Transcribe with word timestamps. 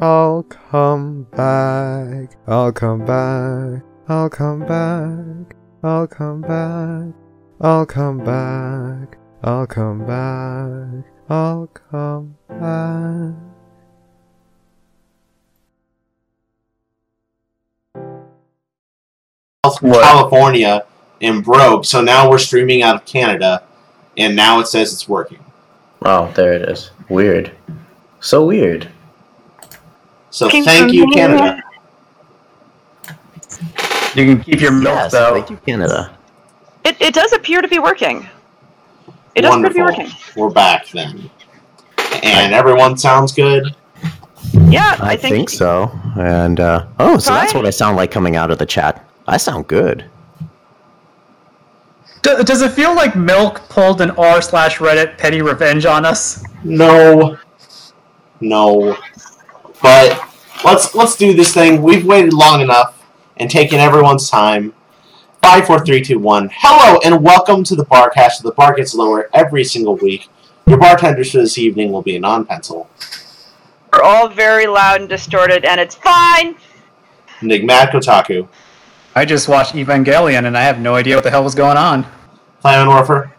I'll 0.00 0.42
come 0.42 1.28
back. 1.30 2.36
I'll 2.48 2.72
come 2.72 3.04
back. 3.06 3.82
I'll 4.08 4.28
come 4.28 4.66
back. 4.66 5.54
I'll 5.84 6.08
come 6.08 6.40
back. 6.40 7.14
I'll 7.60 7.86
come 7.86 8.18
back. 8.24 9.18
I'll 9.44 9.66
come 9.68 10.04
back. 10.04 11.04
I'll 11.30 11.68
come 11.68 12.36
back. 12.48 13.34
What? 19.80 20.02
California 20.02 20.86
and 21.20 21.44
broke, 21.44 21.84
so 21.84 22.00
now 22.00 22.28
we're 22.28 22.38
streaming 22.38 22.82
out 22.82 22.96
of 22.96 23.04
Canada, 23.04 23.62
and 24.16 24.34
now 24.34 24.58
it 24.58 24.66
says 24.66 24.92
it's 24.92 25.08
working. 25.08 25.44
Oh, 26.02 26.32
there 26.34 26.54
it 26.54 26.68
is. 26.68 26.90
Weird. 27.08 27.52
So 28.18 28.44
weird. 28.44 28.88
So 30.34 30.48
Came 30.48 30.64
thank 30.64 30.92
you, 30.92 31.08
Canada. 31.12 31.62
Canada. 33.04 33.18
You 34.16 34.24
can 34.34 34.42
keep 34.42 34.60
your 34.60 34.72
milk 34.72 34.96
Yes, 34.96 35.12
though. 35.12 35.32
thank 35.32 35.48
you, 35.48 35.56
Canada. 35.58 36.18
It, 36.84 37.00
it 37.00 37.14
does 37.14 37.32
appear 37.32 37.62
to 37.62 37.68
be 37.68 37.78
working. 37.78 38.28
It 39.36 39.42
does 39.42 39.54
appear 39.54 39.68
to 39.68 39.74
be 39.74 39.80
Wonderful. 39.80 40.04
working. 40.04 40.16
We're 40.34 40.50
back 40.50 40.88
then, 40.88 41.30
and 42.24 42.52
everyone 42.52 42.98
sounds 42.98 43.32
good. 43.32 43.76
Yeah, 44.68 44.96
I, 44.98 45.12
I, 45.12 45.16
think, 45.16 45.36
think, 45.36 45.50
so. 45.50 45.88
And 46.16 46.58
uh, 46.58 46.86
oh, 46.98 47.16
so 47.18 47.32
that's 47.32 47.54
what 47.54 47.64
I 47.64 47.70
sound 47.70 47.96
like 47.96 48.10
coming 48.10 48.34
out 48.34 48.50
of 48.50 48.58
the 48.58 48.66
chat. 48.66 49.08
I 49.28 49.36
sound 49.36 49.68
good. 49.68 50.04
D- 52.22 52.42
does 52.42 52.60
it 52.60 52.72
feel 52.72 52.92
like 52.96 53.14
Milk 53.14 53.68
pulled 53.68 54.00
an 54.00 54.10
r 54.12 54.42
slash 54.42 54.78
Reddit 54.78 55.16
petty 55.16 55.42
revenge 55.42 55.86
on 55.86 56.04
us? 56.04 56.42
No, 56.64 57.38
no, 58.40 58.96
but 59.80 60.23
let's 60.64 60.94
let's 60.94 61.16
do 61.16 61.34
this 61.34 61.52
thing. 61.52 61.82
We've 61.82 62.04
waited 62.04 62.32
long 62.32 62.60
enough 62.60 63.04
and 63.36 63.50
taken 63.50 63.78
everyone's 63.78 64.30
time. 64.30 64.74
Five, 65.42 65.66
four, 65.66 65.84
three, 65.84 66.00
two, 66.00 66.18
one. 66.18 66.50
Hello 66.52 66.98
and 67.04 67.22
welcome 67.22 67.62
to 67.64 67.76
the 67.76 67.84
Barcast. 67.84 68.42
The 68.42 68.52
bar 68.52 68.74
gets 68.74 68.94
lower 68.94 69.28
every 69.34 69.62
single 69.62 69.96
week. 69.96 70.28
Your 70.66 70.78
bartenders 70.78 71.32
for 71.32 71.38
this 71.38 71.58
evening 71.58 71.92
will 71.92 72.00
be 72.00 72.16
a 72.16 72.20
non-pencil. 72.20 72.88
we're 73.92 74.02
all 74.02 74.28
very 74.28 74.66
loud 74.66 75.00
and 75.00 75.08
distorted, 75.08 75.66
and 75.66 75.78
it's 75.78 75.94
fine. 75.94 76.56
Enigmatic 77.42 77.94
Otaku. 77.94 78.48
I 79.14 79.26
just 79.26 79.48
watched 79.48 79.74
Evangelion 79.74 80.46
and 80.46 80.56
I 80.56 80.62
have 80.62 80.80
no 80.80 80.94
idea 80.94 81.14
what 81.14 81.24
the 81.24 81.30
hell 81.30 81.44
was 81.44 81.54
going 81.54 81.76
on. 81.76 82.06
Simon 82.62 82.92
Orfer. 82.92 83.30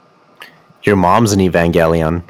Your 0.84 0.96
mom's 0.96 1.34
an 1.34 1.40
Evangelion. 1.40 2.24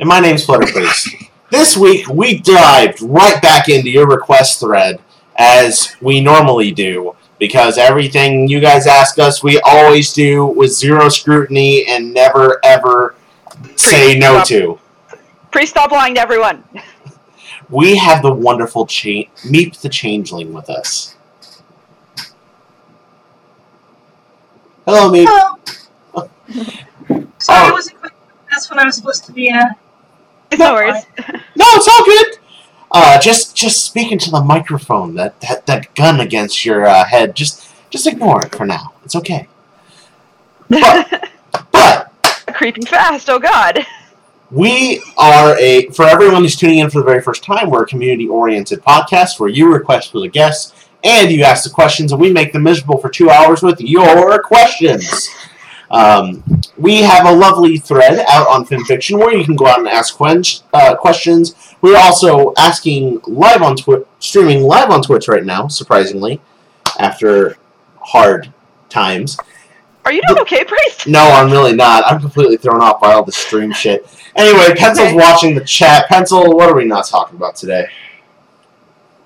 And 0.00 0.08
my 0.08 0.18
name's 0.18 0.46
Flutterface. 0.46 1.27
this 1.50 1.76
week 1.76 2.06
we 2.08 2.38
dived 2.38 3.00
right 3.02 3.40
back 3.42 3.68
into 3.68 3.90
your 3.90 4.06
request 4.06 4.60
thread 4.60 5.00
as 5.36 5.94
we 6.00 6.20
normally 6.20 6.70
do. 6.72 7.14
Because 7.38 7.78
everything 7.78 8.48
you 8.48 8.58
guys 8.58 8.88
ask 8.88 9.18
us, 9.20 9.44
we 9.44 9.60
always 9.60 10.12
do 10.12 10.44
with 10.46 10.72
zero 10.72 11.08
scrutiny 11.08 11.86
and 11.86 12.12
never 12.12 12.58
ever 12.64 13.14
say 13.76 14.18
no 14.18 14.34
stop. 14.42 14.46
to. 14.48 14.78
Please 15.52 15.70
stop 15.70 15.92
lying 15.92 16.14
to 16.16 16.20
everyone. 16.20 16.64
We 17.70 17.96
have 17.98 18.22
the 18.22 18.32
wonderful 18.32 18.86
cha- 18.86 19.28
Meep 19.44 19.78
the 19.82 19.90
Changeling 19.90 20.54
with 20.54 20.70
us. 20.70 21.14
Hello, 24.86 25.10
Meep. 25.12 25.26
Hello. 25.28 26.30
Sorry, 27.38 27.58
Oh. 27.60 27.68
I 27.68 27.70
wasn't 27.70 27.98
quite. 27.98 28.12
That's 28.50 28.70
what 28.70 28.78
I 28.78 28.86
was 28.86 28.96
supposed 28.96 29.24
to 29.26 29.32
be. 29.32 29.52
Uh, 29.52 29.66
It's 30.50 30.58
no 30.60 30.72
worries. 30.72 31.04
No, 31.56 31.64
it's 31.74 31.88
all 31.88 32.04
good. 32.04 32.38
Uh, 32.90 33.20
just 33.20 33.54
just 33.54 33.84
speak 33.84 34.12
into 34.12 34.30
the 34.30 34.40
microphone. 34.42 35.14
That 35.14 35.38
that, 35.42 35.66
that 35.66 35.94
gun 35.94 36.20
against 36.20 36.64
your 36.64 36.86
uh, 36.86 37.04
head. 37.04 37.34
Just 37.36 37.68
just 37.90 38.06
ignore 38.06 38.44
it 38.46 38.54
for 38.54 38.64
now. 38.64 38.94
It's 39.04 39.14
okay. 39.16 39.46
But 40.68 41.30
but 41.72 42.12
Creeping 42.54 42.86
fast. 42.86 43.28
Oh 43.28 43.38
God. 43.38 43.84
we 44.50 45.02
are 45.18 45.58
a 45.58 45.88
for 45.88 46.06
everyone 46.06 46.42
who's 46.42 46.56
tuning 46.56 46.78
in 46.78 46.88
for 46.88 47.00
the 47.00 47.04
very 47.04 47.20
first 47.20 47.44
time. 47.44 47.68
We're 47.68 47.82
a 47.82 47.86
community 47.86 48.26
oriented 48.26 48.82
podcast 48.82 49.38
where 49.38 49.50
you 49.50 49.70
request 49.70 50.12
for 50.12 50.20
the 50.20 50.28
guests 50.28 50.72
and 51.04 51.30
you 51.30 51.42
ask 51.44 51.64
the 51.64 51.70
questions 51.70 52.12
and 52.12 52.20
we 52.20 52.32
make 52.32 52.52
them 52.52 52.62
miserable 52.62 52.98
for 52.98 53.10
two 53.10 53.28
hours 53.30 53.62
with 53.62 53.80
your 53.80 54.42
questions. 54.42 55.28
Um, 55.90 56.42
we 56.76 56.96
have 57.02 57.26
a 57.26 57.32
lovely 57.32 57.78
thread 57.78 58.24
out 58.28 58.46
on 58.48 58.66
FimFiction 58.66 59.18
where 59.18 59.34
you 59.34 59.44
can 59.44 59.56
go 59.56 59.66
out 59.66 59.78
and 59.78 59.88
ask 59.88 60.16
quen- 60.16 60.42
uh, 60.72 60.94
questions. 60.96 61.54
We're 61.80 61.96
also 61.98 62.52
asking 62.58 63.20
live 63.26 63.62
on 63.62 63.76
Twitch, 63.76 64.04
streaming 64.18 64.62
live 64.62 64.90
on 64.90 65.02
Twitch 65.02 65.28
right 65.28 65.44
now, 65.44 65.68
surprisingly, 65.68 66.40
after 66.98 67.56
hard 68.00 68.52
times. 68.90 69.38
Are 70.04 70.12
you 70.12 70.22
doing 70.28 70.40
okay, 70.40 70.64
Priest? 70.64 71.06
No, 71.06 71.20
I'm 71.20 71.50
really 71.50 71.74
not. 71.74 72.04
I'm 72.06 72.20
completely 72.20 72.56
thrown 72.56 72.80
off 72.82 73.00
by 73.00 73.12
all 73.12 73.22
the 73.22 73.32
stream 73.32 73.72
shit. 73.72 74.06
Anyway, 74.36 74.74
Pencil's 74.74 75.08
Okay. 75.08 75.16
watching 75.16 75.54
the 75.54 75.64
chat. 75.64 76.08
Pencil, 76.08 76.54
what 76.56 76.68
are 76.70 76.74
we 76.74 76.84
not 76.84 77.06
talking 77.06 77.36
about 77.36 77.56
today? 77.56 77.86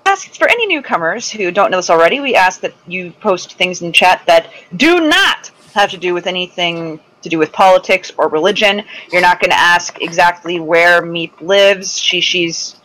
Ask 0.05 0.35
for 0.35 0.49
any 0.49 0.67
newcomers 0.67 1.29
who 1.31 1.51
don't 1.51 1.71
know 1.71 1.77
this 1.77 1.89
already. 1.89 2.19
We 2.19 2.35
ask 2.35 2.59
that 2.61 2.73
you 2.87 3.11
post 3.21 3.53
things 3.53 3.81
in 3.81 3.93
chat 3.93 4.21
that 4.25 4.47
do 4.75 5.07
not 5.07 5.51
have 5.73 5.91
to 5.91 5.97
do 5.97 6.13
with 6.13 6.27
anything 6.27 6.99
to 7.21 7.29
do 7.29 7.37
with 7.39 7.51
politics 7.51 8.11
or 8.17 8.27
religion. 8.27 8.83
You're 9.11 9.21
not 9.21 9.39
going 9.39 9.51
to 9.51 9.59
ask 9.59 10.01
exactly 10.01 10.59
where 10.59 11.01
Meep 11.01 11.39
lives. 11.41 11.97
She 11.97 12.21
she's 12.21 12.75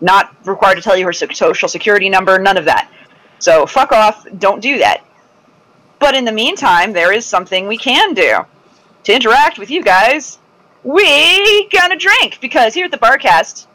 not 0.00 0.34
required 0.46 0.74
to 0.76 0.82
tell 0.82 0.96
you 0.96 1.06
her 1.06 1.12
social 1.12 1.68
security 1.68 2.08
number. 2.08 2.38
None 2.38 2.56
of 2.56 2.64
that. 2.66 2.90
So 3.38 3.66
fuck 3.66 3.92
off. 3.92 4.26
Don't 4.38 4.60
do 4.60 4.78
that. 4.78 5.02
But 5.98 6.14
in 6.14 6.24
the 6.24 6.32
meantime, 6.32 6.92
there 6.92 7.12
is 7.12 7.24
something 7.24 7.66
we 7.66 7.78
can 7.78 8.12
do 8.12 8.38
to 9.04 9.14
interact 9.14 9.58
with 9.58 9.70
you 9.70 9.82
guys. 9.82 10.38
We 10.82 11.68
gonna 11.70 11.96
drink 11.96 12.38
because 12.40 12.74
here 12.74 12.84
at 12.84 12.90
the 12.90 12.98
Barcast, 12.98 13.66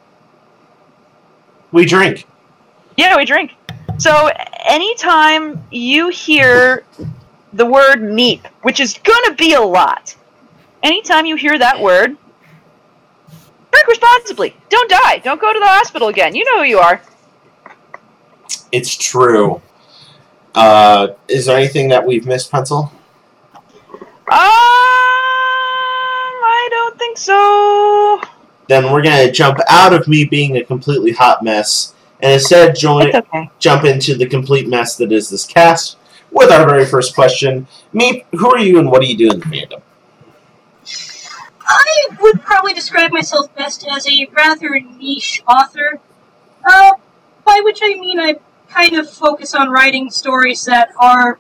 We 1.72 1.86
drink. 1.86 2.26
yeah, 2.98 3.18
we 3.18 3.26
drink. 3.26 3.54
So 3.98 4.30
anytime 4.66 5.64
you 5.72 6.10
hear 6.10 6.86
the 7.54 7.66
word 7.66 8.00
meep, 8.00 8.46
which 8.62 8.80
is 8.80 9.00
gonna 9.04 9.36
be 9.36 9.54
a 9.54 9.62
lot, 9.62 10.16
anytime 10.84 11.26
you 11.26 11.36
hear 11.36 11.58
that 11.58 11.80
word, 11.80 12.18
drink 13.72 13.88
responsibly. 13.88 14.56
Don't 14.70 14.90
die. 14.90 15.18
Don't 15.20 15.42
go 15.42 15.52
to 15.54 15.60
the 15.60 15.68
hospital 15.68 16.08
again. 16.08 16.36
You 16.36 16.46
know 16.46 16.60
who 16.60 16.66
you 16.66 16.80
are. 16.80 17.02
It's 18.72 18.96
true. 18.96 19.62
Uh, 20.56 21.10
is 21.28 21.46
there 21.46 21.58
anything 21.58 21.90
that 21.90 22.06
we've 22.06 22.26
missed, 22.26 22.52
Pencil? 22.52 22.92
Um, 23.96 24.40
I 26.44 26.68
don't 26.70 26.98
think 26.98 27.18
so. 27.18 28.22
Then 28.68 28.92
we're 28.92 29.02
gonna 29.02 29.32
jump 29.32 29.60
out 29.70 29.94
of 29.94 30.08
me 30.08 30.24
being 30.26 30.58
a 30.58 30.64
completely 30.64 31.12
hot 31.12 31.44
mess 31.44 31.94
and 32.22 32.34
instead 32.34 32.76
join 32.76 33.14
okay. 33.14 33.50
jump 33.60 33.84
into 33.84 34.16
the 34.16 34.26
complete 34.26 34.68
mess 34.70 34.96
that 34.98 35.12
is 35.12 35.30
this 35.30 35.46
cast 35.46 35.98
with 36.32 36.52
our 36.52 36.68
very 36.68 36.86
first 36.86 37.14
question. 37.14 37.68
Meep, 37.94 38.26
who 38.32 38.52
are 38.54 38.60
you 38.60 38.80
and 38.80 38.90
what 38.90 39.02
do 39.02 39.08
you 39.08 39.18
do 39.18 39.30
in 39.32 39.40
the 39.40 39.46
fandom? 39.46 39.82
I 41.64 42.08
would 42.20 42.42
probably 42.42 42.74
describe 42.74 43.12
myself 43.12 43.54
best 43.56 43.86
as 43.90 44.08
a 44.08 44.28
rather 44.34 44.80
niche 44.80 45.44
author. 45.48 46.00
Uh, 46.68 46.94
by 47.46 47.62
which 47.64 47.80
I 47.82 47.96
mean 47.96 48.20
I 48.20 48.40
kind 48.70 48.96
of 48.96 49.10
focus 49.10 49.54
on 49.56 49.70
writing 49.70 50.10
stories 50.10 50.66
that 50.66 50.90
are. 51.00 51.40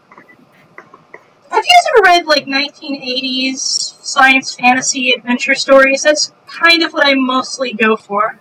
Have 1.50 1.66
you 1.66 1.74
guys 1.74 1.92
ever 1.98 2.04
read 2.06 2.26
like 2.28 2.46
1980s 2.46 3.58
science 3.60 4.56
fantasy 4.56 5.12
adventure 5.12 5.54
stories? 5.54 6.04
That's 6.04 6.34
kind 6.48 6.82
of 6.82 6.94
what 6.94 7.06
I 7.06 7.14
mostly 7.16 7.74
go 7.74 7.98
for, 7.98 8.40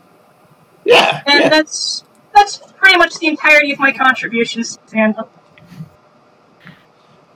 Yeah, 0.85 1.23
and 1.27 1.41
yeah. 1.41 1.49
that's 1.49 2.05
that's 2.33 2.59
pretty 2.77 2.97
much 2.99 3.19
the 3.19 3.27
entirety 3.27 3.73
of 3.73 3.81
my 3.81 3.93
contributions 3.93 4.77
to 4.77 4.83
fandom. 4.97 5.29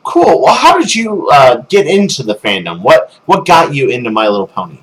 Cool. 0.05 0.43
Well, 0.43 0.55
how 0.55 0.79
did 0.79 0.95
you 0.95 1.29
uh, 1.29 1.63
get 1.69 1.87
into 1.87 2.23
the 2.23 2.35
fandom? 2.35 2.83
What 2.83 3.13
what 3.25 3.47
got 3.47 3.75
you 3.75 3.89
into 3.89 4.11
My 4.11 4.29
Little 4.29 4.47
Pony? 4.47 4.79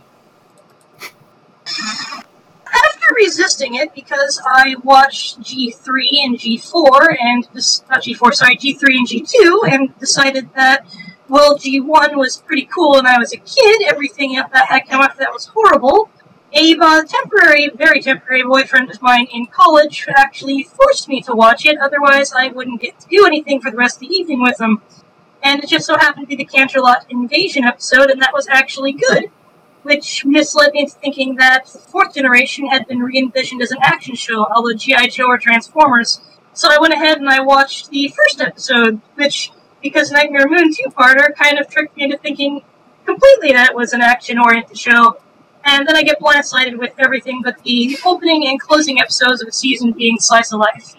after 2.73 3.13
resisting 3.15 3.75
it 3.75 3.93
because 3.93 4.41
I 4.45 4.75
watched 4.83 5.41
G3 5.41 5.85
and 6.23 6.37
G4 6.37 7.17
and 7.19 7.47
not 7.89 8.03
G4 8.03 8.33
sorry 8.33 8.57
G3 8.57 8.81
and 8.97 9.07
G2 9.07 9.71
and 9.71 9.99
decided 9.99 10.53
that 10.55 10.85
well 11.27 11.57
G1 11.57 12.15
was 12.15 12.37
pretty 12.37 12.65
cool 12.65 12.93
when 12.93 13.05
I 13.05 13.17
was 13.17 13.33
a 13.33 13.37
kid 13.37 13.83
everything 13.87 14.33
that 14.33 14.85
come 14.89 15.01
after 15.01 15.19
that 15.19 15.33
was 15.33 15.47
horrible 15.47 16.09
a 16.53 16.75
uh, 16.79 17.03
temporary 17.03 17.69
very 17.75 18.01
temporary 18.01 18.43
boyfriend 18.43 18.91
of 18.91 19.01
mine 19.01 19.27
in 19.33 19.47
college 19.47 20.05
actually 20.15 20.63
forced 20.63 21.07
me 21.07 21.21
to 21.21 21.33
watch 21.33 21.65
it 21.65 21.77
otherwise 21.79 22.33
I 22.33 22.49
wouldn't 22.49 22.81
get 22.81 22.99
to 22.99 23.07
do 23.07 23.25
anything 23.25 23.61
for 23.61 23.71
the 23.71 23.77
rest 23.77 23.97
of 23.97 24.01
the 24.01 24.15
evening 24.15 24.41
with 24.41 24.59
him 24.59 24.81
and 25.43 25.63
it 25.63 25.69
just 25.69 25.85
so 25.85 25.97
happened 25.97 26.29
to 26.29 26.35
be 26.35 26.43
the 26.43 26.45
Canterlot 26.45 27.05
invasion 27.09 27.63
episode 27.63 28.09
and 28.09 28.21
that 28.21 28.33
was 28.33 28.47
actually 28.49 28.93
good 28.93 29.31
which 29.83 30.25
misled 30.25 30.73
me 30.73 30.81
into 30.81 30.93
thinking 30.93 31.35
that 31.35 31.67
fourth 31.67 32.13
generation 32.13 32.67
had 32.67 32.87
been 32.87 32.99
re 32.99 33.17
envisioned 33.17 33.61
as 33.61 33.71
an 33.71 33.79
action 33.81 34.15
show, 34.15 34.45
although 34.45 34.73
G.I. 34.73 35.07
Joe 35.07 35.27
or 35.27 35.37
Transformers. 35.37 36.21
So 36.53 36.69
I 36.69 36.79
went 36.79 36.93
ahead 36.93 37.17
and 37.17 37.29
I 37.29 37.41
watched 37.41 37.89
the 37.89 38.09
first 38.09 38.41
episode, 38.41 39.01
which, 39.15 39.51
because 39.81 40.11
Nightmare 40.11 40.47
Moon 40.47 40.73
two 40.73 40.89
parter, 40.89 41.33
kind 41.35 41.57
of 41.57 41.67
tricked 41.69 41.95
me 41.95 42.03
into 42.03 42.17
thinking 42.17 42.61
completely 43.05 43.53
that 43.53 43.71
it 43.71 43.75
was 43.75 43.93
an 43.93 44.01
action 44.01 44.37
oriented 44.37 44.77
show. 44.77 45.17
And 45.63 45.87
then 45.87 45.95
I 45.95 46.03
get 46.03 46.19
blindsided 46.19 46.77
with 46.77 46.93
everything 46.97 47.41
but 47.43 47.63
the 47.63 47.97
opening 48.05 48.47
and 48.47 48.59
closing 48.59 48.99
episodes 48.99 49.41
of 49.41 49.47
the 49.47 49.51
season 49.51 49.91
being 49.93 50.17
slice 50.19 50.51
of 50.51 50.59
life. 50.59 50.95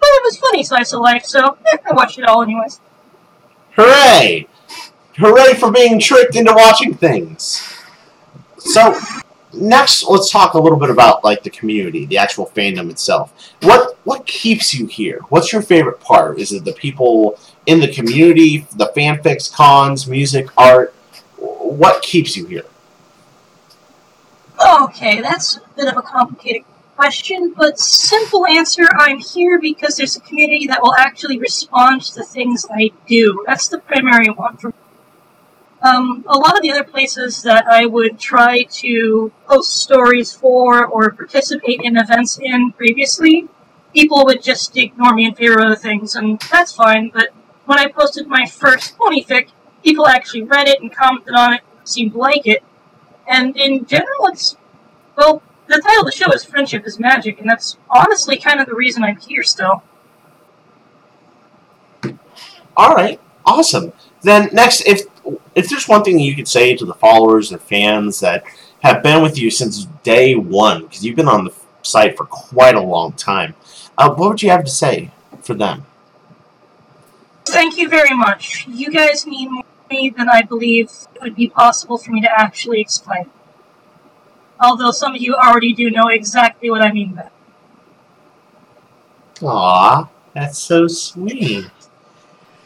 But 0.00 0.08
it 0.08 0.22
was 0.24 0.36
funny 0.38 0.62
slice 0.62 0.92
of 0.92 1.00
life, 1.00 1.24
so 1.24 1.58
eh, 1.72 1.76
I 1.84 1.92
watched 1.92 2.18
it 2.18 2.24
all 2.24 2.42
anyways. 2.42 2.80
Hooray! 3.78 4.48
Hooray 5.18 5.54
for 5.54 5.70
being 5.70 6.00
tricked 6.00 6.34
into 6.34 6.52
watching 6.52 6.94
things. 6.94 7.62
So, 8.58 8.98
next, 9.54 10.04
let's 10.08 10.32
talk 10.32 10.54
a 10.54 10.58
little 10.58 10.78
bit 10.78 10.90
about 10.90 11.22
like 11.22 11.44
the 11.44 11.50
community, 11.50 12.04
the 12.06 12.18
actual 12.18 12.46
fandom 12.46 12.90
itself. 12.90 13.32
What 13.62 13.96
what 14.02 14.26
keeps 14.26 14.74
you 14.74 14.86
here? 14.86 15.20
What's 15.28 15.52
your 15.52 15.62
favorite 15.62 16.00
part? 16.00 16.40
Is 16.40 16.50
it 16.52 16.64
the 16.64 16.72
people 16.72 17.38
in 17.66 17.78
the 17.78 17.92
community, 17.92 18.66
the 18.74 18.92
fanfics, 18.96 19.52
cons, 19.52 20.08
music, 20.08 20.48
art? 20.56 20.92
What 21.36 22.02
keeps 22.02 22.36
you 22.36 22.46
here? 22.46 22.64
Okay, 24.60 25.20
that's 25.20 25.58
a 25.58 25.62
bit 25.76 25.86
of 25.86 25.96
a 25.96 26.02
complicated 26.02 26.64
question, 26.98 27.54
but 27.56 27.78
simple 27.78 28.44
answer 28.44 28.82
I'm 28.98 29.20
here 29.20 29.60
because 29.60 29.96
there's 29.96 30.16
a 30.16 30.20
community 30.20 30.66
that 30.66 30.82
will 30.82 30.96
actually 30.96 31.38
respond 31.38 32.02
to 32.02 32.14
the 32.16 32.24
things 32.24 32.66
I 32.68 32.90
do. 33.06 33.44
That's 33.46 33.68
the 33.68 33.78
primary 33.78 34.30
one 34.30 34.56
for 34.56 34.70
me. 34.70 34.74
Um, 35.80 36.24
a 36.26 36.36
lot 36.36 36.56
of 36.56 36.62
the 36.62 36.72
other 36.72 36.82
places 36.82 37.44
that 37.44 37.68
I 37.68 37.86
would 37.86 38.18
try 38.18 38.64
to 38.82 39.30
post 39.46 39.76
stories 39.76 40.32
for 40.32 40.84
or 40.84 41.12
participate 41.12 41.82
in 41.84 41.96
events 41.96 42.36
in 42.42 42.72
previously, 42.72 43.46
people 43.94 44.24
would 44.24 44.42
just 44.42 44.76
ignore 44.76 45.14
me 45.14 45.26
in 45.26 45.36
favor 45.36 45.60
of 45.60 45.66
other 45.66 45.76
things, 45.76 46.16
and 46.16 46.40
that's 46.50 46.72
fine, 46.72 47.12
but 47.14 47.28
when 47.66 47.78
I 47.78 47.86
posted 47.86 48.26
my 48.26 48.44
first 48.44 48.98
ponyfic, 48.98 49.50
people 49.84 50.08
actually 50.08 50.42
read 50.42 50.66
it 50.66 50.80
and 50.80 50.92
commented 50.92 51.34
on 51.34 51.52
it, 51.54 51.60
seemed 51.84 52.14
to 52.14 52.18
like 52.18 52.44
it, 52.44 52.64
and 53.28 53.56
in 53.56 53.86
general, 53.86 54.26
it's, 54.32 54.56
well, 55.16 55.44
the 55.68 55.80
title 55.80 56.00
of 56.00 56.06
the 56.06 56.12
show 56.12 56.32
is 56.32 56.44
Friendship 56.44 56.86
is 56.86 56.98
Magic, 56.98 57.40
and 57.40 57.48
that's 57.48 57.76
honestly 57.90 58.38
kind 58.38 58.60
of 58.60 58.66
the 58.66 58.74
reason 58.74 59.04
I'm 59.04 59.18
here 59.18 59.42
still. 59.42 59.82
All 62.76 62.94
right, 62.94 63.20
awesome. 63.44 63.92
Then 64.22 64.48
next, 64.52 64.86
if 64.86 65.02
if 65.54 65.68
there's 65.68 65.88
one 65.88 66.04
thing 66.04 66.18
you 66.18 66.34
could 66.34 66.48
say 66.48 66.74
to 66.76 66.84
the 66.84 66.94
followers 66.94 67.52
and 67.52 67.60
fans 67.60 68.20
that 68.20 68.44
have 68.80 69.02
been 69.02 69.22
with 69.22 69.38
you 69.38 69.50
since 69.50 69.84
day 70.02 70.34
one, 70.34 70.82
because 70.82 71.04
you've 71.04 71.16
been 71.16 71.28
on 71.28 71.44
the 71.44 71.54
site 71.82 72.16
for 72.16 72.24
quite 72.24 72.74
a 72.74 72.80
long 72.80 73.12
time, 73.12 73.54
uh, 73.98 74.12
what 74.14 74.30
would 74.30 74.42
you 74.42 74.50
have 74.50 74.64
to 74.64 74.70
say 74.70 75.10
for 75.42 75.54
them? 75.54 75.84
Thank 77.46 77.76
you 77.76 77.88
very 77.88 78.14
much. 78.14 78.66
You 78.68 78.90
guys 78.90 79.26
mean 79.26 79.52
more 79.52 79.62
to 79.62 79.94
me 79.94 80.10
than 80.10 80.28
I 80.28 80.42
believe 80.42 80.90
it 81.14 81.22
would 81.22 81.34
be 81.34 81.48
possible 81.48 81.98
for 81.98 82.10
me 82.10 82.20
to 82.20 82.30
actually 82.30 82.80
explain. 82.80 83.30
Although 84.60 84.90
some 84.90 85.14
of 85.14 85.20
you 85.20 85.34
already 85.34 85.72
do 85.72 85.90
know 85.90 86.08
exactly 86.08 86.70
what 86.70 86.82
I 86.82 86.92
mean 86.92 87.14
by 87.14 87.22
that. 87.22 87.32
Aw, 89.42 90.08
that's 90.34 90.58
so 90.58 90.88
sweet. 90.88 91.66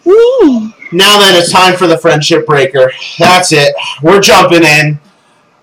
Woo. 0.05 0.73
Now 0.91 1.21
then, 1.21 1.35
it's 1.41 1.53
time 1.53 1.77
for 1.77 1.87
the 1.87 1.99
friendship 1.99 2.47
breaker. 2.47 2.91
That's 3.19 3.53
it. 3.53 3.75
We're 4.03 4.21
jumping 4.21 4.65
in. 4.65 4.99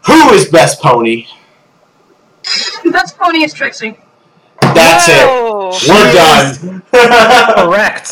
Who 0.06 0.30
is 0.30 0.48
best 0.50 0.82
pony? 0.82 1.28
Best 2.92 3.18
pony 3.18 3.44
is 3.44 3.54
Trixie. 3.54 3.98
That's 4.62 5.08
it. 5.10 5.28
We're 5.90 6.14
done. 6.14 6.82
Correct. 7.66 8.12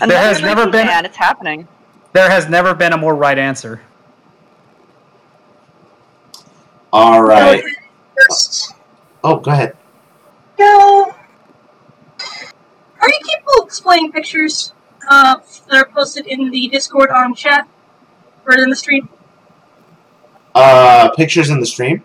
And 0.00 0.10
There 0.10 0.18
has 0.18 0.40
never 0.40 0.66
been- 0.66 0.86
fan. 0.86 1.04
It's 1.04 1.16
happening. 1.16 1.68
There 2.12 2.28
has 2.30 2.48
never 2.48 2.74
been 2.74 2.92
a 2.92 2.96
more 2.98 3.14
right 3.14 3.38
answer. 3.38 3.80
All 6.92 7.22
right. 7.22 7.62
Oh, 9.22 9.36
go 9.38 9.50
ahead. 9.50 9.76
go. 10.58 11.14
Are 13.00 13.08
you 13.08 13.20
capable 13.24 13.62
of 13.62 13.68
displaying 13.68 14.12
pictures 14.12 14.74
uh, 15.08 15.36
that 15.68 15.76
are 15.76 15.86
posted 15.86 16.26
in 16.26 16.50
the 16.50 16.68
Discord 16.68 17.10
on 17.10 17.34
chat 17.34 17.68
or 18.46 18.54
in 18.58 18.68
the 18.68 18.76
stream? 18.76 19.08
Uh, 20.54 21.10
pictures 21.16 21.48
in 21.50 21.60
the 21.60 21.66
stream. 21.66 22.04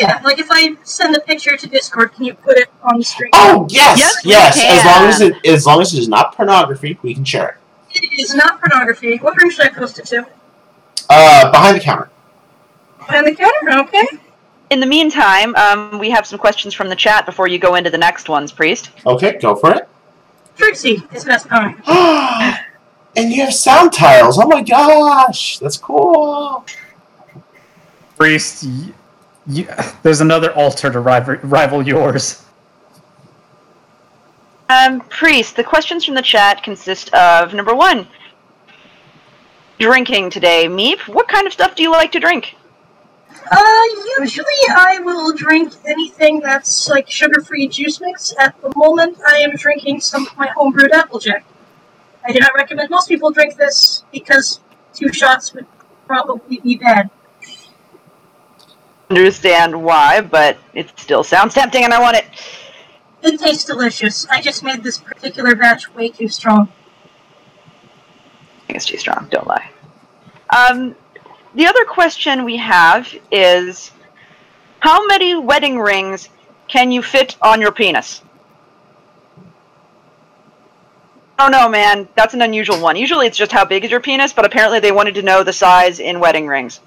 Yeah, 0.00 0.20
like 0.24 0.38
if 0.38 0.48
I 0.50 0.76
send 0.84 1.16
a 1.16 1.20
picture 1.20 1.56
to 1.56 1.66
Discord, 1.68 2.12
can 2.14 2.24
you 2.24 2.34
put 2.34 2.56
it 2.56 2.68
on 2.82 2.98
the 2.98 3.04
stream? 3.04 3.30
Oh 3.34 3.66
yes, 3.68 3.98
Yes, 3.98 4.24
yes. 4.24 4.64
As 4.64 4.84
long 4.84 5.08
as 5.08 5.20
it 5.20 5.46
as 5.46 5.66
long 5.66 5.80
as 5.80 5.94
it 5.94 5.98
is 5.98 6.08
not 6.08 6.34
pornography, 6.34 6.98
we 7.02 7.14
can 7.14 7.24
share 7.24 7.48
it. 7.48 8.02
It 8.02 8.20
is 8.20 8.34
not 8.34 8.60
pornography. 8.60 9.16
What 9.18 9.40
room 9.40 9.50
should 9.50 9.66
I 9.66 9.70
post 9.70 9.98
it 9.98 10.06
to? 10.06 10.26
Uh, 11.10 11.50
behind 11.50 11.76
the 11.76 11.80
counter. 11.80 12.10
Behind 13.08 13.26
the 13.26 13.34
counter? 13.34 13.80
Okay. 13.80 14.06
In 14.70 14.80
the 14.80 14.86
meantime, 14.86 15.56
um, 15.56 15.98
we 15.98 16.10
have 16.10 16.26
some 16.26 16.38
questions 16.38 16.74
from 16.74 16.90
the 16.90 16.96
chat 16.96 17.24
before 17.24 17.48
you 17.48 17.58
go 17.58 17.74
into 17.76 17.88
the 17.88 17.96
next 17.96 18.28
ones, 18.28 18.52
Priest. 18.52 18.90
Okay, 19.06 19.38
go 19.40 19.54
for 19.54 19.72
it. 19.74 19.88
Trixie 20.56 21.02
is 21.12 21.24
best 21.24 21.48
pony. 21.48 21.74
and 23.16 23.32
you 23.32 23.42
have 23.44 23.54
sound 23.54 23.92
tiles. 23.94 24.38
Oh 24.38 24.46
my 24.46 24.60
gosh, 24.60 25.58
that's 25.58 25.78
cool. 25.78 26.66
Priest, 28.16 28.64
y- 28.64 28.92
you, 29.46 29.68
there's 30.02 30.20
another 30.20 30.52
altar 30.52 30.90
to 30.90 31.00
rival, 31.00 31.36
rival 31.44 31.86
yours. 31.86 32.44
Um, 34.68 35.00
Priest, 35.00 35.56
the 35.56 35.64
questions 35.64 36.04
from 36.04 36.14
the 36.14 36.20
chat 36.20 36.62
consist 36.62 37.14
of 37.14 37.54
number 37.54 37.74
one, 37.74 38.06
drinking 39.78 40.28
today. 40.28 40.66
Meep, 40.66 41.08
what 41.08 41.26
kind 41.26 41.46
of 41.46 41.54
stuff 41.54 41.74
do 41.74 41.82
you 41.82 41.90
like 41.90 42.12
to 42.12 42.20
drink? 42.20 42.54
Uh, 43.50 43.82
usually 44.18 44.46
I 44.70 45.00
will 45.02 45.32
drink 45.34 45.72
anything 45.86 46.40
that's 46.40 46.88
like 46.88 47.08
sugar-free 47.08 47.68
juice 47.68 48.00
mix. 48.00 48.34
At 48.38 48.60
the 48.60 48.72
moment, 48.76 49.18
I 49.26 49.38
am 49.38 49.54
drinking 49.56 50.00
some 50.00 50.26
of 50.26 50.36
my 50.36 50.48
homebrewed 50.48 50.90
Applejack. 50.92 51.44
I 52.24 52.32
do 52.32 52.40
not 52.40 52.52
recommend 52.54 52.90
most 52.90 53.08
people 53.08 53.30
drink 53.30 53.56
this 53.56 54.04
because 54.12 54.60
two 54.92 55.12
shots 55.12 55.54
would 55.54 55.66
probably 56.06 56.58
be 56.58 56.76
bad. 56.76 57.10
Understand 59.08 59.82
why, 59.82 60.20
but 60.20 60.58
it 60.74 60.92
still 60.98 61.24
sounds 61.24 61.54
tempting 61.54 61.84
and 61.84 61.94
I 61.94 62.00
want 62.00 62.16
it. 62.16 62.26
It 63.22 63.40
tastes 63.40 63.64
delicious. 63.64 64.26
I 64.26 64.42
just 64.42 64.62
made 64.62 64.82
this 64.82 64.98
particular 64.98 65.54
batch 65.54 65.94
way 65.94 66.10
too 66.10 66.28
strong. 66.28 66.68
I 68.62 68.66
think 68.66 68.76
it's 68.76 68.86
too 68.86 68.98
strong, 68.98 69.28
don't 69.30 69.46
lie. 69.46 69.70
Um, 70.50 70.94
the 71.58 71.66
other 71.66 71.84
question 71.84 72.44
we 72.44 72.56
have 72.56 73.12
is 73.32 73.90
how 74.78 75.04
many 75.08 75.34
wedding 75.34 75.80
rings 75.80 76.28
can 76.68 76.92
you 76.92 77.02
fit 77.02 77.36
on 77.42 77.60
your 77.60 77.72
penis? 77.72 78.22
Oh 81.36 81.48
no, 81.48 81.68
man, 81.68 82.08
that's 82.14 82.32
an 82.32 82.42
unusual 82.42 82.80
one. 82.80 82.94
Usually 82.94 83.26
it's 83.26 83.36
just 83.36 83.50
how 83.50 83.64
big 83.64 83.84
is 83.84 83.90
your 83.90 83.98
penis, 83.98 84.32
but 84.32 84.44
apparently 84.44 84.78
they 84.78 84.92
wanted 84.92 85.16
to 85.16 85.22
know 85.22 85.42
the 85.42 85.52
size 85.52 85.98
in 85.98 86.20
wedding 86.20 86.46
rings. 86.46 86.80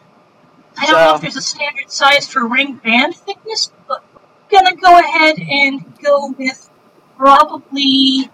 I 0.77 0.85
don't 0.85 0.95
know 0.95 1.15
if 1.15 1.21
there's 1.21 1.35
a 1.35 1.41
standard 1.41 1.91
size 1.91 2.25
for 2.29 2.47
ring 2.47 2.75
band 2.77 3.17
thickness, 3.17 3.73
but 3.89 4.01
I'm 4.15 4.63
gonna 4.63 4.75
go 4.77 4.97
ahead 4.97 5.37
and 5.37 5.99
go 6.01 6.33
with 6.37 6.69
probably. 7.17 8.31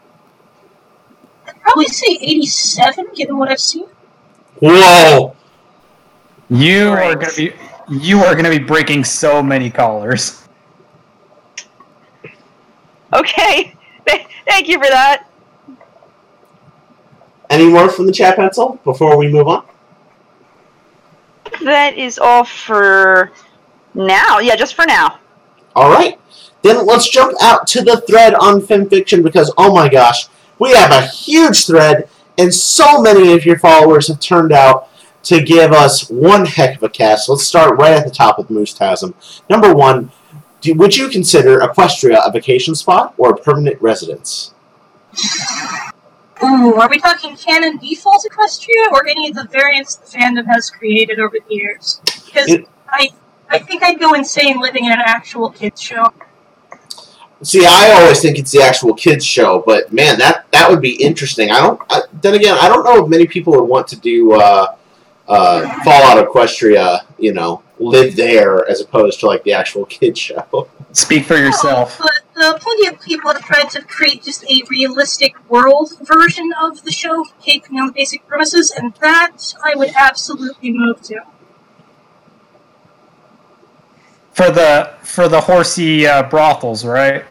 I'd 1.48 1.60
probably 1.62 1.88
say 1.88 2.16
87, 2.22 3.08
given 3.16 3.38
what 3.38 3.50
I've 3.50 3.60
seen. 3.60 3.88
Whoa. 4.60 5.36
You 6.50 6.90
are 6.90 7.16
gonna 7.16 7.34
be 7.36 7.54
you 7.90 8.20
are 8.20 8.36
gonna 8.36 8.50
be 8.50 8.60
breaking 8.60 9.04
so 9.04 9.44
many 9.44 9.70
collars. 9.70 10.48
Okay, 13.14 13.76
thank 14.46 14.68
you 14.68 14.78
for 14.78 14.90
that. 14.90 15.28
Any 17.50 17.70
more 17.70 17.90
from 17.90 18.06
the 18.06 18.12
chat 18.12 18.36
pencil 18.36 18.80
before 18.84 19.18
we 19.18 19.32
move 19.32 19.48
on? 19.48 19.66
That 21.64 21.98
is 21.98 22.20
all 22.20 22.44
for 22.44 23.32
now. 23.94 24.40
Yeah, 24.40 24.56
just 24.56 24.76
for 24.76 24.86
now. 24.86 25.20
All 25.76 25.90
right. 25.90 26.20
Then 26.62 26.86
let's 26.86 27.10
jump 27.10 27.34
out 27.42 27.68
to 27.68 27.82
the 27.82 28.02
thread 28.02 28.34
on 28.34 28.62
FimFiction 28.62 29.24
because, 29.24 29.54
oh 29.58 29.74
my 29.74 29.88
gosh, 29.88 30.28
we 30.60 30.74
have 30.74 30.92
a 30.92 31.08
huge 31.08 31.66
thread, 31.66 32.10
and 32.38 32.54
so 32.54 33.02
many 33.02 33.32
of 33.34 33.46
your 33.46 33.60
followers 33.60 34.08
have 34.08 34.20
turned 34.20 34.52
out 34.52 34.90
to 35.24 35.42
give 35.42 35.72
us 35.72 36.10
one 36.10 36.46
heck 36.46 36.78
of 36.78 36.84
a 36.84 36.90
cast. 36.90 37.30
Let's 37.30 37.46
start 37.46 37.78
right 37.78 37.94
at 37.94 38.06
the 38.06 38.12
top 38.12 38.38
with 38.38 38.50
Moose 38.50 38.74
Tasm. 38.74 39.14
Number 39.50 39.74
one, 39.74 40.12
do, 40.62 40.74
would 40.76 40.96
you 40.96 41.10
consider 41.10 41.60
Equestria 41.60 42.26
a 42.26 42.32
vacation 42.32 42.76
spot 42.76 43.14
or 43.18 43.32
a 43.32 43.38
permanent 43.38 43.82
residence? 43.82 44.54
Ooh, 46.44 46.76
are 46.76 46.90
we 46.90 47.00
talking 47.00 47.36
canon 47.36 47.78
default 47.78 48.24
Equestria 48.30 48.92
or 48.92 49.08
any 49.08 49.30
of 49.30 49.36
the 49.36 49.46
variants 49.46 49.96
the 49.96 50.18
fandom 50.18 50.46
has 50.46 50.70
created 50.70 51.20
over 51.20 51.38
the 51.48 51.56
years? 51.56 52.00
Because 52.26 52.58
I, 52.90 53.10
I 53.50 53.60
think 53.60 53.84
I'd 53.84 54.00
go 54.00 54.14
insane 54.14 54.60
living 54.60 54.86
in 54.86 54.92
an 54.92 55.02
actual 55.04 55.50
kids 55.50 55.82
show. 55.82 56.14
See, 57.44 57.66
I 57.68 57.92
always 57.92 58.20
think 58.20 58.40
it's 58.40 58.52
the 58.52 58.62
actual 58.62 58.96
kids 58.96 59.24
show, 59.24 59.64
but 59.66 59.94
man, 59.94 60.18
that 60.18 60.52
that 60.52 60.70
would 60.70 60.82
be 60.82 60.96
interesting. 60.96 61.52
I 61.52 61.60
don't. 61.60 61.80
I, 61.90 62.02
then 62.22 62.34
again, 62.34 62.58
I 62.60 62.68
don't 62.68 62.84
know 62.84 63.04
if 63.04 63.10
many 63.10 63.28
people 63.28 63.54
would 63.54 63.70
want 63.70 63.88
to 63.90 63.96
do 63.96 64.34
uh, 64.34 64.76
uh, 65.28 65.84
Fallout 65.84 66.28
Equestria. 66.28 67.02
You 67.18 67.34
know, 67.34 67.64
live 67.80 68.16
there 68.16 68.68
as 68.70 68.82
opposed 68.82 69.20
to 69.22 69.28
like 69.28 69.44
the 69.44 69.54
actual 69.54 69.86
kids 69.98 70.20
show. 70.20 70.68
Speak 70.92 71.26
for 71.26 71.38
yourself. 71.38 71.98
But 72.00 72.44
uh, 72.44 72.58
plenty 72.60 72.88
of 72.88 73.02
people 73.02 73.32
have 73.32 73.44
tried 73.44 73.70
to 73.72 73.82
create 73.84 74.24
just 74.24 74.44
a 74.50 74.64
realistic 74.70 75.36
world 75.50 75.94
version 76.02 76.52
of 76.62 76.84
the 76.84 76.92
show, 76.92 77.26
taking 77.42 77.80
on 77.80 77.88
the 77.88 77.94
basic 77.94 78.28
premises, 78.28 78.72
and 78.72 78.94
that 79.02 79.54
I 79.64 79.76
would 79.76 79.92
absolutely 79.98 80.72
move 80.72 81.02
to. 81.04 81.22
For 84.32 84.52
the 84.52 84.94
for 85.02 85.28
the 85.28 85.42
horsey 85.42 86.06
uh, 86.06 86.24
brothels, 86.24 86.86
right? 86.86 87.26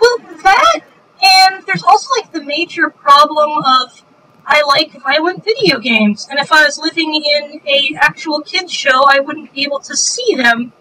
Well, 0.00 0.18
that, 0.44 0.80
and 1.22 1.64
there's 1.66 1.82
also 1.82 2.08
like 2.20 2.30
the 2.32 2.44
major 2.44 2.88
problem 2.88 3.50
of 3.82 4.02
I 4.50 4.62
like 4.62 5.00
violent 5.02 5.44
video 5.44 5.78
games, 5.78 6.26
and 6.30 6.38
if 6.40 6.50
I 6.50 6.64
was 6.64 6.78
living 6.78 7.14
in 7.14 7.60
a 7.66 7.94
actual 8.00 8.40
kids 8.40 8.72
show, 8.72 9.04
I 9.06 9.20
wouldn't 9.20 9.52
be 9.52 9.62
able 9.62 9.80
to 9.80 9.94
see 9.94 10.34
them. 10.34 10.72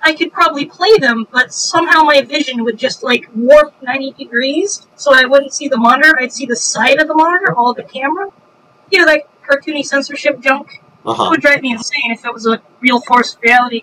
I 0.00 0.14
could 0.14 0.32
probably 0.32 0.64
play 0.64 0.96
them, 0.96 1.26
but 1.30 1.52
somehow 1.52 2.04
my 2.04 2.22
vision 2.22 2.62
would 2.64 2.78
just 2.78 3.02
like 3.02 3.28
warp 3.34 3.74
90 3.82 4.12
degrees, 4.12 4.86
so 4.94 5.12
I 5.12 5.24
wouldn't 5.24 5.52
see 5.52 5.66
the 5.66 5.76
monitor. 5.76 6.16
I'd 6.20 6.32
see 6.32 6.46
the 6.46 6.54
side 6.54 7.00
of 7.00 7.08
the 7.08 7.14
monitor, 7.14 7.52
all 7.54 7.74
the 7.74 7.82
camera. 7.82 8.28
You 8.92 9.00
know 9.00 9.06
that 9.06 9.24
cartoony 9.42 9.84
censorship 9.84 10.40
junk. 10.40 10.80
Uh 11.04 11.10
It 11.12 11.30
would 11.30 11.40
drive 11.40 11.62
me 11.62 11.72
insane 11.72 12.12
if 12.12 12.24
it 12.24 12.32
was 12.32 12.46
a 12.46 12.62
real 12.80 13.00
forced 13.00 13.38
reality. 13.42 13.82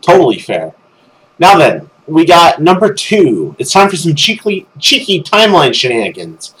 Totally 0.00 0.38
fair. 0.38 0.74
Now 1.38 1.58
then, 1.58 1.90
we 2.06 2.24
got 2.24 2.60
number 2.60 2.92
two. 2.92 3.54
It's 3.58 3.72
time 3.72 3.88
for 3.88 3.96
some 3.96 4.14
cheeky, 4.14 4.66
cheeky 4.78 5.22
timeline 5.22 5.74
shenanigans. 5.74 6.54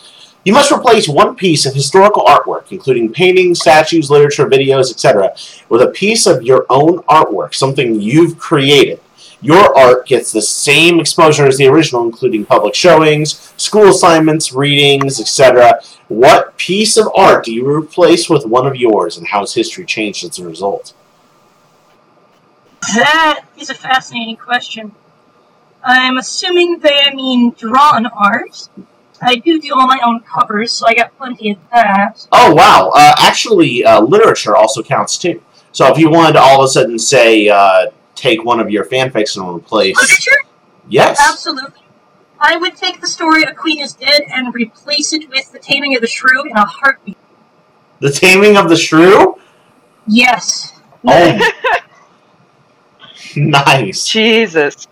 You 0.44 0.52
must 0.52 0.72
replace 0.72 1.08
one 1.08 1.36
piece 1.36 1.66
of 1.66 1.74
historical 1.74 2.24
artwork, 2.24 2.72
including 2.72 3.12
paintings, 3.12 3.60
statues, 3.60 4.10
literature, 4.10 4.48
videos, 4.48 4.90
etc., 4.90 5.34
with 5.68 5.82
a 5.82 5.88
piece 5.88 6.26
of 6.26 6.42
your 6.42 6.66
own 6.68 6.98
artwork, 7.04 7.54
something 7.54 8.00
you've 8.00 8.38
created. 8.38 9.00
Your 9.40 9.76
art 9.76 10.06
gets 10.06 10.32
the 10.32 10.42
same 10.42 11.00
exposure 11.00 11.46
as 11.46 11.58
the 11.58 11.66
original, 11.66 12.04
including 12.04 12.44
public 12.44 12.74
showings, 12.74 13.52
school 13.56 13.88
assignments, 13.88 14.52
readings, 14.52 15.20
etc. 15.20 15.80
What 16.08 16.56
piece 16.56 16.96
of 16.96 17.08
art 17.16 17.44
do 17.44 17.52
you 17.52 17.68
replace 17.68 18.28
with 18.28 18.46
one 18.46 18.66
of 18.66 18.76
yours, 18.76 19.18
and 19.18 19.26
how 19.26 19.40
has 19.40 19.54
history 19.54 19.84
changed 19.84 20.24
as 20.24 20.38
a 20.38 20.46
result? 20.46 20.92
That 22.94 23.44
is 23.56 23.70
a 23.70 23.74
fascinating 23.74 24.36
question. 24.36 24.92
I'm 25.84 26.16
assuming 26.18 26.78
they 26.78 27.10
mean 27.14 27.50
drawn 27.52 28.06
art. 28.06 28.68
I 29.20 29.36
do 29.36 29.60
do 29.60 29.72
all 29.74 29.86
my 29.86 30.00
own 30.04 30.20
covers, 30.20 30.72
so 30.72 30.86
I 30.86 30.94
got 30.94 31.16
plenty 31.16 31.52
of 31.52 31.58
that. 31.72 32.26
Oh 32.32 32.52
wow! 32.54 32.90
Uh, 32.94 33.14
actually, 33.18 33.84
uh, 33.84 34.00
literature 34.00 34.56
also 34.56 34.82
counts 34.82 35.16
too. 35.18 35.40
So 35.72 35.86
if 35.92 35.98
you 35.98 36.10
wanted 36.10 36.34
to 36.34 36.40
all 36.40 36.60
of 36.60 36.64
a 36.64 36.68
sudden 36.68 36.98
say, 36.98 37.48
uh, 37.48 37.86
take 38.14 38.44
one 38.44 38.60
of 38.60 38.70
your 38.70 38.84
fanfics 38.84 39.36
and 39.36 39.48
replace, 39.56 39.96
Literature? 39.96 40.48
yes, 40.88 41.18
Absolutely. 41.20 41.80
I 42.40 42.56
would 42.56 42.74
take 42.76 43.00
the 43.00 43.06
story 43.06 43.44
A 43.44 43.54
Queen 43.54 43.80
is 43.80 43.94
Dead 43.94 44.22
and 44.32 44.52
replace 44.54 45.12
it 45.12 45.30
with 45.30 45.52
The 45.52 45.60
Taming 45.60 45.94
of 45.94 46.00
the 46.02 46.08
Shrew 46.08 46.42
in 46.44 46.56
a 46.56 46.66
heartbeat. 46.66 47.16
the 48.00 48.10
Taming 48.10 48.56
of 48.56 48.68
the 48.68 48.76
Shrew. 48.76 49.36
Yes. 50.08 50.72
Oh, 51.06 51.38
nice. 53.36 54.06
Jesus. 54.06 54.88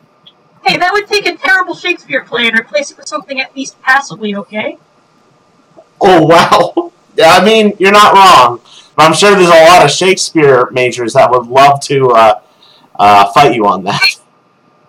Hey, 0.65 0.77
that 0.77 0.93
would 0.93 1.07
take 1.07 1.27
a 1.27 1.37
terrible 1.37 1.75
Shakespeare 1.75 2.25
play 2.25 2.47
and 2.49 2.59
replace 2.59 2.91
it 2.91 2.97
with 2.97 3.09
something 3.09 3.41
at 3.41 3.57
least 3.57 3.81
passably 3.83 4.35
okay. 4.37 4.79
Oh 6.01 6.27
wow! 6.27 6.93
Yeah, 7.17 7.31
I 7.31 7.45
mean, 7.45 7.75
you're 7.79 7.93
not 7.93 8.15
wrong. 8.15 8.61
But 8.97 9.05
I'm 9.05 9.15
sure 9.15 9.31
there's 9.35 9.49
a 9.49 9.71
lot 9.71 9.85
of 9.85 9.91
Shakespeare 9.91 10.69
majors 10.73 11.15
that 11.15 11.31
would 11.31 11.47
love 11.47 11.81
to 11.83 12.11
uh, 12.11 12.41
uh, 12.99 13.33
fight 13.33 13.55
you 13.55 13.67
on 13.67 13.85
that. 13.85 14.21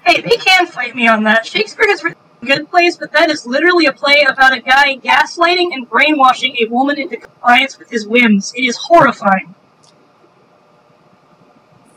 Hey, 0.03 0.21
they 0.21 0.37
can 0.37 0.67
fight 0.67 0.95
me 0.95 1.07
on 1.07 1.23
that. 1.23 1.45
Shakespeare 1.45 1.87
has 1.87 2.03
written 2.03 2.19
good 2.43 2.69
plays, 2.69 2.97
but 2.97 3.11
that 3.11 3.29
is 3.29 3.45
literally 3.45 3.85
a 3.85 3.93
play 3.93 4.25
about 4.27 4.53
a 4.53 4.59
guy 4.59 4.97
gaslighting 4.97 5.73
and 5.73 5.89
brainwashing 5.89 6.57
a 6.57 6.65
woman 6.69 6.99
into 6.99 7.17
compliance 7.17 7.77
with 7.77 7.89
his 7.89 8.07
whims. 8.07 8.51
It 8.55 8.63
is 8.63 8.77
horrifying. 8.77 9.53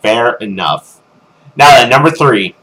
Fair 0.03 0.35
enough. 0.35 1.01
Now 1.57 1.71
then, 1.71 1.89
number 1.89 2.11
three. 2.11 2.55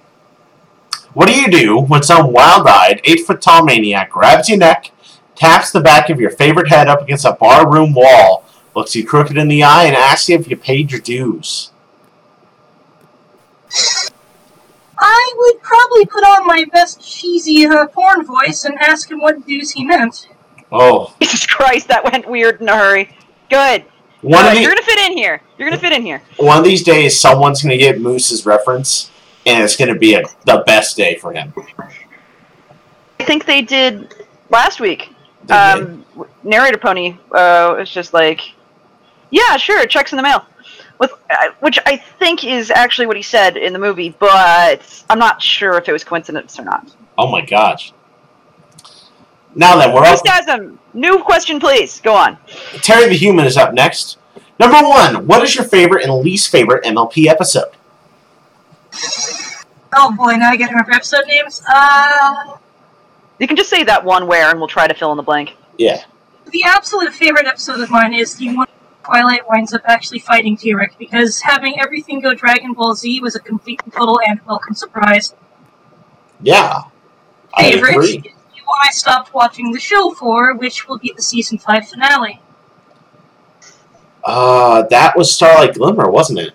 What 1.14 1.28
do 1.28 1.36
you 1.36 1.50
do 1.50 1.80
when 1.82 2.04
some 2.04 2.32
wild-eyed, 2.32 3.02
eight-foot-tall 3.04 3.66
maniac 3.66 4.10
grabs 4.10 4.48
your 4.48 4.58
neck, 4.58 4.92
taps 5.36 5.72
the 5.72 5.82
back 5.82 6.10
of 6.10 6.20
your 6.20 6.30
favorite 6.30 6.70
head 6.70 6.88
up 6.88 7.02
against 7.02 7.26
a 7.26 7.34
barroom 7.34 7.94
wall, 7.94 8.46
looks 8.76 8.96
you 8.96 9.06
crooked 9.06 9.38
in 9.38 9.48
the 9.50 9.64
eye, 9.64 9.84
and 9.86 9.96
asks 9.96 10.30
you 10.30 10.38
if 10.38 10.50
you 10.50 10.56
paid 10.56 10.92
your 10.92 11.02
dues? 11.02 11.72
I 14.98 15.34
would 15.38 15.62
probably 15.62 16.06
put 16.06 16.24
on 16.24 16.46
my 16.46 16.66
best 16.72 17.02
cheesy 17.02 17.66
uh, 17.66 17.88
porn 17.88 18.24
voice 18.26 18.66
and 18.66 18.78
ask 18.80 19.10
him 19.10 19.20
what 19.20 19.46
dues 19.46 19.72
he 19.72 19.84
meant. 19.84 20.30
Oh, 20.72 21.14
Jesus 21.22 21.46
Christ, 21.46 21.88
that 21.90 22.04
went 22.10 22.30
weird 22.30 22.62
in 22.62 22.70
a 22.70 22.78
hurry. 22.78 23.10
Good. 23.50 23.84
one 24.22 24.46
of 24.46 24.52
Good. 24.52 24.58
the, 24.58 24.62
You're 24.62 24.72
gonna 24.72 24.84
fit 24.84 25.00
in 25.12 25.18
here. 25.18 25.42
You're 25.58 25.70
gonna 25.70 25.82
fit 25.82 25.92
in 25.92 26.04
here. 26.04 26.22
one 26.38 26.58
of 26.58 26.64
these 26.64 26.84
days, 26.84 27.20
someone's 27.20 27.62
gonna 27.62 27.78
get 27.78 28.00
Moose's 28.00 28.46
reference, 28.46 29.11
and 29.46 29.64
it's 29.64 29.76
gonna 29.76 29.98
be 29.98 30.16
a, 30.16 30.24
the 30.46 30.64
best 30.66 30.98
day 30.98 31.16
for 31.16 31.34
him. 31.34 31.54
I 33.20 33.24
think 33.24 33.46
they 33.46 33.62
did 33.62 34.14
last 34.50 34.80
week. 34.80 35.14
Did. 35.46 35.52
Um, 35.52 36.06
narrator 36.44 36.78
pony 36.78 37.18
uh, 37.32 37.76
was 37.78 37.90
just 37.90 38.14
like, 38.14 38.42
yeah, 39.30 39.58
sure, 39.58 39.86
checks 39.88 40.12
in 40.12 40.18
the 40.18 40.24
mail. 40.24 40.46
With 41.00 41.14
uh, 41.32 41.50
which 41.62 41.80
I 41.86 41.98
think 41.98 42.44
is 42.44 42.70
actually 42.70 43.08
what 43.08 43.18
he 43.18 43.24
said 43.24 43.58
in 43.58 43.74
the 43.74 43.80
movie, 43.80 44.16
but 44.20 45.04
I'm 45.10 45.18
not 45.18 45.42
sure 45.42 45.78
if 45.78 45.90
it 45.90 45.92
was 45.92 46.04
coincidence 46.04 46.60
or 46.60 46.64
not. 46.64 46.94
Oh 47.18 47.28
my 47.28 47.44
gosh. 47.44 47.94
Now 49.56 49.78
then, 49.78 49.94
we're 49.94 50.04
up. 50.04 50.26
Phasm, 50.26 50.80
new 50.94 51.20
question, 51.24 51.60
please. 51.60 52.00
Go 52.02 52.14
on. 52.14 52.38
Terry 52.82 53.10
the 53.10 53.16
Human 53.16 53.46
is 53.46 53.58
up 53.58 53.74
next. 53.74 54.18
Number 54.60 54.88
one, 54.88 55.26
what 55.26 55.44
is 55.44 55.56
your 55.56 55.66
favorite 55.66 56.06
and 56.06 56.14
least 56.22 56.50
favorite 56.52 56.84
MLP 56.84 57.26
episode? 57.26 57.72
Oh 59.94 60.14
boy, 60.16 60.36
now 60.38 60.50
I 60.50 60.56
get 60.56 60.68
to 60.70 60.74
remember 60.74 60.94
episode 60.94 61.26
names. 61.28 61.62
Uh, 61.68 62.58
You 63.40 63.48
can 63.48 63.58
just 63.58 63.70
say 63.70 63.84
that 63.84 64.04
one 64.04 64.28
where, 64.28 64.50
and 64.50 64.60
we'll 64.60 64.68
try 64.68 64.88
to 64.88 64.94
fill 64.94 65.12
in 65.12 65.18
the 65.18 65.24
blank. 65.24 65.56
Yeah. 65.78 66.04
the 66.52 66.64
absolute 66.64 67.14
favorite 67.14 67.48
episode 67.48 67.80
of 67.80 67.90
mine 67.90 68.14
is 68.14 68.36
the 68.36 68.56
one 68.56 68.68
Twilight 69.04 69.42
winds 69.50 69.74
up 69.74 69.82
actually 69.86 70.20
fighting 70.20 70.56
T-Rex 70.56 70.96
because 71.00 71.42
having 71.42 71.80
everything 71.80 72.20
go 72.22 72.34
Dragon 72.36 72.74
Ball 72.74 72.94
Z 72.94 73.20
was 73.22 73.36
a 73.36 73.40
complete 73.40 73.82
and 73.84 73.92
total 73.94 74.20
and 74.28 74.40
welcome 74.46 74.76
surprise. 74.76 75.34
Yeah. 76.42 76.82
I 77.56 77.72
Favorite 77.72 77.96
agree. 77.96 78.08
is 78.18 78.24
the 78.24 78.30
one 78.66 78.80
I 78.84 78.92
stopped 78.92 79.34
watching 79.34 79.72
the 79.72 79.80
show 79.80 80.12
for, 80.12 80.54
which 80.56 80.88
will 80.88 81.00
be 81.00 81.12
the 81.16 81.22
season 81.22 81.58
five 81.58 81.88
finale. 81.88 82.40
Uh, 84.24 84.84
that 84.84 85.18
was 85.18 85.34
Starlight 85.34 85.74
Glimmer, 85.76 86.10
wasn't 86.10 86.40
it? 86.40 86.54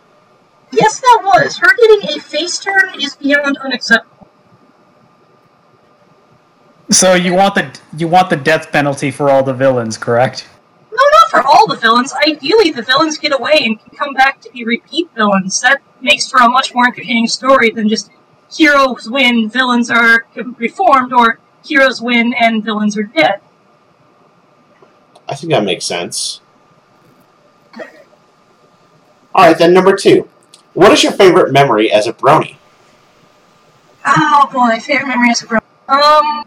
Yes, 0.73 1.01
that 1.01 1.21
was. 1.25 1.59
Her 1.59 1.69
getting 1.77 2.17
a 2.17 2.21
face 2.21 2.59
turn 2.59 3.01
is 3.01 3.17
beyond 3.17 3.57
unacceptable. 3.59 4.29
So 6.91 7.15
you 7.15 7.35
want 7.35 7.55
the 7.55 7.79
you 7.97 8.07
want 8.09 8.31
the 8.31 8.37
death 8.37 8.71
penalty 8.71 9.11
for 9.11 9.29
all 9.31 9.43
the 9.43 9.55
villains, 9.55 9.99
correct? 9.99 10.47
No, 10.93 10.97
not 10.97 11.31
for 11.31 11.43
all 11.43 11.67
the 11.67 11.77
villains. 11.77 12.13
Ideally, 12.27 12.71
the 12.71 12.83
villains 12.83 13.19
get 13.19 13.33
away 13.33 13.59
and 13.63 13.79
can 13.81 13.97
come 13.97 14.15
back 14.15 14.41
to 14.43 14.51
be 14.51 14.65
repeat 14.65 15.09
villains. 15.15 15.61
That 15.61 15.83
makes 16.01 16.31
for 16.31 16.39
a 16.39 16.49
much 16.49 16.75
more 16.75 16.87
entertaining 16.87 17.27
story 17.27 17.71
than 17.71 17.89
just 17.89 18.11
heroes 18.51 19.09
win, 19.11 19.49
villains 19.49 19.91
are 19.91 20.27
reformed, 20.35 21.13
or 21.13 21.41
heroes 21.65 22.01
win 22.01 22.33
and 22.35 22.65
villains 22.65 22.97
are 22.97 23.03
dead. 23.03 23.41
I 25.29 25.35
think 25.35 25.53
that 25.53 25.65
makes 25.65 25.85
sense. 25.85 26.41
Alright, 29.35 29.59
then 29.59 29.75
number 29.75 29.95
two. 29.95 30.29
What 30.77 30.93
is 30.93 31.03
your 31.03 31.13
favorite 31.13 31.55
memory 31.55 31.91
as 31.91 32.07
a 32.07 32.13
brony? 32.13 32.57
Oh 34.05 34.47
boy, 34.53 34.79
favorite 34.79 35.09
memory 35.09 35.31
as 35.31 35.43
a 35.43 35.47
bro. 35.47 35.59
Um, 35.89 36.45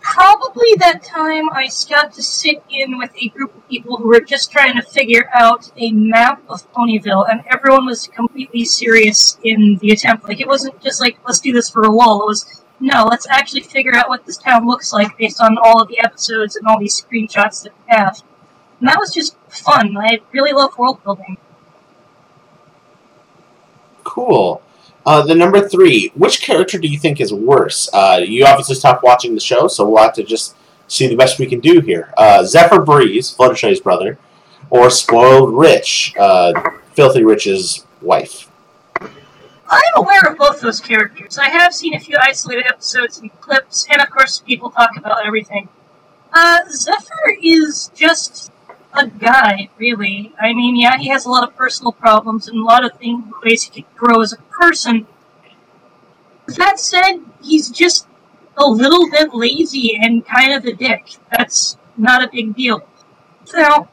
probably 0.00 0.74
that 0.78 1.04
time 1.04 1.48
I 1.50 1.68
got 1.88 2.12
to 2.14 2.22
sit 2.22 2.64
in 2.68 2.98
with 2.98 3.12
a 3.16 3.28
group 3.28 3.54
of 3.54 3.68
people 3.68 3.96
who 3.96 4.08
were 4.08 4.20
just 4.20 4.50
trying 4.50 4.74
to 4.74 4.82
figure 4.82 5.30
out 5.32 5.70
a 5.76 5.92
map 5.92 6.42
of 6.48 6.68
Ponyville, 6.72 7.30
and 7.30 7.44
everyone 7.46 7.86
was 7.86 8.08
completely 8.08 8.64
serious 8.64 9.38
in 9.44 9.78
the 9.80 9.92
attempt. 9.92 10.24
Like 10.26 10.40
it 10.40 10.48
wasn't 10.48 10.82
just 10.82 11.00
like 11.00 11.16
let's 11.24 11.38
do 11.38 11.52
this 11.52 11.70
for 11.70 11.84
a 11.84 11.92
lull. 11.92 12.22
It 12.22 12.26
was 12.26 12.64
no, 12.80 13.04
let's 13.04 13.28
actually 13.28 13.60
figure 13.60 13.94
out 13.94 14.08
what 14.08 14.26
this 14.26 14.36
town 14.36 14.66
looks 14.66 14.92
like 14.92 15.16
based 15.16 15.40
on 15.40 15.58
all 15.62 15.80
of 15.80 15.86
the 15.86 16.00
episodes 16.00 16.56
and 16.56 16.66
all 16.66 16.80
these 16.80 17.00
screenshots 17.00 17.62
that 17.62 17.72
we 17.72 17.94
have. 17.94 18.20
And 18.80 18.88
that 18.88 18.98
was 18.98 19.14
just 19.14 19.36
fun. 19.48 19.96
I 19.96 20.18
really 20.32 20.52
love 20.52 20.76
world 20.76 21.00
building. 21.04 21.36
Cool. 24.04 24.62
Uh, 25.06 25.22
the 25.22 25.34
number 25.34 25.68
three. 25.68 26.12
Which 26.14 26.40
character 26.40 26.78
do 26.78 26.88
you 26.88 26.98
think 26.98 27.20
is 27.20 27.32
worse? 27.32 27.90
Uh, 27.92 28.20
you 28.24 28.46
obviously 28.46 28.74
stopped 28.74 29.02
watching 29.02 29.34
the 29.34 29.40
show, 29.40 29.68
so 29.68 29.88
we'll 29.88 30.02
have 30.02 30.14
to 30.14 30.22
just 30.22 30.56
see 30.88 31.08
the 31.08 31.16
best 31.16 31.38
we 31.38 31.46
can 31.46 31.60
do 31.60 31.80
here. 31.80 32.12
Uh, 32.16 32.44
Zephyr 32.44 32.80
Breeze, 32.80 33.34
Fluttershy's 33.34 33.80
brother, 33.80 34.18
or 34.70 34.90
Spoiled 34.90 35.52
Rich, 35.54 36.14
uh, 36.18 36.52
Filthy 36.92 37.24
Rich's 37.24 37.86
wife. 38.00 38.50
I'm 39.68 39.80
aware 39.96 40.20
of 40.28 40.38
both 40.38 40.60
those 40.60 40.80
characters. 40.80 41.38
I 41.38 41.48
have 41.48 41.74
seen 41.74 41.94
a 41.94 42.00
few 42.00 42.16
isolated 42.20 42.66
episodes 42.66 43.18
and 43.18 43.32
clips, 43.40 43.86
and 43.90 44.00
of 44.00 44.10
course, 44.10 44.40
people 44.40 44.70
talk 44.70 44.90
about 44.96 45.26
everything. 45.26 45.68
Uh, 46.32 46.60
Zephyr 46.70 47.36
is 47.42 47.90
just 47.94 48.52
a 48.94 49.06
guy, 49.06 49.68
really. 49.78 50.32
I 50.40 50.52
mean, 50.52 50.76
yeah, 50.76 50.98
he 50.98 51.08
has 51.08 51.24
a 51.24 51.30
lot 51.30 51.46
of 51.46 51.56
personal 51.56 51.92
problems 51.92 52.48
and 52.48 52.58
a 52.58 52.64
lot 52.64 52.84
of 52.84 52.98
things, 52.98 53.24
ways 53.42 53.64
he 53.64 53.82
could 53.82 53.96
grow 53.96 54.20
as 54.20 54.32
a 54.32 54.36
person. 54.36 55.06
That 56.46 56.78
said, 56.78 57.18
he's 57.42 57.70
just 57.70 58.06
a 58.56 58.66
little 58.66 59.10
bit 59.10 59.34
lazy 59.34 59.98
and 60.00 60.24
kind 60.24 60.52
of 60.52 60.64
a 60.64 60.72
dick. 60.72 61.16
That's 61.30 61.76
not 61.96 62.22
a 62.22 62.30
big 62.30 62.54
deal. 62.54 62.86
Now, 63.52 63.88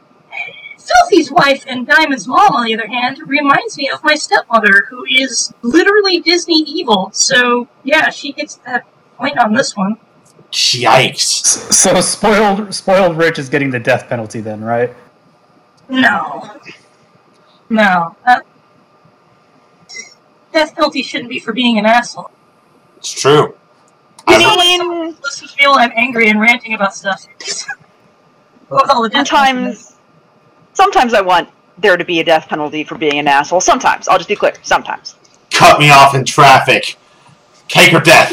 Filthy's 0.78 1.32
wife 1.32 1.64
and 1.68 1.88
Diamond's 1.88 2.28
mom, 2.28 2.56
on 2.56 2.66
the 2.66 2.74
other 2.74 2.88
hand, 2.88 3.20
reminds 3.26 3.78
me 3.78 3.90
of 3.90 4.04
my 4.04 4.16
stepmother, 4.16 4.88
who 4.90 5.06
is 5.06 5.54
literally 5.62 6.20
Disney 6.20 6.64
evil. 6.68 7.12
So, 7.14 7.68
yeah, 7.84 8.10
she 8.10 8.34
gets 8.34 8.56
that 8.66 8.86
point 9.18 9.38
on 9.38 9.54
this 9.54 9.76
one. 9.76 9.98
Yikes. 10.52 11.72
So 11.74 12.00
spoiled 12.02 12.74
spoiled 12.74 13.18
rich 13.18 13.40
is 13.40 13.50
getting 13.50 13.70
the 13.72 13.80
death 13.80 14.08
penalty 14.10 14.42
then, 14.42 14.62
right? 14.64 14.94
No. 15.90 16.50
No. 17.70 18.16
Uh, 18.26 18.42
death 20.54 20.76
penalty 20.76 21.02
shouldn't 21.04 21.30
be 21.30 21.40
for 21.40 21.54
being 21.54 21.78
an 21.78 21.86
asshole. 21.86 22.32
It's 22.98 23.12
true. 23.12 23.56
I 24.28 24.36
I 24.36 24.40
don't- 24.40 24.60
mean, 24.60 25.18
Listen 25.24 25.48
to 25.48 25.54
feel 25.56 25.72
I'm 25.72 25.92
angry 25.96 26.30
and 26.30 26.40
ranting 26.40 26.74
about 26.74 26.94
stuff. 26.96 27.26
With 28.70 28.90
all 28.90 29.02
the 29.04 29.10
death 29.10 29.28
penalty. 29.30 29.74
sometimes, 29.76 29.96
sometimes 30.74 31.14
I 31.14 31.22
want 31.22 31.50
there 31.78 31.98
to 31.98 32.06
be 32.06 32.20
a 32.20 32.24
death 32.24 32.48
penalty 32.48 32.84
for 32.84 32.96
being 32.98 33.20
an 33.20 33.28
asshole. 33.28 33.60
Sometimes, 33.62 34.08
I'll 34.08 34.18
just 34.18 34.30
be 34.30 34.36
clear. 34.36 34.54
Sometimes. 34.64 35.16
Cut 35.50 35.80
me 35.80 35.90
off 35.90 36.14
in 36.16 36.24
traffic. 36.24 36.96
Cake 37.68 37.94
or 37.94 38.00
death. 38.00 38.32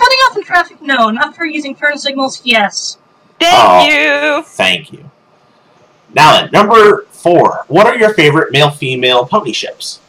Cutting 0.00 0.18
off 0.30 0.36
in 0.38 0.44
traffic, 0.44 0.80
no. 0.80 1.10
Not 1.10 1.36
for 1.36 1.44
using 1.44 1.74
turn 1.76 1.98
signals, 1.98 2.40
yes. 2.42 2.96
Thank 3.38 3.54
Oh. 3.54 3.86
you. 3.86 4.42
Thank 4.44 4.92
you. 4.92 5.10
Now 6.14 6.40
then, 6.40 6.50
number 6.52 7.06
four. 7.10 7.64
What 7.68 7.86
are 7.86 7.96
your 7.96 8.14
favorite 8.14 8.50
male-female 8.50 9.26
pony 9.26 9.52
ships? 9.52 10.00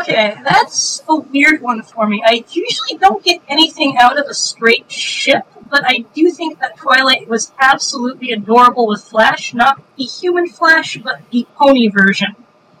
Okay, 0.00 0.36
that's 0.44 1.02
a 1.08 1.16
weird 1.16 1.60
one 1.60 1.82
for 1.82 2.06
me. 2.06 2.22
I 2.24 2.42
usually 2.50 2.96
don't 2.98 3.22
get 3.22 3.42
anything 3.48 3.98
out 3.98 4.18
of 4.18 4.26
a 4.26 4.34
straight 4.34 4.90
ship, 4.90 5.44
but 5.68 5.82
I 5.84 6.06
do 6.14 6.30
think 6.30 6.58
that 6.60 6.76
Twilight 6.78 7.28
was 7.28 7.52
absolutely 7.58 8.32
adorable 8.32 8.86
with 8.86 9.02
Flash. 9.04 9.52
Not 9.52 9.82
the 9.96 10.04
human 10.04 10.48
Flash, 10.48 10.96
but 11.04 11.20
the 11.30 11.46
pony 11.56 11.88
version. 11.88 12.34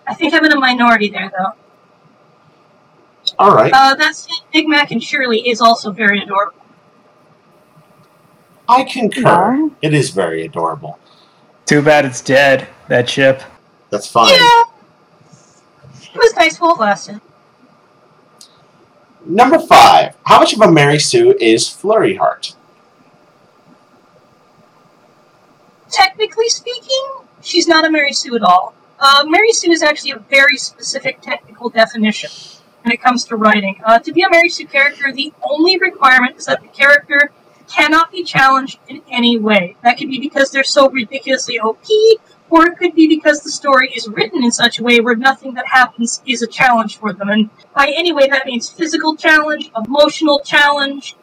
I 0.06 0.14
think 0.14 0.32
I'm 0.32 0.44
in 0.46 0.52
a 0.52 0.58
minority 0.58 1.10
there, 1.10 1.30
though. 1.36 1.52
All 3.38 3.54
right. 3.54 3.72
Uh, 3.74 3.94
that 3.94 4.16
said, 4.16 4.32
Big 4.52 4.68
Mac 4.68 4.90
and 4.90 5.02
Shirley 5.02 5.48
is 5.48 5.60
also 5.60 5.90
very 5.90 6.20
adorable. 6.22 6.60
I 8.68 8.84
concur. 8.84 9.70
It 9.82 9.94
is 9.94 10.10
very 10.10 10.44
adorable. 10.44 10.98
Too 11.66 11.82
bad 11.82 12.04
it's 12.04 12.20
dead, 12.20 12.68
that 12.88 13.08
ship. 13.08 13.42
That's 13.90 14.06
fine. 14.06 14.34
Yeah! 14.34 14.62
It 16.14 16.16
was 16.16 16.34
nice 16.36 16.58
while 16.58 16.74
it 16.74 16.80
lasted. 16.80 17.20
Number 19.24 19.58
five. 19.58 20.16
How 20.24 20.40
much 20.40 20.52
of 20.52 20.60
a 20.60 20.70
Mary 20.70 20.98
Sue 20.98 21.36
is 21.40 21.68
Flurry 21.68 22.16
Heart? 22.16 22.54
technically 25.92 26.48
speaking, 26.48 27.06
she's 27.42 27.68
not 27.68 27.84
a 27.84 27.90
Mary 27.90 28.12
Sue 28.12 28.34
at 28.34 28.42
all. 28.42 28.74
Uh, 28.98 29.24
Mary 29.26 29.52
Sue 29.52 29.70
is 29.70 29.82
actually 29.82 30.12
a 30.12 30.18
very 30.18 30.56
specific 30.56 31.20
technical 31.20 31.68
definition 31.68 32.30
when 32.82 32.92
it 32.92 33.00
comes 33.00 33.24
to 33.24 33.36
writing. 33.36 33.80
Uh, 33.84 33.98
to 33.98 34.12
be 34.12 34.22
a 34.22 34.30
Mary 34.30 34.48
Sue 34.48 34.66
character, 34.66 35.12
the 35.12 35.32
only 35.48 35.78
requirement 35.78 36.36
is 36.36 36.46
that 36.46 36.60
the 36.62 36.68
character 36.68 37.32
cannot 37.68 38.10
be 38.10 38.22
challenged 38.22 38.78
in 38.88 39.02
any 39.10 39.38
way. 39.38 39.76
That 39.82 39.98
could 39.98 40.08
be 40.08 40.18
because 40.18 40.50
they're 40.50 40.64
so 40.64 40.90
ridiculously 40.90 41.58
OP, 41.58 41.86
or 42.50 42.66
it 42.66 42.76
could 42.76 42.94
be 42.94 43.06
because 43.06 43.42
the 43.42 43.50
story 43.50 43.90
is 43.94 44.08
written 44.08 44.44
in 44.44 44.52
such 44.52 44.78
a 44.78 44.82
way 44.82 45.00
where 45.00 45.16
nothing 45.16 45.54
that 45.54 45.66
happens 45.66 46.22
is 46.26 46.42
a 46.42 46.46
challenge 46.46 46.98
for 46.98 47.12
them. 47.12 47.30
And 47.30 47.50
by 47.74 47.92
any 47.96 48.12
way, 48.12 48.28
that 48.28 48.46
means 48.46 48.68
physical 48.68 49.16
challenge, 49.16 49.70
emotional 49.86 50.40
challenge, 50.40 51.16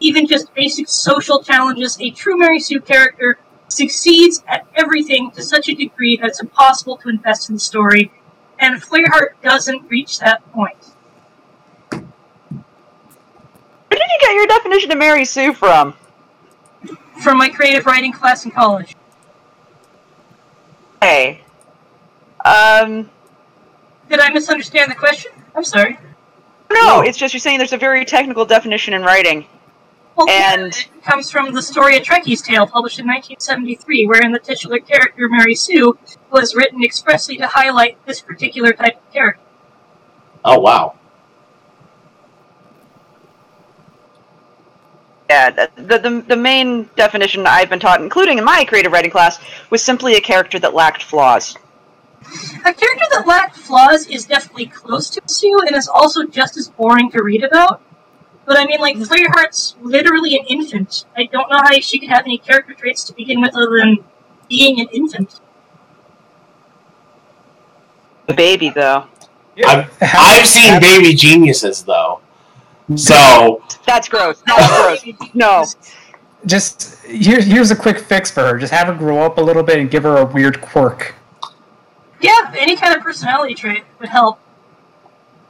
even 0.00 0.26
just 0.26 0.54
basic 0.54 0.88
social 0.88 1.42
challenges. 1.42 1.98
A 2.00 2.10
true 2.10 2.38
Mary 2.38 2.60
Sue 2.60 2.80
character 2.80 3.38
succeeds 3.68 4.44
at 4.46 4.66
everything 4.74 5.30
to 5.32 5.42
such 5.42 5.68
a 5.68 5.74
degree 5.74 6.16
that 6.16 6.28
it's 6.28 6.40
impossible 6.40 6.96
to 6.98 7.08
invest 7.08 7.48
in 7.48 7.56
the 7.56 7.60
story, 7.60 8.12
and 8.58 8.82
Flurry 8.82 9.06
Heart 9.06 9.42
doesn't 9.42 9.88
reach 9.88 10.20
that 10.20 10.46
point. 10.52 10.76
Where 14.26 14.34
get 14.34 14.38
your 14.50 14.58
definition 14.58 14.90
of 14.90 14.98
Mary 14.98 15.24
Sue 15.24 15.52
from? 15.52 15.94
From 17.22 17.38
my 17.38 17.48
creative 17.48 17.86
writing 17.86 18.12
class 18.12 18.44
in 18.44 18.50
college. 18.50 18.96
Hey. 21.00 21.42
Um, 22.44 23.08
Did 24.10 24.18
I 24.18 24.30
misunderstand 24.30 24.90
the 24.90 24.96
question? 24.96 25.30
I'm 25.54 25.62
sorry. 25.62 25.98
no, 26.72 26.80
No. 26.80 27.00
it's 27.02 27.16
just 27.16 27.34
you're 27.34 27.40
saying 27.40 27.58
there's 27.58 27.72
a 27.72 27.76
very 27.76 28.04
technical 28.04 28.44
definition 28.44 28.94
in 28.94 29.02
writing. 29.02 29.46
Well, 30.16 30.28
And- 30.28 30.72
it 30.74 30.88
comes 31.04 31.30
from 31.30 31.52
the 31.52 31.62
story 31.62 31.96
of 31.96 32.02
Trekkie's 32.02 32.42
Tale, 32.42 32.66
published 32.66 32.98
in 32.98 33.06
1973, 33.06 34.06
wherein 34.06 34.32
the 34.32 34.40
titular 34.40 34.80
character 34.80 35.28
Mary 35.28 35.54
Sue 35.54 35.96
was 36.32 36.56
written 36.56 36.82
expressly 36.82 37.36
to 37.36 37.46
highlight 37.46 38.04
this 38.06 38.20
particular 38.22 38.72
type 38.72 38.96
of 38.96 39.12
character. 39.12 39.40
Oh 40.44 40.58
wow. 40.58 40.96
Yeah, 45.28 45.50
the, 45.50 45.70
the, 45.76 45.98
the, 45.98 46.24
the 46.28 46.36
main 46.36 46.88
definition 46.94 47.46
I've 47.46 47.68
been 47.68 47.80
taught, 47.80 48.00
including 48.00 48.38
in 48.38 48.44
my 48.44 48.64
creative 48.64 48.92
writing 48.92 49.10
class, 49.10 49.38
was 49.70 49.82
simply 49.82 50.14
a 50.14 50.20
character 50.20 50.58
that 50.60 50.74
lacked 50.74 51.02
flaws. 51.02 51.56
A 52.64 52.72
character 52.72 53.04
that 53.10 53.24
lacked 53.26 53.56
flaws 53.56 54.06
is 54.06 54.26
definitely 54.26 54.66
close 54.66 55.10
to 55.10 55.22
Sue 55.26 55.58
and 55.66 55.76
is 55.76 55.88
also 55.88 56.26
just 56.26 56.56
as 56.56 56.68
boring 56.68 57.10
to 57.10 57.22
read 57.22 57.42
about. 57.42 57.82
But 58.44 58.56
I 58.56 58.66
mean, 58.66 58.80
like, 58.80 58.96
Flurry 58.98 59.26
Heart's 59.26 59.74
literally 59.80 60.36
an 60.36 60.44
infant. 60.46 61.04
I 61.16 61.24
don't 61.24 61.50
know 61.50 61.58
how 61.58 61.72
she 61.80 61.98
could 61.98 62.10
have 62.10 62.24
any 62.24 62.38
character 62.38 62.74
traits 62.74 63.02
to 63.04 63.12
begin 63.12 63.40
with 63.40 63.56
other 63.56 63.78
than 63.78 64.04
being 64.48 64.80
an 64.80 64.86
infant. 64.92 65.40
A 68.28 68.34
baby, 68.34 68.70
though. 68.70 69.06
I've, 69.64 69.90
I've 70.00 70.46
seen 70.46 70.80
baby 70.80 71.14
geniuses 71.14 71.82
though. 71.82 72.20
So 72.94 73.62
That's 73.86 74.08
gross. 74.08 74.42
That's 74.46 75.04
gross. 75.04 75.30
No. 75.34 75.64
Just 76.44 77.02
here, 77.04 77.40
here's 77.40 77.70
a 77.72 77.76
quick 77.76 77.98
fix 77.98 78.30
for 78.30 78.42
her. 78.46 78.58
Just 78.58 78.72
have 78.72 78.86
her 78.86 78.94
grow 78.94 79.22
up 79.22 79.38
a 79.38 79.40
little 79.40 79.64
bit 79.64 79.78
and 79.78 79.90
give 79.90 80.04
her 80.04 80.18
a 80.18 80.24
weird 80.24 80.60
quirk. 80.60 81.14
Yeah, 82.20 82.54
any 82.56 82.76
kind 82.76 82.94
of 82.96 83.02
personality 83.02 83.54
trait 83.54 83.82
would 83.98 84.08
help. 84.08 84.38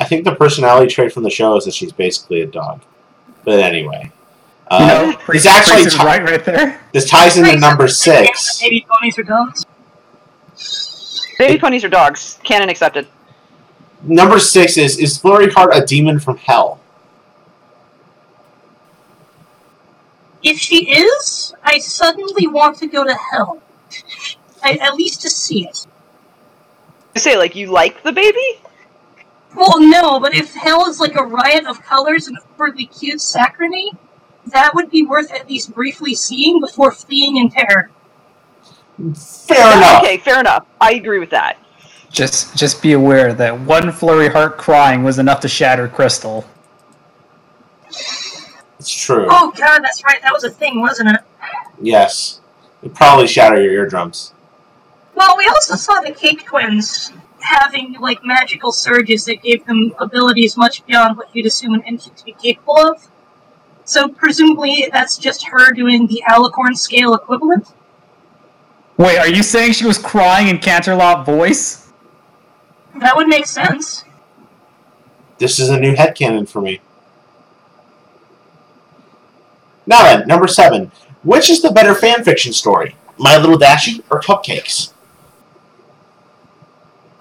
I 0.00 0.04
think 0.04 0.24
the 0.24 0.34
personality 0.34 0.90
trait 0.92 1.12
from 1.12 1.22
the 1.22 1.30
show 1.30 1.56
is 1.56 1.64
that 1.66 1.74
she's 1.74 1.92
basically 1.92 2.40
a 2.40 2.46
dog. 2.46 2.80
But 3.44 3.60
anyway, 3.60 4.10
uh, 4.68 4.78
You 4.80 4.86
know, 4.86 5.18
this 5.32 5.46
actually 5.46 5.82
Priest 5.82 5.86
is 5.88 5.94
ti- 5.94 6.04
right, 6.04 6.22
right 6.22 6.44
there. 6.44 6.80
this 6.92 7.08
ties 7.08 7.36
into 7.36 7.56
number 7.58 7.86
six. 7.88 8.60
Baby 8.60 8.86
ponies 8.88 9.18
or 9.18 9.22
dogs. 9.22 9.64
Baby 11.38 11.58
ponies 11.58 11.84
are 11.84 11.88
dogs. 11.88 12.38
Canon 12.44 12.68
accepted. 12.70 13.06
Number 14.02 14.38
six 14.38 14.76
is 14.78 14.98
is 14.98 15.18
Flurry 15.18 15.50
Heart 15.50 15.70
a 15.74 15.84
demon 15.84 16.18
from 16.18 16.36
hell? 16.38 16.80
If 20.46 20.60
she 20.60 20.88
is, 20.88 21.52
I 21.64 21.80
suddenly 21.80 22.46
want 22.46 22.78
to 22.78 22.86
go 22.86 23.02
to 23.02 23.14
hell. 23.14 23.60
I, 24.62 24.74
at 24.74 24.94
least 24.94 25.20
to 25.22 25.30
see 25.30 25.66
it. 25.66 25.88
You 27.16 27.20
say, 27.20 27.36
like, 27.36 27.56
you 27.56 27.66
like 27.66 28.04
the 28.04 28.12
baby? 28.12 28.60
Well, 29.56 29.80
no, 29.80 30.20
but 30.20 30.34
if 30.36 30.54
hell 30.54 30.88
is 30.88 31.00
like 31.00 31.16
a 31.16 31.24
riot 31.24 31.66
of 31.66 31.82
colors 31.82 32.28
and 32.28 32.38
overly 32.54 32.86
cute 32.86 33.20
saccharine, 33.20 33.98
that 34.46 34.72
would 34.72 34.88
be 34.88 35.02
worth 35.02 35.32
at 35.32 35.48
least 35.48 35.74
briefly 35.74 36.14
seeing 36.14 36.60
before 36.60 36.92
fleeing 36.92 37.38
in 37.38 37.50
terror. 37.50 37.90
Fair 39.16 39.76
enough. 39.76 40.02
Okay, 40.04 40.18
fair 40.18 40.38
enough. 40.38 40.64
I 40.80 40.92
agree 40.92 41.18
with 41.18 41.30
that. 41.30 41.58
Just 42.10 42.56
just 42.56 42.82
be 42.82 42.92
aware 42.92 43.34
that 43.34 43.60
one 43.60 43.90
flurry 43.90 44.28
heart 44.28 44.58
crying 44.58 45.02
was 45.02 45.18
enough 45.18 45.40
to 45.40 45.48
shatter 45.48 45.88
Crystal. 45.88 46.44
It's 48.78 48.94
true. 48.94 49.26
Oh 49.28 49.52
god, 49.56 49.80
that's 49.80 50.04
right. 50.04 50.20
That 50.22 50.32
was 50.32 50.44
a 50.44 50.50
thing, 50.50 50.80
wasn't 50.80 51.10
it? 51.10 51.20
Yes. 51.80 52.40
It 52.82 52.94
probably 52.94 53.26
shatter 53.26 53.60
your 53.60 53.72
eardrums. 53.72 54.32
Well, 55.14 55.36
we 55.36 55.46
also 55.46 55.76
saw 55.76 56.00
the 56.00 56.12
Cake 56.12 56.44
Twins 56.44 57.12
having 57.40 57.94
like 58.00 58.24
magical 58.24 58.72
surges 58.72 59.24
that 59.24 59.42
gave 59.42 59.64
them 59.66 59.94
abilities 59.98 60.56
much 60.56 60.84
beyond 60.86 61.16
what 61.16 61.34
you'd 61.34 61.46
assume 61.46 61.74
an 61.74 61.82
infant 61.82 62.16
to 62.18 62.24
be 62.24 62.32
capable 62.32 62.78
of. 62.78 63.08
So 63.84 64.08
presumably 64.08 64.88
that's 64.92 65.16
just 65.16 65.46
her 65.48 65.72
doing 65.72 66.06
the 66.06 66.22
alicorn 66.28 66.76
scale 66.76 67.14
equivalent. 67.14 67.68
Wait, 68.96 69.18
are 69.18 69.28
you 69.28 69.42
saying 69.42 69.72
she 69.72 69.86
was 69.86 69.98
crying 69.98 70.48
in 70.48 70.58
Canterlot 70.58 71.24
voice? 71.24 71.92
That 72.96 73.14
would 73.16 73.28
make 73.28 73.46
sense. 73.46 74.04
This 75.38 75.58
is 75.58 75.68
a 75.68 75.78
new 75.78 75.94
headcanon 75.94 76.48
for 76.48 76.62
me. 76.62 76.80
Now 79.86 80.02
then, 80.02 80.26
number 80.26 80.48
seven. 80.48 80.90
Which 81.22 81.50
is 81.50 81.62
the 81.62 81.70
better 81.70 81.94
fanfiction 81.94 82.52
story? 82.52 82.94
My 83.18 83.36
Little 83.36 83.58
Dashie 83.58 84.02
or 84.10 84.20
Cupcakes? 84.20 84.92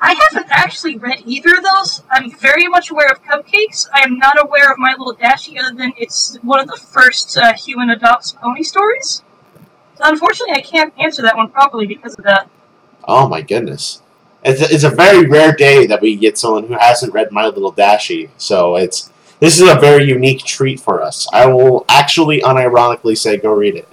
I 0.02 0.14
haven't 0.30 0.52
actually 0.52 0.98
read 0.98 1.24
either 1.26 1.58
of 1.58 1.64
those. 1.64 2.04
I'm 2.12 2.30
very 2.30 2.68
much 2.68 2.92
aware 2.92 3.08
of 3.08 3.24
Cupcakes. 3.24 3.88
I 3.94 4.02
am 4.02 4.20
not 4.20 4.40
aware 4.40 4.72
of 4.72 4.78
My 4.78 4.92
Little 4.98 5.16
Dashie 5.16 5.60
other 5.60 5.76
than 5.76 5.94
it's 5.98 6.38
one 6.44 6.60
of 6.60 6.68
the 6.68 6.78
first 6.78 7.38
uh, 7.38 7.54
human 7.54 7.90
adopts 7.90 8.34
pony 8.34 8.62
stories. 8.62 9.24
So 9.96 10.04
unfortunately, 10.04 10.56
I 10.56 10.62
can't 10.62 10.94
answer 11.00 11.22
that 11.22 11.36
one 11.38 11.50
properly 11.50 11.88
because 11.88 12.14
of 12.16 12.26
that. 12.26 12.50
Oh 13.06 13.28
my 13.28 13.42
goodness. 13.42 14.02
It's 14.44 14.62
a, 14.62 14.72
it's 14.72 14.84
a 14.84 14.90
very 14.90 15.26
rare 15.26 15.54
day 15.54 15.88
that 15.88 16.02
we 16.02 16.16
get 16.16 16.38
someone 16.38 16.68
who 16.68 16.76
hasn't 16.76 17.14
read 17.14 17.32
My 17.32 17.46
Little 17.46 17.74
Dashie, 17.74 18.30
so 18.38 18.76
it's 18.76 19.12
this 19.40 19.60
is 19.60 19.70
a 19.70 19.76
very 19.76 20.06
unique 20.06 20.44
treat 20.44 20.80
for 20.80 21.02
us. 21.02 21.28
I 21.34 21.46
will 21.46 21.86
actually 21.90 22.42
unironically 22.42 23.18
say 23.18 23.38
go 23.38 23.52
read 23.54 23.76
it. 23.76 23.88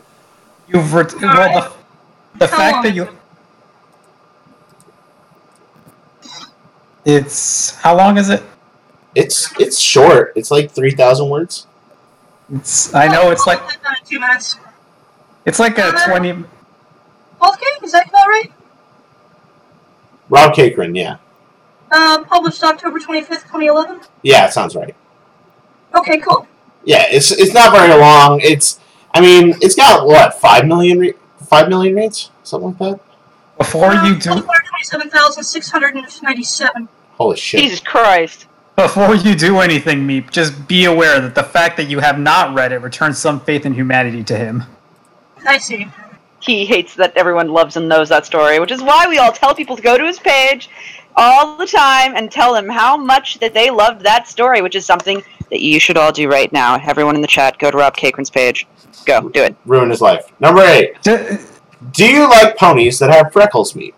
You've 0.68 0.92
re- 0.94 1.04
well 1.20 1.72
the, 2.34 2.38
the 2.38 2.46
How 2.46 2.56
fact 2.56 2.74
long 2.74 2.82
that 2.84 2.88
is 2.90 2.96
you 2.96 3.08
it's 7.04 7.74
how 7.76 7.96
long 7.96 8.16
is 8.16 8.30
it? 8.30 8.42
It's 9.14 9.52
it's 9.60 9.78
short. 9.78 10.32
It's 10.36 10.50
like 10.50 10.70
three 10.70 10.92
thousand 10.92 11.28
words. 11.28 11.66
It's 12.54 12.94
I 12.94 13.08
know 13.08 13.30
it's 13.30 13.46
like 13.46 13.60
I'll 13.60 13.68
get 13.70 13.82
done 13.82 13.94
in 14.00 14.06
two 14.06 14.20
minutes. 14.20 14.58
it's 15.44 15.58
like 15.58 15.78
a 15.78 15.86
Uh, 15.88 16.06
twenty. 16.06 16.30
Okay, 16.30 17.66
is 17.82 17.92
that 17.92 18.08
about 18.08 18.26
right? 18.28 18.52
Rob 20.28 20.54
Cakeran, 20.54 20.96
yeah, 20.96 21.16
Uh, 21.90 22.22
published 22.24 22.62
October 22.62 22.98
25th, 22.98 23.42
2011. 23.42 24.00
yeah, 24.22 24.46
it 24.46 24.52
sounds 24.52 24.74
right. 24.74 24.94
Okay, 25.94 26.18
cool. 26.18 26.46
Yeah, 26.84 27.06
it's 27.10 27.30
it's 27.32 27.54
not 27.54 27.72
very 27.72 27.98
long. 27.98 28.40
It's 28.42 28.78
I 29.14 29.20
mean 29.20 29.54
it's 29.60 29.74
got 29.74 30.06
what 30.06 30.40
five 30.40 30.66
million 30.66 30.98
re- 30.98 31.12
five 31.46 31.68
million 31.68 31.94
reads 31.94 32.30
something 32.42 32.70
like 32.70 32.78
that. 32.78 32.98
Before 33.58 33.84
uh, 33.86 34.08
you 34.08 34.18
do 34.18 34.30
127,697. 34.30 36.88
Holy 37.12 37.36
shit! 37.36 37.60
Jesus 37.60 37.80
Christ. 37.80 38.46
before 38.76 39.14
you 39.14 39.36
do 39.36 39.60
anything, 39.60 40.06
Meep, 40.06 40.30
just 40.30 40.66
be 40.66 40.86
aware 40.86 41.20
that 41.20 41.34
the 41.34 41.42
fact 41.42 41.76
that 41.76 41.88
you 41.88 42.00
have 42.00 42.18
not 42.18 42.54
read 42.54 42.72
it 42.72 42.78
returns 42.78 43.18
some 43.18 43.40
faith 43.40 43.66
in 43.66 43.74
humanity 43.74 44.24
to 44.24 44.36
him. 44.36 44.64
I 45.46 45.58
see. 45.58 45.86
He 46.40 46.64
hates 46.66 46.94
that 46.96 47.16
everyone 47.16 47.48
loves 47.48 47.76
and 47.76 47.88
knows 47.88 48.08
that 48.08 48.26
story, 48.26 48.58
which 48.58 48.72
is 48.72 48.82
why 48.82 49.06
we 49.06 49.18
all 49.18 49.30
tell 49.30 49.54
people 49.54 49.76
to 49.76 49.82
go 49.82 49.96
to 49.96 50.04
his 50.04 50.18
page 50.18 50.68
all 51.14 51.56
the 51.56 51.66
time 51.66 52.16
and 52.16 52.32
tell 52.32 52.54
him 52.54 52.68
how 52.68 52.96
much 52.96 53.38
that 53.38 53.54
they 53.54 53.70
loved 53.70 54.00
that 54.00 54.26
story, 54.26 54.60
which 54.62 54.74
is 54.74 54.84
something 54.84 55.22
that 55.52 55.60
you 55.60 55.78
should 55.78 55.98
all 55.98 56.10
do 56.10 56.30
right 56.30 56.50
now. 56.50 56.80
Everyone 56.82 57.14
in 57.14 57.20
the 57.20 57.28
chat, 57.28 57.58
go 57.58 57.70
to 57.70 57.76
Rob 57.76 57.94
Cakeran's 57.94 58.30
page. 58.30 58.66
Go, 59.04 59.28
do 59.28 59.42
it. 59.42 59.54
Ruin 59.66 59.90
his 59.90 60.00
life. 60.00 60.32
Number 60.40 60.62
eight. 60.62 60.96
Do 61.02 62.06
you 62.06 62.28
like 62.28 62.56
ponies 62.56 62.98
that 63.00 63.10
have 63.10 63.32
freckles? 63.32 63.74
Meep. 63.74 63.92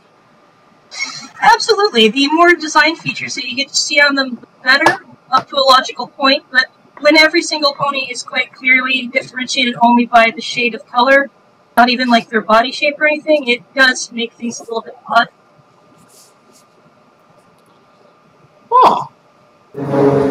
Absolutely. 1.41 2.09
The 2.09 2.27
more 2.33 2.55
design 2.55 2.97
features 2.97 3.37
that 3.37 3.45
you 3.45 3.55
get 3.55 3.69
to 3.69 3.77
see 3.77 4.01
on 4.01 4.17
them, 4.17 4.35
the 4.35 4.47
better, 4.65 5.05
up 5.31 5.49
to 5.49 5.57
a 5.57 5.63
logical 5.63 6.09
point. 6.09 6.45
But 6.51 6.67
when 7.01 7.17
every 7.17 7.43
single 7.43 7.75
pony 7.75 8.11
is 8.11 8.25
quite 8.25 8.53
clearly 8.53 9.07
differentiated 9.07 9.77
only 9.81 10.07
by 10.07 10.33
the 10.35 10.43
shade 10.43 10.75
of 10.75 10.85
color, 10.87 11.31
not 11.77 11.89
even 11.89 12.09
like 12.09 12.31
their 12.31 12.41
body 12.41 12.73
shape 12.73 13.01
or 13.01 13.07
anything, 13.07 13.47
it 13.47 13.63
does 13.75 14.11
make 14.11 14.33
things 14.33 14.59
a 14.59 14.65
little 14.65 14.83
bit 14.83 14.97
odd. 15.07 15.29
Oh, 18.73 19.13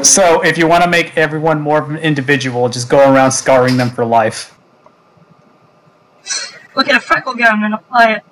So, 0.04 0.42
if 0.42 0.58
you 0.58 0.68
want 0.68 0.84
to 0.84 0.90
make 0.90 1.18
everyone 1.18 1.60
more 1.60 1.82
of 1.82 1.90
an 1.90 1.98
individual, 1.98 2.70
just 2.70 2.88
go 2.90 3.14
around 3.14 3.32
scarring 3.32 3.76
them 3.76 3.90
for 3.90 4.06
life. 4.06 4.58
Look 6.76 6.88
at 6.88 6.96
a 6.96 7.00
freckle 7.02 7.34
gun 7.36 7.64
and 7.64 7.74
apply 7.74 8.14
it. 8.14 8.24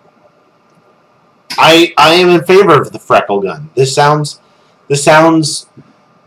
I 1.58 1.94
I 1.98 2.14
am 2.14 2.30
in 2.30 2.44
favor 2.46 2.82
of 2.82 2.92
the 2.94 3.00
freckle 3.00 3.42
gun. 3.42 3.70
This 3.76 3.94
sounds 3.94 4.40
this 4.88 5.04
sounds. 5.04 5.68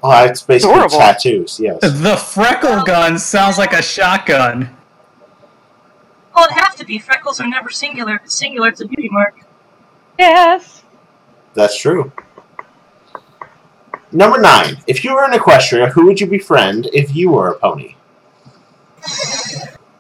Oh, 0.03 0.25
it's 0.25 0.43
basically 0.43 0.75
Adorable. 0.75 0.99
tattoos. 0.99 1.59
Yes. 1.59 1.81
The 1.81 2.17
freckle 2.17 2.83
gun 2.83 3.19
sounds 3.19 3.57
like 3.57 3.73
a 3.73 3.81
shotgun. 3.81 4.77
Well, 6.37 6.45
it'd 6.45 6.59
have 6.59 6.77
to 6.77 6.85
be. 6.85 6.99
Freckles 6.99 7.41
are 7.41 7.49
never 7.49 7.71
singular. 7.71 8.17
It's 8.23 8.35
singular, 8.35 8.69
it's 8.69 8.83
a 8.83 8.87
beauty 8.87 9.09
mark. 9.11 9.35
Yes. 10.19 10.83
That's 11.55 11.79
true. 11.81 12.13
Number 14.15 14.41
nine. 14.41 14.77
If 14.87 15.03
you 15.03 15.13
were 15.13 15.25
an 15.25 15.33
Equestria, 15.33 15.91
who 15.91 16.07
would 16.07 16.21
you 16.21 16.29
befriend 16.29 16.89
if 16.93 17.17
you 17.17 17.33
were 17.33 17.51
a 17.51 17.59
pony? 17.59 17.97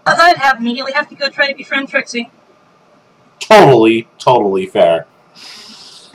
I'd 0.06 0.36
have 0.36 0.60
immediately 0.60 0.92
have 0.92 1.08
to 1.08 1.16
go 1.16 1.28
try 1.28 1.50
to 1.50 1.54
befriend 1.56 1.88
Trixie. 1.88 2.30
Totally, 3.40 4.06
totally 4.18 4.66
fair. 4.66 5.08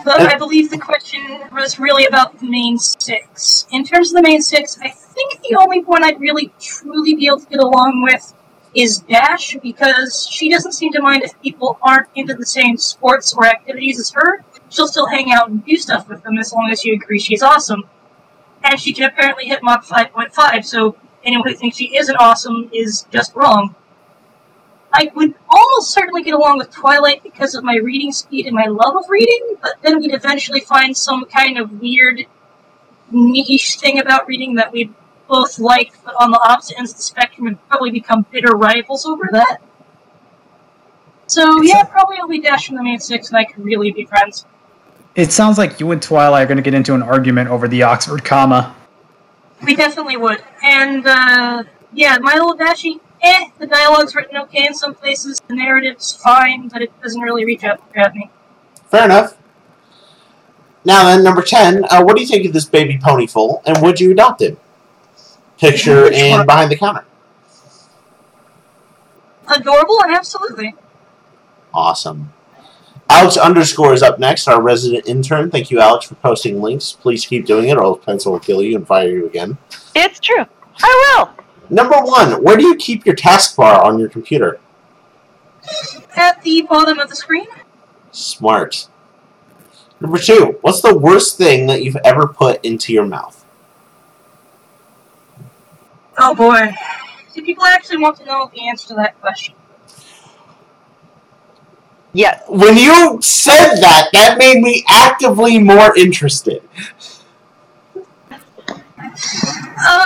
But 0.05 0.21
I 0.21 0.37
believe 0.37 0.71
the 0.71 0.77
question 0.77 1.41
was 1.51 1.77
really 1.77 2.05
about 2.05 2.39
the 2.39 2.49
main 2.49 2.77
six. 2.79 3.67
In 3.71 3.83
terms 3.83 4.11
of 4.11 4.15
the 4.15 4.21
main 4.21 4.41
six, 4.41 4.79
I 4.81 4.87
think 4.87 5.41
the 5.41 5.57
only 5.59 5.83
one 5.83 6.03
I'd 6.03 6.21
really 6.21 6.53
truly 6.59 7.15
be 7.15 7.27
able 7.27 7.41
to 7.41 7.49
get 7.49 7.59
along 7.59 8.01
with 8.03 8.33
is 8.73 8.99
Dash, 8.99 9.57
because 9.61 10.25
she 10.31 10.49
doesn't 10.49 10.71
seem 10.71 10.93
to 10.93 11.01
mind 11.01 11.23
if 11.23 11.39
people 11.41 11.77
aren't 11.81 12.07
into 12.15 12.33
the 12.33 12.45
same 12.45 12.77
sports 12.77 13.33
or 13.33 13.45
activities 13.45 13.99
as 13.99 14.11
her. 14.11 14.45
She'll 14.69 14.87
still 14.87 15.07
hang 15.07 15.31
out 15.31 15.49
and 15.49 15.65
do 15.65 15.75
stuff 15.75 16.07
with 16.07 16.23
them 16.23 16.37
as 16.37 16.53
long 16.53 16.69
as 16.71 16.85
you 16.85 16.93
agree 16.93 17.19
she's 17.19 17.41
awesome. 17.41 17.83
And 18.63 18.79
she 18.79 18.93
can 18.93 19.05
apparently 19.05 19.45
hit 19.45 19.63
Mach 19.63 19.85
5.5, 19.85 20.65
so 20.65 20.95
anyone 21.23 21.47
who 21.47 21.55
thinks 21.55 21.77
she 21.77 21.95
isn't 21.97 22.15
awesome 22.15 22.69
is 22.73 23.05
just 23.11 23.35
wrong. 23.35 23.75
I 24.91 25.11
would 25.13 25.35
almost 25.47 25.91
certainly 25.91 26.23
get 26.23 26.33
along 26.33 26.57
with 26.57 26.71
Twilight 26.71 27.21
because 27.23 27.53
of 27.53 27.63
my 27.63 27.75
reading 27.75 28.11
speed 28.11 28.47
and 28.47 28.55
my 28.55 28.65
love 28.65 28.95
of 28.95 29.09
reading, 29.09 29.55
but 29.61 29.75
then 29.81 29.99
we'd 29.99 30.13
eventually 30.13 30.61
find 30.61 30.97
some 30.97 31.25
kind 31.25 31.57
of 31.57 31.79
weird 31.79 32.25
niche 33.11 33.77
thing 33.77 33.99
about 33.99 34.27
reading 34.27 34.55
that 34.55 34.71
we'd 34.71 34.93
both 35.27 35.59
like, 35.59 35.93
but 36.03 36.15
on 36.19 36.31
the 36.31 36.39
opposite 36.41 36.77
ends 36.79 36.91
of 36.91 36.97
the 36.97 37.03
spectrum 37.03 37.47
and 37.47 37.67
probably 37.69 37.91
become 37.91 38.25
bitter 38.31 38.55
rivals 38.55 39.05
over 39.05 39.29
that. 39.31 39.59
So 41.27 41.61
yeah, 41.61 41.83
probably 41.83 42.17
I'll 42.19 42.27
be 42.27 42.41
Dash 42.41 42.67
from 42.67 42.77
the 42.77 42.83
main 42.83 42.99
six 42.99 43.29
and 43.29 43.37
I 43.37 43.45
could 43.45 43.63
really 43.63 43.91
be 43.91 44.05
friends. 44.05 44.45
It 45.19 45.33
sounds 45.33 45.57
like 45.57 45.81
you 45.81 45.91
and 45.91 46.01
Twilight 46.01 46.43
are 46.43 46.45
going 46.45 46.55
to 46.55 46.63
get 46.63 46.73
into 46.73 46.93
an 46.93 47.01
argument 47.01 47.49
over 47.49 47.67
the 47.67 47.83
Oxford 47.83 48.23
comma. 48.23 48.73
We 49.65 49.75
definitely 49.75 50.15
would. 50.15 50.41
And 50.63 51.05
uh 51.05 51.63
yeah, 51.91 52.17
My 52.21 52.35
Little 52.35 52.55
Dashie, 52.55 53.01
eh, 53.21 53.49
the 53.57 53.67
dialogue's 53.67 54.15
written 54.15 54.37
okay 54.37 54.65
in 54.65 54.73
some 54.73 54.95
places, 54.95 55.41
the 55.49 55.55
narrative's 55.55 56.13
fine, 56.13 56.69
but 56.69 56.81
it 56.81 57.01
doesn't 57.01 57.19
really 57.19 57.43
reach 57.43 57.65
out 57.65 57.85
to 57.85 57.93
grab 57.93 58.13
me. 58.13 58.29
Fair 58.85 59.03
enough. 59.03 59.35
Now 60.85 61.03
then, 61.03 61.21
number 61.21 61.41
ten. 61.41 61.83
Uh, 61.89 62.01
what 62.01 62.15
do 62.15 62.21
you 62.21 62.27
think 62.27 62.45
of 62.45 62.53
this 62.53 62.63
baby 62.63 62.97
pony 62.97 63.27
foal, 63.27 63.61
and 63.65 63.81
would 63.81 63.99
you 63.99 64.11
adopt 64.11 64.41
him? 64.41 64.55
Picture 65.57 66.09
and 66.13 66.45
behind 66.45 66.71
the 66.71 66.77
counter. 66.77 67.03
Adorable, 69.53 69.99
absolutely. 70.07 70.75
Awesome. 71.73 72.31
Alex 73.09 73.37
underscore 73.37 73.93
is 73.93 74.03
up 74.03 74.19
next, 74.19 74.47
our 74.47 74.61
resident 74.61 75.07
intern. 75.07 75.49
Thank 75.49 75.71
you, 75.71 75.79
Alex, 75.79 76.05
for 76.05 76.15
posting 76.15 76.61
links. 76.61 76.91
Please 76.91 77.25
keep 77.25 77.45
doing 77.45 77.69
it, 77.69 77.77
or 77.77 77.83
else 77.83 78.05
Pencil 78.05 78.33
will 78.33 78.39
kill 78.39 78.61
you 78.61 78.75
and 78.75 78.85
fire 78.85 79.09
you 79.09 79.25
again. 79.25 79.57
It's 79.95 80.19
true. 80.19 80.45
I 80.81 81.15
will. 81.17 81.31
Number 81.69 81.97
one, 81.99 82.43
where 82.43 82.55
do 82.55 82.63
you 82.63 82.75
keep 82.75 83.05
your 83.05 83.15
taskbar 83.15 83.83
on 83.83 83.99
your 83.99 84.09
computer? 84.09 84.59
At 86.15 86.41
the 86.43 86.61
bottom 86.63 86.99
of 86.99 87.09
the 87.09 87.15
screen, 87.15 87.47
Smart. 88.11 88.87
Number 89.99 90.17
two, 90.17 90.57
what's 90.61 90.81
the 90.81 90.97
worst 90.97 91.37
thing 91.37 91.67
that 91.67 91.83
you've 91.83 91.97
ever 92.03 92.27
put 92.27 92.63
into 92.63 92.93
your 92.93 93.05
mouth? 93.05 93.45
Oh 96.17 96.33
boy. 96.33 96.73
Do 97.33 97.43
people 97.43 97.63
actually 97.63 97.97
want 97.97 98.17
to 98.17 98.25
know 98.25 98.49
the 98.53 98.67
answer 98.67 98.87
to 98.89 98.93
that 98.95 99.19
question? 99.21 99.55
Yes. 102.13 102.43
When 102.47 102.75
you 102.77 103.19
said 103.21 103.75
that, 103.75 104.09
that 104.13 104.37
made 104.37 104.61
me 104.61 104.83
actively 104.89 105.59
more 105.59 105.95
interested. 105.97 106.63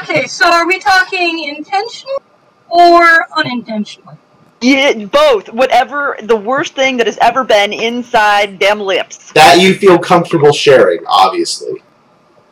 Okay, 0.01 0.27
so 0.27 0.51
are 0.51 0.67
we 0.67 0.79
talking 0.79 1.43
intentional 1.43 2.21
or 2.69 3.25
unintentional? 3.37 4.17
Yeah, 4.61 5.05
both. 5.05 5.49
Whatever 5.49 6.17
the 6.23 6.35
worst 6.35 6.73
thing 6.73 6.97
that 6.97 7.07
has 7.07 7.17
ever 7.17 7.43
been 7.43 7.73
inside 7.73 8.59
them 8.59 8.79
lips. 8.79 9.31
That 9.33 9.59
you 9.59 9.73
feel 9.73 9.97
comfortable 9.97 10.53
sharing, 10.53 11.05
obviously. 11.05 11.83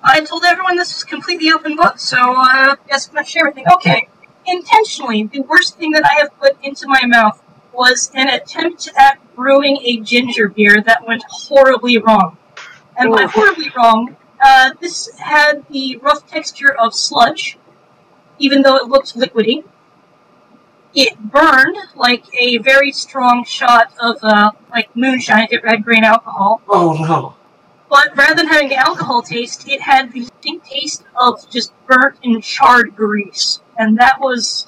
I 0.04 0.22
told 0.22 0.44
everyone 0.46 0.78
this 0.78 0.94
was 0.94 1.04
completely 1.04 1.52
open 1.52 1.76
book, 1.76 2.00
so 2.00 2.18
uh, 2.18 2.76
guess 2.88 3.08
I'm 3.08 3.16
gonna 3.16 3.26
share 3.26 3.48
everything. 3.48 3.66
Okay, 3.76 4.10
intentionally, 4.46 5.24
the 5.24 5.42
worst 5.42 5.78
thing 5.78 5.92
that 5.92 6.04
I 6.06 6.20
have 6.20 6.38
put 6.40 6.58
into 6.64 6.88
my 6.88 7.02
mouth 7.06 7.42
was 7.74 8.12
an 8.14 8.28
attempt 8.30 8.90
at 8.98 9.20
brewing 9.36 9.80
a 9.84 10.00
ginger 10.00 10.48
beer 10.48 10.82
that 10.82 11.06
went 11.08 11.24
horribly 11.30 11.98
wrong. 11.98 12.38
And 12.98 13.12
by 13.12 13.24
Oof. 13.24 13.32
horribly 13.32 13.72
wrong, 13.76 14.18
uh, 14.44 14.72
this 14.80 15.10
had 15.20 15.66
the 15.70 15.98
rough 15.98 16.28
texture 16.28 16.74
of 16.74 16.94
sludge, 16.94 17.58
even 18.40 18.62
though 18.62 18.76
it 18.76 18.88
looked 18.88 19.16
liquidy. 19.16 19.64
It 20.94 21.18
burned 21.20 21.78
like 21.96 22.26
a 22.38 22.58
very 22.58 22.92
strong 22.92 23.46
shot 23.46 23.94
of 24.00 24.18
uh, 24.24 24.52
like 24.72 24.94
moonshine 24.96 25.48
if 25.50 25.64
it 25.64 25.68
had 25.68 25.86
grain 25.86 26.04
alcohol. 26.04 26.62
Oh 26.68 26.94
no. 26.94 27.36
But 27.90 28.16
rather 28.16 28.36
than 28.36 28.48
having 28.48 28.70
the 28.70 28.76
alcohol 28.76 29.22
taste, 29.22 29.68
it 29.68 29.82
had 29.82 30.12
the 30.12 30.22
distinct 30.22 30.66
taste 30.66 31.04
of 31.20 31.50
just 31.50 31.74
burnt 31.88 32.18
and 32.24 32.42
charred 32.42 32.96
grease. 32.96 33.62
And 33.78 33.98
that 34.00 34.20
was 34.20 34.68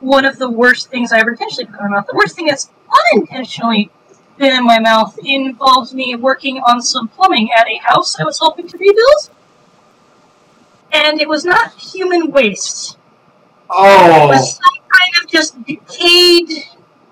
one 0.00 0.24
of 0.24 0.38
the 0.38 0.50
worst 0.50 0.90
things 0.90 1.12
I 1.12 1.18
ever 1.18 1.30
intentionally 1.30 1.66
put 1.66 1.80
in 1.80 1.90
my 1.90 1.96
mouth. 1.96 2.06
The 2.06 2.16
worst 2.16 2.36
thing 2.36 2.46
that's 2.46 2.70
unintentionally 3.12 3.90
been 4.36 4.54
in 4.54 4.64
my 4.64 4.78
mouth 4.78 5.18
involves 5.24 5.94
me 5.94 6.14
working 6.14 6.58
on 6.58 6.82
some 6.82 7.08
plumbing 7.08 7.50
at 7.56 7.66
a 7.66 7.76
house 7.78 8.18
I 8.20 8.24
was 8.24 8.38
helping 8.38 8.68
to 8.68 8.76
rebuild. 8.76 9.30
And 10.92 11.20
it 11.20 11.28
was 11.28 11.44
not 11.44 11.74
human 11.74 12.30
waste. 12.30 12.96
Oh. 13.70 14.24
It 14.24 14.28
was 14.28 14.54
some 14.54 14.84
kind 14.88 15.24
of 15.24 15.30
just 15.30 15.62
decayed 15.64 16.64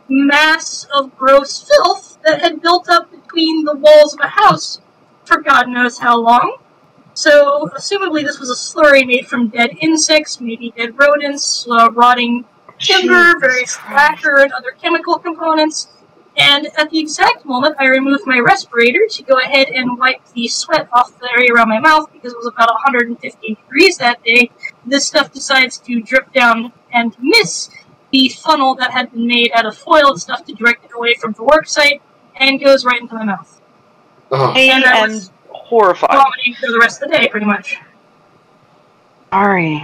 mass 0.08 0.86
of 0.94 1.16
gross 1.16 1.66
filth 1.66 2.18
that 2.24 2.40
had 2.40 2.60
built 2.60 2.88
up 2.88 3.10
between 3.10 3.64
the 3.64 3.74
walls 3.74 4.14
of 4.14 4.20
a 4.20 4.28
house 4.28 4.80
for 5.24 5.40
God 5.40 5.68
knows 5.68 5.98
how 5.98 6.18
long. 6.18 6.58
So, 7.14 7.70
assumably, 7.76 8.24
this 8.24 8.40
was 8.40 8.50
a 8.50 8.54
slurry 8.54 9.06
made 9.06 9.26
from 9.26 9.48
dead 9.48 9.70
insects, 9.80 10.40
maybe 10.40 10.72
dead 10.76 10.98
rodents, 10.98 11.66
uh, 11.70 11.90
rotting 11.92 12.44
timber, 12.84 13.38
various 13.40 13.76
lacquer, 13.90 14.36
and 14.42 14.52
other 14.52 14.70
chemical 14.72 15.18
components. 15.18 15.88
And 16.36 16.66
at 16.76 16.90
the 16.90 16.98
exact 16.98 17.44
moment 17.44 17.76
I 17.78 17.86
removed 17.86 18.24
my 18.26 18.38
respirator 18.40 19.06
to 19.08 19.22
go 19.22 19.38
ahead 19.38 19.68
and 19.68 19.98
wipe 19.98 20.24
the 20.34 20.48
sweat 20.48 20.88
off 20.92 21.16
the 21.20 21.30
area 21.30 21.52
around 21.52 21.68
my 21.68 21.78
mouth 21.78 22.12
because 22.12 22.32
it 22.32 22.36
was 22.38 22.46
about 22.48 22.68
150 22.70 23.54
degrees 23.54 23.98
that 23.98 24.22
day, 24.24 24.50
this 24.84 25.06
stuff 25.06 25.32
decides 25.32 25.78
to 25.78 26.00
drip 26.02 26.32
down 26.32 26.72
and 26.92 27.16
miss 27.20 27.70
the 28.12 28.28
funnel 28.28 28.74
that 28.76 28.90
had 28.90 29.12
been 29.12 29.26
made 29.28 29.52
out 29.54 29.64
of 29.66 29.76
foil 29.76 30.08
and 30.10 30.20
stuff 30.20 30.44
to 30.46 30.52
direct 30.54 30.84
it 30.84 30.90
away 30.96 31.14
from 31.14 31.32
the 31.32 31.44
work 31.44 31.66
site 31.68 32.02
and 32.36 32.60
goes 32.60 32.84
right 32.84 33.00
into 33.00 33.14
my 33.14 33.24
mouth. 33.24 33.60
oh. 34.32 34.52
I 34.56 34.58
And 34.60 34.84
I 34.84 35.06
was 35.06 35.30
horrified. 35.50 36.10
vomiting 36.10 36.54
for 36.54 36.70
the 36.72 36.78
rest 36.80 37.00
of 37.00 37.10
the 37.10 37.16
day, 37.16 37.28
pretty 37.28 37.46
much. 37.46 37.78
Sorry. 39.30 39.82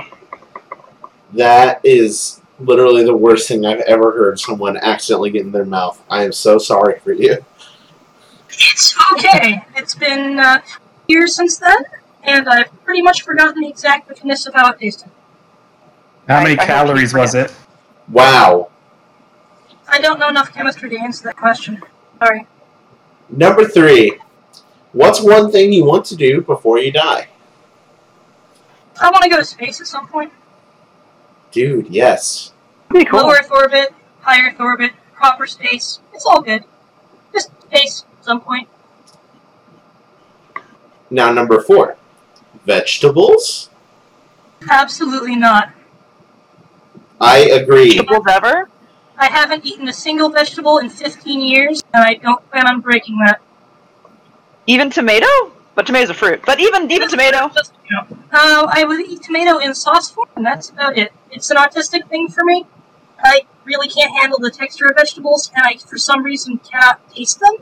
That 1.35 1.81
is 1.85 2.41
literally 2.61 3.05
the 3.05 3.17
worst 3.17 3.49
thing 3.49 3.65
I've 3.65 3.81
ever 3.81 4.13
heard 4.13 4.39
someone 4.39 4.77
accidentally 4.77 5.31
get 5.31 5.43
in 5.43 5.53
their 5.53 5.65
mouth. 5.65 6.03
I 6.11 6.25
am 6.25 6.33
so 6.33 6.59
sorry 6.59 6.99
for 7.01 7.13
you. 7.13 7.39
It's 8.49 8.95
okay. 9.15 9.65
It's 9.77 9.95
been 9.95 10.39
uh, 10.39 10.61
years 11.09 11.35
since 11.35 11.59
then, 11.59 11.85
and 12.25 12.49
I've 12.49 12.85
pretty 12.85 13.03
much 13.03 13.23
forgotten 13.23 13.63
the 13.63 13.69
exact 13.69 14.09
goodness 14.09 14.47
of 14.47 14.55
how 14.55 14.71
it 14.73 14.79
tasted. 14.79 15.11
How 16.29 16.43
many 16.43 16.59
I- 16.59 16.63
I 16.63 16.67
calories 16.67 17.15
was 17.15 17.35
it? 17.35 17.55
Wow. 18.09 18.71
I 19.89 20.01
don't 20.01 20.19
know 20.21 20.29
enough 20.29 20.53
chemistry 20.53 20.91
to 20.91 20.97
answer 20.97 21.25
that 21.25 21.37
question. 21.37 21.83
Sorry. 22.19 22.47
Number 23.29 23.65
three. 23.65 24.19
What's 24.93 25.21
one 25.23 25.53
thing 25.53 25.73
you 25.73 25.85
want 25.85 26.05
to 26.07 26.17
do 26.17 26.41
before 26.41 26.79
you 26.79 26.91
die? 26.91 27.29
I 29.01 29.09
want 29.11 29.23
to 29.23 29.31
go 29.31 29.37
to 29.37 29.45
space 29.45 29.81
at 29.81 29.87
some 29.87 30.09
point. 30.09 30.33
Dude, 31.53 31.89
yes. 31.89 32.53
Pretty 32.89 33.07
cool. 33.07 33.21
Low 33.21 33.31
Earth 33.31 33.51
orbit, 33.51 33.93
high 34.21 34.47
Earth 34.47 34.61
orbit, 34.61 34.93
proper 35.15 35.47
space. 35.47 36.01
It's 36.15 36.27
all 36.27 36.41
good. 36.43 36.65
Just 37.33 37.51
space 37.63 38.05
at 38.19 38.25
some 38.25 38.41
point. 38.41 38.69
Now, 41.11 41.33
number 41.33 41.61
four. 41.61 41.97
Vegetables? 42.65 43.71
Absolutely 44.69 45.37
not. 45.37 45.73
I 47.21 47.39
agree. 47.39 47.97
Vegetables 47.97 48.27
ever? 48.31 48.69
I 49.19 49.27
haven't 49.27 49.67
eaten 49.67 49.89
a 49.89 49.93
single 49.93 50.31
vegetable 50.31 50.79
in 50.79 50.89
15 50.89 51.41
years, 51.41 51.83
and 51.93 52.03
I 52.05 52.15
don't 52.15 52.49
plan 52.51 52.67
on 52.67 52.81
breaking 52.81 53.19
that. 53.19 53.41
Even 54.67 54.89
tomato? 54.89 55.27
But 55.75 55.87
tomato's 55.87 56.11
a 56.11 56.15
fruit. 56.15 56.43
But 56.47 56.61
even 56.61 56.91
even 56.91 57.09
tomato. 57.09 57.49
Just, 57.49 57.73
you 57.91 57.97
know. 57.97 58.07
Uh, 58.33 58.69
I 58.71 58.85
would 58.85 59.01
eat 59.01 59.23
tomato 59.23 59.59
in 59.59 59.75
sauce 59.75 60.11
form, 60.11 60.29
and 60.37 60.47
that's 60.47 60.71
about 60.71 60.97
it. 60.97 61.13
It's 61.31 61.51
an 61.51 61.57
artistic 61.57 62.07
thing 62.09 62.29
for 62.29 62.45
me. 62.45 62.67
I 63.23 63.43
really 63.65 63.89
can't 63.89 64.13
handle 64.13 64.39
the 64.39 64.51
texture 64.51 64.87
of 64.87 64.97
vegetables, 64.97 65.51
and 65.55 65.65
I, 65.67 65.77
for 65.77 65.99
some 65.99 66.23
reason, 66.23 66.59
cannot 66.59 67.01
taste 67.13 67.41
them. 67.41 67.57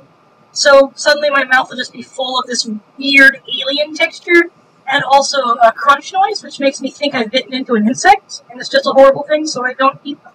So 0.53 0.93
suddenly 0.95 1.31
my 1.31 1.45
mouth 1.45 1.71
will 1.71 1.77
just 1.77 1.93
be 1.93 2.03
full 2.03 2.39
of 2.39 2.47
this 2.47 2.69
weird 2.99 3.41
alien 3.49 3.95
texture, 3.95 4.51
and 4.87 5.03
also 5.05 5.39
a 5.39 5.73
crunch 5.73 6.13
noise, 6.13 6.43
which 6.43 6.61
makes 6.61 6.81
me 6.81 6.91
think 6.91 7.15
I've 7.15 7.31
bitten 7.31 7.55
into 7.55 7.75
an 7.75 7.87
insect, 7.87 8.43
and 8.51 8.61
it's 8.61 8.69
just 8.69 8.87
a 8.87 8.91
horrible 8.91 9.25
thing, 9.25 9.47
so 9.47 9.65
I 9.65 9.73
don't 9.75 9.99
eat 10.05 10.23
them. 10.23 10.33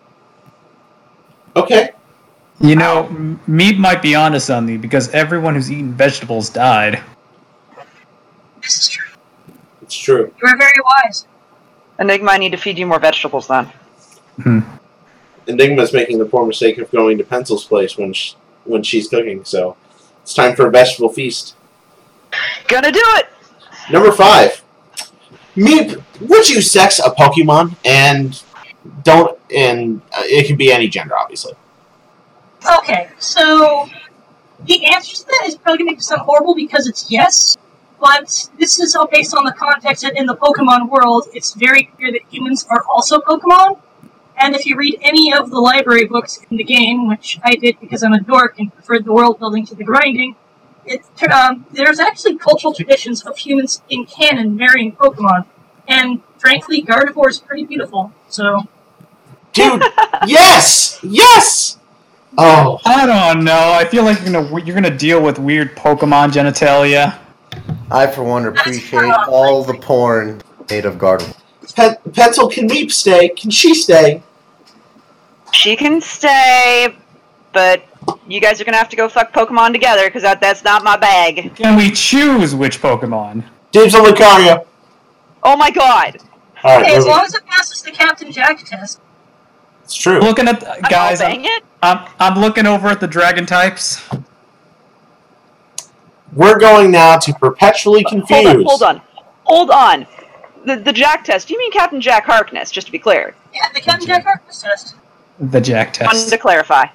Okay. 1.56 1.92
You 2.60 2.76
know, 2.76 3.06
m- 3.06 3.40
meat 3.48 3.78
might 3.78 4.02
be 4.02 4.16
onto 4.16 4.40
something 4.40 4.80
because 4.80 5.10
everyone 5.10 5.56
who's 5.56 5.72
eaten 5.72 5.94
vegetables 5.94 6.50
died. 6.50 7.02
This 10.04 10.10
is 10.10 10.16
true. 10.16 10.34
You 10.42 10.54
are 10.54 10.58
very 10.58 10.74
wise. 10.84 11.28
Enigma, 11.98 12.32
I 12.32 12.38
need 12.38 12.52
to 12.52 12.58
feed 12.58 12.78
you 12.78 12.86
more 12.86 13.00
vegetables 13.00 13.48
then. 13.48 13.72
Enigma's 15.48 15.94
making 15.94 16.20
the 16.20 16.26
poor 16.26 16.46
mistake 16.46 16.78
of 16.80 16.92
going 16.92 17.18
to 17.18 17.24
Pencil's 17.24 17.64
place 17.64 17.98
when 17.98 18.12
sh- 18.12 18.34
when 18.66 18.84
she's 18.84 19.08
cooking, 19.08 19.46
so 19.46 19.78
it's 20.22 20.34
time 20.34 20.56
for 20.56 20.68
a 20.68 20.72
vegetable 20.72 21.10
feast. 21.10 21.56
Gonna 22.68 22.92
do 22.92 23.04
it! 23.18 23.28
Number 23.92 24.12
five. 24.12 24.62
Meep, 25.56 26.02
would 26.20 26.50
you 26.50 26.62
sex 26.62 27.00
a 27.00 27.12
Pokemon? 27.12 27.76
And 27.86 28.42
don't, 29.04 29.40
and 29.56 30.02
uh, 30.18 30.24
it 30.26 30.48
can 30.48 30.58
be 30.58 30.72
any 30.72 30.90
gender, 30.90 31.16
obviously. 31.16 31.54
Okay, 32.80 33.10
so 33.20 33.88
the 34.66 34.86
answer 34.86 35.16
to 35.16 35.26
that 35.28 35.44
is 35.46 35.56
probably 35.56 35.78
going 35.78 35.88
to 35.90 35.92
make 35.92 36.00
it 36.00 36.04
sound 36.04 36.22
horrible 36.22 36.56
because 36.56 36.88
it's 36.88 37.12
yes, 37.12 37.56
but 38.04 38.50
this 38.60 38.82
is 38.82 38.98
all 38.98 39.08
based 39.08 39.34
on 39.34 39.46
the 39.46 39.54
context 39.54 40.04
that 40.04 40.18
in 40.18 40.26
the 40.26 40.36
Pokemon 40.36 40.90
world, 40.90 41.30
it's 41.34 41.54
very 41.54 41.84
clear 41.84 42.12
that 42.12 42.22
humans 42.30 42.68
are 42.70 42.84
also 42.94 43.22
Pokemon. 43.22 43.80
And 44.36 44.54
if 44.56 44.66
you 44.66 44.76
read 44.76 45.00
any 45.02 45.34
of 45.34 45.50
the 45.50 45.60
library 45.60 46.04
books 46.06 46.42
in 46.52 46.58
the 46.58 46.66
game, 46.66 47.08
which 47.08 47.40
I 47.44 47.56
did 47.56 47.80
because 47.80 48.04
I'm 48.04 48.12
a 48.12 48.20
dork 48.20 48.60
and 48.60 48.74
preferred 48.74 49.06
the 49.06 49.14
world 49.14 49.40
building 49.40 49.66
to 49.68 49.76
the 49.76 49.86
grinding, 49.86 50.36
it, 50.86 51.02
um, 51.32 51.66
there's 51.72 52.02
actually 52.02 52.38
cultural 52.38 52.74
traditions 52.74 53.24
of 53.24 53.38
humans 53.38 53.82
in 53.88 54.06
canon 54.06 54.58
marrying 54.58 54.92
Pokemon. 54.92 55.46
And 55.88 56.22
frankly, 56.38 56.84
Gardevoir 56.84 57.30
is 57.30 57.40
pretty 57.40 57.64
beautiful. 57.64 58.12
So, 58.28 58.68
Dude, 59.54 59.82
yes! 60.28 61.00
Yes! 61.04 61.78
Oh, 62.38 62.80
I 62.84 63.06
don't 63.06 63.46
know. 63.46 63.72
I 63.72 63.86
feel 63.86 64.04
like 64.04 64.20
you're 64.26 64.34
gonna 64.34 64.66
you're 64.66 64.76
gonna 64.76 64.98
deal 64.98 65.22
with 65.22 65.40
weird 65.40 65.78
Pokemon 65.78 66.32
genitalia. 66.32 67.23
I, 67.92 68.08
for 68.08 68.24
one, 68.24 68.46
appreciate 68.46 69.14
all 69.28 69.64
the 69.64 69.74
porn 69.76 70.42
made 70.70 70.86
of 70.86 70.96
Gardevoir. 70.96 71.36
Pen- 71.76 71.98
Pencil, 72.14 72.50
can 72.50 72.68
Meep 72.70 72.92
stay? 72.92 73.30
Can 73.30 73.50
she 73.52 73.74
stay? 73.74 74.22
She 75.52 75.76
can 75.76 76.02
stay, 76.02 76.96
but 77.52 77.84
you 78.28 78.42
guys 78.42 78.60
are 78.60 78.66
gonna 78.66 78.78
have 78.78 78.90
to 78.90 78.96
go 78.96 79.08
fuck 79.08 79.32
Pokemon 79.32 79.72
together 79.74 80.06
because 80.08 80.24
that, 80.24 80.42
that's 80.42 80.64
not 80.64 80.84
my 80.84 80.98
bag. 80.98 81.56
Can 81.56 81.78
we 81.78 81.92
choose 81.92 82.56
which 82.56 82.82
Pokemon? 82.82 83.44
Dibs 83.72 83.96
on 83.96 84.06
Lucario. 84.06 84.66
Oh 85.44 85.56
my 85.56 85.70
god! 85.72 86.18
Alright, 86.64 86.84
okay, 86.84 86.96
as 86.96 87.00
moving. 87.06 87.12
long 87.12 87.26
as 87.26 87.34
it 87.36 87.46
passes 87.46 87.82
the 87.82 87.92
Captain 87.92 88.32
Jack 88.32 88.64
test, 88.66 89.00
It's 89.84 89.94
true. 89.96 90.20
Looking 90.20 90.48
at 90.48 90.66
I'm 90.68 90.82
guys, 90.82 91.22
all 91.22 91.28
I'm, 91.28 91.42
it. 91.44 91.64
I'm 91.82 92.08
I'm 92.20 92.40
looking 92.40 92.66
over 92.66 92.88
at 92.88 93.00
the 93.00 93.08
dragon 93.08 93.46
types. 93.46 94.02
We're 96.36 96.60
going 96.60 96.92
now 96.92 97.18
to 97.18 97.34
perpetually 97.34 98.04
confuse. 98.04 98.46
Hold 98.46 98.58
on, 98.58 98.64
hold 98.64 98.84
on, 98.84 99.02
hold 99.44 99.72
on. 99.72 100.08
The 100.66 100.78
the 100.78 100.94
Jack 100.94 101.24
test. 101.26 101.48
Do 101.48 101.54
you 101.54 101.60
mean 101.60 101.72
Captain 101.72 102.02
Jack 102.02 102.26
Harkness? 102.26 102.72
Just 102.72 102.88
to 102.88 102.92
be 102.92 103.00
clear. 103.00 103.36
yeah, 103.54 103.70
the 103.74 103.82
Captain 103.82 104.08
Jack 104.08 104.24
Harkness 104.24 104.62
test. 104.62 104.96
The 105.40 105.62
Jack 105.62 105.94
test. 105.94 106.14
Wanted 106.14 106.30
to 106.30 106.38
clarify. 106.38 106.86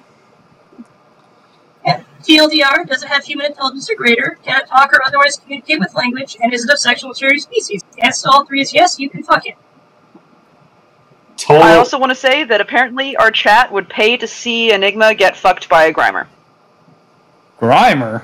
TLDR, 2.23 2.85
does 2.87 3.01
it 3.01 3.07
have 3.07 3.23
human 3.23 3.45
intelligence 3.45 3.89
or 3.89 3.95
greater? 3.95 4.37
Can 4.43 4.59
it 4.61 4.67
talk 4.67 4.91
or 4.93 5.01
otherwise 5.05 5.37
communicate 5.37 5.79
with 5.79 5.93
language? 5.95 6.35
And 6.41 6.53
is 6.53 6.65
it 6.65 6.71
of 6.71 6.77
sexual 6.77 7.09
maturity 7.09 7.39
species? 7.39 7.81
The 7.95 8.03
answer 8.03 8.27
to 8.27 8.31
all 8.31 8.45
three 8.45 8.61
is 8.61 8.73
yes, 8.73 8.99
you 8.99 9.09
can 9.09 9.23
fuck 9.23 9.45
it. 9.45 9.55
Total. 11.37 11.63
I 11.63 11.77
also 11.77 11.97
want 11.97 12.09
to 12.09 12.15
say 12.15 12.43
that 12.43 12.59
apparently 12.59 13.15
our 13.15 13.31
chat 13.31 13.71
would 13.71 13.87
pay 13.87 14.17
to 14.17 14.27
see 14.27 14.73
Enigma 14.73 15.15
get 15.15 15.37
fucked 15.37 15.69
by 15.69 15.85
a 15.85 15.93
Grimer. 15.93 16.27
Grimer? 17.59 18.23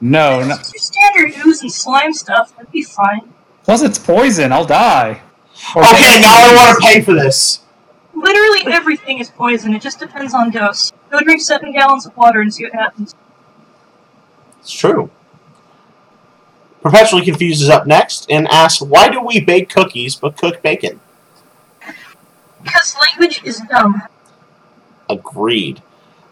No, 0.00 0.40
no. 0.44 0.56
Just 0.56 0.94
standard 0.94 1.34
ooze 1.44 1.62
and 1.62 1.72
slime 1.72 2.12
stuff, 2.12 2.54
that'd 2.56 2.70
be 2.70 2.82
fine. 2.82 3.32
Plus, 3.64 3.82
it's 3.82 3.98
poison. 3.98 4.52
I'll 4.52 4.64
die. 4.64 5.20
Or 5.74 5.82
okay, 5.82 6.20
now 6.20 6.34
I 6.34 6.54
want 6.54 6.82
to 6.82 6.86
pay 6.86 7.00
for 7.00 7.12
this. 7.12 7.60
Literally 8.14 8.72
everything 8.72 9.18
is 9.18 9.30
poison, 9.30 9.74
it 9.74 9.82
just 9.82 10.00
depends 10.00 10.34
on 10.34 10.50
dose. 10.50 10.92
Go 11.10 11.20
drink 11.20 11.40
seven 11.40 11.72
gallons 11.72 12.06
of 12.06 12.16
water 12.16 12.40
and 12.40 12.52
see 12.52 12.64
what 12.64 12.72
happens. 12.72 13.14
It's 14.60 14.72
true. 14.72 15.10
Perpetually 16.82 17.24
Confused 17.24 17.62
is 17.62 17.68
up 17.68 17.86
next 17.86 18.26
and 18.30 18.48
asks, 18.48 18.80
why 18.80 19.08
do 19.08 19.20
we 19.20 19.40
bake 19.40 19.68
cookies 19.68 20.16
but 20.16 20.36
cook 20.36 20.62
bacon? 20.62 21.00
Because 22.62 22.96
language 23.08 23.42
is 23.44 23.60
dumb. 23.68 24.02
Agreed. 25.08 25.82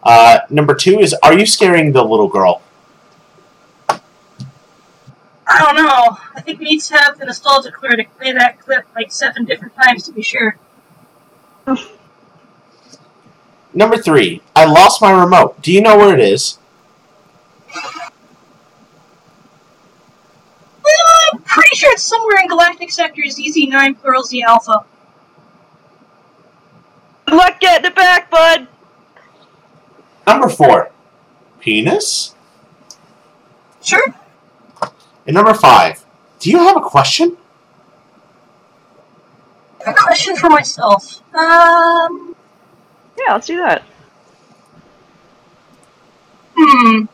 Uh, 0.03 0.39
number 0.49 0.73
two 0.75 0.99
is, 0.99 1.13
are 1.23 1.37
you 1.37 1.45
scaring 1.45 1.91
the 1.91 2.03
little 2.03 2.27
girl? 2.27 2.61
I 5.49 5.59
don't 5.59 5.75
know. 5.77 6.17
I 6.35 6.41
think 6.41 6.59
we 6.59 6.65
need 6.65 6.81
to 6.81 6.97
have 6.97 7.17
the 7.17 7.25
nostalgia 7.25 7.71
clear 7.71 7.95
to 7.95 8.03
play 8.17 8.33
that 8.33 8.59
clip 8.59 8.85
like 8.95 9.11
seven 9.11 9.45
different 9.45 9.73
times 9.75 10.03
to 10.03 10.11
be 10.11 10.21
sure. 10.21 10.57
Number 13.73 13.97
three, 13.97 14.41
I 14.55 14.65
lost 14.65 15.01
my 15.01 15.11
remote. 15.11 15.61
Do 15.61 15.71
you 15.71 15.81
know 15.81 15.97
where 15.97 16.13
it 16.13 16.19
is? 16.19 16.57
Uh, 20.83 20.89
I'm 21.33 21.39
pretty 21.43 21.75
sure 21.75 21.91
it's 21.93 22.03
somewhere 22.03 22.39
in 22.41 22.47
Galactic 22.47 22.91
Sector 22.91 23.21
ZZ9 23.21 24.01
Plural 24.01 24.23
Z 24.23 24.41
Alpha. 24.43 24.83
Good 27.25 27.35
luck 27.35 27.59
getting 27.59 27.85
it 27.85 27.95
back, 27.95 28.29
bud. 28.29 28.67
Number 30.25 30.49
four, 30.49 30.91
penis? 31.59 32.35
Sure. 33.81 34.13
And 35.27 35.33
number 35.35 35.53
five, 35.53 36.03
do 36.39 36.49
you 36.49 36.57
have 36.57 36.77
a 36.77 36.81
question? 36.81 37.37
A 39.85 39.93
question 39.93 40.35
for 40.35 40.49
myself. 40.49 41.21
Um, 41.35 42.35
Yeah, 43.17 43.33
let's 43.33 43.47
do 43.47 43.57
that. 43.57 43.83
hmm. 46.57 47.05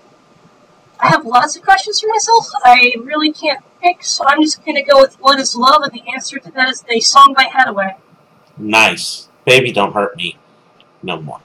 I 0.99 1.07
have 1.09 1.25
lots 1.25 1.55
of 1.57 1.63
questions 1.63 1.99
for 1.99 2.07
myself. 2.07 2.47
I 2.63 2.93
really 3.01 3.31
can't 3.33 3.61
pick, 3.81 4.03
so 4.03 4.23
I'm 4.27 4.41
just 4.41 4.63
gonna 4.65 4.83
go 4.83 5.01
with 5.01 5.15
what 5.19 5.39
is 5.39 5.55
love, 5.55 5.81
and 5.83 5.91
the 5.91 6.03
answer 6.13 6.39
to 6.39 6.51
that 6.51 6.69
is 6.69 6.81
the 6.81 6.99
song 7.01 7.33
by 7.35 7.45
Hadaway. 7.45 7.95
Nice. 8.57 9.27
Baby, 9.45 9.71
don't 9.73 9.93
hurt 9.93 10.15
me. 10.15 10.37
No 11.01 11.21
more. 11.21 11.39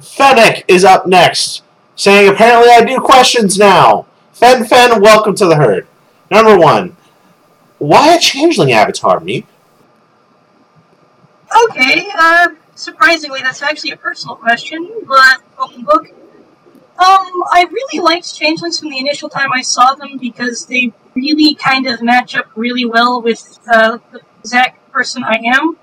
Fennec 0.00 0.64
is 0.66 0.84
up 0.84 1.06
next, 1.06 1.62
saying, 1.94 2.28
apparently 2.28 2.70
I 2.70 2.82
do 2.84 2.98
questions 3.00 3.56
now. 3.58 4.06
Fen 4.34 4.64
Fen, 4.64 5.00
welcome 5.00 5.36
to 5.36 5.46
the 5.46 5.54
herd. 5.54 5.86
Number 6.28 6.58
one, 6.58 6.96
why 7.78 8.16
a 8.16 8.18
changeling 8.18 8.72
avatar, 8.72 9.20
me? 9.20 9.46
Okay, 11.70 12.08
uh, 12.18 12.48
surprisingly, 12.74 13.42
that's 13.42 13.62
actually 13.62 13.92
a 13.92 13.96
personal 13.96 14.34
question, 14.34 14.90
but 15.06 15.40
open 15.56 15.84
book. 15.84 16.08
Um, 16.98 17.44
I 17.52 17.64
really 17.70 18.02
liked 18.02 18.34
Changelings 18.34 18.80
from 18.80 18.90
the 18.90 18.98
initial 18.98 19.28
time 19.28 19.52
I 19.52 19.62
saw 19.62 19.94
them 19.94 20.18
because 20.18 20.66
they 20.66 20.92
really 21.14 21.54
kind 21.54 21.86
of 21.86 22.02
match 22.02 22.34
up 22.34 22.46
really 22.56 22.84
well 22.84 23.22
with 23.22 23.60
uh, 23.72 23.98
the 24.10 24.20
exact 24.40 24.90
person 24.90 25.22
I 25.22 25.40
am. 25.44 25.78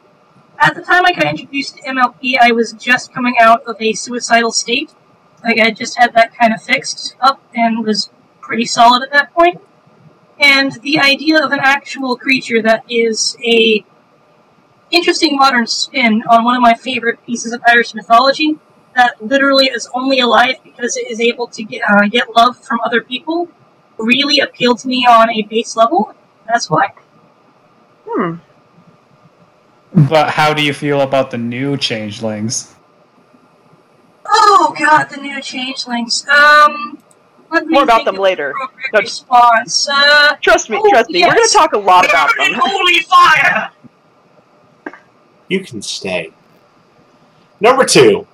At 0.59 0.75
the 0.75 0.81
time 0.81 1.05
I 1.05 1.13
got 1.13 1.25
introduced 1.25 1.77
to 1.77 1.83
MLP, 1.83 2.35
I 2.39 2.51
was 2.51 2.73
just 2.73 3.13
coming 3.13 3.35
out 3.39 3.63
of 3.63 3.77
a 3.79 3.93
suicidal 3.93 4.51
state. 4.51 4.93
Like, 5.41 5.57
I 5.57 5.71
just 5.71 5.97
had 5.97 6.13
that 6.15 6.37
kind 6.37 6.53
of 6.53 6.61
fixed 6.61 7.15
up 7.21 7.41
and 7.55 7.85
was 7.85 8.09
pretty 8.51 8.65
solid 8.65 9.01
at 9.01 9.11
that 9.13 9.33
point. 9.33 9.61
And 10.37 10.73
the 10.81 10.99
idea 10.99 11.41
of 11.41 11.53
an 11.53 11.61
actual 11.61 12.17
creature 12.17 12.61
that 12.61 12.83
is 12.89 13.37
a 13.41 13.85
interesting 14.89 15.37
modern 15.37 15.67
spin 15.67 16.21
on 16.29 16.43
one 16.43 16.57
of 16.57 16.61
my 16.61 16.73
favorite 16.73 17.25
pieces 17.25 17.53
of 17.53 17.61
Irish 17.65 17.93
mythology 17.93 18.59
that 18.93 19.23
literally 19.23 19.67
is 19.67 19.89
only 19.93 20.19
alive 20.19 20.57
because 20.65 20.97
it 20.97 21.09
is 21.09 21.21
able 21.21 21.47
to 21.47 21.63
get, 21.63 21.81
uh, 21.89 22.09
get 22.09 22.35
love 22.35 22.57
from 22.57 22.81
other 22.83 22.99
people 22.99 23.47
really 23.97 24.41
appealed 24.41 24.79
to 24.79 24.89
me 24.89 25.05
on 25.05 25.29
a 25.29 25.43
base 25.43 25.77
level. 25.77 26.13
That's 26.45 26.69
why. 26.69 26.91
Hmm. 28.05 28.35
But 29.93 30.31
how 30.31 30.53
do 30.53 30.61
you 30.61 30.73
feel 30.73 30.99
about 30.99 31.31
the 31.31 31.37
new 31.37 31.77
changelings? 31.77 32.75
Oh 34.25 34.75
god, 34.77 35.05
the 35.05 35.21
new 35.21 35.41
changelings. 35.41 36.27
Um, 36.27 36.97
let 36.97 36.97
me 36.97 37.10
More 37.65 37.83
about 37.83 38.05
them 38.05 38.15
later. 38.15 38.53
the 38.57 38.63
appropriate 38.65 39.01
response. 39.03 39.87
Uh, 39.89 40.35
Trust 40.41 40.69
me, 40.69 40.77
Oh, 40.81 40.89
trust 40.89 41.09
me. 41.09 41.23
We're 41.23 41.33
going 41.35 41.47
to 41.47 41.53
talk 41.53 41.73
a 41.73 41.77
lot 41.77 42.05
about 42.09 42.29
burn 42.37 42.45
in 42.47 42.51
them. 42.53 42.61
holy 42.63 42.99
fire! 43.01 43.71
You 45.47 45.59
can 45.61 45.81
stay. 45.81 46.31
Number 47.59 47.85
two, 47.85 48.25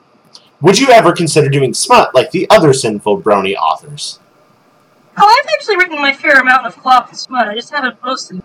would 0.62 0.80
you 0.80 0.90
ever 0.90 1.12
consider 1.14 1.50
doing 1.50 1.74
smut 1.74 2.14
like 2.14 2.32
the 2.32 2.48
other 2.50 2.74
sinful 2.74 3.22
brony 3.22 3.56
authors? 3.56 4.20
Oh, 5.18 5.26
I've 5.44 5.50
actually 5.54 5.78
written 5.78 5.98
my 6.00 6.14
fair 6.14 6.40
amount 6.40 6.68
of 6.68 6.78
clop 6.78 7.10
and 7.10 7.18
smut. 7.18 7.48
I 7.48 7.56
just 7.56 7.72
haven't 7.72 8.00
posted. 8.00 8.44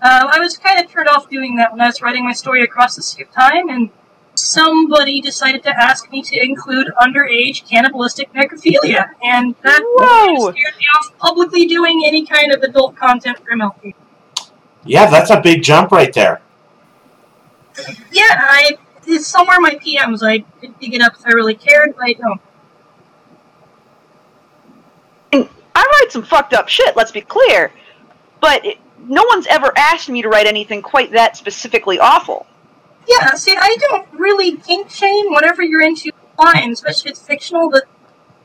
Uh, 0.00 0.28
I 0.30 0.38
was 0.38 0.56
kind 0.56 0.78
of 0.84 0.90
turned 0.90 1.08
off 1.08 1.28
doing 1.28 1.56
that 1.56 1.72
when 1.72 1.80
I 1.80 1.86
was 1.86 2.00
writing 2.02 2.24
my 2.24 2.32
story 2.32 2.62
across 2.62 2.94
the 2.94 3.02
sea 3.02 3.22
of 3.22 3.32
time, 3.32 3.68
and 3.68 3.90
somebody 4.34 5.20
decided 5.20 5.62
to 5.64 5.70
ask 5.70 6.10
me 6.10 6.22
to 6.22 6.42
include 6.42 6.88
underage 7.00 7.68
cannibalistic 7.68 8.32
necrophilia, 8.32 9.10
and 9.22 9.54
that 9.62 9.80
Whoa! 9.82 10.50
scared 10.50 10.76
me 10.78 10.84
off 10.96 11.18
publicly 11.18 11.66
doing 11.66 12.02
any 12.06 12.26
kind 12.26 12.52
of 12.52 12.62
adult 12.62 12.96
content 12.96 13.38
for 13.38 13.56
MLP. 13.56 13.94
Yeah, 14.84 15.10
that's 15.10 15.30
a 15.30 15.40
big 15.40 15.62
jump 15.62 15.92
right 15.92 16.12
there. 16.12 16.40
Yeah, 18.12 18.22
I 18.28 18.78
it's 19.06 19.26
somewhere 19.26 19.56
in 19.56 19.62
my 19.62 19.74
PMs. 19.74 20.22
I 20.22 20.40
could 20.60 20.78
dig 20.78 20.94
it 20.94 21.00
up 21.00 21.14
if 21.18 21.26
I 21.26 21.30
really 21.30 21.54
cared, 21.54 21.94
but 21.96 22.04
I 22.04 22.12
don't. 22.14 22.40
I 25.74 26.00
write 26.00 26.12
some 26.12 26.22
fucked 26.22 26.54
up 26.54 26.68
shit, 26.68 26.96
let's 26.96 27.10
be 27.10 27.20
clear. 27.20 27.72
But 28.40 28.64
it, 28.64 28.78
no 28.98 29.24
one's 29.28 29.46
ever 29.48 29.72
asked 29.76 30.08
me 30.08 30.22
to 30.22 30.28
write 30.28 30.46
anything 30.46 30.82
quite 30.82 31.12
that 31.12 31.36
specifically 31.36 31.98
awful. 31.98 32.46
Yeah, 33.08 33.34
see, 33.34 33.56
I 33.58 33.76
don't 33.88 34.08
really 34.12 34.56
kink 34.56 34.90
shame. 34.90 35.30
Whatever 35.30 35.62
you're 35.62 35.82
into, 35.82 36.10
fine, 36.36 36.72
especially 36.72 37.10
if 37.10 37.16
it's 37.18 37.26
fictional. 37.26 37.70
But 37.70 37.84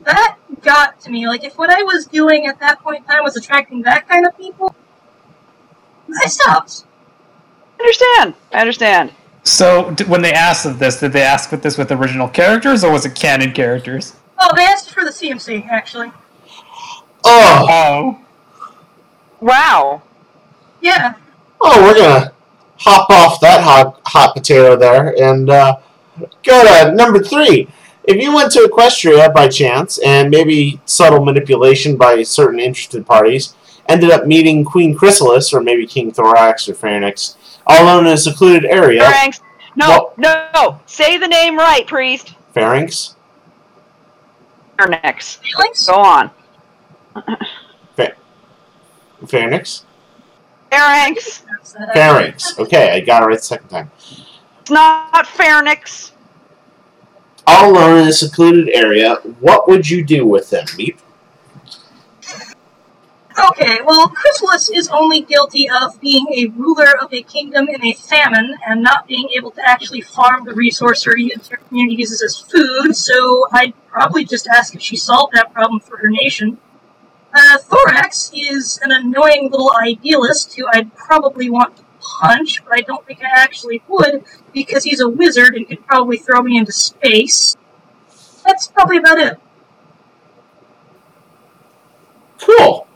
that 0.02 0.36
got 0.62 1.00
to 1.00 1.10
me. 1.10 1.26
Like, 1.26 1.44
if 1.44 1.56
what 1.58 1.70
I 1.70 1.82
was 1.82 2.06
doing 2.06 2.46
at 2.46 2.60
that 2.60 2.80
point 2.80 2.98
in 2.98 3.04
time 3.04 3.22
was 3.22 3.36
attracting 3.36 3.82
that 3.82 4.08
kind 4.08 4.26
of 4.26 4.36
people, 4.36 4.74
I 6.22 6.28
stopped. 6.28 6.84
I 7.78 7.82
understand. 7.82 8.34
I 8.52 8.60
understand. 8.60 9.12
So, 9.42 9.90
d- 9.92 10.04
when 10.04 10.20
they 10.20 10.32
asked 10.32 10.66
of 10.66 10.78
this, 10.78 11.00
did 11.00 11.12
they 11.12 11.22
ask 11.22 11.50
with 11.50 11.62
this 11.62 11.78
with 11.78 11.90
original 11.92 12.28
characters 12.28 12.84
or 12.84 12.92
was 12.92 13.06
it 13.06 13.14
canon 13.14 13.52
characters? 13.52 14.14
Oh, 14.38 14.54
they 14.54 14.64
asked 14.64 14.90
for 14.90 15.04
the 15.04 15.10
CMC 15.10 15.66
actually. 15.68 16.12
Oh, 17.24 17.66
Oh, 17.68 18.18
Wow. 19.40 20.02
Yeah, 20.82 21.14
oh, 21.60 21.82
we're 21.82 21.94
gonna 21.94 22.32
hop 22.80 23.08
off 23.10 23.40
that 23.40 23.62
hot 23.62 24.00
hot 24.06 24.34
potato 24.34 24.74
there 24.76 25.14
and 25.22 25.50
uh, 25.50 25.76
go 26.42 26.64
to 26.64 26.94
number 26.94 27.22
three. 27.22 27.68
If 28.04 28.16
you 28.16 28.34
went 28.34 28.50
to 28.52 28.60
Equestria 28.60 29.32
by 29.32 29.48
chance 29.48 29.98
and 29.98 30.30
maybe 30.30 30.80
subtle 30.86 31.24
manipulation 31.24 31.96
by 31.96 32.22
certain 32.22 32.58
interested 32.58 33.06
parties, 33.06 33.54
ended 33.88 34.10
up 34.10 34.26
meeting 34.26 34.64
Queen 34.64 34.94
Chrysalis 34.96 35.52
or 35.52 35.60
maybe 35.60 35.86
King 35.86 36.10
Thorax 36.10 36.68
or 36.68 36.74
Pharynx, 36.74 37.36
all 37.66 37.84
alone 37.84 38.06
in 38.06 38.12
a 38.14 38.16
secluded 38.16 38.64
area. 38.64 39.02
Pharynx. 39.04 39.40
No, 39.76 39.88
Well- 39.88 40.14
no. 40.54 40.80
Say 40.86 41.18
the 41.18 41.28
name 41.28 41.56
right, 41.56 41.86
priest. 41.86 42.34
Pharynx? 42.54 43.14
Pharynx. 44.78 45.38
Go 45.86 45.94
on. 46.00 46.30
Pharynx? 49.28 49.84
Pharynx. 50.70 51.42
Pharynx. 51.94 52.58
Okay, 52.58 52.92
I 52.92 53.00
got 53.00 53.22
it 53.22 53.26
right 53.26 53.38
the 53.38 53.44
second 53.44 53.68
time. 53.68 53.90
It's 54.60 54.70
not 54.70 55.26
Pharynx. 55.26 56.12
All 57.46 57.72
alone 57.72 58.02
in 58.02 58.08
a 58.08 58.12
secluded 58.12 58.68
area, 58.68 59.16
what 59.40 59.68
would 59.68 59.88
you 59.88 60.04
do 60.04 60.26
with 60.26 60.50
them, 60.50 60.66
Meep? 60.66 60.98
Okay, 63.48 63.78
well, 63.86 64.08
Chrysalis 64.08 64.68
is 64.70 64.88
only 64.88 65.22
guilty 65.22 65.68
of 65.70 65.98
being 66.00 66.26
a 66.34 66.46
ruler 66.48 66.98
of 67.00 67.12
a 67.14 67.22
kingdom 67.22 67.68
in 67.68 67.82
a 67.84 67.94
famine 67.94 68.54
and 68.66 68.82
not 68.82 69.06
being 69.06 69.28
able 69.36 69.50
to 69.52 69.66
actually 69.66 70.02
farm 70.02 70.44
the 70.44 70.52
resource 70.52 71.04
her 71.04 71.12
her 71.12 71.56
community 71.68 71.96
uses 71.96 72.22
as 72.22 72.38
food, 72.38 72.94
so 72.94 73.46
I'd 73.52 73.72
probably 73.88 74.24
just 74.24 74.46
ask 74.46 74.74
if 74.74 74.82
she 74.82 74.96
solved 74.96 75.32
that 75.34 75.52
problem 75.54 75.80
for 75.80 75.96
her 75.96 76.08
nation. 76.08 76.58
Uh, 77.32 77.58
Thorax 77.58 78.30
is 78.34 78.78
an 78.82 78.90
annoying 78.90 79.50
little 79.50 79.72
idealist 79.80 80.54
who 80.56 80.66
I'd 80.72 80.94
probably 80.96 81.48
want 81.48 81.76
to 81.76 81.84
punch, 82.00 82.64
but 82.64 82.74
I 82.74 82.80
don't 82.80 83.06
think 83.06 83.20
I 83.22 83.28
actually 83.40 83.82
would 83.88 84.24
because 84.52 84.82
he's 84.84 85.00
a 85.00 85.08
wizard 85.08 85.54
and 85.54 85.68
could 85.68 85.86
probably 85.86 86.16
throw 86.16 86.42
me 86.42 86.58
into 86.58 86.72
space. 86.72 87.56
That's 88.44 88.66
probably 88.66 88.96
about 88.96 89.18
it. 89.18 89.38
Cool. 92.40 92.88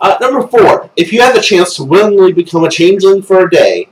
Uh, 0.00 0.16
number 0.20 0.46
four. 0.46 0.90
If 0.96 1.12
you 1.12 1.20
had 1.20 1.36
the 1.36 1.42
chance 1.42 1.76
to 1.76 1.84
willingly 1.84 2.32
become 2.32 2.64
a 2.64 2.70
changeling 2.70 3.20
for 3.20 3.44
a 3.46 3.50
day, 3.50 3.88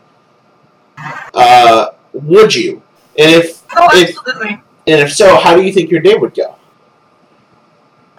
uh, 1.34 1.88
would 2.12 2.54
you? 2.54 2.82
And 3.18 3.30
if 3.30 3.62
Oh, 3.76 3.88
if 3.92 4.16
absolutely. 4.16 4.62
and 4.86 5.00
if 5.00 5.12
so, 5.12 5.36
how 5.36 5.54
do 5.54 5.62
you 5.62 5.72
think 5.72 5.90
your 5.90 6.00
day 6.00 6.14
would 6.14 6.34
go? 6.34 6.56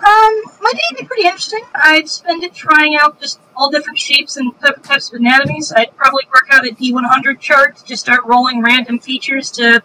Um, 0.05 0.43
my 0.69 0.77
day 0.77 0.83
would 0.91 0.99
be 0.99 1.07
pretty 1.07 1.25
interesting. 1.25 1.63
I'd 1.73 2.09
spend 2.09 2.43
it 2.43 2.53
trying 2.53 2.95
out 2.95 3.19
just 3.19 3.39
all 3.55 3.71
different 3.71 3.97
shapes 3.97 4.37
and 4.37 4.53
types 4.83 5.09
of 5.09 5.19
anatomies. 5.19 5.71
I'd 5.71 5.95
probably 5.95 6.25
work 6.27 6.47
out 6.51 6.67
a 6.67 6.71
D100 6.71 7.39
chart 7.39 7.77
to 7.77 7.85
just 7.85 8.03
start 8.03 8.23
rolling 8.25 8.61
random 8.61 8.99
features 8.99 9.49
to 9.51 9.81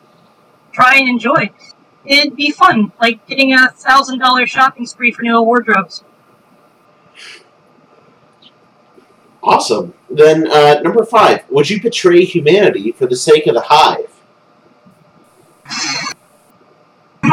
try 0.73 0.97
and 0.97 1.09
enjoy. 1.09 1.51
It'd 2.05 2.37
be 2.37 2.51
fun, 2.51 2.93
like 3.01 3.27
getting 3.27 3.55
a 3.55 3.71
thousand 3.71 4.19
dollar 4.19 4.47
shopping 4.47 4.87
spree 4.87 5.11
for 5.11 5.23
new 5.23 5.41
wardrobes. 5.41 6.05
Awesome. 9.43 9.95
Then 10.11 10.51
uh, 10.51 10.81
number 10.81 11.05
five. 11.05 11.45
Would 11.51 11.71
you 11.71 11.81
betray 11.81 12.25
humanity 12.25 12.93
for 12.93 13.07
the 13.07 13.17
sake 13.17 13.47
of 13.47 13.55
the 13.55 13.63
hive? 13.63 14.14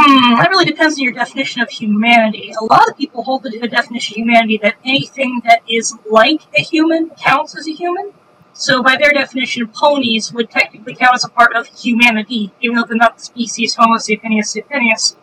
Hmm, 0.04 0.34
that 0.36 0.50
really 0.50 0.66
depends 0.66 0.96
on 0.98 1.04
your 1.04 1.14
definition 1.14 1.62
of 1.62 1.70
humanity. 1.70 2.52
A 2.60 2.66
lot 2.66 2.90
of 2.90 2.98
people 2.98 3.24
hold 3.24 3.44
the 3.44 3.52
definition 3.68 4.14
of 4.14 4.18
humanity 4.18 4.60
that 4.64 4.78
anything 4.84 5.44
that 5.46 5.62
is 5.70 5.96
like 6.10 6.42
a 6.58 6.62
human 6.64 7.12
counts 7.12 7.56
as 7.56 7.68
a 7.68 7.72
human. 7.72 8.12
So, 8.54 8.82
by 8.82 8.96
their 8.96 9.12
definition, 9.12 9.68
ponies 9.68 10.34
would 10.34 10.50
technically 10.50 10.96
count 10.96 11.14
as 11.14 11.24
a 11.24 11.30
part 11.30 11.56
of 11.56 11.68
humanity, 11.68 12.52
even 12.62 12.78
though 12.78 12.86
they're 12.88 12.98
not 12.98 13.18
the 13.20 13.24
species 13.24 13.76
Homo 13.76 14.00
sapiens 14.00 14.50
sapiens. 14.50 15.18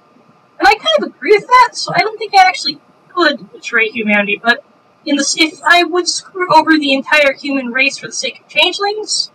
And 0.61 0.69
I 0.69 0.75
kind 0.75 0.97
of 1.01 1.09
agree 1.09 1.37
with 1.37 1.49
that, 1.49 1.71
so 1.73 1.93
I 1.97 1.99
don't 1.99 2.17
think 2.17 2.33
I 2.37 2.47
actually 2.47 2.79
could 3.09 3.51
betray 3.51 3.89
humanity, 3.89 4.41
but 4.41 4.65
in 5.05 5.17
the 5.17 5.27
if 5.41 5.61
I 5.67 5.83
would 5.83 6.07
screw 6.09 6.55
over 6.55 6.79
the 6.79 6.93
entire 6.93 7.33
human 7.33 7.73
race 7.73 7.99
for 7.99 8.07
the 8.07 8.13
sake 8.13 8.43
of 8.43 8.49
changelings, 8.49 9.33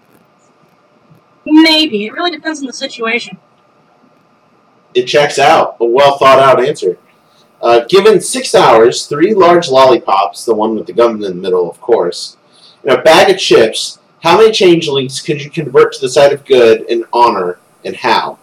maybe. 1.46 2.06
It 2.06 2.14
really 2.14 2.32
depends 2.32 2.62
on 2.62 2.68
the 2.68 2.74
situation. 2.74 3.40
It 4.94 5.06
checks 5.06 5.40
out. 5.40 5.78
A 5.80 5.86
well 5.86 6.18
thought 6.18 6.40
out 6.40 6.64
answer. 6.64 6.98
Uh, 7.62 7.86
given 7.88 8.20
six 8.20 8.54
hours, 8.54 9.06
three 9.06 9.34
large 9.34 9.70
lollipops, 9.70 10.44
the 10.44 10.54
one 10.54 10.76
with 10.76 10.86
the 10.86 10.94
gum 10.94 11.16
in 11.16 11.22
the 11.22 11.34
middle, 11.34 11.70
of 11.70 11.80
course, 11.80 12.36
and 12.84 12.92
a 12.92 13.02
bag 13.02 13.30
of 13.30 13.40
chips, 13.40 14.00
how 14.22 14.38
many 14.38 14.52
changelings 14.52 15.22
could 15.22 15.42
you 15.42 15.50
convert 15.50 15.94
to 15.94 16.02
the 16.02 16.10
side 16.10 16.34
of 16.34 16.44
good 16.44 16.82
and 16.90 17.06
honor, 17.14 17.60
and 17.86 17.96
how? 17.96 18.38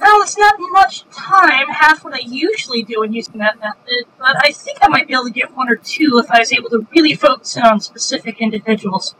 Well, 0.00 0.22
it's 0.22 0.36
not 0.36 0.54
much 0.58 1.04
time, 1.10 1.68
half 1.68 2.02
what 2.04 2.14
I 2.14 2.20
usually 2.20 2.82
do 2.82 3.02
in 3.02 3.12
using 3.12 3.38
that 3.38 3.60
method, 3.60 4.06
but 4.18 4.34
I 4.44 4.50
think 4.50 4.78
I 4.82 4.88
might 4.88 5.06
be 5.06 5.12
able 5.14 5.26
to 5.26 5.30
get 5.30 5.54
one 5.54 5.68
or 5.68 5.76
two 5.76 6.20
if 6.24 6.30
I 6.30 6.40
was 6.40 6.52
able 6.52 6.70
to 6.70 6.86
really 6.96 7.14
focus 7.14 7.56
in 7.56 7.62
on 7.62 7.80
specific 7.80 8.40
individuals. 8.40 9.14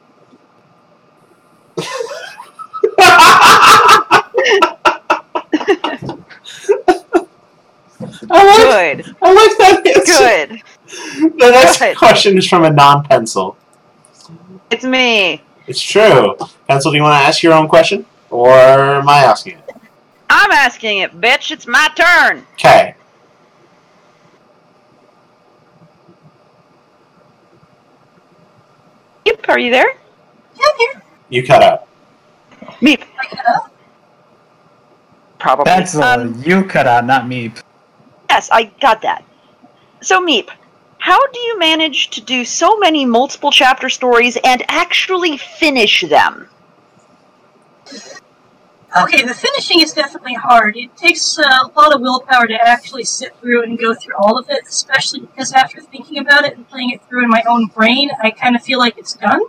I 8.30 8.44
like, 8.46 9.04
Good. 9.04 9.16
I 9.22 9.32
like 9.32 9.58
that 9.58 9.86
answer. 9.86 10.62
Good. 11.26 11.38
The 11.40 11.50
next 11.50 11.78
Good. 11.78 11.96
question 11.96 12.38
is 12.38 12.46
from 12.48 12.64
a 12.64 12.70
non-pencil. 12.70 13.56
It's 14.70 14.84
me. 14.84 15.42
It's 15.66 15.80
true. 15.80 16.36
Pencil, 16.68 16.90
do 16.92 16.96
you 16.96 17.02
want 17.02 17.20
to 17.20 17.26
ask 17.26 17.42
your 17.42 17.52
own 17.52 17.68
question, 17.68 18.06
or 18.30 18.50
am 18.50 19.08
I 19.08 19.18
asking 19.18 19.58
it? 19.58 19.70
I'm 20.28 20.50
asking 20.52 20.98
it, 20.98 21.20
bitch. 21.20 21.50
It's 21.50 21.66
my 21.66 21.88
turn. 21.96 22.46
Okay. 22.54 22.94
Yep, 29.26 29.48
are 29.48 29.58
you 29.58 29.70
there? 29.70 29.92
Yeah, 30.54 30.66
here. 30.78 31.02
You 31.28 31.46
cut 31.46 31.62
out. 31.62 31.88
Meep. 32.80 33.02
I 33.18 33.26
cut 33.26 33.46
out. 33.48 33.70
Probably. 35.38 35.64
That's 35.64 35.96
uh, 35.96 36.16
Um, 36.20 36.42
you 36.44 36.64
cut 36.64 36.86
out, 36.86 37.04
not 37.06 37.26
me. 37.26 37.52
Yes, 38.30 38.48
I 38.52 38.64
got 38.80 39.02
that. 39.02 39.24
So, 40.00 40.24
Meep, 40.24 40.48
how 40.98 41.18
do 41.26 41.38
you 41.40 41.58
manage 41.58 42.10
to 42.10 42.20
do 42.20 42.44
so 42.44 42.78
many 42.78 43.04
multiple 43.04 43.50
chapter 43.50 43.88
stories 43.88 44.38
and 44.44 44.62
actually 44.68 45.36
finish 45.36 46.02
them? 46.02 46.48
Okay, 49.02 49.22
the 49.22 49.34
finishing 49.34 49.80
is 49.80 49.92
definitely 49.92 50.34
hard. 50.34 50.76
It 50.76 50.96
takes 50.96 51.38
a 51.38 51.70
lot 51.76 51.94
of 51.94 52.00
willpower 52.00 52.46
to 52.48 52.54
actually 52.54 53.04
sit 53.04 53.36
through 53.40 53.62
and 53.62 53.78
go 53.78 53.94
through 53.94 54.16
all 54.18 54.36
of 54.36 54.46
it, 54.50 54.62
especially 54.66 55.20
because 55.20 55.52
after 55.52 55.80
thinking 55.80 56.18
about 56.18 56.44
it 56.44 56.56
and 56.56 56.68
playing 56.68 56.90
it 56.90 57.00
through 57.08 57.22
in 57.24 57.30
my 57.30 57.42
own 57.48 57.66
brain, 57.66 58.10
I 58.22 58.30
kind 58.30 58.56
of 58.56 58.62
feel 58.62 58.80
like 58.80 58.98
it's 58.98 59.14
done. 59.14 59.42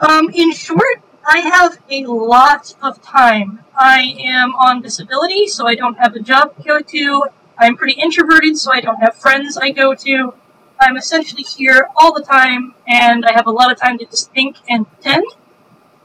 Um, 0.00 0.30
in 0.32 0.52
short, 0.52 1.02
I 1.26 1.40
have 1.40 1.78
a 1.90 2.06
lot 2.06 2.74
of 2.82 3.02
time. 3.02 3.60
I 3.76 4.14
am 4.18 4.54
on 4.54 4.80
disability, 4.80 5.46
so 5.46 5.66
I 5.66 5.74
don't 5.74 5.98
have 5.98 6.16
a 6.16 6.20
job 6.20 6.56
to 6.56 6.62
go 6.62 6.80
to. 6.80 7.24
I'm 7.58 7.76
pretty 7.76 8.00
introverted, 8.00 8.56
so 8.56 8.72
I 8.72 8.80
don't 8.80 8.96
have 8.96 9.16
friends 9.16 9.56
I 9.56 9.70
go 9.70 9.94
to. 9.94 10.34
I'm 10.80 10.96
essentially 10.96 11.42
here 11.42 11.88
all 11.96 12.14
the 12.14 12.22
time, 12.22 12.74
and 12.88 13.26
I 13.26 13.32
have 13.32 13.46
a 13.46 13.50
lot 13.50 13.70
of 13.70 13.78
time 13.78 13.98
to 13.98 14.06
just 14.06 14.32
think 14.32 14.56
and 14.68 14.90
pretend. 14.90 15.26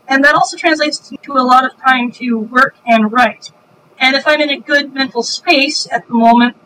And 0.07 0.23
that 0.23 0.35
also 0.35 0.57
translates 0.57 0.99
to 1.09 1.31
a 1.31 1.41
lot 1.41 1.63
of 1.65 1.77
time 1.81 2.11
to 2.13 2.37
work 2.37 2.75
and 2.85 3.11
write. 3.11 3.51
And 3.97 4.15
if 4.15 4.27
I'm 4.27 4.41
in 4.41 4.49
a 4.49 4.59
good 4.59 4.93
mental 4.93 5.23
space 5.23 5.87
at 5.91 6.07
the 6.07 6.13
moment, 6.13 6.57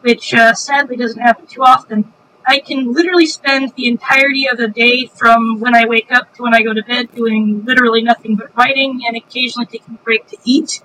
which 0.00 0.34
uh, 0.34 0.52
sadly 0.54 0.96
doesn't 0.96 1.20
happen 1.20 1.46
too 1.46 1.62
often, 1.62 2.12
I 2.46 2.60
can 2.60 2.92
literally 2.92 3.26
spend 3.26 3.72
the 3.74 3.86
entirety 3.86 4.46
of 4.46 4.58
the 4.58 4.68
day 4.68 5.06
from 5.06 5.60
when 5.60 5.74
I 5.74 5.86
wake 5.86 6.12
up 6.12 6.34
to 6.34 6.42
when 6.42 6.54
I 6.54 6.62
go 6.62 6.74
to 6.74 6.82
bed 6.82 7.14
doing 7.14 7.64
literally 7.64 8.02
nothing 8.02 8.36
but 8.36 8.54
writing 8.56 9.02
and 9.06 9.16
occasionally 9.16 9.66
taking 9.66 9.94
a 9.94 10.04
break 10.04 10.26
to 10.28 10.36
eat. 10.44 10.82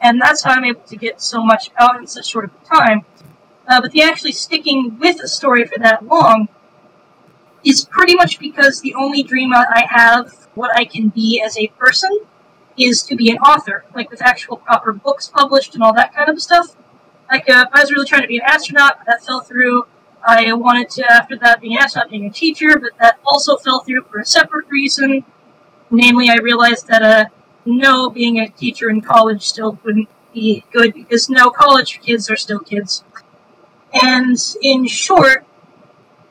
And 0.00 0.20
that's 0.20 0.42
how 0.42 0.52
I'm 0.52 0.64
able 0.64 0.82
to 0.82 0.96
get 0.96 1.22
so 1.22 1.42
much 1.42 1.70
out 1.78 1.98
in 1.98 2.06
such 2.06 2.26
short 2.26 2.46
of 2.46 2.50
a 2.54 2.64
time. 2.66 3.04
Uh, 3.68 3.80
but 3.80 3.92
the 3.92 4.02
actually 4.02 4.32
sticking 4.32 4.98
with 4.98 5.20
a 5.22 5.28
story 5.28 5.64
for 5.64 5.78
that 5.78 6.04
long 6.04 6.48
is 7.64 7.84
pretty 7.84 8.14
much 8.14 8.38
because 8.38 8.80
the 8.80 8.94
only 8.94 9.22
dream 9.22 9.52
I 9.52 9.86
have, 9.88 10.48
what 10.54 10.76
I 10.76 10.84
can 10.84 11.08
be 11.08 11.42
as 11.44 11.56
a 11.58 11.66
person, 11.68 12.20
is 12.78 13.02
to 13.04 13.16
be 13.16 13.30
an 13.30 13.38
author, 13.38 13.84
like 13.94 14.10
with 14.10 14.22
actual 14.22 14.58
proper 14.58 14.92
books 14.92 15.28
published 15.28 15.74
and 15.74 15.82
all 15.82 15.94
that 15.94 16.14
kind 16.14 16.28
of 16.28 16.40
stuff. 16.40 16.76
Like, 17.30 17.48
uh, 17.48 17.66
I 17.72 17.80
was 17.80 17.90
really 17.90 18.06
trying 18.06 18.22
to 18.22 18.28
be 18.28 18.36
an 18.36 18.44
astronaut, 18.46 18.98
but 18.98 19.06
that 19.06 19.24
fell 19.24 19.40
through. 19.40 19.86
I 20.26 20.52
wanted 20.54 20.90
to, 20.90 21.10
after 21.10 21.36
that, 21.38 21.60
be 21.60 21.74
asked 21.74 21.96
astronaut, 21.96 22.10
being 22.10 22.26
a 22.26 22.30
teacher, 22.30 22.78
but 22.78 22.90
that 22.98 23.18
also 23.24 23.56
fell 23.56 23.80
through 23.80 24.02
for 24.10 24.18
a 24.18 24.26
separate 24.26 24.66
reason. 24.68 25.24
Namely, 25.90 26.28
I 26.28 26.36
realized 26.36 26.88
that, 26.88 27.02
uh, 27.02 27.24
no, 27.64 28.10
being 28.10 28.40
a 28.40 28.48
teacher 28.48 28.90
in 28.90 29.00
college 29.00 29.46
still 29.46 29.78
wouldn't 29.84 30.08
be 30.34 30.64
good 30.72 30.94
because 30.94 31.30
no, 31.30 31.50
college 31.50 32.00
kids 32.00 32.28
are 32.28 32.36
still 32.36 32.58
kids. 32.58 33.04
And 33.92 34.36
in 34.62 34.86
short, 34.88 35.46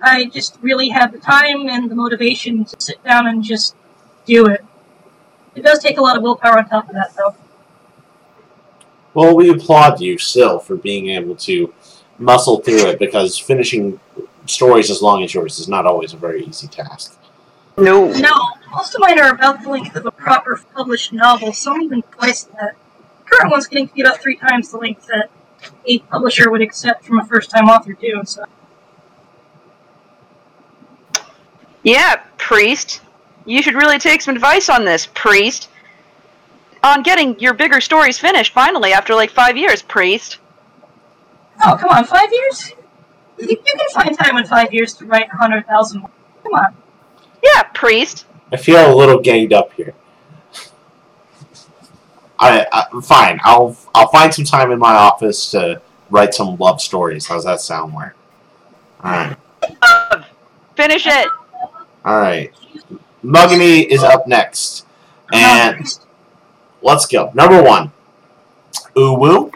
I 0.01 0.25
just 0.25 0.57
really 0.61 0.89
had 0.89 1.13
the 1.13 1.19
time 1.19 1.69
and 1.69 1.89
the 1.89 1.95
motivation 1.95 2.65
to 2.65 2.75
sit 2.79 3.01
down 3.03 3.27
and 3.27 3.43
just 3.43 3.75
do 4.25 4.45
it. 4.47 4.63
It 5.55 5.63
does 5.63 5.79
take 5.79 5.97
a 5.97 6.01
lot 6.01 6.17
of 6.17 6.21
willpower 6.21 6.57
on 6.57 6.67
top 6.67 6.89
of 6.89 6.95
that, 6.95 7.15
though. 7.15 7.35
Well, 9.13 9.33
we 9.33 9.49
applaud 9.49 10.01
you 10.01 10.17
still 10.17 10.59
for 10.59 10.75
being 10.75 11.09
able 11.09 11.37
to 11.37 11.73
muscle 12.17 12.59
through 12.59 12.87
it 12.87 12.99
because 12.99 13.37
finishing 13.37 13.99
stories 14.45 14.89
as 14.89 15.01
long 15.01 15.23
as 15.23 15.33
yours 15.33 15.59
is 15.59 15.67
not 15.67 15.85
always 15.85 16.13
a 16.13 16.17
very 16.17 16.43
easy 16.45 16.67
task. 16.67 17.17
No. 17.77 18.11
No, 18.13 18.33
most 18.71 18.95
of 18.95 19.01
mine 19.01 19.19
are 19.19 19.33
about 19.33 19.61
the 19.61 19.69
length 19.69 19.95
of 19.95 20.05
a 20.05 20.11
proper 20.11 20.61
published 20.73 21.11
novel, 21.11 21.51
some 21.51 21.81
even 21.81 22.01
twice 22.03 22.43
that. 22.43 22.75
Current 23.25 23.51
one's 23.51 23.67
getting 23.67 23.87
to 23.87 23.93
be 23.93 24.01
about 24.01 24.21
three 24.21 24.37
times 24.37 24.71
the 24.71 24.77
length 24.77 25.07
that 25.07 25.29
a 25.85 25.99
publisher 25.99 26.51
would 26.51 26.61
accept 26.61 27.03
from 27.03 27.19
a 27.19 27.25
first-time 27.25 27.67
author, 27.67 27.93
too. 27.93 28.21
So, 28.23 28.45
Yeah, 31.85 32.15
priest. 32.37 33.01
You 33.45 33.61
should 33.61 33.75
really 33.75 33.99
take 33.99 34.21
some 34.21 34.35
advice 34.35 34.69
on 34.69 34.85
this, 34.85 35.07
priest. 35.13 35.69
On 36.83 37.03
getting 37.03 37.39
your 37.39 37.53
bigger 37.53 37.79
stories 37.79 38.17
finished 38.17 38.53
finally 38.53 38.91
after 38.91 39.13
like 39.13 39.29
five 39.29 39.55
years, 39.55 39.81
priest. 39.81 40.39
Oh 41.65 41.77
come 41.77 41.89
on, 41.89 42.05
five 42.05 42.29
years? 42.31 42.71
You, 43.37 43.47
you 43.49 43.57
can 43.57 43.89
find 43.93 44.17
time 44.17 44.37
in 44.37 44.45
five 44.45 44.73
years 44.73 44.93
to 44.95 45.05
write 45.05 45.27
100,000 45.29 46.01
words. 46.01 46.13
Come 46.43 46.53
on. 46.53 46.75
Yeah, 47.43 47.63
priest. 47.73 48.25
I 48.51 48.57
feel 48.57 48.93
a 48.93 48.95
little 48.95 49.19
ganged 49.19 49.51
up 49.53 49.73
here. 49.73 49.93
I, 52.39 52.65
I 52.71 53.01
fine. 53.01 53.39
I'll 53.43 53.77
I'll 53.93 54.09
find 54.09 54.33
some 54.33 54.45
time 54.45 54.71
in 54.71 54.79
my 54.79 54.93
office 54.93 55.51
to 55.51 55.81
write 56.09 56.33
some 56.33 56.57
love 56.57 56.81
stories. 56.81 57.25
How's 57.25 57.45
that 57.45 57.61
sound, 57.61 57.93
Where? 57.93 58.13
All 59.03 59.11
right, 59.11 59.37
Uh, 59.81 60.23
finish 60.75 61.05
it. 61.07 61.27
all 62.03 62.19
right. 62.19 62.51
Mugany 63.23 63.81
is 63.89 64.03
up 64.03 64.27
next, 64.27 64.85
and 65.33 65.85
let's 66.81 67.05
go. 67.05 67.31
Number 67.33 67.63
one, 67.63 67.91
Uwu. 68.95 69.53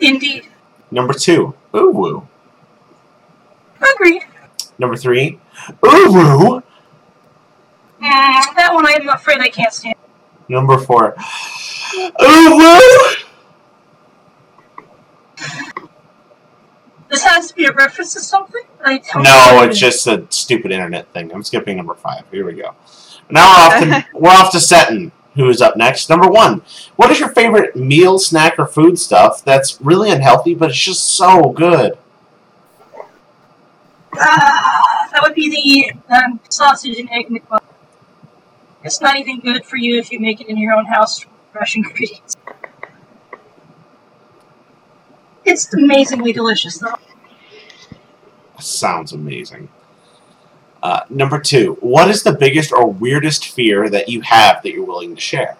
Indeed. 0.00 0.46
Number 0.90 1.12
two, 1.14 1.54
Uwu. 1.74 2.26
Agreed. 3.94 4.22
Number 4.78 4.96
three, 4.96 5.38
Uwu. 5.82 6.62
Mm, 8.00 8.54
that 8.56 8.70
one 8.72 8.86
I'm 8.86 9.08
afraid 9.08 9.40
I 9.40 9.48
can't 9.48 9.72
stand. 9.72 9.94
Number 10.48 10.78
four, 10.78 11.14
Uwu. 12.20 13.24
This 17.10 17.24
has 17.24 17.48
to 17.48 17.54
be 17.54 17.64
a 17.64 17.72
reference 17.72 18.12
to 18.14 18.20
something? 18.20 18.62
I 18.84 18.98
don't 18.98 19.22
No, 19.24 19.30
know. 19.60 19.62
it's 19.62 19.78
just 19.78 20.06
a 20.06 20.26
stupid 20.28 20.72
internet 20.72 21.10
thing. 21.12 21.32
I'm 21.32 21.42
skipping 21.42 21.76
number 21.78 21.94
five. 21.94 22.24
Here 22.30 22.44
we 22.44 22.52
go. 22.52 22.74
Now 23.30 23.46
we're 23.46 23.64
off 23.64 23.80
to 23.82 24.06
we're 24.18 24.30
off 24.30 24.52
to 24.52 24.60
Seton, 24.60 25.12
who 25.38 25.48
is 25.48 25.62
up 25.62 25.76
next. 25.76 26.10
Number 26.10 26.28
one. 26.28 26.62
What 26.96 27.10
is 27.12 27.20
your 27.20 27.28
favorite 27.28 27.76
meal, 27.76 28.18
snack, 28.18 28.58
or 28.58 28.66
food 28.66 28.98
stuff 28.98 29.44
that's 29.44 29.80
really 29.80 30.10
unhealthy, 30.10 30.54
but 30.54 30.70
it's 30.70 30.78
just 30.78 31.04
so 31.04 31.50
good? 31.50 31.96
Ah, 34.14 35.08
that 35.12 35.22
would 35.22 35.34
be 35.34 35.48
the 35.48 36.14
um, 36.14 36.40
sausage 36.48 36.98
and 36.98 37.08
egg 37.12 37.28
McMuffin. 37.28 37.62
It's 38.82 39.00
not 39.00 39.16
even 39.16 39.38
good 39.38 39.64
for 39.64 39.76
you 39.76 39.98
if 39.98 40.10
you 40.10 40.18
make 40.18 40.40
it 40.40 40.48
in 40.48 40.58
your 40.58 40.74
own 40.74 40.86
house 40.86 41.20
from 41.20 41.30
fresh 41.52 41.76
ingredients. 41.76 42.36
It's 45.44 45.72
amazingly 45.72 46.32
delicious, 46.32 46.78
though. 46.78 46.96
Sounds 48.58 49.12
amazing. 49.12 49.68
Uh, 50.82 51.00
number 51.10 51.40
two. 51.40 51.76
What 51.80 52.08
is 52.08 52.22
the 52.22 52.32
biggest 52.32 52.72
or 52.72 52.86
weirdest 52.86 53.48
fear 53.48 53.88
that 53.90 54.08
you 54.08 54.20
have 54.20 54.62
that 54.62 54.72
you're 54.72 54.84
willing 54.84 55.14
to 55.14 55.20
share? 55.20 55.56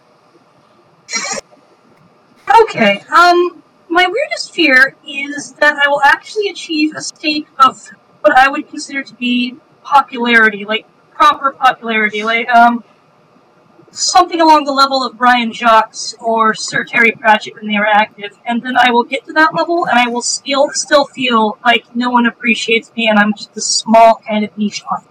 Okay, 2.63 3.01
um, 3.15 3.63
my 3.89 4.07
weirdest 4.07 4.53
fear 4.53 4.95
is 5.07 5.53
that 5.55 5.77
I 5.77 5.89
will 5.89 6.03
actually 6.03 6.49
achieve 6.49 6.95
a 6.95 7.03
state 7.03 7.49
of 7.59 7.89
what 8.21 8.37
I 8.37 8.49
would 8.49 8.69
consider 8.69 9.03
to 9.03 9.15
be 9.15 9.57
popularity, 9.83 10.65
like 10.65 10.87
proper 11.11 11.53
popularity, 11.53 12.23
like, 12.23 12.49
um, 12.49 12.85
something 13.91 14.41
along 14.41 14.65
the 14.65 14.73
level 14.73 15.03
of 15.03 15.17
Brian 15.17 15.53
Jacques 15.53 15.95
or 16.21 16.55
Sir 16.55 16.85
Terry 16.85 17.13
Pratchett 17.13 17.55
when 17.55 17.67
they 17.67 17.79
were 17.79 17.87
active, 17.87 18.39
and 18.45 18.63
then 18.63 18.77
I 18.77 18.91
will 18.91 19.05
get 19.05 19.25
to 19.27 19.33
that 19.33 19.55
level 19.55 19.87
and 19.87 19.99
I 19.99 20.09
will 20.09 20.23
still 20.23 20.71
still 20.71 21.07
feel 21.07 21.59
like 21.65 21.95
no 21.97 22.11
one 22.11 22.27
appreciates 22.27 22.93
me 22.97 23.09
and 23.09 23.19
I'm 23.19 23.33
just 23.35 23.57
a 23.57 23.61
small 23.61 24.21
kind 24.27 24.45
of 24.45 24.57
niche 24.59 24.83
author. 24.85 25.09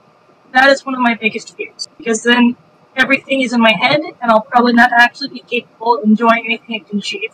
That 0.54 0.70
is 0.70 0.86
one 0.86 0.96
of 0.96 1.02
my 1.02 1.16
biggest 1.16 1.56
fears, 1.58 1.88
because 1.98 2.24
then 2.24 2.56
everything 2.96 3.42
is 3.42 3.54
in 3.54 3.62
my 3.62 3.74
head 3.74 4.00
and 4.00 4.32
I'll 4.32 4.42
probably 4.42 4.74
not 4.74 4.92
actually 4.92 5.30
be 5.30 5.40
capable 5.40 5.96
of 5.98 6.04
enjoying 6.04 6.46
anything 6.46 6.76
I 6.76 6.88
can 6.88 7.00
achieve. 7.00 7.32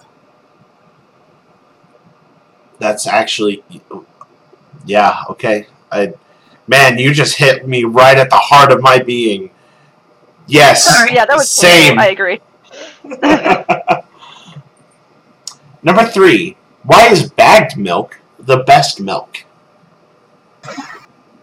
That's 2.80 3.08
actually, 3.08 3.64
yeah, 4.86 5.24
okay. 5.30 5.68
I, 5.90 6.14
man, 6.68 6.98
you 6.98 7.14
just 7.14 7.38
hit 7.38 7.66
me 7.66 7.86
right 7.86 8.18
at 8.18 8.30
the 8.30 8.36
heart 8.36 8.72
of 8.72 8.82
my 8.82 9.00
being. 9.00 9.52
Yes. 10.48 10.84
Sorry. 10.98 11.14
Yeah, 11.14 11.26
that 11.26 11.36
was 11.36 11.50
Same. 11.50 12.00
I 12.00 12.10
agree. 12.10 12.42
Number 15.84 16.06
three. 16.06 16.58
Why 16.84 17.08
is 17.08 17.30
bagged 17.30 17.78
milk 17.78 18.20
the 18.38 18.58
best 18.58 19.00
milk? 19.00 19.46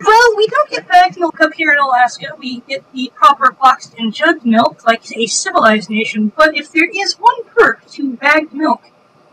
Well, 0.03 0.36
we 0.36 0.46
don't 0.46 0.70
get 0.70 0.88
bagged 0.88 1.18
milk 1.18 1.40
up 1.40 1.53
here 1.55 1.72
in 1.72 1.78
Alaska. 1.78 2.28
We 2.38 2.61
get 2.61 2.90
the 2.92 3.12
proper 3.14 3.53
boxed 3.53 3.94
and 3.98 4.14
jugged 4.14 4.46
milk, 4.46 4.86
like 4.86 5.03
a 5.14 5.26
civilized 5.26 5.90
nation. 5.90 6.32
But 6.36 6.57
if 6.57 6.72
there 6.72 6.88
is 6.90 7.14
one 7.14 7.44
perk 7.44 7.86
to 7.92 8.14
bagged 8.14 8.55
milk, 8.55 8.82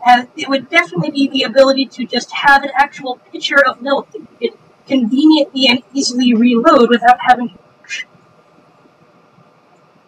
uh, 0.06 0.24
it 0.36 0.48
would 0.48 0.68
definitely 0.68 1.10
be 1.10 1.28
the 1.28 1.42
ability 1.44 1.86
to 1.86 2.06
just 2.06 2.30
have 2.32 2.62
an 2.64 2.70
actual 2.74 3.18
pitcher 3.32 3.64
of 3.66 3.80
milk 3.80 4.10
that 4.12 4.20
you 4.20 4.50
could 4.50 4.58
conveniently 4.86 5.66
and 5.68 5.82
easily 5.94 6.34
reload 6.34 6.90
without 6.90 7.18
having. 7.20 7.58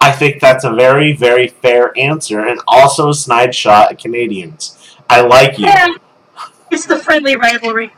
I 0.01 0.13
think 0.13 0.41
that's 0.41 0.65
a 0.65 0.73
very, 0.73 1.13
very 1.13 1.49
fair 1.49 1.97
answer, 1.97 2.41
and 2.41 2.61
also 2.67 3.11
a 3.11 3.15
snide 3.15 3.55
shot 3.55 3.93
at 3.93 3.99
Canadians. 3.99 4.97
I 5.11 5.21
like 5.21 5.59
you. 5.59 5.67
Yeah, 5.67 5.89
it's 6.71 6.87
the 6.87 6.99
friendly 6.99 7.37
rivalry. 7.37 7.93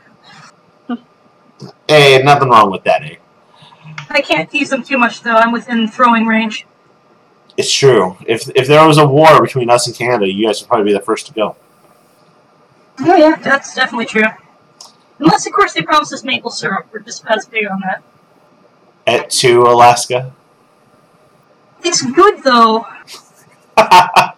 Hey, 1.87 2.21
nothing 2.23 2.49
wrong 2.49 2.71
with 2.71 2.83
that, 2.83 3.03
eh? 3.03 3.15
I 4.09 4.21
can't 4.21 4.49
tease 4.51 4.69
them 4.69 4.83
too 4.83 4.97
much, 4.97 5.21
though. 5.21 5.35
I'm 5.35 5.51
within 5.51 5.87
throwing 5.87 6.25
range. 6.27 6.65
It's 7.55 7.71
true. 7.71 8.17
If 8.25 8.49
if 8.55 8.67
there 8.67 8.85
was 8.85 8.97
a 8.97 9.07
war 9.07 9.41
between 9.41 9.69
us 9.69 9.87
and 9.87 9.95
Canada, 9.95 10.31
you 10.31 10.47
guys 10.47 10.61
would 10.61 10.67
probably 10.67 10.85
be 10.85 10.93
the 10.93 10.99
first 10.99 11.27
to 11.27 11.33
go. 11.33 11.55
Oh 12.99 13.15
yeah, 13.15 13.35
that's 13.35 13.75
definitely 13.75 14.07
true. 14.07 14.27
Unless, 15.19 15.45
of 15.45 15.53
course, 15.53 15.73
they 15.73 15.81
promise 15.81 16.11
us 16.11 16.23
maple 16.23 16.51
syrup. 16.51 16.87
We're 16.91 16.99
just 16.99 17.23
as 17.27 17.45
big 17.45 17.65
on 17.69 17.79
that. 17.81 18.03
At 19.07 19.29
to 19.31 19.61
Alaska. 19.61 20.33
It's 21.83 22.01
good 22.01 22.43
though. 22.43 22.85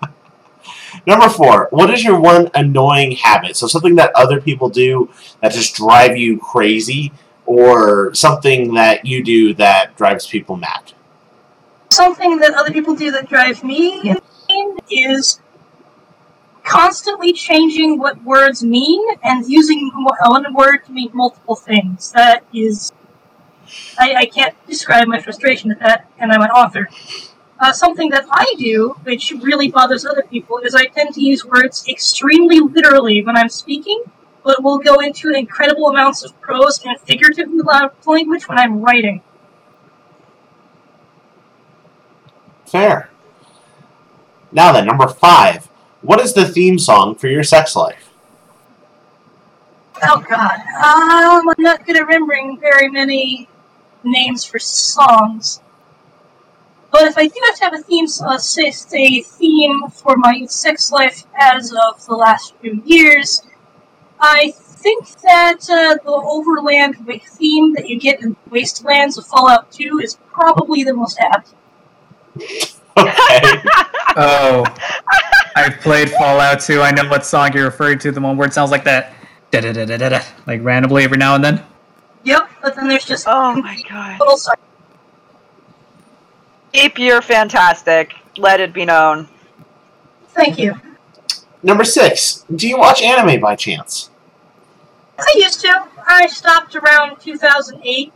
Number 1.07 1.29
four. 1.29 1.67
What 1.71 1.91
is 1.91 2.03
your 2.03 2.19
one 2.19 2.49
annoying 2.55 3.11
habit? 3.11 3.55
So 3.55 3.67
something 3.67 3.95
that 3.95 4.11
other 4.15 4.41
people 4.41 4.69
do 4.69 5.11
that 5.41 5.51
just 5.51 5.75
drive 5.75 6.17
you 6.17 6.39
crazy, 6.39 7.11
or 7.45 8.13
something 8.13 8.73
that 8.73 9.05
you 9.05 9.23
do 9.23 9.53
that 9.55 9.95
drives 9.97 10.27
people 10.27 10.55
mad. 10.57 10.93
Something 11.91 12.39
that 12.39 12.53
other 12.53 12.71
people 12.71 12.95
do 12.95 13.11
that 13.11 13.29
drives 13.29 13.63
me 13.63 14.09
insane 14.09 14.77
is 14.89 15.39
constantly 16.63 17.31
changing 17.31 17.99
what 17.99 18.21
words 18.23 18.63
mean 18.63 19.01
and 19.23 19.47
using 19.47 19.91
one 19.93 20.53
word 20.53 20.79
to 20.85 20.91
mean 20.91 21.11
multiple 21.13 21.55
things. 21.55 22.11
That 22.11 22.43
is, 22.51 22.91
I, 23.99 24.15
I 24.15 24.25
can't 24.25 24.55
describe 24.67 25.07
my 25.07 25.21
frustration 25.21 25.71
at 25.71 25.79
that, 25.79 26.09
and 26.17 26.31
I'm 26.31 26.41
an 26.41 26.49
author. 26.49 26.89
Uh, 27.59 27.71
something 27.71 28.09
that 28.09 28.25
I 28.29 28.53
do, 28.57 28.97
which 29.03 29.31
really 29.41 29.69
bothers 29.69 30.05
other 30.05 30.23
people, 30.23 30.57
is 30.57 30.75
I 30.75 30.85
tend 30.85 31.13
to 31.15 31.21
use 31.21 31.45
words 31.45 31.87
extremely 31.87 32.59
literally 32.59 33.23
when 33.23 33.37
I'm 33.37 33.49
speaking, 33.49 34.03
but 34.43 34.61
will 34.61 34.77
go 34.77 34.99
into 34.99 35.29
incredible 35.29 35.87
amounts 35.87 36.23
of 36.23 36.39
prose 36.41 36.83
and 36.85 36.99
figurative 36.99 37.49
language 38.05 38.47
when 38.47 38.57
I'm 38.57 38.81
writing. 38.81 39.21
Fair. 42.65 43.09
Now 44.51 44.73
then, 44.73 44.85
number 44.85 45.07
five. 45.07 45.65
What 46.01 46.19
is 46.19 46.33
the 46.33 46.45
theme 46.45 46.77
song 46.77 47.15
for 47.15 47.27
your 47.27 47.43
sex 47.43 47.75
life? 47.75 48.11
Oh 50.03 50.23
god. 50.29 50.59
Um, 50.59 51.49
I'm 51.49 51.63
not 51.63 51.85
good 51.85 51.95
at 51.95 52.05
remembering 52.05 52.59
very 52.59 52.89
many 52.89 53.47
names 54.03 54.43
for 54.43 54.59
songs. 54.59 55.61
But 56.97 57.07
if 57.07 57.17
I 57.17 57.27
do 57.27 57.41
have 57.47 57.55
to 57.57 57.63
have 57.65 57.73
a 57.73 57.83
theme, 57.83 58.05
uh, 58.25 58.37
say, 58.37 58.71
say 58.71 59.21
theme 59.21 59.89
for 59.89 60.15
my 60.15 60.45
sex 60.45 60.93
life 60.93 61.25
as 61.37 61.73
of 61.73 62.05
the 62.05 62.15
last 62.15 62.55
few 62.61 62.81
years, 62.85 63.43
I 64.21 64.51
think 64.51 65.09
that 65.23 65.69
uh, 65.69 65.97
the 66.01 66.11
overland 66.11 66.95
theme 67.21 67.73
that 67.73 67.89
you 67.89 67.99
get 67.99 68.21
in 68.21 68.37
Wastelands 68.49 69.17
of 69.17 69.25
Fallout 69.27 69.71
2 69.73 69.99
is 70.01 70.17
probably 70.31 70.85
the 70.85 70.93
most 70.93 71.19
apt. 71.19 71.53
Okay. 72.97 73.61
Oh, 74.17 74.63
I've 75.57 75.77
played 75.81 76.09
Fallout 76.11 76.61
2. 76.61 76.79
I 76.81 76.91
know 76.91 77.03
what 77.09 77.25
song 77.25 77.51
you're 77.53 77.65
referring 77.65 77.99
to. 77.99 78.13
The 78.13 78.21
one 78.21 78.37
where 78.37 78.47
it 78.47 78.53
sounds 78.53 78.71
like 78.71 78.85
that, 78.85 79.13
da 79.51 79.59
da 79.59 79.73
da 79.73 79.83
da 79.85 79.97
da, 80.07 80.21
like 80.47 80.63
randomly 80.63 81.03
every 81.03 81.17
now 81.17 81.35
and 81.35 81.43
then. 81.43 81.61
Yep, 82.23 82.49
but 82.61 82.77
then 82.77 82.87
there's 82.87 83.03
just 83.03 83.25
Oh 83.27 83.55
my 83.55 83.81
god. 83.89 84.17
little 84.21 84.37
side. 84.37 84.55
Ape, 86.75 86.99
you're 86.99 87.21
fantastic. 87.21 88.13
Let 88.37 88.59
it 88.59 88.73
be 88.73 88.83
known. 88.83 89.29
Thank 90.29 90.59
you. 90.59 90.73
number 91.63 91.85
six. 91.85 92.43
Do 92.53 92.67
you 92.67 92.77
watch 92.77 93.01
anime 93.01 93.39
by 93.39 93.55
chance? 93.55 94.09
I 95.17 95.33
used 95.37 95.61
to. 95.61 95.87
I 96.05 96.27
stopped 96.27 96.75
around 96.75 97.21
2008. 97.21 98.11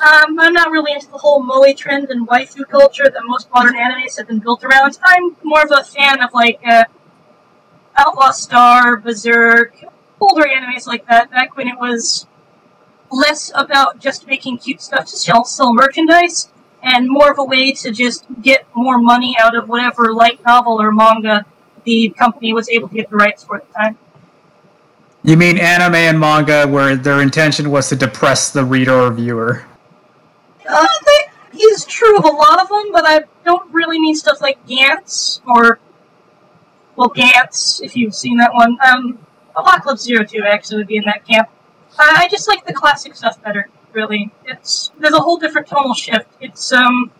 Um, 0.00 0.40
I'm 0.40 0.54
not 0.54 0.70
really 0.70 0.92
into 0.92 1.10
the 1.10 1.18
whole 1.18 1.42
moe 1.42 1.70
trend 1.74 2.08
and 2.08 2.26
waifu 2.26 2.66
culture 2.68 3.04
that 3.10 3.22
most 3.24 3.48
modern 3.52 3.74
animes 3.74 4.16
have 4.16 4.26
been 4.26 4.38
built 4.38 4.64
around. 4.64 4.98
I'm 5.02 5.36
more 5.42 5.62
of 5.62 5.70
a 5.70 5.84
fan 5.84 6.22
of 6.22 6.32
like 6.32 6.60
uh, 6.66 6.84
Outlaw 7.94 8.30
Star, 8.30 8.96
Berserk, 8.96 9.76
older 10.18 10.44
animes 10.44 10.86
like 10.86 11.06
that 11.08 11.30
back 11.30 11.56
when 11.58 11.68
it 11.68 11.78
was 11.78 12.26
less 13.10 13.52
about 13.54 14.00
just 14.00 14.26
making 14.26 14.58
cute 14.58 14.80
stuff 14.80 15.06
to 15.06 15.16
sell, 15.16 15.44
sell 15.44 15.74
merchandise 15.74 16.48
and 16.86 17.08
more 17.08 17.32
of 17.32 17.38
a 17.38 17.44
way 17.44 17.72
to 17.72 17.90
just 17.90 18.24
get 18.40 18.66
more 18.74 18.98
money 18.98 19.36
out 19.38 19.56
of 19.56 19.68
whatever 19.68 20.12
light 20.12 20.40
novel 20.46 20.80
or 20.80 20.92
manga 20.92 21.44
the 21.84 22.10
company 22.10 22.52
was 22.52 22.68
able 22.68 22.88
to 22.88 22.94
get 22.94 23.10
the 23.10 23.16
rights 23.16 23.44
for 23.44 23.56
at 23.56 23.66
the 23.68 23.74
time. 23.74 23.98
You 25.24 25.36
mean 25.36 25.58
anime 25.58 25.96
and 25.96 26.20
manga 26.20 26.66
where 26.66 26.94
their 26.96 27.20
intention 27.20 27.70
was 27.70 27.88
to 27.88 27.96
depress 27.96 28.52
the 28.52 28.64
reader 28.64 28.94
or 28.94 29.12
viewer? 29.12 29.64
Uh, 30.68 30.86
that 31.04 31.28
is 31.52 31.84
true 31.84 32.16
of 32.18 32.24
a 32.24 32.28
lot 32.28 32.60
of 32.60 32.68
them, 32.68 32.92
but 32.92 33.04
I 33.04 33.24
don't 33.44 33.72
really 33.72 33.98
mean 33.98 34.14
stuff 34.14 34.40
like 34.40 34.64
Gantz 34.66 35.40
or, 35.46 35.80
well, 36.94 37.10
Gantz, 37.10 37.82
if 37.82 37.96
you've 37.96 38.14
seen 38.14 38.38
that 38.38 38.54
one. 38.54 38.78
Um, 38.84 39.18
Apocalypse 39.56 40.02
Zero 40.02 40.22
Two 40.24 40.42
actually 40.44 40.78
would 40.78 40.86
be 40.86 40.98
in 40.98 41.04
that 41.06 41.26
camp. 41.26 41.48
I 41.98 42.24
I 42.24 42.28
just 42.28 42.46
like 42.46 42.66
the 42.66 42.74
classic 42.74 43.14
stuff 43.16 43.42
better. 43.42 43.68
Really, 43.96 44.30
it's 44.44 44.92
there's 44.98 45.14
a 45.14 45.20
whole 45.20 45.38
different 45.38 45.68
tonal 45.68 45.94
shift. 45.94 46.28
It's 46.38 46.70
um, 46.70 47.10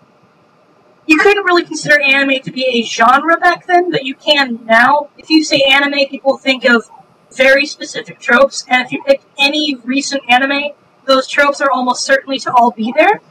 you 1.06 1.16
couldn't 1.16 1.44
really 1.44 1.64
consider 1.64 1.98
anime 1.98 2.42
to 2.42 2.50
be 2.50 2.66
a 2.66 2.82
genre 2.82 3.38
back 3.38 3.66
then, 3.66 3.90
but 3.90 4.04
you 4.04 4.14
can 4.14 4.60
now. 4.66 5.08
If 5.16 5.30
you 5.30 5.42
say 5.42 5.62
anime, 5.62 6.06
people 6.10 6.36
think 6.36 6.66
of 6.66 6.90
very 7.34 7.64
specific 7.64 8.20
tropes, 8.20 8.66
and 8.68 8.84
if 8.84 8.92
you 8.92 9.02
pick 9.04 9.22
any 9.38 9.76
recent 9.84 10.22
anime, 10.28 10.72
those 11.06 11.26
tropes 11.26 11.62
are 11.62 11.70
almost 11.70 12.04
certainly 12.04 12.38
to 12.40 12.52
all 12.52 12.72
be 12.72 12.92
there. 12.94 13.22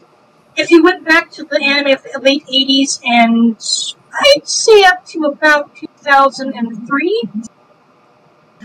If 0.57 0.71
you 0.71 0.81
went 0.81 1.05
back 1.05 1.29
to 1.33 1.43
the 1.43 1.61
anime 1.61 1.93
of 1.93 2.01
the 2.01 2.19
late 2.19 2.47
80s 2.47 2.99
and 3.05 3.57
I'd 4.11 4.47
say 4.47 4.83
up 4.85 5.05
to 5.07 5.25
about 5.25 5.75
2003, 5.75 7.23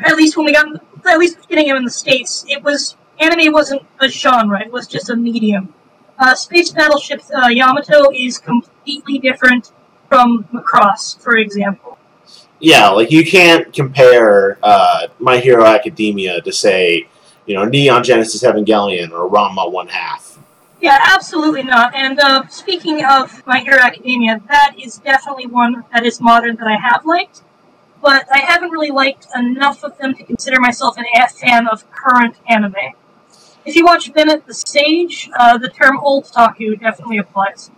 at 0.05 0.17
least 0.17 0.39
when 0.39 0.47
we 0.47 0.53
got, 0.53 0.67
at 1.05 1.19
least 1.19 1.49
getting 1.49 1.69
them 1.69 1.77
in 1.77 1.85
the 1.85 1.91
States, 1.91 2.47
it 2.49 2.63
was, 2.63 2.97
anime 3.21 3.53
wasn't 3.53 3.83
a 4.01 4.09
genre, 4.09 4.61
it 4.61 4.73
was 4.73 4.87
just 4.87 5.11
a 5.11 5.17
medium. 5.17 5.73
Uh, 6.19 6.35
Space 6.35 6.71
Battleship 6.71 7.23
uh, 7.35 7.49
Yamato 7.49 8.11
is 8.13 8.39
completely 8.39 9.19
different 9.19 9.73
from 10.09 10.45
Macross, 10.53 11.19
for 11.19 11.37
example. 11.37 11.99
Yeah, 12.59 12.89
like 12.91 13.11
you 13.11 13.25
can't 13.25 13.73
compare 13.73 14.59
uh, 14.63 15.07
My 15.19 15.39
Hero 15.39 15.65
Academia 15.65 16.43
to 16.43 16.53
say, 16.53 17.09
you 17.47 17.55
know, 17.55 17.65
Neon 17.65 18.05
Genesis 18.05 18.43
Evangelion 18.43 19.13
or 19.13 19.31
Ranma 19.31 19.71
One 19.73 19.89
Half. 19.89 20.39
Yeah, 20.81 20.99
absolutely 21.15 21.63
not. 21.63 21.95
And 21.95 22.19
uh, 22.21 22.47
speaking 22.49 23.05
of 23.05 23.47
My 23.47 23.61
Hero 23.61 23.79
Academia, 23.81 24.43
that 24.49 24.75
is 24.79 24.99
definitely 24.99 25.47
one 25.47 25.85
that 25.93 26.05
is 26.05 26.21
modern 26.21 26.57
that 26.57 26.67
I 26.67 26.77
have 26.77 27.07
liked, 27.07 27.43
but 28.03 28.27
I 28.31 28.41
haven't 28.41 28.71
really 28.71 28.91
liked 28.91 29.27
enough 29.35 29.83
of 29.83 29.97
them 29.97 30.15
to 30.17 30.25
consider 30.25 30.61
myself 30.61 30.99
an 30.99 31.05
a 31.15 31.29
fan 31.29 31.67
of 31.67 31.91
current 31.91 32.37
anime. 32.47 32.75
If 33.65 33.77
you 33.77 33.85
watch 33.85 34.13
Bennett 34.13 34.47
the 34.47 34.55
Sage, 34.55 35.31
uh, 35.39 35.59
the 35.59 35.69
term 35.69 35.99
old 36.01 36.25
taku 36.25 36.77
definitely 36.77 37.19
applies. 37.19 37.71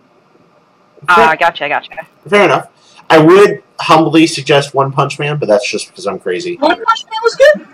Ah, 1.09 1.35
gotcha, 1.37 1.67
gotcha. 1.67 2.07
Fair 2.27 2.45
enough. 2.45 2.69
I 3.09 3.17
would 3.17 3.61
humbly 3.79 4.25
suggest 4.25 4.73
One 4.73 4.91
Punch 4.91 5.19
Man, 5.19 5.37
but 5.37 5.47
that's 5.47 5.69
just 5.69 5.89
because 5.89 6.07
I'm 6.07 6.19
crazy. 6.19 6.55
One 6.55 6.83
Punch 6.83 7.05
Man 7.05 7.19
was 7.21 7.35
good. 7.35 7.67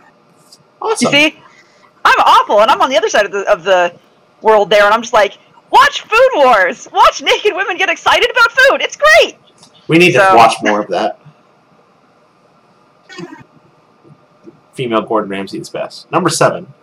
Awesome. 0.81 1.13
You 1.13 1.29
see, 1.31 1.39
I'm 2.03 2.19
awful, 2.19 2.61
and 2.61 2.71
I'm 2.71 2.81
on 2.81 2.89
the 2.89 2.97
other 2.97 3.09
side 3.09 3.25
of 3.25 3.31
the 3.31 3.49
of 3.49 3.63
the 3.63 3.95
world 4.41 4.69
there, 4.69 4.85
and 4.85 4.93
I'm 4.93 5.01
just 5.01 5.13
like, 5.13 5.37
watch 5.71 6.01
Food 6.01 6.29
Wars, 6.35 6.87
watch 6.91 7.21
naked 7.21 7.53
women 7.55 7.77
get 7.77 7.89
excited 7.89 8.29
about 8.31 8.51
food. 8.51 8.81
It's 8.81 8.97
great. 8.97 9.37
We 9.87 9.97
need 9.97 10.13
to 10.13 10.31
watch 10.33 10.55
more 10.63 10.81
of 10.81 10.87
that. 10.89 11.19
Female 14.73 15.01
Gordon 15.01 15.29
Ramsay 15.29 15.59
is 15.59 15.69
best. 15.69 16.09
Number 16.11 16.29
seven. 16.29 16.73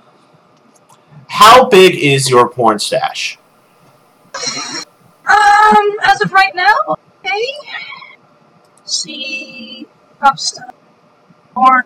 How 1.36 1.68
big 1.68 1.94
is 1.94 2.30
your 2.30 2.48
porn 2.48 2.78
stash? 2.78 3.38
Um, 4.34 5.96
as 6.06 6.22
of 6.22 6.32
right 6.32 6.54
now, 6.54 6.74
okay. 6.88 7.42
Let's 8.78 9.02
see, 9.02 9.86
top 10.18 10.38
stuff. 10.38 10.74
Or 11.54 11.84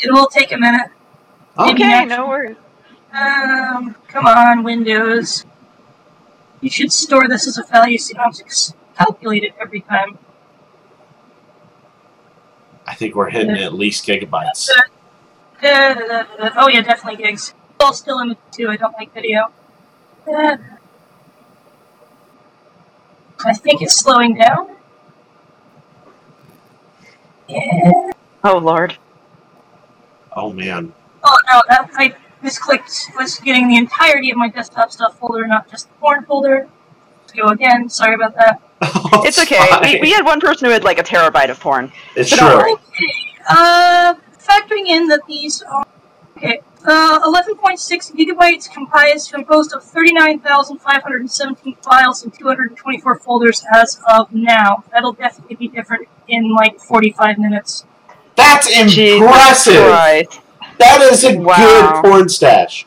it 0.00 0.10
will 0.10 0.26
take 0.26 0.50
a 0.50 0.58
minute. 0.58 0.90
Okay, 1.56 2.06
no 2.06 2.26
worries. 2.26 2.56
Um, 3.12 3.94
come 4.08 4.26
on, 4.26 4.64
Windows. 4.64 5.44
You 6.60 6.70
should 6.70 6.92
store 6.92 7.28
this 7.28 7.46
as 7.46 7.56
a 7.56 7.62
value 7.62 7.98
so 7.98 8.08
you 8.08 8.14
don't 8.16 8.36
have 8.36 8.48
to 8.48 8.74
calculate 8.98 9.44
it 9.44 9.54
every 9.60 9.82
time. 9.82 10.18
I 12.84 12.94
think 12.94 13.14
we're 13.14 13.30
hitting 13.30 13.58
at 13.58 13.74
least 13.74 14.04
gigabytes. 14.04 14.68
Da, 15.62 15.94
da, 15.94 16.00
da, 16.00 16.22
da, 16.22 16.36
da. 16.36 16.50
Oh 16.56 16.68
yeah, 16.68 16.82
definitely 16.82 17.22
gigs. 17.22 17.54
All 17.78 17.92
still 17.92 18.18
in 18.18 18.28
the 18.30 18.36
two. 18.50 18.68
I 18.68 18.76
don't 18.76 18.94
like 18.94 19.14
video. 19.14 19.52
Da. 20.26 20.56
I 23.44 23.54
think 23.54 23.80
it's 23.80 23.98
slowing 23.98 24.34
down. 24.34 24.76
Yeah. 27.48 28.10
Oh 28.44 28.58
lord. 28.58 28.96
Oh 30.34 30.52
man. 30.52 30.92
Oh 31.22 31.36
no, 31.52 31.62
that, 31.68 31.90
I 31.94 32.16
misclicked. 32.42 33.16
Was 33.16 33.38
getting 33.38 33.68
the 33.68 33.76
entirety 33.76 34.30
of 34.30 34.36
my 34.36 34.48
desktop 34.48 34.90
stuff 34.90 35.18
folder, 35.18 35.46
not 35.46 35.70
just 35.70 35.88
the 35.88 35.94
porn 35.94 36.24
folder. 36.24 36.68
Let's 37.20 37.32
go 37.32 37.48
again. 37.48 37.88
Sorry 37.88 38.14
about 38.14 38.34
that. 38.34 38.60
It's 39.24 39.38
okay. 39.38 39.68
We, 39.82 40.00
we 40.00 40.10
had 40.10 40.24
one 40.24 40.40
person 40.40 40.66
who 40.66 40.72
had 40.72 40.82
like 40.82 40.98
a 40.98 41.02
terabyte 41.04 41.50
of 41.50 41.60
porn. 41.60 41.92
It's 42.16 42.30
so 42.30 42.36
true. 42.36 42.72
Okay. 42.72 43.14
Uh, 43.48 44.14
factoring 44.52 44.86
in 44.86 45.08
that 45.08 45.22
these 45.26 45.62
are 45.62 45.84
okay. 46.36 46.60
Uh, 46.84 47.20
11.6 47.20 48.12
gigabytes 48.16 48.68
comprised 48.72 49.30
composed 49.32 49.72
of 49.72 49.84
39,517 49.84 51.76
files 51.76 52.24
and 52.24 52.34
224 52.34 53.18
folders 53.20 53.64
as 53.72 54.00
of 54.12 54.32
now. 54.32 54.82
That'll 54.90 55.12
definitely 55.12 55.56
be 55.56 55.68
different 55.68 56.08
in 56.26 56.52
like 56.52 56.80
45 56.80 57.38
minutes. 57.38 57.84
That's 58.34 58.66
Jesus 58.68 59.20
impressive. 59.22 59.84
Christ. 59.84 60.40
That 60.78 61.00
is 61.02 61.22
a 61.24 61.38
Wow. 61.38 61.56
good 61.56 62.02
porn 62.02 62.28
stash. 62.28 62.84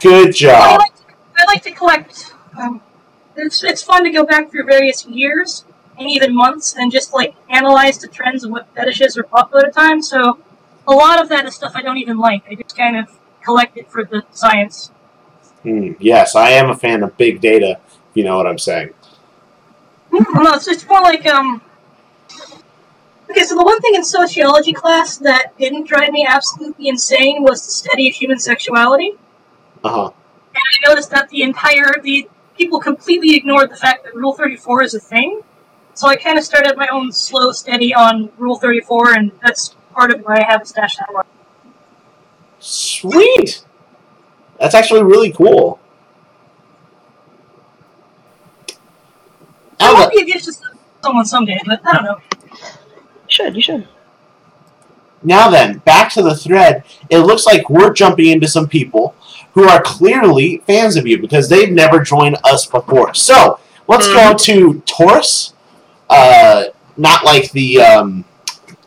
Good 0.00 0.28
I 0.28 0.32
job. 0.32 0.80
like 0.80 0.96
to, 0.96 1.02
I 1.36 1.44
like 1.46 1.62
to 1.62 1.70
collect. 1.70 2.34
Um, 2.58 2.80
it's 3.36 3.62
it's 3.62 3.82
fun 3.84 4.02
to 4.02 4.10
go 4.10 4.24
back 4.24 4.50
through 4.50 4.64
various 4.64 5.06
years 5.06 5.64
and 5.96 6.10
even 6.10 6.34
months 6.34 6.74
and 6.76 6.90
just 6.90 7.12
like 7.12 7.34
analyze 7.48 7.98
the 7.98 8.08
trends 8.08 8.42
of 8.44 8.50
what 8.50 8.66
fetishes 8.74 9.16
are 9.16 9.22
popular 9.22 9.66
at 9.66 9.68
a 9.68 9.72
time. 9.72 10.02
So 10.02 10.38
a 10.88 10.92
lot 10.92 11.20
of 11.20 11.28
that 11.28 11.44
is 11.46 11.54
stuff 11.54 11.72
I 11.74 11.82
don't 11.82 11.98
even 11.98 12.18
like. 12.18 12.42
I 12.50 12.54
just 12.54 12.76
kind 12.76 12.96
of 12.96 13.18
collect 13.44 13.76
it 13.76 13.90
for 13.90 14.04
the 14.04 14.24
science. 14.32 14.90
Hmm, 15.62 15.92
yes, 16.00 16.34
I 16.34 16.50
am 16.50 16.70
a 16.70 16.74
fan 16.74 17.02
of 17.02 17.16
big 17.16 17.40
data. 17.40 17.78
If 17.86 18.16
you 18.16 18.24
know 18.24 18.36
what 18.36 18.46
I'm 18.46 18.58
saying. 18.58 18.94
No, 20.10 20.54
it's, 20.54 20.66
it's 20.66 20.88
more 20.88 21.02
like 21.02 21.26
um. 21.26 21.60
Okay, 23.30 23.44
so 23.44 23.54
the 23.54 23.62
one 23.62 23.78
thing 23.82 23.94
in 23.94 24.02
sociology 24.02 24.72
class 24.72 25.18
that 25.18 25.56
didn't 25.58 25.86
drive 25.86 26.10
me 26.10 26.26
absolutely 26.26 26.88
insane 26.88 27.42
was 27.42 27.64
the 27.66 27.70
study 27.70 28.08
of 28.08 28.14
human 28.14 28.38
sexuality. 28.38 29.12
Uh 29.84 29.90
huh. 29.90 30.10
And 30.54 30.62
I 30.84 30.88
noticed 30.88 31.10
that 31.10 31.28
the 31.28 31.42
entire 31.42 32.00
the 32.02 32.28
people 32.56 32.80
completely 32.80 33.36
ignored 33.36 33.70
the 33.70 33.76
fact 33.76 34.04
that 34.04 34.14
Rule 34.14 34.32
Thirty 34.32 34.56
Four 34.56 34.82
is 34.82 34.94
a 34.94 35.00
thing. 35.00 35.42
So 35.92 36.08
I 36.08 36.16
kind 36.16 36.38
of 36.38 36.44
started 36.44 36.76
my 36.76 36.88
own 36.90 37.12
slow 37.12 37.52
study 37.52 37.92
on 37.92 38.30
Rule 38.38 38.56
Thirty 38.56 38.80
Four, 38.80 39.12
and 39.12 39.32
that's 39.42 39.76
part 39.98 40.12
of 40.14 40.20
why 40.24 40.36
I 40.38 40.44
have 40.52 40.62
a 40.62 40.64
stash 40.64 40.96
that 40.96 41.12
way. 41.12 41.22
Sweet. 42.60 43.64
That's 44.60 44.74
actually 44.74 45.02
really 45.02 45.32
cool. 45.32 45.80
I 49.80 49.86
Now 49.86 49.92
might 49.94 49.98
that- 50.06 50.12
be 50.12 50.22
a 50.22 50.24
gift 50.24 50.44
to 50.46 50.52
someone 51.02 51.24
someday, 51.24 51.58
but 51.66 51.80
I 51.86 51.92
don't 51.94 52.04
know. 52.04 52.18
You 52.42 53.28
should, 53.28 53.56
you 53.56 53.62
should. 53.62 53.88
Now 55.22 55.50
then, 55.50 55.78
back 55.78 56.12
to 56.12 56.22
the 56.22 56.34
thread. 56.36 56.84
It 57.10 57.18
looks 57.18 57.44
like 57.44 57.68
we're 57.68 57.92
jumping 57.92 58.26
into 58.28 58.46
some 58.46 58.68
people 58.68 59.16
who 59.54 59.64
are 59.68 59.82
clearly 59.82 60.58
fans 60.66 60.96
of 60.96 61.06
you 61.08 61.20
because 61.20 61.48
they've 61.48 61.72
never 61.72 62.00
joined 62.00 62.36
us 62.44 62.66
before. 62.66 63.14
So 63.14 63.58
let's 63.88 64.06
go 64.06 64.34
to 64.34 64.74
Torus. 64.86 65.54
Uh, 66.08 66.66
not 66.96 67.24
like 67.24 67.50
the 67.52 67.80
um, 67.80 68.24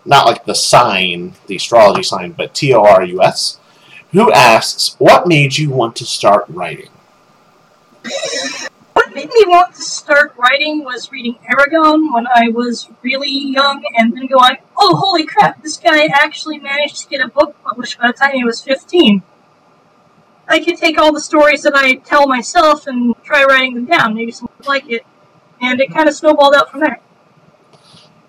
not 0.06 0.26
like 0.26 0.46
the 0.46 0.56
sign, 0.56 1.34
the 1.48 1.56
astrology 1.56 2.04
sign, 2.04 2.32
but 2.32 2.54
T 2.54 2.74
O 2.74 2.84
R 2.84 3.04
U 3.04 3.22
S. 3.22 3.60
Who 4.12 4.32
asks, 4.32 4.96
"What 4.98 5.28
made 5.28 5.58
you 5.58 5.70
want 5.70 5.96
to 5.98 6.06
start 6.06 6.46
writing?" 6.50 6.90
What 8.94 9.14
made 9.16 9.30
me 9.30 9.46
want 9.48 9.76
to 9.76 9.82
start 9.82 10.34
writing 10.38 10.84
was 10.84 11.12
reading 11.12 11.38
Eragon 11.50 12.14
when 12.14 12.28
I 12.28 12.50
was 12.50 12.90
really 13.02 13.30
young, 13.30 13.84
and 13.96 14.14
then 14.14 14.28
going, 14.28 14.58
"Oh, 14.78 14.96
holy 14.96 15.26
crap! 15.26 15.62
This 15.62 15.78
guy 15.78 16.06
actually 16.06 16.60
managed 16.60 16.98
to 17.02 17.08
get 17.08 17.22
a 17.22 17.28
book 17.28 17.56
published 17.64 18.00
by 18.00 18.08
the 18.08 18.14
time 18.14 18.34
he 18.34 18.44
was 18.44 18.62
15." 18.62 19.24
I 20.48 20.60
could 20.60 20.78
take 20.78 20.98
all 20.98 21.14
the 21.14 21.22
stories 21.22 21.62
that 21.62 21.76
I 21.76 21.94
tell 21.94 22.28
myself 22.28 22.88
and 22.88 23.16
try 23.24 23.46
writing 23.46 23.76
them 23.76 23.86
down. 23.86 24.16
Maybe 24.16 24.32
someone 24.32 24.56
would 24.58 24.68
like 24.68 24.90
it, 24.90 25.06
and 25.62 25.80
it 25.80 25.94
kind 25.94 26.10
of 26.10 26.16
snowballed 26.16 26.56
out 26.56 26.70
from 26.70 26.82
there. 26.82 27.00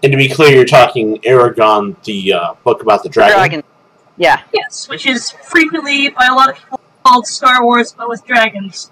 And 0.03 0.11
to 0.11 0.19
be 0.19 0.29
clear, 0.29 0.55
you're 0.55 0.65
talking 0.65 1.19
Eragon, 1.21 2.03
the 2.05 2.33
uh, 2.33 2.55
book 2.65 2.83
about 2.83 3.03
the 3.03 3.09
dragon. 3.09 3.37
Dragon. 3.37 3.63
Yeah. 4.17 4.43
Yes, 4.53 4.89
which 4.89 5.07
is 5.07 5.31
frequently 5.31 6.11
by 6.11 6.27
a 6.27 6.35
lot 6.35 6.51
of 6.51 6.57
people 6.57 6.81
called 7.05 7.27
Star 7.27 7.65
Wars 7.65 7.93
but 7.93 8.09
with 8.09 8.25
dragons. 8.27 8.91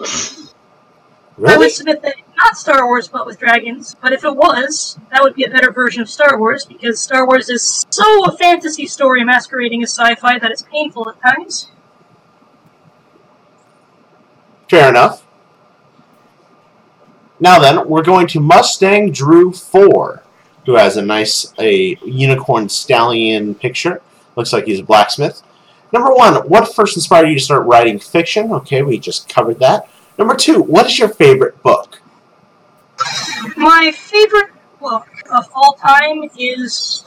I 0.00 1.56
would 1.56 1.70
submit 1.70 2.02
that 2.02 2.16
not 2.36 2.56
Star 2.56 2.86
Wars 2.86 3.08
but 3.08 3.26
with 3.26 3.38
dragons, 3.38 3.96
but 4.00 4.12
if 4.12 4.24
it 4.24 4.34
was, 4.34 4.98
that 5.10 5.22
would 5.22 5.34
be 5.34 5.44
a 5.44 5.50
better 5.50 5.70
version 5.70 6.02
of 6.02 6.08
Star 6.08 6.38
Wars 6.38 6.64
because 6.64 7.00
Star 7.00 7.26
Wars 7.26 7.48
is 7.48 7.86
so 7.90 8.24
a 8.24 8.36
fantasy 8.36 8.86
story 8.86 9.24
masquerading 9.24 9.82
as 9.82 9.90
sci-fi 9.90 10.38
that 10.38 10.50
it's 10.50 10.62
painful 10.62 11.08
at 11.08 11.20
times. 11.20 11.70
Fair 14.68 14.88
enough. 14.88 15.26
Now 17.38 17.58
then, 17.58 17.86
we're 17.86 18.02
going 18.02 18.26
to 18.28 18.40
Mustang 18.40 19.12
Drew 19.12 19.52
4, 19.52 20.22
who 20.66 20.74
has 20.74 20.96
a 20.96 21.02
nice 21.02 21.52
a 21.58 21.96
unicorn 22.04 22.68
stallion 22.68 23.54
picture. 23.54 24.02
Looks 24.34 24.52
like 24.52 24.66
he's 24.66 24.80
a 24.80 24.84
blacksmith. 24.84 25.42
Number 25.92 26.12
one, 26.12 26.34
what 26.48 26.74
first 26.74 26.96
inspired 26.96 27.28
you 27.28 27.36
to 27.36 27.40
start 27.40 27.66
writing 27.66 27.98
fiction? 27.98 28.52
Okay, 28.52 28.82
we 28.82 28.98
just 28.98 29.28
covered 29.28 29.60
that. 29.60 29.88
Number 30.18 30.34
two, 30.34 30.60
what 30.60 30.86
is 30.86 30.98
your 30.98 31.08
favorite 31.08 31.62
book? 31.62 32.00
My 33.56 33.92
favorite 33.94 34.50
book 34.80 35.06
of 35.30 35.48
all 35.54 35.74
time 35.74 36.28
is 36.38 37.04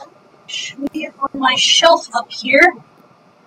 on 0.48 1.40
my 1.40 1.54
shelf 1.56 2.08
up 2.14 2.30
here. 2.32 2.74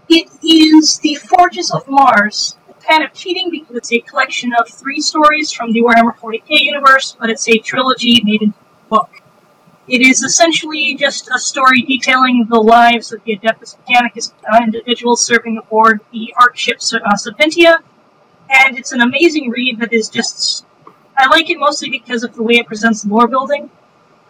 It 0.10 0.30
is 0.44 1.00
The 1.00 1.16
Forges 1.16 1.72
of 1.72 1.88
Mars. 1.88 2.58
Kind 2.88 3.04
of 3.04 3.14
cheating 3.14 3.50
because 3.50 3.76
it's 3.78 3.92
a 3.94 4.00
collection 4.00 4.52
of 4.60 4.68
three 4.68 5.00
stories 5.00 5.52
from 5.52 5.72
the 5.72 5.82
Warhammer 5.82 6.16
40k 6.18 6.44
universe, 6.50 7.16
but 7.18 7.30
it's 7.30 7.48
a 7.48 7.58
trilogy 7.58 8.22
made 8.24 8.42
into 8.42 8.58
a 8.58 8.90
book. 8.90 9.23
It 9.88 10.02
is 10.02 10.24
essentially 10.24 10.96
just 10.96 11.30
a 11.34 11.38
story 11.38 11.82
detailing 11.82 12.48
the 12.50 12.60
lives 12.60 13.12
of 13.12 13.22
the 13.26 13.38
Adeptus 13.38 13.76
individuals 14.62 15.26
serving 15.26 15.58
aboard 15.58 16.00
the 16.12 16.34
ARC 16.40 16.56
ship 16.56 16.78
uh, 16.78 17.16
Serpentia, 17.16 17.80
and 18.50 18.78
it's 18.78 18.94
an 18.94 19.02
amazing 19.02 19.50
read 19.50 19.80
that 19.80 19.92
is 19.92 20.08
just 20.08 20.66
I 21.18 21.28
like 21.28 21.50
it 21.50 21.60
mostly 21.60 21.90
because 21.90 22.24
of 22.24 22.34
the 22.36 22.44
way 22.44 22.56
it 22.56 22.66
presents 22.66 23.06
lore 23.06 23.28
building. 23.28 23.70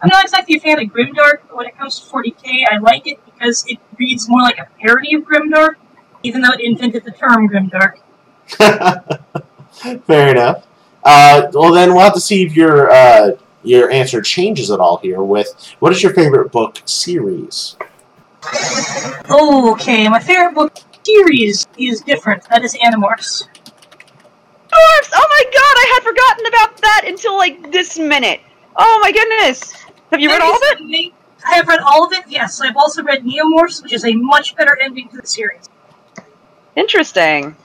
I'm 0.02 0.10
not 0.12 0.24
exactly 0.24 0.56
a 0.56 0.60
fan 0.60 0.80
of 0.80 0.88
Grimdark, 0.88 1.42
but 1.48 1.56
when 1.56 1.66
it 1.66 1.78
comes 1.78 1.98
to 1.98 2.06
40k, 2.06 2.64
I 2.70 2.78
like 2.78 3.06
it 3.06 3.24
because 3.24 3.64
it 3.66 3.78
reads 3.98 4.28
more 4.28 4.42
like 4.42 4.58
a 4.58 4.68
parody 4.80 5.14
of 5.14 5.22
Grimdark, 5.22 5.76
even 6.22 6.42
though 6.42 6.52
it 6.52 6.60
invented 6.60 7.04
the 7.04 7.12
term 7.12 7.48
Grimdark. 7.48 8.00
Fair 10.04 10.30
enough. 10.30 10.66
Uh, 11.02 11.48
well, 11.52 11.72
then 11.72 11.90
we'll 11.90 12.02
have 12.02 12.14
to 12.14 12.20
see 12.20 12.42
if 12.42 12.54
your 12.54 12.90
uh, 12.90 13.32
your 13.64 13.90
answer 13.90 14.20
changes 14.20 14.70
at 14.70 14.80
all 14.80 14.98
here. 14.98 15.22
With 15.22 15.74
what 15.80 15.92
is 15.92 16.02
your 16.02 16.12
favorite 16.12 16.52
book 16.52 16.80
series? 16.84 17.76
Okay, 19.30 20.08
my 20.08 20.20
favorite 20.20 20.54
book 20.54 20.76
series 21.02 21.66
is 21.78 22.00
different. 22.02 22.48
That 22.50 22.62
is 22.62 22.74
Animorphs. 22.74 23.48
Dwarfs! 24.68 25.10
Oh 25.14 25.26
my 25.30 25.44
god, 25.44 25.74
I 25.76 25.90
had 25.94 26.02
forgotten 26.02 26.46
about 26.46 26.76
that 26.82 27.02
until 27.06 27.36
like 27.36 27.72
this 27.72 27.98
minute. 27.98 28.40
Oh 28.76 28.98
my 29.02 29.12
goodness. 29.12 29.72
Have 30.10 30.20
you 30.20 30.28
read 30.28 30.42
all 30.42 30.54
of 30.54 30.62
it? 30.62 30.80
it? 30.80 31.06
is 31.06 31.12
I 31.46 31.56
have 31.56 31.68
read 31.68 31.80
all 31.80 32.06
of 32.06 32.12
it, 32.12 32.24
yes. 32.28 32.60
I've 32.60 32.76
also 32.76 33.02
read 33.02 33.24
Neomorphs, 33.24 33.82
which 33.82 33.92
is 33.92 34.04
a 34.04 34.14
much 34.14 34.56
better 34.56 34.78
ending 34.80 35.08
to 35.10 35.18
the 35.18 35.26
series. 35.26 35.68
Interesting. 36.76 37.56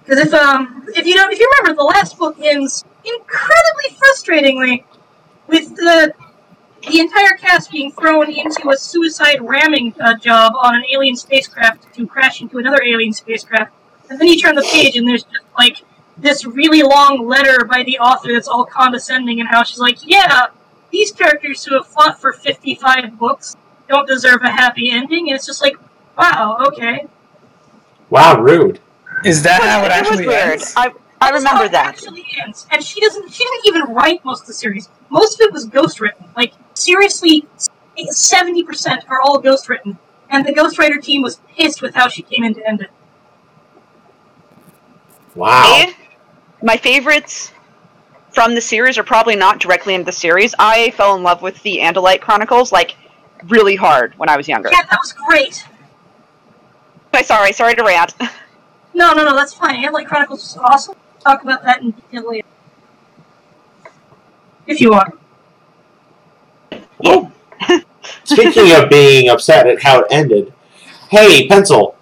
Because 0.00 0.18
if 0.18 0.34
um 0.34 0.84
if 0.94 1.06
you 1.06 1.14
don't 1.14 1.32
if 1.32 1.38
you 1.38 1.50
remember 1.60 1.80
the 1.80 1.84
last 1.84 2.18
book 2.18 2.36
ends 2.40 2.84
incredibly 3.04 3.96
frustratingly 3.98 4.84
with 5.46 5.74
the 5.76 6.14
the 6.86 7.00
entire 7.00 7.32
cast 7.38 7.70
being 7.70 7.90
thrown 7.92 8.30
into 8.30 8.68
a 8.68 8.76
suicide 8.76 9.38
ramming 9.40 9.94
uh, 10.00 10.14
job 10.18 10.52
on 10.60 10.74
an 10.74 10.84
alien 10.92 11.16
spacecraft 11.16 11.92
to 11.94 12.06
crash 12.06 12.42
into 12.42 12.58
another 12.58 12.82
alien 12.82 13.12
spacecraft, 13.12 13.72
and 14.10 14.20
then 14.20 14.28
you 14.28 14.38
turn 14.38 14.54
the 14.54 14.68
page 14.70 14.96
and 14.96 15.08
there's 15.08 15.22
just 15.24 15.46
like 15.56 15.82
this 16.18 16.44
really 16.44 16.82
long 16.82 17.26
letter 17.26 17.64
by 17.64 17.82
the 17.84 17.98
author 17.98 18.32
that's 18.32 18.48
all 18.48 18.64
condescending 18.64 19.40
and 19.40 19.48
how 19.48 19.62
she's 19.62 19.78
like, 19.78 19.98
yeah, 20.02 20.46
these 20.90 21.10
characters 21.10 21.64
who 21.64 21.74
have 21.74 21.86
fought 21.86 22.20
for 22.20 22.32
55 22.32 23.18
books 23.18 23.56
don't 23.88 24.06
deserve 24.06 24.42
a 24.42 24.50
happy 24.50 24.90
ending, 24.90 25.28
and 25.28 25.36
it's 25.36 25.46
just 25.46 25.62
like, 25.62 25.76
wow, 26.16 26.58
okay. 26.68 27.06
Wow, 28.10 28.40
rude. 28.40 28.80
Is 29.24 29.42
that 29.42 29.62
how 29.62 29.84
it 29.84 29.90
actually 29.90 30.24
it 30.24 30.26
was 30.26 30.36
weird. 30.36 30.50
ends? 30.52 30.74
I, 30.76 30.92
I 31.24 31.30
remember 31.30 31.68
that. 31.68 31.86
Actually 31.86 32.24
ends. 32.44 32.66
And 32.70 32.82
she 32.82 33.00
doesn't. 33.00 33.32
She 33.32 33.44
didn't 33.44 33.66
even 33.66 33.94
write 33.94 34.24
most 34.24 34.42
of 34.42 34.46
the 34.46 34.54
series. 34.54 34.88
Most 35.10 35.40
of 35.40 35.46
it 35.46 35.52
was 35.52 35.66
ghostwritten. 35.66 36.34
Like 36.36 36.52
seriously, 36.74 37.46
seventy 38.10 38.62
percent 38.62 39.04
are 39.08 39.20
all 39.20 39.42
ghostwritten. 39.42 39.98
And 40.30 40.44
the 40.44 40.52
ghostwriter 40.52 41.02
team 41.02 41.22
was 41.22 41.40
pissed 41.56 41.82
with 41.82 41.94
how 41.94 42.08
she 42.08 42.22
came 42.22 42.44
in 42.44 42.54
to 42.54 42.68
end 42.68 42.82
it. 42.82 42.90
Wow. 45.34 45.84
Me, 45.86 45.94
my 46.62 46.76
favorites 46.76 47.52
from 48.30 48.54
the 48.54 48.60
series 48.60 48.98
are 48.98 49.04
probably 49.04 49.36
not 49.36 49.60
directly 49.60 49.94
in 49.94 50.04
the 50.04 50.12
series. 50.12 50.54
I 50.58 50.90
fell 50.92 51.14
in 51.14 51.22
love 51.22 51.42
with 51.42 51.62
the 51.62 51.78
Andalite 51.78 52.20
Chronicles 52.20 52.72
like 52.72 52.96
really 53.48 53.76
hard 53.76 54.14
when 54.18 54.28
I 54.28 54.36
was 54.36 54.48
younger. 54.48 54.70
Yeah, 54.72 54.82
that 54.82 54.98
was 55.00 55.12
great. 55.12 55.64
Okay, 57.14 57.22
sorry, 57.22 57.52
sorry 57.52 57.74
to 57.74 57.84
rant. 57.84 58.14
No, 58.96 59.12
no, 59.12 59.24
no, 59.24 59.34
that's 59.34 59.52
fine. 59.52 59.74
Andalite 59.82 60.06
Chronicles 60.06 60.40
was 60.40 60.56
awesome. 60.56 60.94
Talk 61.24 61.42
about 61.42 61.62
that 61.64 61.80
in 61.80 61.92
detail 61.92 62.30
later. 62.30 62.46
If 64.66 64.80
you 64.80 64.90
want. 64.90 65.18
Oh. 67.04 67.32
Speaking 68.24 68.72
of 68.72 68.90
being 68.90 69.30
upset 69.30 69.66
at 69.66 69.82
how 69.82 70.00
it 70.00 70.06
ended, 70.10 70.52
hey, 71.10 71.48
pencil, 71.48 71.96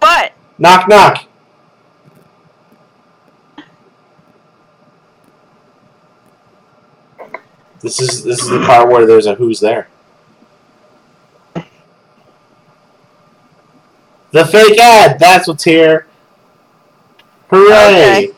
But 0.00 0.32
knock 0.58 0.88
knock. 0.88 1.26
This 7.80 8.00
is 8.00 8.24
this 8.24 8.42
is 8.42 8.48
the 8.48 8.64
part 8.64 8.88
where 8.88 9.06
there's 9.06 9.26
a 9.26 9.34
who's 9.34 9.60
there. 9.60 9.88
The 14.32 14.44
fake 14.44 14.78
ad. 14.78 15.18
That's 15.18 15.46
what's 15.46 15.64
here. 15.64 16.06
Hooray! 17.54 18.30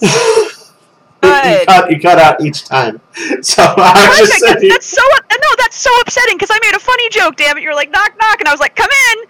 you, 0.00 1.64
cut, 1.66 1.90
you 1.90 2.00
cut 2.00 2.18
out 2.18 2.40
each 2.40 2.64
time. 2.64 3.00
So 3.42 3.62
I 3.62 4.16
was 4.20 4.28
just 4.28 4.40
That's, 4.40 4.60
saying. 4.60 4.68
that's 4.68 4.86
so 4.86 5.02
no, 5.30 5.48
that's 5.58 5.76
so 5.76 5.90
upsetting 6.02 6.36
because 6.36 6.50
I 6.52 6.58
made 6.62 6.76
a 6.76 6.78
funny 6.78 7.08
joke. 7.10 7.34
Damn 7.36 7.58
it! 7.58 7.64
You're 7.64 7.74
like 7.74 7.90
knock 7.90 8.12
knock, 8.20 8.40
and 8.40 8.48
I 8.48 8.52
was 8.52 8.60
like, 8.60 8.76
come 8.76 8.88
in. 9.12 9.24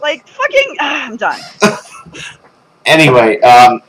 Like 0.00 0.26
fucking, 0.28 0.76
I'm 0.80 1.16
done. 1.16 1.40
Anyway, 2.86 3.40
um, 3.40 3.80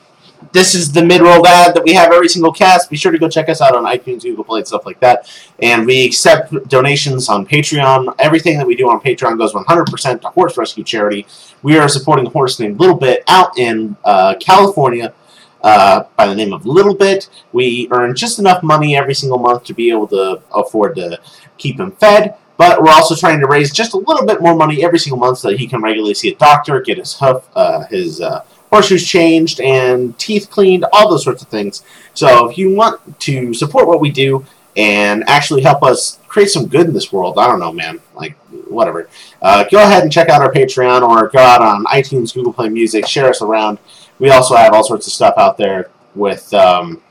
this 0.56 0.74
is 0.74 0.89
the 0.89 1.03
mid-roll 1.03 1.45
ad 1.45 1.76
that 1.76 1.84
we 1.84 1.91
have 1.91 2.14
every 2.14 2.30
single 2.30 2.51
cast. 2.51 2.89
Be 2.89 2.95
sure 2.95 3.12
to 3.12 3.18
go 3.18 3.30
check 3.30 3.49
us 3.49 3.60
out 3.60 3.76
on 3.76 3.84
iTunes, 3.84 4.24
Google 4.24 4.45
Play, 4.45 4.60
and 4.60 4.68
stuff 4.68 4.86
like 4.86 4.97
that. 5.01 5.30
And 5.62 5.86
we 5.86 6.06
accept 6.06 6.53
donations 6.70 7.28
on 7.28 7.45
Patreon. 7.45 8.16
Everything 8.20 8.58
that 8.58 8.66
we 8.66 8.74
do 8.74 8.89
on 8.89 9.01
Patreon 9.01 9.38
goes 9.38 9.51
100% 9.51 10.22
to 10.22 10.28
Horse 10.30 10.58
Rescue 10.58 10.86
Charity. 10.86 11.28
We 11.62 11.78
are 11.78 11.89
supporting 11.89 12.26
a 12.26 12.30
horse 12.30 12.58
named 12.58 12.80
Little 12.80 12.95
Bit 12.95 13.26
out 13.28 13.60
in 13.60 13.97
uh, 14.06 14.36
California 14.39 15.14
uh, 15.62 16.06
by 16.16 16.26
the 16.26 16.36
name 16.36 16.53
of 16.53 16.66
Little 16.66 16.95
Bit. 16.95 17.30
We 17.51 17.89
earn 17.91 18.16
just 18.16 18.39
enough 18.39 18.64
money 18.64 18.95
every 18.95 19.14
single 19.14 19.39
month 19.39 19.66
to 19.66 19.74
be 19.74 19.89
able 19.89 20.08
to 20.08 20.41
afford 20.53 20.95
to 20.95 21.20
keep 21.58 21.82
him 21.82 21.91
fed. 21.91 22.36
But 22.56 22.82
we're 22.82 22.91
also 22.91 23.16
trying 23.16 23.41
to 23.41 23.47
raise 23.47 23.74
just 23.74 23.93
a 23.93 23.97
little 23.97 24.26
bit 24.26 24.41
more 24.41 24.56
money 24.56 24.86
every 24.86 24.99
single 24.99 25.20
month 25.20 25.39
so 25.39 25.49
that 25.49 25.60
he 25.60 25.68
can 25.68 25.82
regularly 25.82 26.14
see 26.14 26.32
a 26.32 26.36
doctor, 26.36 26.80
get 26.80 26.97
his 26.97 27.14
hoof, 27.20 27.43
uh, 27.56 27.84
his 27.88 28.22
uh, 28.22 28.45
horseshoes 28.76 29.08
changed, 29.08 29.62
and 29.62 30.18
teeth 30.20 30.50
cleaned, 30.50 30.86
all 30.92 31.10
those 31.10 31.24
sorts 31.24 31.42
of 31.42 31.48
things. 31.48 31.84
So 32.14 32.50
if 32.50 32.58
you 32.58 32.76
want 32.76 33.20
to 33.22 33.54
support 33.54 33.88
what 33.88 34.02
we 34.02 34.12
do 34.12 34.46
and 34.76 35.24
actually 35.28 35.62
help 35.62 35.82
us 35.82 36.20
create 36.28 36.50
some 36.50 36.68
good 36.68 36.88
in 36.88 36.94
this 36.94 37.14
world, 37.14 37.40
I 37.40 37.48
don't 37.48 37.62
know, 37.62 37.72
man, 37.72 38.02
like 38.16 38.36
whatever. 38.68 39.08
Uh, 39.42 39.64
go 39.72 39.82
ahead 39.82 40.04
and 40.04 40.12
check 40.12 40.28
out 40.28 40.42
our 40.42 40.52
Patreon 40.52 41.08
or 41.08 41.30
go 41.30 41.40
out 41.40 41.62
on 41.62 41.86
iTunes, 41.86 42.34
Google 42.34 42.52
Play 42.52 42.68
Music, 42.68 43.08
share 43.08 43.30
us 43.30 43.42
around. 43.42 43.80
We 44.20 44.30
also 44.30 44.56
have 44.56 44.74
all 44.74 44.84
sorts 44.84 45.08
of 45.08 45.14
stuff 45.14 45.36
out 45.38 45.58
there 45.58 45.90
with. 46.14 46.54
Um, 46.54 47.02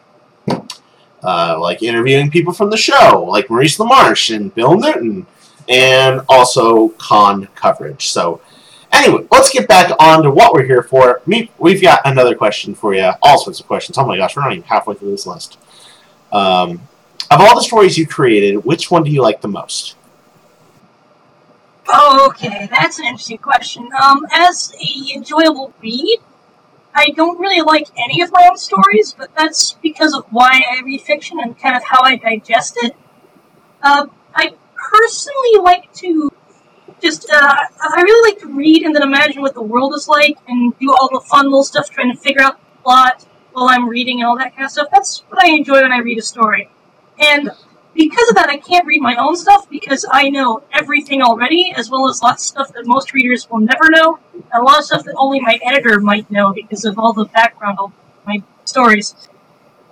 uh, 1.22 1.56
like 1.58 1.82
interviewing 1.82 2.30
people 2.30 2.52
from 2.52 2.68
the 2.68 2.76
show, 2.76 3.24
like 3.26 3.48
Maurice 3.48 3.78
LaMarche 3.78 4.36
and 4.36 4.54
Bill 4.54 4.76
Newton, 4.78 5.26
and 5.70 6.20
also 6.28 6.88
con 6.98 7.48
coverage. 7.54 8.08
So, 8.08 8.42
anyway, 8.94 9.26
let's 9.30 9.50
get 9.50 9.68
back 9.68 9.92
on 9.98 10.22
to 10.22 10.30
what 10.30 10.52
we're 10.52 10.64
here 10.64 10.82
for. 10.82 11.20
Me, 11.26 11.50
we've 11.58 11.82
got 11.82 12.00
another 12.04 12.34
question 12.34 12.74
for 12.74 12.94
you, 12.94 13.10
all 13.22 13.38
sorts 13.38 13.60
of 13.60 13.66
questions. 13.66 13.98
Oh 13.98 14.06
my 14.06 14.16
gosh, 14.16 14.36
we're 14.36 14.42
not 14.42 14.52
even 14.52 14.64
halfway 14.64 14.94
through 14.94 15.10
this 15.10 15.26
list. 15.26 15.58
Um, 16.32 16.80
of 17.30 17.40
all 17.40 17.54
the 17.54 17.62
stories 17.62 17.96
you 17.96 18.06
created, 18.06 18.64
which 18.64 18.90
one 18.90 19.04
do 19.04 19.10
you 19.10 19.22
like 19.22 19.40
the 19.40 19.48
most? 19.48 19.96
Okay, 21.88 22.68
that's 22.70 22.98
an 22.98 23.04
interesting 23.04 23.38
question. 23.38 23.88
Um, 24.02 24.26
as 24.32 24.74
a 24.74 25.14
enjoyable 25.14 25.72
read, 25.82 26.18
I 26.94 27.10
don't 27.10 27.38
really 27.38 27.60
like 27.60 27.88
any 27.96 28.22
of 28.22 28.32
my 28.32 28.46
own 28.48 28.56
stories, 28.56 29.14
but 29.16 29.34
that's 29.34 29.72
because 29.82 30.14
of 30.14 30.24
why 30.30 30.62
I 30.70 30.80
read 30.82 31.02
fiction 31.02 31.38
and 31.40 31.58
kind 31.58 31.76
of 31.76 31.82
how 31.84 32.02
I 32.02 32.16
digest 32.16 32.78
it. 32.82 32.96
Uh, 33.82 34.06
I 34.34 34.54
personally 34.74 35.62
like 35.62 35.92
to 35.94 36.30
just, 37.04 37.30
uh, 37.30 37.36
I 37.36 38.02
really 38.02 38.30
like 38.30 38.40
to 38.40 38.48
read 38.48 38.82
and 38.82 38.94
then 38.94 39.02
imagine 39.02 39.42
what 39.42 39.54
the 39.54 39.62
world 39.62 39.94
is 39.94 40.08
like 40.08 40.38
and 40.48 40.76
do 40.78 40.90
all 40.90 41.10
the 41.12 41.20
fun 41.20 41.44
little 41.44 41.62
stuff 41.62 41.90
trying 41.90 42.10
to 42.10 42.18
figure 42.18 42.42
out 42.42 42.58
the 42.58 42.82
plot 42.82 43.26
while 43.52 43.68
I'm 43.68 43.88
reading 43.88 44.20
and 44.20 44.26
all 44.26 44.38
that 44.38 44.54
kind 44.54 44.64
of 44.64 44.70
stuff. 44.70 44.88
That's 44.90 45.22
what 45.28 45.44
I 45.44 45.50
enjoy 45.50 45.82
when 45.82 45.92
I 45.92 45.98
read 45.98 46.18
a 46.18 46.22
story. 46.22 46.70
And 47.18 47.50
because 47.94 48.28
of 48.30 48.36
that, 48.36 48.48
I 48.48 48.56
can't 48.56 48.86
read 48.86 49.02
my 49.02 49.16
own 49.16 49.36
stuff 49.36 49.68
because 49.70 50.06
I 50.10 50.30
know 50.30 50.64
everything 50.72 51.22
already, 51.22 51.72
as 51.76 51.90
well 51.90 52.08
as 52.08 52.22
lots 52.22 52.42
of 52.42 52.48
stuff 52.48 52.72
that 52.74 52.86
most 52.86 53.12
readers 53.12 53.48
will 53.48 53.60
never 53.60 53.88
know, 53.90 54.18
and 54.32 54.42
a 54.52 54.62
lot 54.62 54.78
of 54.78 54.84
stuff 54.84 55.04
that 55.04 55.14
only 55.16 55.40
my 55.40 55.60
editor 55.62 56.00
might 56.00 56.28
know 56.30 56.52
because 56.52 56.84
of 56.84 56.98
all 56.98 57.12
the 57.12 57.26
background 57.26 57.78
of 57.78 57.92
my 58.26 58.42
stories. 58.64 59.14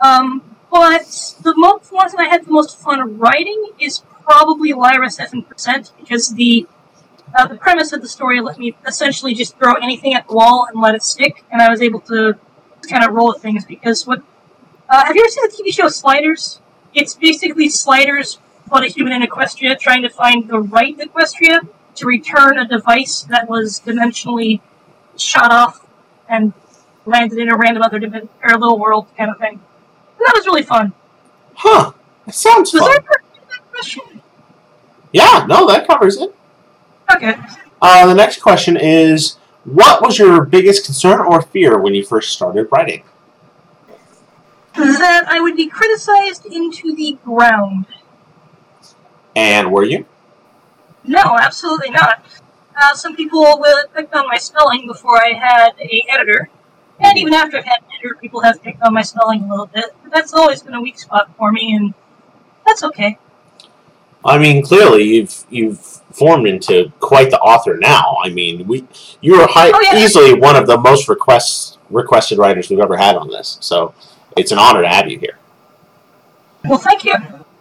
Um, 0.00 0.42
but 0.70 1.02
the 1.42 1.54
most 1.56 1.92
ones 1.92 2.12
that 2.12 2.20
I 2.20 2.24
had 2.24 2.46
the 2.46 2.50
most 2.50 2.76
fun 2.76 3.18
writing 3.18 3.70
is 3.78 4.02
probably 4.24 4.72
Lyra 4.72 5.10
Seven 5.10 5.42
Percent 5.42 5.92
because 6.00 6.34
the 6.34 6.66
uh, 7.34 7.46
the 7.46 7.56
premise 7.56 7.92
of 7.92 8.02
the 8.02 8.08
story 8.08 8.40
let 8.40 8.58
me 8.58 8.76
essentially 8.86 9.34
just 9.34 9.56
throw 9.58 9.74
anything 9.74 10.14
at 10.14 10.26
the 10.28 10.34
wall 10.34 10.66
and 10.70 10.80
let 10.80 10.94
it 10.94 11.02
stick, 11.02 11.44
and 11.50 11.62
I 11.62 11.70
was 11.70 11.80
able 11.82 12.00
to 12.00 12.34
kind 12.88 13.04
of 13.04 13.12
roll 13.12 13.28
with 13.28 13.42
things 13.42 13.64
because 13.64 14.06
what. 14.06 14.22
Uh, 14.88 15.04
have 15.06 15.16
you 15.16 15.22
ever 15.22 15.30
seen 15.30 15.44
the 15.48 15.70
TV 15.70 15.74
show 15.74 15.88
Sliders? 15.88 16.60
It's 16.92 17.14
basically 17.14 17.68
Sliders, 17.70 18.38
but 18.68 18.84
a 18.84 18.88
human 18.88 19.14
in 19.14 19.22
Equestria 19.22 19.78
trying 19.78 20.02
to 20.02 20.10
find 20.10 20.48
the 20.48 20.60
right 20.60 20.96
Equestria 20.98 21.66
to 21.94 22.06
return 22.06 22.58
a 22.58 22.66
device 22.66 23.22
that 23.22 23.48
was 23.48 23.80
dimensionally 23.80 24.60
shot 25.16 25.50
off 25.50 25.86
and 26.28 26.52
landed 27.06 27.38
in 27.38 27.48
a 27.48 27.56
random 27.56 27.82
other 27.82 27.98
dimen- 27.98 28.28
or 28.42 28.50
little 28.58 28.78
world 28.78 29.06
kind 29.16 29.30
of 29.30 29.38
thing. 29.38 29.52
And 29.54 30.26
that 30.26 30.34
was 30.34 30.46
really 30.46 30.62
fun. 30.62 30.92
Huh. 31.54 31.92
That 32.26 32.34
sounds 32.34 32.72
Was 32.72 32.82
fun. 32.82 32.90
there 32.90 32.98
a 32.98 33.02
question 33.02 33.32
to 33.34 33.48
that 33.48 33.70
question? 33.70 34.22
Yeah, 35.12 35.46
no, 35.48 35.66
that 35.68 35.86
covers 35.86 36.16
it. 36.18 36.34
Okay. 37.16 37.34
Uh, 37.80 38.06
the 38.06 38.14
next 38.14 38.40
question 38.40 38.76
is 38.76 39.36
What 39.64 40.02
was 40.02 40.18
your 40.18 40.44
biggest 40.44 40.84
concern 40.84 41.20
or 41.20 41.42
fear 41.42 41.78
when 41.78 41.94
you 41.94 42.04
first 42.04 42.32
started 42.32 42.68
writing? 42.72 43.04
That 44.74 45.24
I 45.28 45.40
would 45.40 45.56
be 45.56 45.68
criticized 45.68 46.46
into 46.46 46.94
the 46.94 47.18
ground. 47.24 47.86
And 49.36 49.70
were 49.70 49.84
you? 49.84 50.06
No, 51.04 51.36
absolutely 51.38 51.90
not. 51.90 52.24
Uh, 52.80 52.94
some 52.94 53.14
people 53.14 53.40
will 53.60 53.84
pick 53.94 54.14
on 54.16 54.26
my 54.26 54.36
spelling 54.36 54.86
before 54.86 55.22
I 55.22 55.34
had 55.34 55.72
a 55.78 56.04
editor, 56.08 56.48
and 56.98 57.18
even 57.18 57.34
after 57.34 57.58
I've 57.58 57.64
had 57.64 57.80
an 57.80 57.88
editor, 57.98 58.16
people 58.20 58.40
have 58.40 58.62
picked 58.62 58.82
on 58.82 58.94
my 58.94 59.02
spelling 59.02 59.42
a 59.42 59.48
little 59.48 59.66
bit. 59.66 59.86
But 60.02 60.12
that's 60.12 60.32
always 60.32 60.62
been 60.62 60.74
a 60.74 60.80
weak 60.80 60.98
spot 60.98 61.30
for 61.36 61.52
me, 61.52 61.74
and 61.74 61.94
that's 62.64 62.82
okay. 62.82 63.18
I 64.24 64.38
mean, 64.38 64.62
clearly 64.62 65.02
you've 65.02 65.44
you've 65.50 65.91
formed 66.12 66.46
into 66.46 66.92
quite 67.00 67.30
the 67.30 67.38
author 67.40 67.76
now. 67.78 68.16
I 68.24 68.28
mean, 68.30 68.66
we 68.66 68.86
you 69.20 69.36
are 69.36 69.48
high, 69.48 69.70
Oh, 69.74 69.80
yeah. 69.80 69.96
easily 69.98 70.34
one 70.34 70.56
of 70.56 70.66
the 70.66 70.78
most 70.78 71.08
requests 71.08 71.78
requested 71.90 72.38
writers 72.38 72.70
we've 72.70 72.80
ever 72.80 72.96
had 72.96 73.16
on 73.16 73.28
this. 73.28 73.58
So 73.60 73.94
it's 74.36 74.52
an 74.52 74.58
honor 74.58 74.82
to 74.82 74.88
have 74.88 75.10
you 75.10 75.18
here. 75.18 75.38
Well, 76.64 76.78
thank 76.78 77.04
you. 77.04 77.14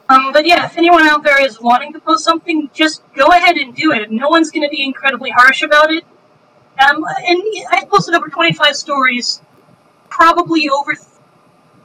Um, 0.09 0.31
but 0.33 0.45
yeah, 0.45 0.65
if 0.65 0.77
anyone 0.77 1.07
out 1.07 1.23
there 1.23 1.41
is 1.41 1.59
wanting 1.61 1.93
to 1.93 1.99
post 1.99 2.23
something, 2.23 2.69
just 2.73 3.01
go 3.15 3.27
ahead 3.27 3.57
and 3.57 3.73
do 3.75 3.91
it. 3.93 4.11
No 4.11 4.27
one's 4.29 4.51
going 4.51 4.63
to 4.63 4.69
be 4.69 4.83
incredibly 4.83 5.29
harsh 5.29 5.61
about 5.63 5.91
it. 5.91 6.03
Um, 6.79 7.03
and 7.27 7.41
I've 7.71 7.89
posted 7.89 8.15
over 8.15 8.27
25 8.27 8.75
stories, 8.75 9.41
probably 10.09 10.69
over 10.69 10.95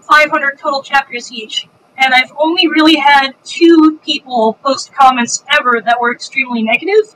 500 0.01 0.59
total 0.59 0.83
chapters 0.83 1.31
each. 1.33 1.69
And 1.99 2.13
I've 2.15 2.33
only 2.39 2.69
really 2.69 2.97
had 2.97 3.33
two 3.45 3.99
people 4.05 4.59
post 4.63 4.93
comments 4.93 5.45
ever 5.59 5.81
that 5.85 6.01
were 6.01 6.13
extremely 6.13 6.63
negative. 6.63 7.15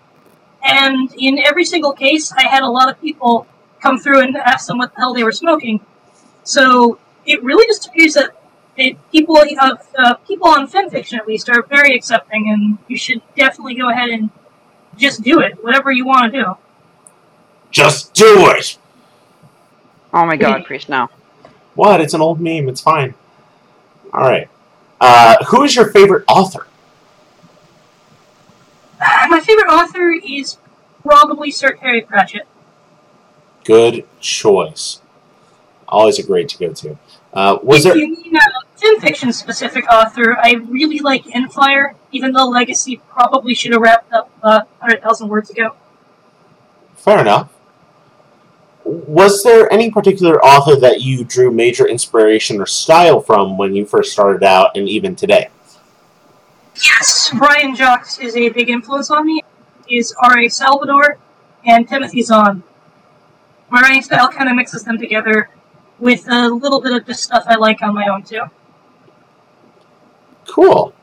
And 0.62 1.12
in 1.18 1.38
every 1.38 1.64
single 1.64 1.92
case, 1.92 2.32
I 2.32 2.42
had 2.42 2.62
a 2.62 2.68
lot 2.68 2.88
of 2.90 3.00
people 3.00 3.46
come 3.80 3.98
through 3.98 4.20
and 4.20 4.36
ask 4.36 4.66
them 4.66 4.78
what 4.78 4.94
the 4.94 5.00
hell 5.00 5.14
they 5.14 5.24
were 5.24 5.32
smoking. 5.32 5.80
So 6.44 6.98
it 7.26 7.42
really 7.42 7.66
just 7.66 7.86
appears 7.86 8.14
that 8.14 8.36
it, 8.76 8.96
people 9.10 9.36
of 9.36 9.88
uh, 9.98 10.14
people 10.26 10.48
on 10.48 10.66
fanfiction 10.66 11.18
at 11.18 11.26
least 11.26 11.50
are 11.50 11.62
very 11.62 11.94
accepting, 11.94 12.50
and 12.50 12.78
you 12.88 12.96
should 12.96 13.20
definitely 13.36 13.74
go 13.74 13.90
ahead 13.90 14.10
and 14.10 14.30
just 14.96 15.22
do 15.22 15.40
it, 15.40 15.62
whatever 15.62 15.90
you 15.90 16.06
want 16.06 16.32
to 16.32 16.42
do. 16.42 16.56
Just 17.70 18.14
do 18.14 18.50
it. 18.50 18.78
Oh 20.12 20.26
my 20.26 20.36
god, 20.36 20.64
priest, 20.64 20.88
no. 20.88 21.08
What? 21.74 22.00
It's 22.00 22.14
an 22.14 22.20
old 22.20 22.40
meme. 22.40 22.68
It's 22.68 22.80
fine. 22.80 23.14
All 24.12 24.22
right. 24.22 24.48
Uh, 25.00 25.36
who 25.46 25.62
is 25.64 25.74
your 25.76 25.90
favorite 25.90 26.24
author? 26.28 26.66
My 29.00 29.40
favorite 29.40 29.68
author 29.68 30.12
is 30.12 30.58
probably 31.02 31.50
Sir 31.50 31.72
Terry 31.72 32.02
Pratchett. 32.02 32.46
Good 33.64 34.06
choice. 34.20 35.00
Always 35.88 36.18
a 36.18 36.22
great 36.22 36.48
to 36.50 36.58
go 36.58 36.72
to. 36.72 36.98
Uh, 37.32 37.58
was 37.62 37.86
if 37.86 37.94
there? 37.94 38.02
you 38.02 38.08
mean 38.08 38.36
a 38.36 38.80
fanfiction 38.80 39.32
specific 39.32 39.88
author, 39.90 40.36
I 40.38 40.54
really 40.54 40.98
like 40.98 41.24
Enfire, 41.24 41.94
even 42.12 42.32
though 42.32 42.48
Legacy 42.48 43.00
probably 43.08 43.54
should 43.54 43.72
have 43.72 43.80
wrapped 43.80 44.12
up 44.12 44.30
uh, 44.42 44.62
100,000 44.80 45.28
words 45.28 45.50
ago. 45.50 45.74
Fair 46.96 47.20
enough. 47.20 47.50
Was 48.84 49.42
there 49.42 49.72
any 49.72 49.90
particular 49.90 50.42
author 50.44 50.76
that 50.76 51.00
you 51.00 51.24
drew 51.24 51.50
major 51.50 51.86
inspiration 51.86 52.60
or 52.60 52.66
style 52.66 53.20
from 53.20 53.58
when 53.58 53.74
you 53.74 53.84
first 53.84 54.12
started 54.12 54.42
out, 54.42 54.76
and 54.76 54.88
even 54.88 55.14
today? 55.14 55.48
Yes, 56.76 57.30
Brian 57.36 57.76
Jacques 57.76 58.22
is 58.22 58.36
a 58.36 58.48
big 58.48 58.70
influence 58.70 59.10
on 59.10 59.26
me. 59.26 59.42
Is 59.88 60.14
R.A. 60.22 60.48
Salvatore 60.48 61.18
and 61.64 61.88
Timothy 61.88 62.22
Zahn. 62.22 62.62
My 63.70 63.80
writing 63.80 64.02
style 64.02 64.28
kind 64.28 64.48
of 64.48 64.56
mixes 64.56 64.84
them 64.84 64.98
together 64.98 65.50
with 65.98 66.26
a 66.28 66.48
little 66.48 66.80
bit 66.80 66.92
of 66.92 67.06
just 67.06 67.24
stuff 67.24 67.44
I 67.46 67.56
like 67.56 67.82
on 67.82 67.94
my 67.94 68.08
own 68.08 68.22
too. 68.22 68.42
Cool. 70.48 70.94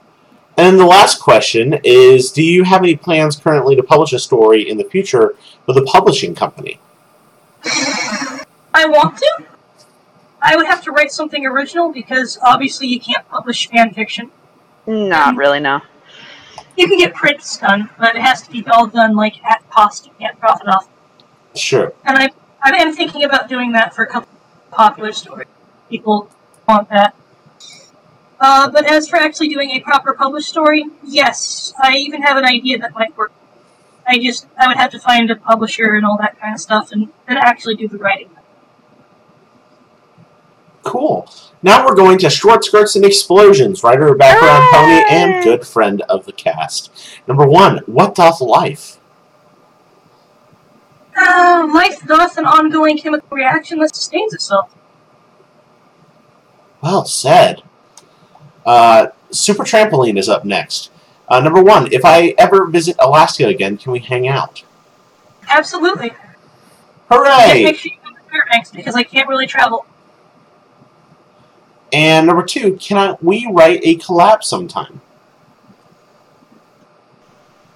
And 0.58 0.80
the 0.80 0.86
last 0.86 1.22
question 1.22 1.80
is: 1.84 2.32
Do 2.32 2.44
you 2.44 2.64
have 2.64 2.82
any 2.82 2.96
plans 2.96 3.36
currently 3.36 3.76
to 3.76 3.84
publish 3.84 4.14
a 4.14 4.20
story 4.20 4.68
in 4.68 4.78
the 4.78 4.84
future 4.86 5.36
with 5.68 5.78
a 5.78 5.84
publishing 5.84 6.34
company? 6.34 6.80
I 8.74 8.86
want 8.86 9.18
to. 9.18 9.46
I 10.42 10.56
would 10.56 10.68
have 10.68 10.84
to 10.84 10.92
write 10.92 11.12
something 11.12 11.46
original 11.46 11.92
because 11.92 12.38
obviously 12.44 12.88
you 12.88 13.00
can't 13.00 13.28
publish 13.28 13.68
fan 13.70 13.94
fiction. 13.94 14.32
Not 14.86 15.36
really, 15.36 15.60
no. 15.60 15.82
You 16.78 16.88
can 16.88 17.00
get 17.00 17.14
prints 17.16 17.58
done, 17.58 17.90
but 17.98 18.16
it 18.16 18.22
has 18.22 18.44
to 18.44 18.52
be 18.52 18.66
all 18.68 18.88
done 18.88 19.16
like 19.16 19.44
at 19.44 19.68
cost. 19.70 20.06
You 20.06 20.14
can't 20.20 20.40
profit 20.40 20.68
off. 20.68 20.88
Sure. 21.56 21.92
And 22.06 22.18
I, 22.18 22.30
I 22.62 22.70
am 22.78 22.94
thinking 22.94 23.24
about 23.24 23.50
doing 23.50 23.72
that 23.72 23.96
for 23.96 24.04
a 24.04 24.08
couple 24.08 24.30
popular 24.72 25.12
stories. 25.12 25.48
People 25.90 26.30
want 26.68 26.90
that. 26.90 27.16
Uh, 28.40 28.70
but 28.70 28.86
as 28.86 29.10
for 29.10 29.18
actually 29.18 29.48
doing 29.48 29.72
a 29.72 29.80
proper 29.80 30.14
published 30.14 30.50
story, 30.50 30.86
yes, 31.04 31.74
I 31.82 31.96
even 31.96 32.22
have 32.22 32.38
an 32.38 32.46
idea 32.46 32.78
that 32.78 32.94
might 32.94 33.18
work. 33.18 33.32
I 34.08 34.20
just, 34.20 34.48
I 34.58 34.68
would 34.68 34.78
have 34.78 34.92
to 34.92 35.00
find 35.00 35.30
a 35.30 35.36
publisher 35.36 35.96
and 35.96 36.06
all 36.06 36.18
that 36.20 36.40
kind 36.40 36.54
of 36.54 36.62
stuff, 36.62 36.92
and 36.92 37.10
then 37.28 37.38
actually 37.38 37.76
do 37.76 37.88
the 37.88 37.98
writing. 37.98 38.30
Cool. 40.84 41.30
Now 41.62 41.86
we're 41.86 41.96
going 41.96 42.18
to 42.20 42.30
Short 42.30 42.64
Skirts 42.64 42.96
and 42.96 43.04
Explosions, 43.04 43.84
writer, 43.84 44.16
background 44.16 44.64
pony, 44.72 45.04
and 45.10 45.44
good 45.44 45.68
friend 45.68 46.02
of 46.04 46.26
the 46.26 46.32
cast. 46.32 46.92
Number 47.28 47.46
one, 47.46 47.80
what 47.88 48.16
doth 48.16 48.40
life? 48.40 48.98
Uh, 51.18 51.68
life 51.74 52.06
doth 52.06 52.38
an 52.38 52.46
ongoing 52.46 52.98
chemical 52.98 53.36
reaction 53.36 53.80
that 53.80 53.94
sustains 53.94 54.34
itself. 54.34 54.74
Well 56.82 57.06
said. 57.06 57.64
Uh, 58.66 59.08
Super 59.32 59.64
Trampoline 59.64 60.18
is 60.18 60.30
up 60.30 60.46
next. 60.46 60.92
Uh, 61.28 61.40
number 61.42 61.62
one, 61.62 61.92
if 61.92 62.06
I 62.06 62.34
ever 62.38 62.68
visit 62.68 62.96
Alaska 63.00 63.48
again, 63.48 63.78
can 63.78 63.92
we 63.92 64.00
hang 64.00 64.28
out? 64.28 64.64
Absolutely. 65.50 66.10
Just 66.10 66.22
Hooray! 67.10 67.64
make 67.64 67.78
sure 67.78 67.92
you 67.92 67.98
come 68.04 68.16
to 68.16 68.22
Fairbanks 68.30 68.72
because 68.72 68.96
I 68.96 69.04
can't 69.04 69.28
really 69.28 69.48
travel. 69.48 69.86
And 71.92 72.28
number 72.28 72.44
two, 72.44 72.76
can 72.78 72.98
I, 72.98 73.18
we 73.22 73.48
write 73.52 73.80
a 73.84 73.96
collab 73.98 74.44
sometime? 74.44 75.02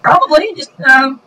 Probably. 0.01 0.53
Just 0.55 0.71
um, 0.81 1.21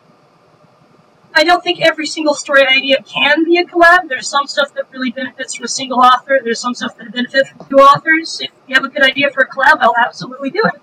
I 1.35 1.45
don't 1.45 1.63
think 1.63 1.81
every 1.81 2.07
single 2.07 2.35
story 2.35 2.67
idea 2.67 3.03
can 3.03 3.45
be 3.45 3.59
a 3.59 3.65
collab. 3.65 4.09
There's 4.09 4.29
some 4.29 4.47
stuff 4.47 4.75
that 4.75 4.85
really 4.93 5.11
benefits 5.11 5.55
from 5.55 5.65
a 5.65 5.69
single 5.69 6.01
author. 6.01 6.41
There's 6.43 6.61
some 6.61 6.75
stuff 6.75 6.97
that 6.99 7.13
benefits 7.13 7.51
from 7.51 7.67
two 7.69 7.77
authors. 7.77 8.41
If 8.41 8.51
you 8.67 8.75
have 8.75 8.85
a 8.85 8.89
good 8.89 9.03
idea 9.03 9.31
for 9.31 9.43
a 9.43 9.49
collab, 9.49 9.79
I'll 9.81 9.97
absolutely 9.97 10.51
do 10.51 10.63
it. 10.65 10.81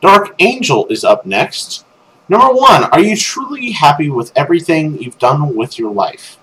Dark 0.00 0.34
Angel 0.38 0.86
is 0.88 1.04
up 1.04 1.26
next. 1.26 1.84
Number 2.28 2.54
one, 2.54 2.84
are 2.84 3.00
you 3.00 3.16
truly 3.16 3.72
happy 3.72 4.10
with 4.10 4.32
everything 4.36 5.00
you've 5.00 5.18
done 5.18 5.54
with 5.54 5.78
your 5.78 5.92
life? 5.92 6.38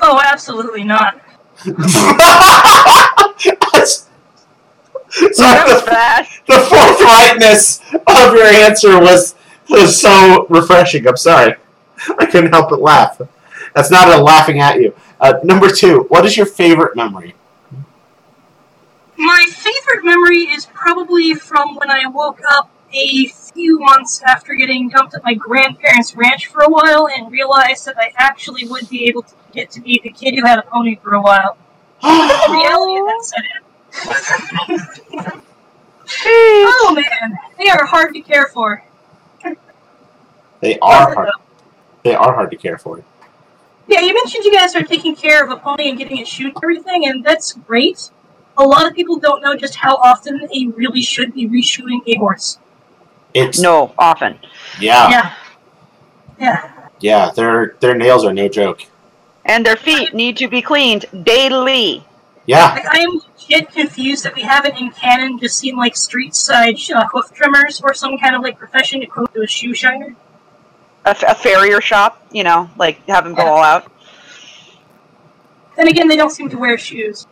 Oh, 0.00 0.20
absolutely 0.24 0.84
not. 0.84 1.20
Sorry, 5.10 5.70
the, 5.70 6.28
the 6.46 6.52
forthrightness 6.52 7.80
of 8.06 8.34
your 8.34 8.44
answer 8.44 9.00
was 9.00 9.34
was 9.68 10.00
so 10.00 10.46
refreshing. 10.48 11.06
I'm 11.08 11.16
sorry, 11.16 11.54
I 12.18 12.26
couldn't 12.26 12.52
help 12.52 12.70
but 12.70 12.80
laugh. 12.80 13.20
That's 13.74 13.90
not 13.90 14.08
a 14.08 14.22
laughing 14.22 14.60
at 14.60 14.80
you. 14.80 14.94
Uh, 15.20 15.34
number 15.42 15.70
two, 15.70 16.06
what 16.08 16.24
is 16.24 16.36
your 16.36 16.46
favorite 16.46 16.94
memory? 16.94 17.34
My 19.18 19.46
favorite 19.50 20.04
memory 20.04 20.44
is 20.44 20.66
probably 20.66 21.34
from 21.34 21.74
when 21.74 21.90
I 21.90 22.06
woke 22.06 22.40
up 22.48 22.70
a 22.92 23.26
few 23.26 23.80
months 23.80 24.22
after 24.24 24.54
getting 24.54 24.88
dumped 24.90 25.12
at 25.12 25.24
my 25.24 25.34
grandparents' 25.34 26.14
ranch 26.14 26.46
for 26.46 26.60
a 26.60 26.68
while 26.68 27.08
and 27.08 27.30
realized 27.32 27.84
that 27.86 27.98
I 27.98 28.12
actually 28.16 28.68
would 28.68 28.88
be 28.88 29.08
able 29.08 29.22
to 29.22 29.34
get 29.52 29.72
to 29.72 29.80
be 29.80 30.00
the 30.04 30.10
kid 30.10 30.36
who 30.36 30.46
had 30.46 30.60
a 30.60 30.62
pony 30.62 30.94
for 31.02 31.14
a 31.14 31.20
while. 31.20 31.56
Reality 32.04 33.00
then 33.06 33.22
set 33.24 33.40
in. 34.68 35.42
oh 36.24 36.94
man, 36.94 37.38
they 37.58 37.68
are 37.70 37.86
hard 37.86 38.14
to 38.14 38.20
care 38.20 38.46
for. 38.46 38.84
they 40.60 40.78
are 40.78 41.12
hard. 41.12 41.30
They 42.04 42.14
are 42.14 42.34
hard 42.34 42.52
to 42.52 42.56
care 42.56 42.78
for. 42.78 43.02
Yeah, 43.88 44.00
you 44.00 44.14
mentioned 44.14 44.44
you 44.44 44.54
guys 44.54 44.76
are 44.76 44.84
taking 44.84 45.16
care 45.16 45.42
of 45.42 45.50
a 45.50 45.56
pony 45.56 45.88
and 45.88 45.98
getting 45.98 46.18
it 46.18 46.28
shoot 46.28 46.54
and 46.54 46.62
everything, 46.62 47.04
and 47.08 47.24
that's 47.24 47.52
great. 47.54 48.10
A 48.58 48.64
lot 48.64 48.86
of 48.86 48.94
people 48.94 49.18
don't 49.18 49.40
know 49.40 49.54
just 49.56 49.76
how 49.76 49.94
often 49.96 50.48
they 50.52 50.66
really 50.66 51.00
should 51.00 51.32
be 51.32 51.48
reshooting 51.48 52.00
a 52.08 52.16
horse. 52.18 52.58
It's 53.32 53.60
No, 53.60 53.94
often. 53.96 54.38
yeah, 54.80 55.08
Yeah. 55.10 55.34
Yeah. 56.40 56.70
yeah. 57.00 57.30
Their 57.34 57.76
their 57.80 57.94
nails 57.94 58.24
are 58.24 58.32
no 58.32 58.48
joke. 58.48 58.82
And 59.44 59.64
their 59.64 59.76
feet 59.76 60.12
need 60.12 60.36
to 60.38 60.48
be 60.48 60.60
cleaned 60.60 61.06
daily. 61.22 62.04
Yeah, 62.46 62.72
Like, 62.72 62.94
I 62.94 63.00
am 63.00 63.20
legit 63.38 63.70
confused 63.72 64.24
that 64.24 64.34
we 64.34 64.40
haven't 64.42 64.78
in 64.78 64.90
canon 64.90 65.38
just 65.38 65.58
seen 65.58 65.76
like 65.76 65.94
street 65.96 66.34
side 66.34 66.76
uh, 66.94 67.06
hoof 67.12 67.30
trimmers 67.32 67.80
or 67.82 67.92
some 67.92 68.16
kind 68.18 68.34
of 68.34 68.42
like 68.42 68.58
profession 68.58 69.02
equivalent 69.02 69.34
to 69.34 69.42
a 69.42 69.46
shoe 69.46 69.74
shiner. 69.74 70.16
A, 71.04 71.10
a 71.28 71.34
farrier 71.34 71.80
shop, 71.82 72.26
you 72.32 72.42
know, 72.44 72.70
like 72.78 73.06
have 73.06 73.24
them 73.24 73.34
go 73.34 73.42
all 73.46 73.62
out. 73.62 73.92
Then 75.76 75.88
again, 75.88 76.08
they 76.08 76.16
don't 76.16 76.30
seem 76.30 76.48
to 76.48 76.58
wear 76.58 76.76
shoes 76.78 77.26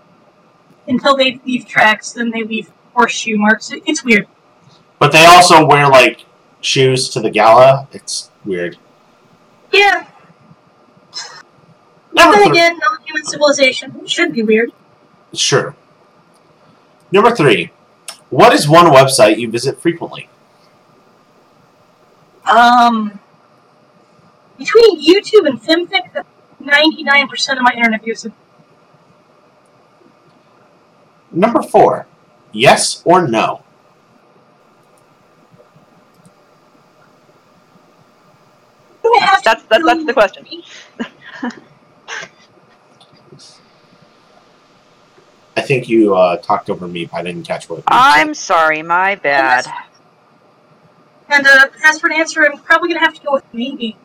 until 0.89 1.17
they 1.17 1.41
leave 1.47 1.67
tracks. 1.67 2.13
Then 2.13 2.31
they 2.31 2.43
leave 2.43 2.71
horseshoe 2.95 3.37
marks. 3.39 3.73
It, 3.73 3.83
it's 3.87 4.05
weird. 4.05 4.27
but 4.99 5.13
they 5.13 5.25
also 5.27 5.65
wear 5.67 5.89
like 5.89 6.25
shoes 6.61 7.09
to 7.11 7.21
the 7.21 7.31
gala. 7.31 7.89
It's 7.93 8.31
weird. 8.45 8.79
Yeah. 9.73 10.07
Number 12.13 12.37
Then 12.39 12.47
three. 12.49 12.51
again, 12.59 12.79
non-human 12.79 13.25
civilization 13.27 14.07
should 14.07 14.33
be 14.33 14.43
weird. 14.43 14.71
Sure. 15.35 15.77
Number 17.13 17.31
three. 17.35 17.71
What 18.31 18.53
is 18.55 18.67
one 18.69 18.87
website 18.87 19.39
you 19.39 19.51
visit 19.51 19.81
frequently? 19.81 20.29
Um, 22.51 23.19
between 24.59 25.01
YouTube 25.05 25.47
and 25.49 25.61
FimFic, 25.61 26.25
ninety-nine 26.61 27.29
percent 27.29 27.59
of 27.59 27.65
my 27.65 27.73
internet 27.73 28.07
use. 28.07 28.27
Number 31.31 31.63
four. 31.63 32.07
Yes 32.53 33.03
or 33.05 33.27
no? 33.27 33.63
That's 39.03 39.43
that's 39.43 39.63
that's 39.69 40.05
the 40.05 40.13
question. 40.13 40.47
I 45.57 45.63
think 45.63 45.89
you 45.89 46.15
uh, 46.15 46.37
talked 46.39 46.69
over 46.69 46.87
me, 46.87 47.07
but 47.07 47.17
I 47.19 47.23
didn't 47.23 47.45
catch 47.45 47.69
what. 47.69 47.83
I'm 47.87 48.35
sorry, 48.35 48.83
my 48.83 49.15
bad. 49.15 49.67
And 51.29 51.47
uh, 51.47 51.67
as 51.85 51.99
for 51.99 52.09
an 52.09 52.13
answer, 52.13 52.45
I'm 52.45 52.59
probably 52.59 52.89
gonna 52.89 53.01
have 53.01 53.15
to 53.15 53.23
go 53.23 53.33
with 53.33 53.45
maybe. 53.53 53.97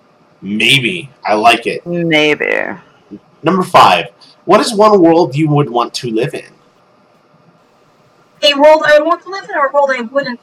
Maybe. 0.41 1.09
I 1.25 1.35
like 1.35 1.67
it. 1.67 1.85
Maybe. 1.85 2.61
Number 3.43 3.63
five. 3.63 4.07
What 4.45 4.59
is 4.59 4.73
one 4.73 4.99
world 5.01 5.35
you 5.35 5.49
would 5.49 5.69
want 5.69 5.93
to 5.95 6.09
live 6.09 6.33
in? 6.33 6.51
A 8.43 8.53
world 8.55 8.83
I 8.85 8.99
would 8.99 9.05
want 9.05 9.21
to 9.23 9.29
live 9.29 9.43
in, 9.49 9.55
or 9.55 9.67
a 9.67 9.71
world 9.71 9.91
I 9.91 10.01
wouldn't. 10.01 10.39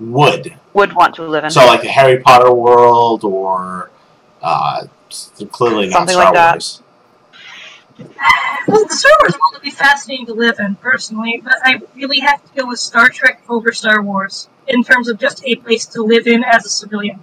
Would. 0.00 0.56
Would 0.72 0.94
want 0.94 1.14
to 1.16 1.26
live 1.26 1.44
in. 1.44 1.50
So, 1.50 1.64
like 1.66 1.82
the 1.82 1.88
Harry 1.88 2.18
Potter 2.20 2.52
world, 2.52 3.22
or 3.24 3.90
uh, 4.42 4.86
clearly 5.52 5.86
not 5.88 6.08
Something 6.08 6.14
Star 6.14 6.24
like 6.24 6.34
that. 6.34 6.54
Wars. 6.54 6.82
Well, 8.66 8.86
the 8.86 8.94
Star 8.94 9.12
Wars 9.22 9.32
world 9.32 9.52
would 9.52 9.62
be 9.62 9.70
fascinating 9.70 10.26
to 10.26 10.34
live 10.34 10.58
in, 10.58 10.76
personally, 10.76 11.40
but 11.44 11.54
I 11.62 11.80
really 11.94 12.20
have 12.20 12.42
to 12.42 12.60
go 12.60 12.68
with 12.68 12.78
Star 12.78 13.08
Trek 13.08 13.42
over 13.48 13.72
Star 13.72 14.02
Wars 14.02 14.48
in 14.68 14.82
terms 14.82 15.08
of 15.08 15.18
just 15.18 15.42
a 15.44 15.56
place 15.56 15.86
to 15.86 16.02
live 16.02 16.26
in 16.26 16.44
as 16.44 16.64
a 16.64 16.68
civilian. 16.68 17.20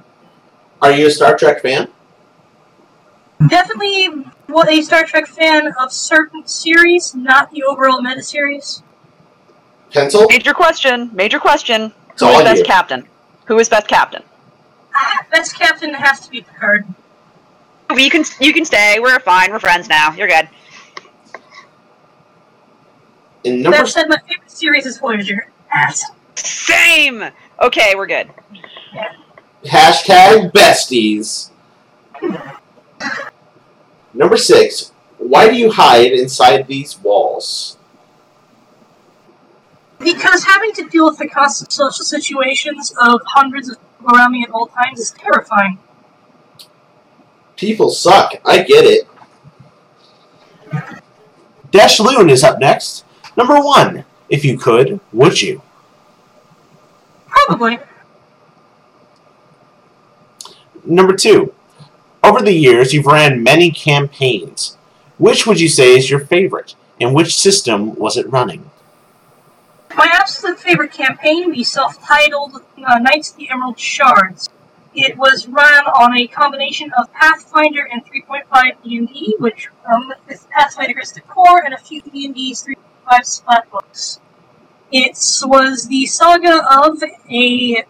Are 0.82 0.92
you 0.92 1.08
a 1.08 1.12
Star 1.12 1.36
Trek 1.36 1.62
fan? 1.62 1.90
Definitely 3.48 4.26
wa- 4.50 4.66
a 4.68 4.82
Star 4.82 5.04
Trek 5.04 5.28
fan 5.28 5.74
of 5.80 5.92
certain 5.92 6.48
series, 6.48 7.16
not 7.16 7.52
the 7.52 7.64
overall 7.64 8.02
meta 8.02 8.24
series. 8.24 8.84
Pencil? 9.92 10.26
Major 10.30 10.54
question. 10.54 11.10
Major 11.14 11.40
question. 11.40 11.94
It's 12.12 12.22
Who 12.22 12.28
all 12.28 12.40
is 12.40 12.44
best 12.44 12.60
you. 12.60 12.66
captain? 12.66 13.08
Who 13.46 13.58
is 13.60 13.70
best 13.70 13.88
captain? 13.88 14.24
Ah, 14.96 15.26
Best 15.32 15.56
captain 15.58 15.94
has 15.94 16.20
to 16.22 16.30
be 16.32 16.42
Picard. 16.42 16.86
You 17.96 18.10
can 18.10 18.26
you 18.42 18.52
can 18.54 18.66
stay. 18.66 19.00
We're 19.00 19.20
fine. 19.20 19.52
We're 19.52 19.60
friends 19.60 19.88
now. 19.88 20.12
You're 20.14 20.28
good. 20.28 20.50
And 23.46 23.64
number 23.64 23.78
That 23.78 23.88
said, 23.88 24.10
my 24.10 24.18
favorite 24.28 24.52
series 24.52 24.86
is 24.86 24.98
Voyager. 24.98 25.48
Ass. 25.72 26.04
Same. 26.36 27.24
Okay, 27.62 27.94
we're 27.96 28.08
good. 28.08 28.30
Hashtag 29.66 30.52
besties. 30.52 31.52
Number 34.14 34.38
six. 34.38 34.92
Why 35.18 35.50
do 35.50 35.56
you 35.56 35.72
hide 35.72 36.12
inside 36.12 36.68
these 36.68 37.00
walls? 37.00 37.77
Because 40.00 40.44
having 40.44 40.74
to 40.74 40.88
deal 40.88 41.06
with 41.06 41.18
the 41.18 41.28
constant 41.28 41.72
social 41.72 42.06
situations 42.06 42.94
of 43.02 43.22
hundreds 43.26 43.70
of 43.70 43.78
people 43.80 44.16
around 44.16 44.32
me 44.32 44.44
at 44.44 44.52
all 44.52 44.68
times 44.68 45.00
is 45.00 45.12
terrifying. 45.12 45.80
People 47.56 47.90
suck. 47.90 48.36
I 48.46 48.62
get 48.62 48.86
it. 48.86 49.08
Dash 51.72 52.00
Loon 52.00 52.30
is 52.30 52.44
up 52.44 52.60
next. 52.60 53.04
Number 53.36 53.60
one. 53.60 54.06
If 54.30 54.44
you 54.44 54.58
could, 54.58 55.00
would 55.14 55.42
you? 55.42 55.62
Probably. 57.28 57.80
Number 60.84 61.16
two. 61.16 61.54
Over 62.24 62.42
the 62.42 62.54
years, 62.54 62.94
you've 62.94 63.06
ran 63.06 63.42
many 63.42 63.72
campaigns. 63.72 64.78
Which 65.18 65.48
would 65.48 65.62
you 65.62 65.70
say 65.70 65.98
is 65.98 66.10
your 66.10 66.20
favorite? 66.20 66.76
And 67.00 67.14
which 67.14 67.38
system 67.38 67.96
was 67.96 68.18
it 68.18 68.30
running? 68.30 68.70
My 69.98 70.12
absolute 70.14 70.60
favorite 70.60 70.92
campaign, 70.92 71.52
the 71.52 71.64
self-titled 71.64 72.62
uh, 72.86 73.00
Knights 73.00 73.32
of 73.32 73.38
the 73.38 73.50
Emerald 73.50 73.80
Shards. 73.80 74.48
It 74.94 75.18
was 75.18 75.48
run 75.48 75.86
on 75.86 76.16
a 76.16 76.28
combination 76.28 76.92
of 76.96 77.12
Pathfinder 77.14 77.82
and 77.92 78.06
3.5 78.06 78.84
D&D, 78.84 79.38
which 79.40 79.70
um, 79.92 80.14
with 80.28 80.48
Pathfinder 80.52 81.00
as 81.02 81.14
the 81.14 81.22
core 81.22 81.64
and 81.66 81.74
a 81.74 81.80
few 81.80 82.04
D&D's 82.04 82.64
3.5 82.64 83.26
splat 83.26 83.72
books. 83.72 84.20
It 84.92 85.18
was 85.46 85.88
the 85.88 86.06
saga 86.06 86.64
of 86.72 87.02
a 87.32 87.84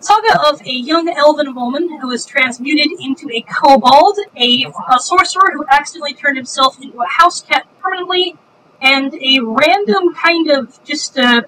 saga 0.00 0.48
of 0.48 0.62
a 0.66 0.72
young 0.72 1.08
elven 1.08 1.54
woman 1.54 2.00
who 2.00 2.08
was 2.08 2.26
transmuted 2.26 2.90
into 3.00 3.30
a 3.30 3.42
kobold, 3.42 4.18
a, 4.36 4.66
a 4.92 4.98
sorcerer 4.98 5.52
who 5.54 5.64
accidentally 5.70 6.14
turned 6.14 6.36
himself 6.36 6.82
into 6.82 7.00
a 7.00 7.06
house 7.06 7.40
cat 7.40 7.68
permanently, 7.80 8.36
and 8.84 9.14
a 9.14 9.40
random 9.40 10.14
kind 10.14 10.50
of 10.50 10.82
just 10.84 11.18
uh 11.18 11.42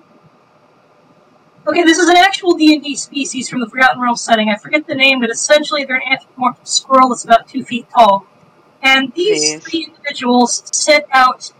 Okay, 1.68 1.82
this 1.82 1.98
is 1.98 2.08
an 2.08 2.16
actual 2.16 2.52
D&D 2.54 2.94
species 2.94 3.48
from 3.48 3.58
the 3.58 3.68
Forgotten 3.68 4.00
Realms 4.00 4.20
setting. 4.20 4.48
I 4.48 4.56
forget 4.56 4.86
the 4.86 4.94
name, 4.94 5.18
but 5.20 5.30
essentially 5.30 5.84
they're 5.84 5.96
an 5.96 6.12
anthropomorphic 6.12 6.64
squirrel 6.64 7.08
that's 7.08 7.24
about 7.24 7.48
two 7.48 7.64
feet 7.64 7.88
tall. 7.90 8.24
And 8.82 9.12
these 9.14 9.60
three 9.64 9.86
individuals 9.88 10.62
set 10.72 11.08
out 11.10 11.52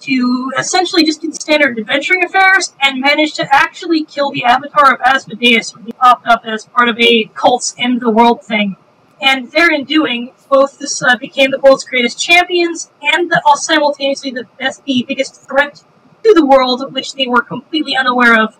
to 0.00 0.50
essentially 0.58 1.04
just 1.04 1.20
do 1.20 1.30
standard 1.32 1.78
adventuring 1.78 2.24
affairs 2.24 2.74
and 2.80 3.02
managed 3.02 3.36
to 3.36 3.46
actually 3.54 4.02
kill 4.02 4.30
the 4.30 4.44
avatar 4.44 4.94
of 4.94 5.00
Asmodeus 5.02 5.74
when 5.74 5.84
he 5.84 5.92
popped 5.92 6.26
up 6.26 6.46
as 6.46 6.64
part 6.64 6.88
of 6.88 6.98
a 6.98 7.24
cult's 7.34 7.74
end 7.76 8.00
the 8.00 8.10
world 8.10 8.42
thing. 8.42 8.76
And 9.20 9.52
therein 9.52 9.84
doing, 9.84 10.32
both 10.50 10.78
this 10.78 11.02
uh, 11.02 11.16
became 11.16 11.50
the 11.50 11.60
world's 11.60 11.84
greatest 11.84 12.20
champions 12.20 12.90
and 13.00 13.30
the, 13.30 13.40
all 13.46 13.56
simultaneously 13.56 14.32
the 14.32 14.46
best, 14.58 14.84
the 14.84 15.04
biggest 15.06 15.48
threat 15.48 15.84
to 16.24 16.34
the 16.34 16.44
world, 16.44 16.92
which 16.92 17.14
they 17.14 17.26
were 17.26 17.40
completely 17.40 17.96
unaware 17.96 18.38
of 18.38 18.58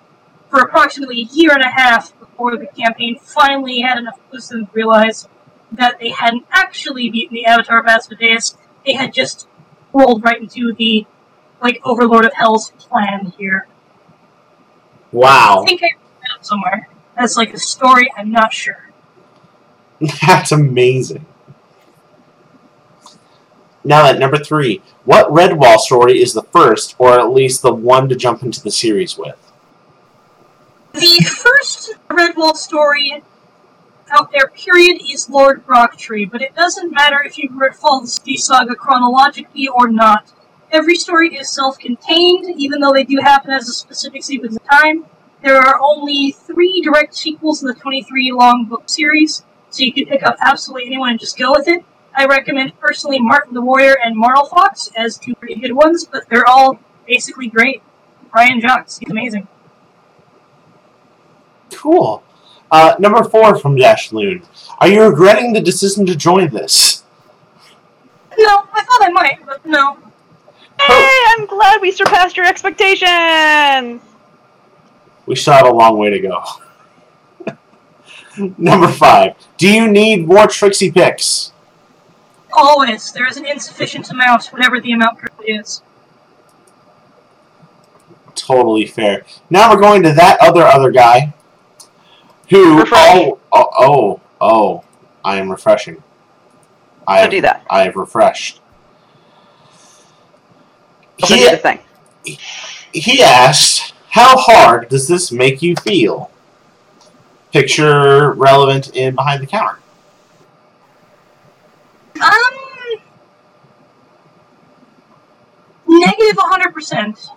for 0.49 0.61
approximately 0.61 1.21
a 1.21 1.35
year 1.35 1.53
and 1.53 1.63
a 1.63 1.71
half 1.71 2.19
before 2.19 2.57
the 2.57 2.67
campaign 2.67 3.19
finally 3.21 3.81
had 3.81 3.99
enough 3.99 4.19
wisdom 4.33 4.67
to 4.67 4.73
realize 4.73 5.29
that 5.73 5.99
they 6.01 6.11
hadn't 6.11 6.47
actually 6.51 7.11
beaten 7.11 7.35
the 7.35 7.45
Avatar 7.45 7.81
of 7.81 7.87
Asmodeus. 7.87 8.57
They 8.87 8.95
had 8.95 9.13
just 9.13 9.47
rolled 9.93 10.25
right 10.25 10.41
into 10.41 10.73
the 10.73 11.07
like 11.61 11.81
Overlord 11.85 12.25
of 12.25 12.33
Hell's 12.35 12.71
plan 12.79 13.33
here. 13.37 13.67
Wow. 15.13 15.63
I 15.63 15.67
think 15.67 15.83
I 15.83 15.87
read 15.87 16.23
that 16.23 16.47
somewhere. 16.47 16.89
As 17.17 17.37
like 17.37 17.53
a 17.53 17.59
story, 17.59 18.11
I'm 18.17 18.31
not 18.31 18.53
sure. 18.53 18.91
that's 20.23 20.53
amazing. 20.53 21.27
Now 23.83 24.07
at 24.07 24.19
number 24.19 24.39
three, 24.39 24.83
what 25.05 25.29
Redwall 25.29 25.79
story 25.79 26.21
is 26.21 26.35
the 26.35 26.43
first, 26.43 26.95
or 26.99 27.19
at 27.19 27.33
least 27.33 27.63
the 27.63 27.73
one 27.73 28.09
to 28.09 28.17
jump 28.17 28.43
into 28.43 28.63
the 28.63 28.71
series 28.71 29.17
with? 29.17 29.37
The 30.93 31.25
first 31.25 31.95
Redwall 32.09 32.57
story 32.57 33.23
out 34.11 34.33
there, 34.33 34.49
period, 34.49 35.01
is 35.09 35.31
Lord 35.31 35.65
Brocktree, 35.67 36.31
but 36.31 36.43
it 36.43 36.55
doesn't 36.55 36.93
matter 36.93 37.23
if 37.25 37.39
you 37.39 37.49
follow 37.81 38.03
the 38.03 38.37
saga 38.37 38.75
chronologically 38.75 39.69
or 39.69 39.89
not. 39.89 40.33
Every 40.73 40.97
story 40.97 41.35
is 41.37 41.51
self-contained, 41.51 42.55
even 42.57 42.81
though 42.81 42.93
they 42.93 43.05
do 43.05 43.19
happen 43.23 43.51
as 43.51 43.69
a 43.69 43.73
specific 43.73 44.23
sequence 44.23 44.57
of 44.57 44.65
time. 44.69 45.07
There 45.43 45.57
are 45.57 45.81
only 45.81 46.33
three 46.33 46.81
direct 46.83 47.15
sequels 47.15 47.63
in 47.63 47.69
the 47.69 47.75
23 47.75 48.33
long 48.33 48.67
book 48.67 48.83
series, 48.87 49.43
so 49.71 49.85
you 49.85 49.93
can 49.93 50.07
pick 50.07 50.23
up 50.23 50.37
absolutely 50.41 50.87
anyone 50.87 51.11
and 51.11 51.21
just 51.21 51.39
go 51.39 51.53
with 51.53 51.67
it. 51.67 51.85
I 52.21 52.27
recommend 52.27 52.79
personally 52.79 53.19
Martin 53.19 53.55
the 53.55 53.63
Warrior 53.63 53.97
and 54.05 54.15
Marlfox 54.15 54.93
as 54.95 55.17
two 55.17 55.35
pretty 55.37 55.55
good 55.55 55.73
ones, 55.73 56.05
but 56.05 56.29
they're 56.29 56.47
all 56.47 56.79
basically 57.07 57.49
great. 57.49 57.83
Brian 58.31 58.61
Jacques, 58.61 58.91
he's 58.99 59.09
amazing. 59.09 59.49
Cool. 61.73 62.23
Uh, 62.71 62.95
number 62.99 63.25
four 63.25 63.59
from 63.59 63.75
Dash 63.75 64.13
Loon. 64.13 64.43
Are 64.81 64.89
you 64.89 65.03
regretting 65.03 65.55
the 65.55 65.63
decision 65.63 66.05
to 66.05 66.15
join 66.15 66.51
this? 66.51 67.05
No, 68.37 68.65
I 68.71 68.85
thought 68.85 69.01
I 69.01 69.09
might, 69.09 69.39
but 69.47 69.65
no. 69.65 69.97
Hey, 70.79 71.25
I'm 71.29 71.47
glad 71.47 71.81
we 71.81 71.91
surpassed 71.91 72.37
your 72.37 72.45
expectations. 72.45 74.03
We 75.25 75.37
still 75.37 75.55
have 75.55 75.67
a 75.67 75.73
long 75.73 75.97
way 75.97 76.11
to 76.11 76.21
go. 76.21 76.45
number 78.59 78.89
five. 78.89 79.37
Do 79.57 79.73
you 79.73 79.91
need 79.91 80.27
more 80.27 80.47
Trixie 80.47 80.91
picks? 80.91 81.53
Always, 82.53 83.13
there 83.13 83.27
is 83.27 83.37
an 83.37 83.47
insufficient 83.47 84.11
amount, 84.11 84.47
whatever 84.47 84.81
the 84.81 84.93
amount 84.93 85.19
currently 85.19 85.55
is. 85.55 85.83
Totally 88.35 88.87
fair. 88.87 89.25
Now 89.51 89.71
we're 89.73 89.81
going 89.81 90.03
to 90.03 90.13
that 90.13 90.39
other 90.41 90.63
other 90.63 90.91
guy. 90.91 91.35
Who? 92.49 92.79
Refresh. 92.81 93.17
Oh, 93.17 93.39
oh, 93.53 93.69
oh, 93.79 94.21
oh! 94.41 94.85
I 95.25 95.37
am 95.37 95.51
refreshing. 95.51 96.03
I 97.07 97.19
So 97.19 97.23
have, 97.23 97.31
do 97.31 97.41
that. 97.43 97.65
I 97.71 97.85
have 97.85 97.97
refreshed. 97.97 98.61
Also 101.23 101.35
He, 101.35 101.41
do 101.45 101.51
the 101.51 101.57
thing. 101.57 101.79
he 102.93 103.23
asked, 103.23 103.95
"How 104.11 104.37
hard 104.39 104.89
does 104.89 105.07
this 105.07 105.31
make 105.31 105.61
you 105.63 105.75
feel?" 105.77 106.31
Picture 107.53 108.33
relevant 108.33 108.95
in 108.97 109.15
behind 109.15 109.43
the 109.43 109.47
counter. 109.47 109.80
Um, 112.21 113.01
negative 115.89 116.37
100%. 116.37 117.31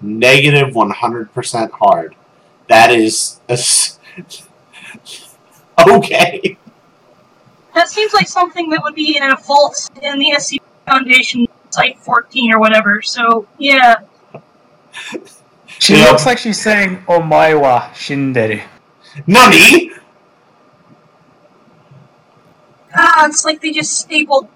Negative 0.00 0.54
Negative 0.62 0.74
one 0.74 0.90
hundred 0.90 1.32
percent 1.32 1.72
hard. 1.72 2.14
That 2.68 2.90
is 2.90 3.40
a 3.48 3.52
s- 3.52 3.98
okay. 5.88 6.58
That 7.74 7.88
seems 7.88 8.12
like 8.12 8.28
something 8.28 8.68
that 8.70 8.82
would 8.82 8.94
be 8.94 9.16
in 9.16 9.22
a 9.22 9.36
vault 9.36 9.88
in 10.02 10.18
the 10.18 10.32
SCP 10.36 10.60
Foundation 10.86 11.46
Site 11.70 11.98
14 12.00 12.52
or 12.52 12.60
whatever, 12.60 13.00
so 13.02 13.46
yeah. 13.58 13.96
She 15.78 15.96
Yeah. 15.96 16.04
looks 16.10 16.26
like 16.26 16.38
she's 16.38 16.60
saying 16.60 16.98
"Omaiwa 17.08 17.90
Shindere." 17.94 18.62
Nani? 19.26 19.90
Ah, 22.96 23.26
it's 23.26 23.44
like 23.44 23.60
they 23.60 23.72
just 23.72 23.98
stapled. 23.98 24.48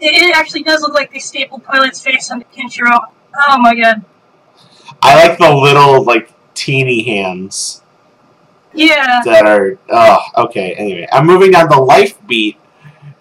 It, 0.00 0.34
actually 0.36 0.62
does 0.62 0.82
look 0.82 0.94
like 0.94 1.12
they 1.12 1.18
stapled 1.18 1.64
Pilot's 1.64 2.00
face 2.00 2.30
onto 2.30 2.46
Kenshiro. 2.46 2.98
Oh 3.48 3.58
my 3.60 3.74
god. 3.74 4.04
I 5.02 5.26
like 5.28 5.38
the 5.38 5.50
little 5.54 6.02
like 6.04 6.32
teeny 6.54 7.02
hands. 7.04 7.82
Yeah. 8.76 9.22
that 9.24 9.46
are 9.46 9.78
oh 9.88 10.18
okay 10.36 10.74
anyway 10.74 11.06
i'm 11.12 11.26
moving 11.26 11.52
down 11.52 11.70
to 11.70 11.80
life 11.80 12.18
beat 12.26 12.56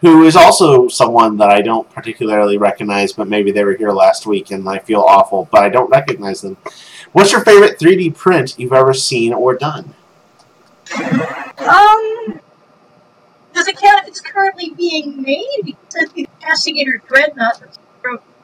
who 0.01 0.23
is 0.23 0.35
also 0.35 0.87
someone 0.87 1.37
that 1.37 1.51
i 1.51 1.61
don't 1.61 1.87
particularly 1.91 2.57
recognize 2.57 3.13
but 3.13 3.27
maybe 3.27 3.51
they 3.51 3.63
were 3.63 3.75
here 3.75 3.91
last 3.91 4.25
week 4.25 4.49
and 4.49 4.67
i 4.67 4.79
feel 4.79 5.01
awful 5.01 5.47
but 5.51 5.61
i 5.61 5.69
don't 5.69 5.91
recognize 5.91 6.41
them 6.41 6.57
what's 7.11 7.31
your 7.31 7.45
favorite 7.45 7.77
3d 7.77 8.15
print 8.17 8.57
you've 8.57 8.73
ever 8.73 8.95
seen 8.95 9.31
or 9.31 9.55
done 9.55 9.93
Um, 11.59 12.39
does 13.53 13.67
it 13.67 13.77
count 13.77 14.01
if 14.03 14.07
it's 14.07 14.21
currently 14.21 14.71
being 14.71 15.21
made? 15.21 15.61
Because 15.63 16.11
the 16.13 16.27
Castigator 16.41 17.05
Dreadnought 17.07 17.59
that's 17.59 17.79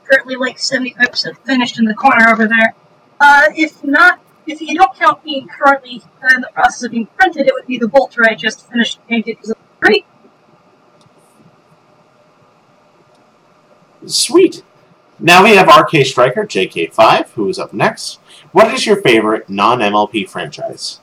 currently 0.05 0.36
like 0.36 0.57
75% 0.57 1.38
finished 1.45 1.80
in 1.80 1.86
the 1.86 1.93
corner 1.93 2.30
over 2.30 2.47
there. 2.47 2.76
Uh, 3.20 3.45
if 3.55 3.84
not, 3.84 4.20
if 4.47 4.62
you 4.62 4.76
don't 4.76 4.95
count 4.95 5.24
being 5.24 5.47
currently 5.47 6.01
in 6.34 6.41
the 6.41 6.49
process 6.53 6.84
of 6.84 6.91
being 6.91 7.07
printed, 7.18 7.47
it 7.47 7.53
would 7.53 7.68
be 7.68 7.78
the 7.78 7.88
Bolter 7.88 8.24
I 8.24 8.36
just 8.36 8.70
finished 8.70 8.99
painted 9.07 9.38
because 9.38 9.51
it's 9.51 9.60
great. 9.80 10.05
sweet 14.05 14.64
now 15.20 15.43
we 15.43 15.55
have 15.55 15.68
rk 15.68 16.05
striker 16.05 16.45
jk5 16.45 17.30
who 17.32 17.49
is 17.49 17.60
up 17.60 17.74
next 17.74 18.20
what 18.53 18.74
is 18.74 18.86
your 18.86 19.01
favorite 19.01 19.49
non-mlp 19.49 20.28
franchise 20.30 20.99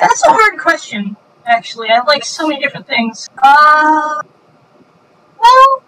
That's 0.00 0.24
a 0.24 0.30
hard 0.30 0.58
question, 0.58 1.16
actually. 1.50 1.88
I 1.90 2.00
like 2.06 2.24
so 2.24 2.48
many 2.48 2.60
different 2.62 2.86
things. 2.86 3.28
Uh, 3.42 4.22
well, 5.40 5.82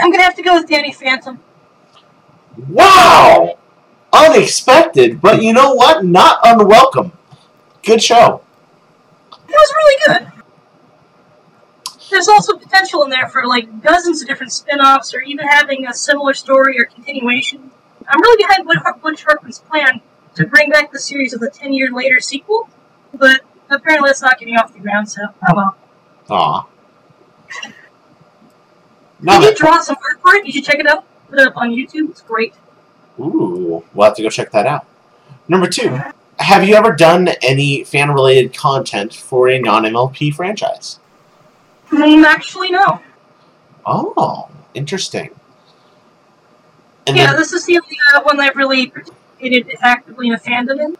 I'm 0.00 0.10
gonna 0.10 0.22
have 0.22 0.34
to 0.36 0.42
go 0.42 0.54
with 0.60 0.68
Danny 0.68 0.92
Phantom. 0.92 1.40
wow 2.68 3.56
unexpected 4.12 5.20
but 5.20 5.42
you 5.42 5.52
know 5.52 5.74
what 5.74 6.04
not 6.04 6.38
unwelcome 6.44 7.12
good 7.84 8.02
show 8.02 8.40
It 9.32 9.38
was 9.50 9.74
really 9.76 9.96
good. 10.06 10.32
There's 12.10 12.28
also 12.28 12.56
potential 12.56 13.04
in 13.04 13.10
there 13.10 13.28
for 13.28 13.46
like 13.46 13.82
dozens 13.82 14.22
of 14.22 14.28
different 14.28 14.52
spin-offs, 14.52 15.14
or 15.14 15.20
even 15.20 15.46
having 15.46 15.86
a 15.86 15.92
similar 15.94 16.32
story 16.34 16.80
or 16.80 16.86
continuation. 16.86 17.70
I'm 18.08 18.20
really 18.20 18.42
behind 18.44 18.66
Butch 19.02 19.24
Hartman's 19.24 19.58
plan 19.58 20.00
to 20.34 20.46
bring 20.46 20.70
back 20.70 20.90
the 20.92 20.98
series 20.98 21.34
of 21.34 21.40
the 21.40 21.50
10 21.50 21.72
year 21.72 21.90
later 21.92 22.20
sequel, 22.20 22.68
but 23.14 23.42
apparently 23.70 24.10
it's 24.10 24.22
not 24.22 24.38
getting 24.38 24.56
off 24.56 24.72
the 24.72 24.80
ground, 24.80 25.10
so 25.10 25.22
oh 25.48 25.54
well. 25.54 25.76
Aw. 26.30 26.66
Now 29.20 29.40
did 29.40 29.56
draw 29.56 29.80
some 29.80 29.96
art 30.04 30.20
for 30.20 30.34
it. 30.36 30.46
You 30.46 30.52
should 30.52 30.64
check 30.64 30.78
it 30.78 30.86
out. 30.86 31.04
Put 31.28 31.40
it 31.40 31.48
up 31.48 31.56
on 31.56 31.70
YouTube. 31.70 32.10
It's 32.10 32.22
great. 32.22 32.54
ooh, 33.18 33.84
we'll 33.92 34.06
have 34.06 34.16
to 34.16 34.22
go 34.22 34.30
check 34.30 34.50
that 34.52 34.66
out. 34.66 34.86
Number 35.48 35.68
two, 35.68 35.98
have 36.38 36.66
you 36.66 36.74
ever 36.76 36.92
done 36.92 37.28
any 37.42 37.82
fan-related 37.84 38.54
content 38.54 39.12
for 39.12 39.48
a 39.48 39.58
non-MLP 39.58 40.34
franchise? 40.34 40.98
Mm, 41.90 42.24
actually, 42.24 42.70
no. 42.70 43.00
Oh, 43.84 44.48
interesting. 44.74 45.30
And 47.08 47.16
yeah, 47.16 47.28
then, 47.28 47.36
this 47.36 47.54
is 47.54 47.64
the 47.64 47.80
only 47.80 47.96
uh, 48.14 48.20
one 48.22 48.38
I've 48.38 48.54
really 48.54 48.88
participated 48.88 49.74
actively 49.80 50.28
in 50.28 50.34
a 50.34 50.38
fandom 50.38 50.78
in. 50.78 50.94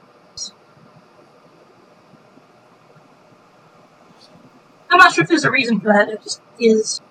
I'm 4.90 4.97
not 4.97 5.12
sure 5.12 5.22
if 5.22 5.28
there's 5.28 5.44
a 5.44 5.51
reason 5.51 5.80
for 5.80 5.93
that. 5.93 6.09
It 6.09 6.22
just 6.22 6.40
is. 6.59 7.02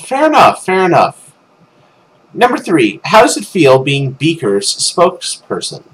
fair 0.00 0.26
enough, 0.26 0.64
fair 0.64 0.86
enough. 0.86 1.34
Number 2.32 2.56
three, 2.56 3.00
how 3.04 3.20
does 3.22 3.36
it 3.36 3.44
feel 3.44 3.82
being 3.82 4.12
Beaker's 4.12 4.74
spokesperson? 4.74 5.84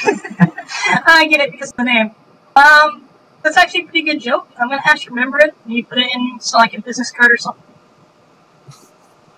I 0.04 1.28
get 1.30 1.40
it 1.40 1.52
because 1.52 1.70
of 1.70 1.76
the 1.76 1.84
name. 1.84 2.10
Um, 2.56 3.08
that's 3.44 3.56
actually 3.56 3.82
a 3.82 3.84
pretty 3.84 4.02
good 4.02 4.20
joke. 4.20 4.48
I'm 4.58 4.68
gonna 4.68 4.82
have 4.82 5.00
to 5.02 5.10
remember 5.10 5.38
it. 5.38 5.54
Maybe 5.64 5.84
put 5.84 5.98
it 5.98 6.10
in 6.12 6.40
so 6.40 6.58
like 6.58 6.74
a 6.74 6.80
business 6.80 7.12
card 7.12 7.30
or 7.30 7.36
something. 7.36 7.63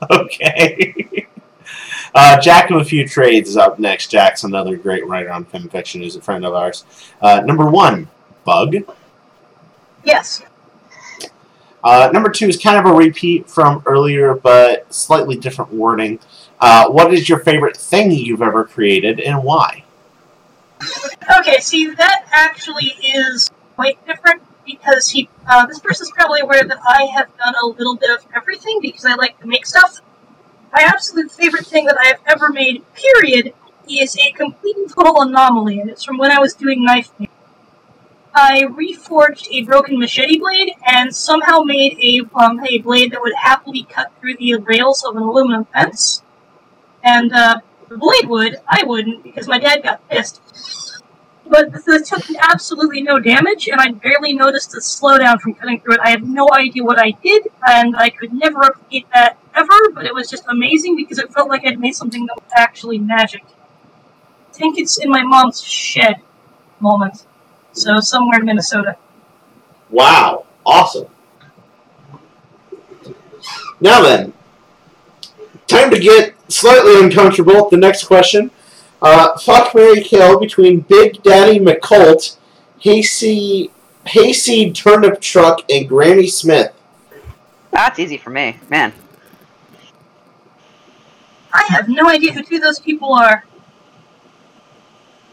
Okay. 0.11 1.27
uh, 2.15 2.39
Jack 2.41 2.71
of 2.71 2.81
a 2.81 2.85
Few 2.85 3.09
Trades 3.09 3.49
is 3.49 3.57
up 3.57 3.79
next. 3.79 4.09
Jack's 4.09 4.45
another 4.45 4.77
great 4.77 5.07
writer 5.07 5.33
on 5.33 5.45
FimFiction. 5.45 6.03
Who's 6.03 6.17
a 6.17 6.21
friend 6.21 6.45
of 6.45 6.55
ours. 6.55 6.85
Uh, 7.21 7.41
number 7.41 7.69
one, 7.71 8.09
Bug. 8.45 8.77
Yes. 10.05 10.43
Uh, 11.83 12.11
number 12.13 12.31
two 12.31 12.49
is 12.49 12.57
kind 12.57 12.79
of 12.79 12.93
a 12.93 12.95
repeat 12.95 13.49
from 13.49 13.83
earlier, 13.87 14.35
but 14.35 14.93
slightly 14.93 15.37
different 15.37 15.73
wording. 15.73 16.19
Uh, 16.61 16.89
what 16.89 17.13
is 17.13 17.29
your 17.29 17.39
favorite 17.41 17.77
thing 17.77 18.11
you've 18.11 18.43
ever 18.43 18.65
created 18.65 19.21
and 19.21 19.43
why? 19.43 19.85
Okay, 21.39 21.59
see, 21.61 21.91
that 21.91 22.27
actually 22.31 22.95
is 23.03 23.51
quite 23.75 24.05
different 24.07 24.43
because 24.67 25.09
he, 25.09 25.29
uh, 25.47 25.67
this 25.67 25.79
person's 25.79 26.11
probably 26.11 26.41
aware 26.41 26.65
that 26.65 26.79
I 26.87 27.05
have 27.15 27.35
done 27.39 27.55
a 27.63 27.67
little 27.67 27.97
bit 27.97 28.11
of 28.11 28.27
everything 28.35 28.81
because 28.83 29.05
I 29.05 29.15
like 29.15 29.39
to 29.41 29.47
make 29.47 29.65
stuff. 29.65 30.01
My 30.73 30.83
absolute 30.83 31.31
favorite 31.31 31.67
thing 31.67 31.87
that 31.87 31.97
I 31.99 32.07
have 32.09 32.21
ever 32.27 32.51
made, 32.51 32.85
period, 32.95 33.55
is 33.89 34.17
a 34.19 34.33
complete 34.33 34.77
and 34.77 34.93
total 34.93 35.23
anomaly, 35.23 35.81
and 35.81 35.89
it's 35.89 36.05
from 36.05 36.19
when 36.19 36.31
I 36.31 36.41
was 36.41 36.55
doing 36.55 36.85
knife 36.85 37.13
making. 37.19 37.33
I 38.35 38.65
reforged 38.65 39.49
a 39.51 39.63
broken 39.63 39.99
machete 39.99 40.39
blade 40.39 40.75
and 40.87 41.17
somehow 41.17 41.61
made 41.61 41.97
a 42.03 42.21
um, 42.39 42.61
a 42.63 42.79
blade 42.81 43.13
that 43.13 43.23
would 43.23 43.33
happily 43.35 43.85
cut 43.85 44.13
through 44.21 44.37
the 44.37 44.57
rails 44.57 45.03
of 45.05 45.17
an 45.17 45.23
aluminum 45.23 45.65
fence. 45.65 46.23
And 47.03 47.33
uh, 47.33 47.61
the 47.89 47.97
blade 47.97 48.29
would, 48.29 48.57
I 48.69 48.83
wouldn't, 48.85 49.23
because 49.23 49.49
my 49.49 49.59
dad 49.59 49.83
got 49.83 50.07
pissed. 50.11 50.43
But 51.49 51.73
this 51.73 52.09
took 52.09 52.25
absolutely 52.39 53.03
no 53.03 53.19
damage, 53.19 53.69
and 53.69 53.81
I 53.81 53.93
barely 53.93 54.33
noticed 54.33 54.73
the 54.73 54.81
slowdown 54.81 55.41
from 55.41 55.55
cutting 55.55 55.81
through 55.81 55.95
it. 55.95 56.01
I 56.03 56.11
have 56.11 56.23
no 56.23 56.49
idea 56.53 56.83
what 56.83 56.99
I 56.99 57.13
did, 57.23 57.47
and 57.69 57.97
I 57.97 58.11
could 58.11 58.33
never 58.33 58.59
replicate 58.59 59.07
that 59.15 59.39
ever, 59.55 59.91
but 59.95 60.07
it 60.07 60.15
was 60.15 60.29
just 60.29 60.45
amazing 60.49 60.97
because 60.97 61.19
it 61.19 61.33
felt 61.33 61.49
like 61.49 61.65
I'd 61.65 61.79
made 61.79 61.95
something 61.95 62.27
that 62.27 62.37
was 62.37 62.51
actually 62.57 62.99
magic. 62.99 63.45
I 64.51 64.53
think 64.53 64.79
it's 64.79 64.99
in 64.99 65.11
my 65.11 65.23
mom's 65.23 65.63
shed 65.63 66.17
moment. 66.81 67.27
So 67.73 68.01
somewhere 68.01 68.41
in 68.41 68.47
Minnesota. 68.47 68.97
Wow, 69.91 70.47
awesome. 70.65 71.07
Now 73.81 74.03
then, 74.03 74.33
time 75.67 75.91
to 75.91 75.99
get 75.99 76.35
slightly 76.49 77.03
uncomfortable. 77.03 77.69
The 77.69 77.77
next 77.77 78.05
question. 78.05 78.51
Uh, 79.03 79.37
fuck 79.39 79.75
Mary 79.75 80.03
Kill 80.03 80.39
between 80.41 80.81
Big 80.81 81.23
Daddy 81.23 81.59
McColt, 81.59 82.37
Hayseed, 82.81 83.71
Hayseed 84.07 84.75
Turnip 84.75 85.21
Truck, 85.21 85.61
and 85.71 85.89
Granny 85.89 86.29
Smith. 86.29 86.73
That's 87.71 87.99
easy 87.99 88.17
for 88.17 88.31
me, 88.31 88.59
man. 88.71 88.93
I 91.53 91.65
have 91.69 91.89
no 91.89 92.09
idea 92.09 92.33
who 92.33 92.43
two 92.43 92.57
of 92.57 92.63
those 92.63 92.81
people 92.81 93.13
are. 93.13 93.45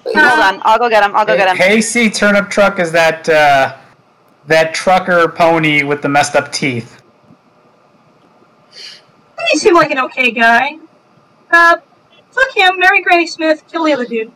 Hold 0.05 0.17
on, 0.17 0.61
I'll 0.65 0.77
go 0.77 0.89
get 0.89 1.03
him. 1.03 1.15
I'll 1.15 1.25
go 1.25 1.37
get 1.37 1.47
him. 1.47 1.55
Hayseed 1.55 2.13
turnip 2.13 2.49
truck 2.49 2.79
is 2.79 2.91
that 2.91 3.27
uh, 3.29 3.77
that 4.47 4.73
trucker 4.73 5.29
pony 5.29 5.83
with 5.83 6.01
the 6.01 6.09
messed 6.09 6.35
up 6.35 6.51
teeth. 6.51 7.01
He 9.51 9.59
seemed 9.59 9.75
like 9.75 9.91
an 9.91 9.99
okay 9.99 10.31
guy. 10.31 10.77
Uh, 11.51 11.77
fuck 12.33 12.55
him, 12.55 12.79
marry 12.79 13.01
Granny 13.01 13.27
Smith, 13.27 13.63
kill 13.71 13.83
the 13.85 13.93
other 13.93 14.05
dude. 14.05 14.31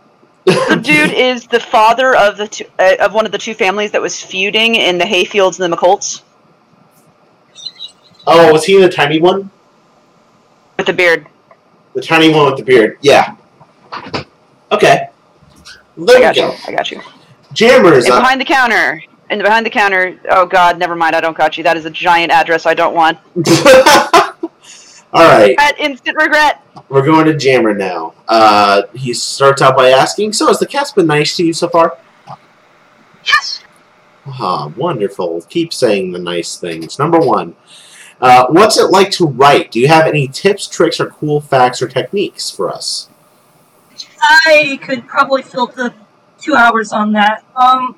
The 0.45 0.79
dude 0.81 1.11
is 1.11 1.45
the 1.47 1.59
father 1.59 2.15
of 2.15 2.37
the 2.37 2.47
two, 2.47 2.65
uh, 2.79 2.95
of 3.01 3.13
one 3.13 3.25
of 3.25 3.31
the 3.33 3.37
two 3.37 3.53
families 3.53 3.91
that 3.91 4.01
was 4.01 4.21
feuding 4.21 4.75
in 4.75 4.97
the 4.97 5.03
Hayfields 5.05 5.59
and 5.59 5.71
the 5.71 5.75
McColts 5.77 6.21
Oh, 8.29 8.51
was 8.51 8.65
he 8.65 8.79
the 8.79 8.89
tiny 8.89 9.19
one? 9.21 9.49
with 10.77 10.85
the 10.85 10.93
beard. 10.93 11.25
The 11.95 12.01
tiny 12.01 12.31
one 12.33 12.45
with 12.45 12.57
the 12.57 12.63
beard. 12.63 12.97
Yeah. 13.01 13.35
Okay. 14.71 15.07
I 15.07 15.09
There 15.97 16.15
we 16.17 16.21
got 16.21 16.35
you. 16.35 16.41
go. 16.43 16.55
I 16.67 16.71
got 16.73 16.91
you. 16.91 17.01
Jammers. 17.53 18.05
And 18.05 18.13
uh, 18.13 18.19
behind 18.19 18.39
the 18.41 18.45
counter. 18.45 19.01
And 19.29 19.41
behind 19.41 19.65
the 19.65 19.69
counter. 19.69 20.19
Oh 20.29 20.45
God, 20.45 20.77
never 20.77 20.95
mind. 20.95 21.15
I 21.15 21.21
don't 21.21 21.35
got 21.37 21.57
you. 21.57 21.63
That 21.63 21.77
is 21.77 21.85
a 21.85 21.89
giant 21.89 22.31
address 22.31 22.65
I 22.65 22.73
don't 22.73 22.93
want. 22.93 23.17
All 25.18 25.27
right. 25.27 25.56
At 25.60 25.80
instant 25.80 26.18
regret. 26.18 26.61
We're 26.89 27.06
going 27.06 27.26
to 27.26 27.35
Jammer 27.35 27.73
now. 27.73 28.14
Uh, 28.27 28.84
he 28.94 29.14
starts 29.14 29.61
out 29.61 29.76
by 29.76 29.89
asking, 29.89 30.34
"So 30.34 30.48
has 30.48 30.60
the 30.60 30.65
cast 30.65 30.95
been 30.95 31.07
nice 31.07 31.35
to 31.38 31.45
you 31.45 31.53
so 31.53 31.68
far?" 31.68 31.98
Yes! 33.26 33.64
Ah, 34.27 34.72
wonderful. 34.76 35.41
Keep 35.49 35.73
saying 35.73 36.11
the 36.11 36.19
nice 36.19 36.57
things. 36.57 36.99
Number 36.99 37.19
one, 37.19 37.56
uh, 38.22 38.48
what's 38.49 38.77
it 38.77 38.91
like 38.91 39.11
to 39.11 39.26
write? 39.26 39.72
Do 39.72 39.80
you 39.80 39.88
have 39.88 40.06
any 40.06 40.27
tips, 40.27 40.68
tricks, 40.68 40.99
or 40.99 41.07
cool 41.07 41.41
facts 41.41 41.81
or 41.81 41.88
techniques 41.88 42.49
for 42.52 42.69
us? 42.69 43.10
I 44.22 44.80
could 44.81 45.07
probably 45.07 45.41
fill 45.41 45.68
the 45.68 45.94
two 46.39 46.56
hours 46.56 46.91
on 46.91 47.11
that. 47.14 47.44
Um, 47.56 47.95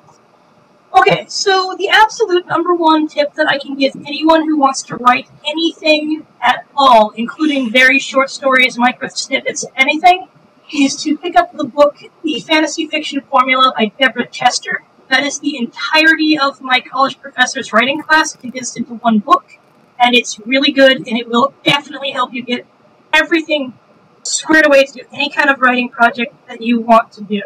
okay, 1.00 1.26
so 1.28 1.74
the 1.78 1.88
absolute 1.88 2.46
number 2.46 2.74
one 2.74 3.08
tip 3.08 3.34
that 3.34 3.48
I 3.48 3.58
can 3.58 3.76
give 3.76 3.96
anyone 4.06 4.42
who 4.42 4.58
wants 4.58 4.82
to 4.84 4.96
write 4.96 5.28
anything 5.46 6.26
at 6.40 6.66
all, 6.76 7.10
including 7.10 7.70
very 7.70 7.98
short 7.98 8.30
stories, 8.30 8.78
micro 8.78 9.08
snippets, 9.08 9.64
anything, 9.76 10.28
is 10.72 10.96
to 11.02 11.16
pick 11.16 11.36
up 11.36 11.52
the 11.52 11.64
book 11.64 11.98
The 12.22 12.40
Fantasy 12.40 12.86
Fiction 12.86 13.20
Formula 13.22 13.72
by 13.76 13.92
Deborah 13.98 14.28
Chester. 14.28 14.82
That 15.08 15.24
is 15.24 15.40
the 15.40 15.56
entirety 15.56 16.38
of 16.38 16.60
my 16.60 16.80
college 16.80 17.20
professor's 17.20 17.72
writing 17.72 18.00
class 18.02 18.36
condensed 18.36 18.76
into 18.76 18.94
one 18.94 19.18
book, 19.18 19.58
and 19.98 20.14
it's 20.14 20.38
really 20.40 20.70
good, 20.70 20.98
and 20.98 21.18
it 21.18 21.28
will 21.28 21.52
definitely 21.64 22.12
help 22.12 22.32
you 22.32 22.42
get 22.42 22.66
everything 23.12 23.74
squared 24.22 24.66
away 24.66 24.84
to 24.84 24.92
do 24.92 25.00
any 25.12 25.30
kind 25.30 25.50
of 25.50 25.60
writing 25.60 25.88
project 25.88 26.34
that 26.46 26.60
you 26.60 26.80
want 26.80 27.10
to 27.12 27.24
do. 27.24 27.42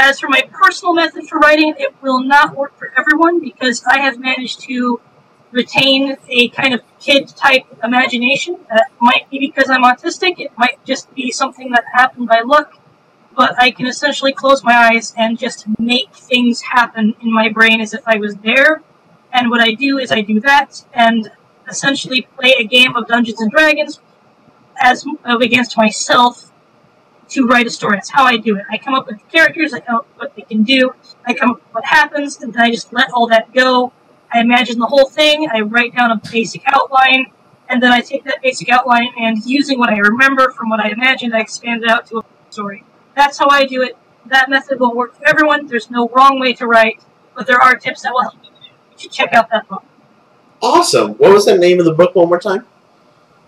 As 0.00 0.20
for 0.20 0.28
my 0.28 0.42
personal 0.52 0.94
method 0.94 1.28
for 1.28 1.40
writing, 1.40 1.74
it 1.76 1.92
will 2.00 2.22
not 2.22 2.56
work 2.56 2.78
for 2.78 2.92
everyone 2.96 3.40
because 3.40 3.82
I 3.84 3.98
have 3.98 4.20
managed 4.20 4.60
to 4.60 5.00
retain 5.50 6.16
a 6.28 6.50
kind 6.50 6.72
of 6.72 6.82
kid 7.00 7.26
type 7.26 7.64
imagination. 7.82 8.58
That 8.70 8.92
might 9.00 9.28
be 9.28 9.40
because 9.40 9.68
I'm 9.68 9.82
autistic, 9.82 10.38
it 10.38 10.52
might 10.56 10.78
just 10.84 11.12
be 11.16 11.32
something 11.32 11.72
that 11.72 11.82
happened 11.92 12.28
by 12.28 12.42
luck, 12.42 12.78
but 13.36 13.60
I 13.60 13.72
can 13.72 13.88
essentially 13.88 14.32
close 14.32 14.62
my 14.62 14.76
eyes 14.76 15.12
and 15.16 15.36
just 15.36 15.66
make 15.80 16.14
things 16.14 16.62
happen 16.62 17.16
in 17.20 17.32
my 17.32 17.48
brain 17.48 17.80
as 17.80 17.92
if 17.92 18.02
I 18.06 18.18
was 18.18 18.36
there. 18.36 18.82
And 19.32 19.50
what 19.50 19.60
I 19.60 19.72
do 19.72 19.98
is 19.98 20.12
I 20.12 20.20
do 20.20 20.38
that 20.42 20.84
and 20.94 21.32
essentially 21.68 22.28
play 22.38 22.54
a 22.56 22.64
game 22.64 22.94
of 22.94 23.08
Dungeons 23.08 23.40
and 23.40 23.50
Dragons 23.50 23.98
as 24.80 25.04
against 25.24 25.76
myself 25.76 26.47
to 27.30 27.46
write 27.46 27.66
a 27.66 27.70
story. 27.70 27.96
That's 27.96 28.10
how 28.10 28.24
I 28.24 28.36
do 28.36 28.56
it. 28.56 28.64
I 28.70 28.78
come 28.78 28.94
up 28.94 29.06
with 29.06 29.20
characters, 29.30 29.72
I 29.72 29.80
come 29.80 29.96
up 29.96 30.06
with 30.08 30.18
what 30.18 30.36
they 30.36 30.42
can 30.42 30.62
do, 30.62 30.94
I 31.26 31.34
come 31.34 31.50
up 31.50 31.56
with 31.56 31.74
what 31.74 31.84
happens, 31.84 32.40
and 32.42 32.52
then 32.52 32.62
I 32.62 32.70
just 32.70 32.92
let 32.92 33.10
all 33.12 33.26
that 33.28 33.52
go. 33.52 33.92
I 34.32 34.40
imagine 34.40 34.78
the 34.78 34.86
whole 34.86 35.08
thing, 35.08 35.48
I 35.50 35.60
write 35.60 35.94
down 35.94 36.10
a 36.10 36.20
basic 36.30 36.62
outline, 36.66 37.32
and 37.68 37.82
then 37.82 37.92
I 37.92 38.00
take 38.00 38.24
that 38.24 38.42
basic 38.42 38.68
outline 38.68 39.10
and 39.18 39.44
using 39.44 39.78
what 39.78 39.90
I 39.90 39.98
remember 39.98 40.50
from 40.50 40.70
what 40.70 40.80
I 40.80 40.88
imagined, 40.90 41.34
I 41.34 41.40
expand 41.40 41.82
it 41.84 41.90
out 41.90 42.06
to 42.06 42.18
a 42.18 42.22
story. 42.50 42.84
That's 43.14 43.38
how 43.38 43.48
I 43.48 43.64
do 43.64 43.82
it. 43.82 43.96
That 44.26 44.48
method 44.48 44.80
will 44.80 44.94
work 44.94 45.16
for 45.16 45.26
everyone. 45.26 45.66
There's 45.66 45.90
no 45.90 46.08
wrong 46.08 46.38
way 46.38 46.52
to 46.54 46.66
write, 46.66 47.02
but 47.34 47.46
there 47.46 47.60
are 47.60 47.76
tips 47.76 48.02
that 48.02 48.12
will 48.12 48.22
help 48.22 48.34
you. 48.42 48.50
You 48.92 48.98
should 48.98 49.12
check 49.12 49.32
out 49.32 49.50
that 49.50 49.68
book. 49.68 49.84
Awesome. 50.60 51.12
What 51.14 51.32
was 51.32 51.44
the 51.46 51.56
name 51.56 51.78
of 51.78 51.84
the 51.84 51.94
book 51.94 52.14
one 52.14 52.28
more 52.28 52.40
time? 52.40 52.66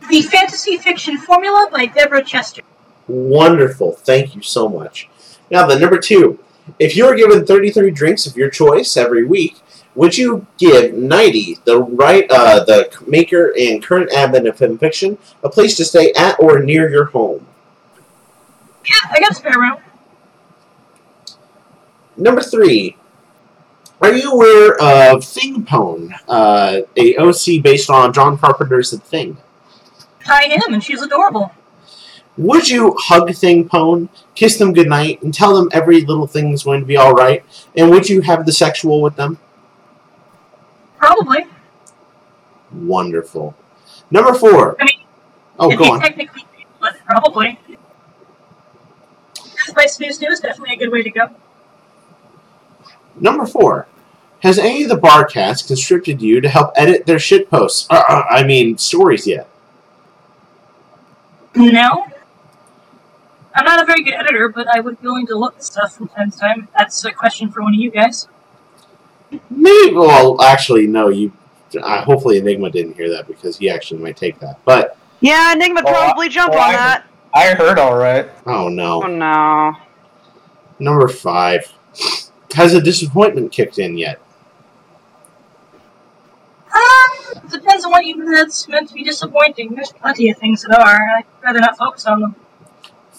The 0.09 0.23
Fantasy 0.23 0.77
Fiction 0.79 1.19
Formula 1.19 1.69
by 1.71 1.87
Deborah 1.87 2.25
Chester. 2.25 2.63
Wonderful. 3.11 3.93
Thank 3.93 4.37
you 4.37 4.43
so 4.43 4.69
much. 4.69 5.09
Now, 5.51 5.67
the 5.67 5.79
number 5.79 5.99
two. 5.99 6.39
If 6.79 6.95
you 6.95 7.07
were 7.07 7.17
given 7.17 7.45
33 7.45 7.91
drinks 7.91 8.27
of 8.27 8.37
your 8.37 8.49
choice 8.49 8.97
every 8.97 9.25
week, 9.25 9.61
would 9.97 10.17
you 10.17 10.47
give 10.59 10.93
Knighty, 10.93 11.63
the 11.65 11.83
right, 11.83 12.31
uh, 12.31 12.63
the 12.63 12.89
maker 13.09 13.53
and 13.59 13.83
current 13.83 14.11
admin 14.11 14.49
of 14.49 14.57
FimFiction, 14.57 15.19
a 15.43 15.49
place 15.49 15.77
to 15.79 15.85
stay 15.85 16.13
at 16.13 16.39
or 16.39 16.61
near 16.61 16.89
your 16.89 17.07
home? 17.07 17.45
Yeah, 18.85 19.11
I 19.11 19.19
got 19.19 19.33
a 19.33 19.35
spare 19.35 19.59
room. 19.59 19.79
Number 22.17 22.43
three. 22.43 22.97
Are 24.01 24.15
you 24.15 24.31
aware 24.33 24.75
of 24.75 25.23
Thingpone, 25.23 26.13
uh, 26.29 26.83
a 26.97 27.17
OC 27.17 27.63
based 27.63 27.91
on 27.91 28.13
John 28.13 28.39
Carpenter's 28.39 28.93
The 28.93 28.99
Thing? 28.99 29.37
I 30.27 30.45
am, 30.65 30.75
and 30.75 30.83
she's 30.83 31.03
adorable. 31.03 31.53
Would 32.37 32.69
you 32.69 32.95
hug 32.99 33.35
Thing 33.35 33.69
Pone, 33.69 34.09
kiss 34.35 34.57
them 34.57 34.73
goodnight, 34.73 35.23
and 35.23 35.35
tell 35.35 35.55
them 35.55 35.69
every 35.73 36.03
little 36.03 36.27
thing 36.27 36.53
is 36.53 36.63
going 36.63 36.81
to 36.81 36.87
be 36.87 36.97
alright? 36.97 37.45
And 37.77 37.91
would 37.91 38.09
you 38.09 38.21
have 38.23 38.47
the 38.47 38.53
sexual 38.53 39.03
with 39.03 39.17
them? 39.17 39.39
Probably. 40.97 41.47
Wonderful. 42.73 43.55
Number 44.11 44.33
four. 44.35 44.77
I 44.81 44.85
mean, 44.85 45.01
Oh, 45.59 45.77
go 45.77 45.93
on. 45.93 46.01
technically, 46.01 46.47
but 46.81 46.97
probably. 47.05 47.59
By 49.75 49.87
Snooze 49.87 50.17
Snooze, 50.19 50.41
definitely 50.41 50.75
a 50.75 50.79
good 50.79 50.91
way 50.91 51.03
to 51.03 51.11
go. 51.11 51.29
Number 53.19 53.45
four. 53.47 53.87
Has 54.43 54.59
any 54.59 54.85
of 54.85 54.89
the 54.89 54.97
bar 54.97 55.27
cats 55.27 55.61
constricted 55.63 56.23
you 56.23 56.41
to 56.41 56.49
help 56.49 56.73
edit 56.77 57.05
their 57.05 57.19
shit 57.19 57.51
posts? 57.51 57.87
Uh, 57.91 58.03
uh, 58.09 58.23
I 58.31 58.43
mean, 58.43 58.79
stories 58.79 59.27
yet? 59.27 59.47
No. 61.55 62.07
I'm 63.55 63.65
not 63.65 63.83
a 63.83 63.85
very 63.87 64.03
good 64.05 64.15
editor, 64.15 64.49
but 64.49 64.67
I 64.69 64.81
would 64.81 65.01
be 65.01 65.07
willing 65.07 65.27
to 65.29 65.37
look 65.37 65.57
at 65.57 65.65
stuff 65.65 65.95
from 65.97 66.09
time 66.09 66.31
to 66.31 66.39
time. 66.39 66.69
That's 66.79 67.05
a 67.05 67.11
question 67.13 67.51
for 67.51 67.63
one 67.63 67.75
of 67.75 67.81
you 67.81 67.91
guys. 67.91 68.29
Maybe. 69.51 69.95
Well, 69.95 70.41
actually, 70.43 70.87
no. 70.87 71.09
You 71.09 71.33
Uh, 71.81 72.03
hopefully, 72.05 72.39
Enigma 72.39 72.69
didn't 72.71 72.95
hear 72.95 73.09
that 73.11 73.29
because 73.29 73.57
he 73.59 73.71
actually 73.71 74.01
might 74.03 74.17
take 74.17 74.39
that. 74.41 74.59
But 74.65 74.97
Yeah, 75.21 75.53
Enigma 75.53 75.83
Oh, 75.87 75.93
probably 75.93 76.29
jump 76.29 76.53
oh, 76.55 76.59
on 76.59 76.71
I- 76.71 76.73
that. 76.73 77.05
I 77.33 77.55
heard 77.55 77.79
all 77.79 77.97
right. 77.97 78.29
oh 78.47 78.65
Oh 78.65 78.69
no, 78.69 79.01
no. 79.03 79.77
number 80.81 81.07
five. 81.07 81.73
Has 82.55 82.75
a 82.75 82.81
disappointment 82.81 83.53
kicked 83.53 83.79
in 83.79 83.97
yet? 83.97 84.19
Um, 86.75 87.49
depends 87.49 87.85
on 87.85 87.91
what 87.93 88.05
you 88.05 88.25
that's 88.35 88.67
meant 88.69 88.89
to 88.89 88.95
be 88.95 89.05
disappointing. 89.05 89.75
There's 89.75 89.93
plenty 89.93 90.31
of 90.31 90.39
things 90.39 90.63
that 90.63 90.77
are. 90.77 90.99
I'd 91.19 91.25
rather 91.43 91.61
not 91.61 91.77
focus 91.79 92.07
on 92.07 92.21
them. 92.21 92.37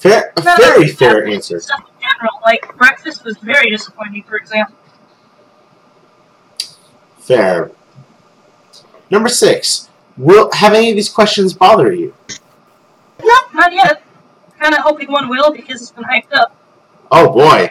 Fair, 0.02 0.34
a 0.36 0.41
very 0.41 0.88
fair 0.88 1.28
answer. 1.28 1.57
In 1.57 1.61
general, 1.61 2.40
like 2.44 2.76
breakfast 2.76 3.23
was 3.23 3.38
very 3.38 3.69
disappointing, 3.69 4.23
for 4.23 4.36
example. 4.36 4.76
Fair. 7.19 7.69
Number 9.11 9.30
six. 9.30 9.90
Will 10.18 10.49
have 10.53 10.73
any 10.73 10.90
of 10.90 10.95
these 10.95 11.07
questions 11.07 11.53
bother 11.53 11.94
you? 11.94 12.15
No, 13.23 13.36
not 13.53 13.73
yet. 13.73 14.02
Kind 14.60 14.73
of 14.73 14.80
hoping 14.80 15.11
one 15.11 15.30
will 15.30 15.53
because 15.53 15.84
it's 15.84 15.91
been 15.91 16.06
hyped 16.06 16.34
up. 16.34 16.56
Oh 17.11 17.32
boy. 17.32 17.69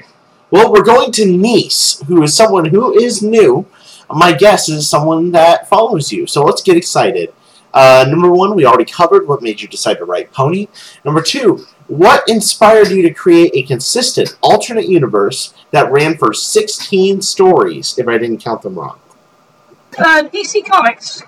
Well, 0.52 0.72
we're 0.72 0.84
going 0.84 1.10
to 1.12 1.26
Nice, 1.26 2.00
who 2.06 2.22
is 2.22 2.36
someone 2.36 2.66
who 2.66 2.96
is 2.96 3.24
new. 3.24 3.66
My 4.08 4.32
guess 4.32 4.68
is 4.68 4.88
someone 4.88 5.32
that 5.32 5.68
follows 5.68 6.12
you. 6.12 6.28
So 6.28 6.44
let's 6.44 6.62
get 6.62 6.76
excited. 6.76 7.34
Uh, 7.74 8.06
number 8.08 8.30
one, 8.30 8.54
we 8.54 8.66
already 8.66 8.84
covered 8.84 9.26
what 9.26 9.42
made 9.42 9.60
you 9.60 9.66
decide 9.66 9.98
to 9.98 10.04
write 10.04 10.32
Pony. 10.32 10.68
Number 11.04 11.22
two, 11.22 11.66
what 11.90 12.22
inspired 12.28 12.88
you 12.88 13.02
to 13.02 13.12
create 13.12 13.50
a 13.52 13.62
consistent 13.62 14.36
alternate 14.42 14.88
universe 14.88 15.52
that 15.72 15.90
ran 15.90 16.16
for 16.16 16.32
16 16.32 17.20
stories, 17.20 17.98
if 17.98 18.06
I 18.06 18.16
didn't 18.16 18.38
count 18.38 18.62
them 18.62 18.76
wrong? 18.78 19.00
Uh, 19.98 20.22
DC 20.32 20.64
Comics. 20.64 21.24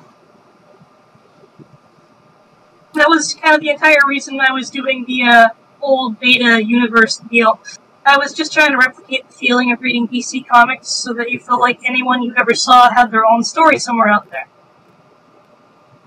That 2.95 3.09
was 3.09 3.35
kind 3.35 3.57
of 3.57 3.61
the 3.61 3.71
entire 3.71 3.99
reason 4.07 4.39
I 4.39 4.53
was 4.53 4.71
doing 4.71 5.05
the 5.05 5.25
uh, 5.25 5.49
old 5.81 6.21
beta 6.21 6.63
universe 6.63 7.17
deal. 7.17 7.61
I 8.07 8.17
was 8.17 8.33
just 8.33 8.53
trying 8.53 8.71
to 8.71 8.77
replicate 8.77 9.27
the 9.29 9.35
feeling 9.35 9.73
of 9.73 9.81
reading 9.81 10.07
DC 10.07 10.47
Comics 10.47 10.89
so 10.91 11.13
that 11.15 11.29
you 11.29 11.41
felt 11.41 11.61
like 11.61 11.81
anyone 11.85 12.23
you 12.23 12.35
ever 12.37 12.55
saw 12.55 12.89
had 12.89 13.11
their 13.11 13.27
own 13.27 13.43
story 13.43 13.81
somewhere 13.81 14.09
out 14.09 14.31
there. 14.31 14.47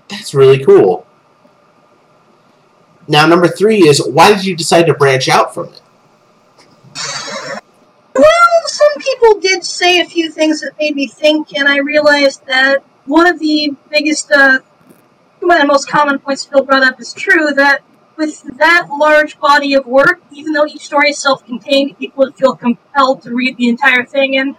That's 0.08 0.32
really 0.32 0.64
cool. 0.64 1.05
Now, 3.08 3.26
number 3.26 3.48
three 3.48 3.88
is 3.88 4.04
why 4.04 4.34
did 4.34 4.44
you 4.44 4.56
decide 4.56 4.84
to 4.84 4.94
branch 4.94 5.28
out 5.28 5.54
from 5.54 5.68
it? 5.68 5.80
Well, 8.14 8.62
some 8.66 8.92
people 8.98 9.40
did 9.40 9.64
say 9.64 10.00
a 10.00 10.04
few 10.04 10.30
things 10.30 10.60
that 10.60 10.72
made 10.78 10.96
me 10.96 11.06
think, 11.06 11.54
and 11.54 11.68
I 11.68 11.78
realized 11.78 12.46
that 12.46 12.82
one 13.04 13.26
of 13.26 13.38
the 13.38 13.74
biggest, 13.90 14.32
uh, 14.32 14.60
the 15.40 15.64
most 15.66 15.88
common 15.88 16.18
points 16.18 16.44
Phil 16.44 16.64
brought 16.64 16.82
up 16.82 17.00
is 17.00 17.12
true 17.12 17.52
that 17.52 17.82
with 18.16 18.42
that 18.56 18.88
large 18.90 19.38
body 19.38 19.74
of 19.74 19.86
work, 19.86 20.20
even 20.32 20.52
though 20.52 20.66
each 20.66 20.86
story 20.86 21.10
is 21.10 21.18
self 21.18 21.44
contained, 21.44 21.98
people 21.98 22.24
would 22.24 22.34
feel 22.34 22.56
compelled 22.56 23.22
to 23.22 23.34
read 23.34 23.56
the 23.56 23.68
entire 23.68 24.04
thing, 24.04 24.38
and 24.38 24.56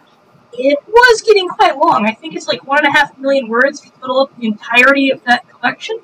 it 0.53 0.79
was 0.87 1.21
getting 1.21 1.47
quite 1.49 1.77
long. 1.77 2.05
I 2.05 2.13
think 2.13 2.35
it's 2.35 2.47
like 2.47 2.65
one 2.65 2.79
and 2.79 2.87
a 2.87 2.91
half 2.91 3.17
million 3.17 3.47
words 3.47 3.81
to 3.81 3.89
total 3.99 4.21
up 4.21 4.37
the 4.37 4.47
entirety 4.47 5.09
of 5.09 5.23
that 5.25 5.47
collection. 5.49 5.99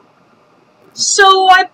So 0.94 1.48
I 1.50 1.70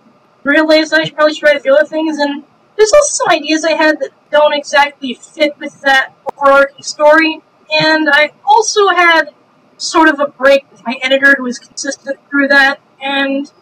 realized 0.50 0.92
I 0.92 1.04
should 1.04 1.14
probably 1.16 1.38
write 1.42 1.56
a 1.56 1.60
few 1.60 1.74
other 1.74 1.86
things, 1.86 2.18
and 2.18 2.44
there's 2.76 2.92
also 2.92 3.24
some 3.24 3.30
ideas 3.30 3.64
I 3.64 3.72
had 3.72 4.00
that 4.00 4.10
don't 4.30 4.52
exactly 4.54 5.14
fit 5.14 5.52
with 5.58 5.80
that 5.82 6.12
overarching 6.36 6.82
story, 6.82 7.40
and 7.80 8.08
I 8.10 8.32
also 8.44 8.88
had 8.88 9.30
sort 9.76 10.08
of 10.08 10.20
a 10.20 10.26
break 10.28 10.70
with 10.70 10.82
my 10.86 10.96
editor 11.02 11.34
who 11.36 11.44
was 11.44 11.58
consistent 11.58 12.18
through 12.30 12.48
that, 12.48 12.80
and 13.00 13.52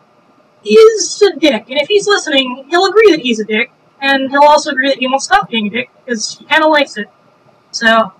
he's 0.63 1.23
a 1.23 1.37
dick. 1.39 1.65
And 1.71 1.79
if 1.81 1.89
he's 1.89 2.07
listening, 2.07 2.67
he'll 2.71 2.87
agree 2.87 3.11
that 3.13 3.21
he's 3.21 3.41
a 3.41 3.45
dick, 3.45 3.71
and 4.01 4.31
he'll 4.31 4.43
also 4.43 4.71
agree 4.73 4.89
that 4.89 4.99
he 4.99 5.07
won't 5.09 5.23
stop 5.23 5.49
being 5.51 5.67
a 5.69 5.71
dick 5.71 5.91
because 6.05 6.39
he 6.39 6.45
kind 6.47 6.65
of 6.65 6.71
likes 6.71 6.97
it. 6.97 7.09
So, 7.71 8.13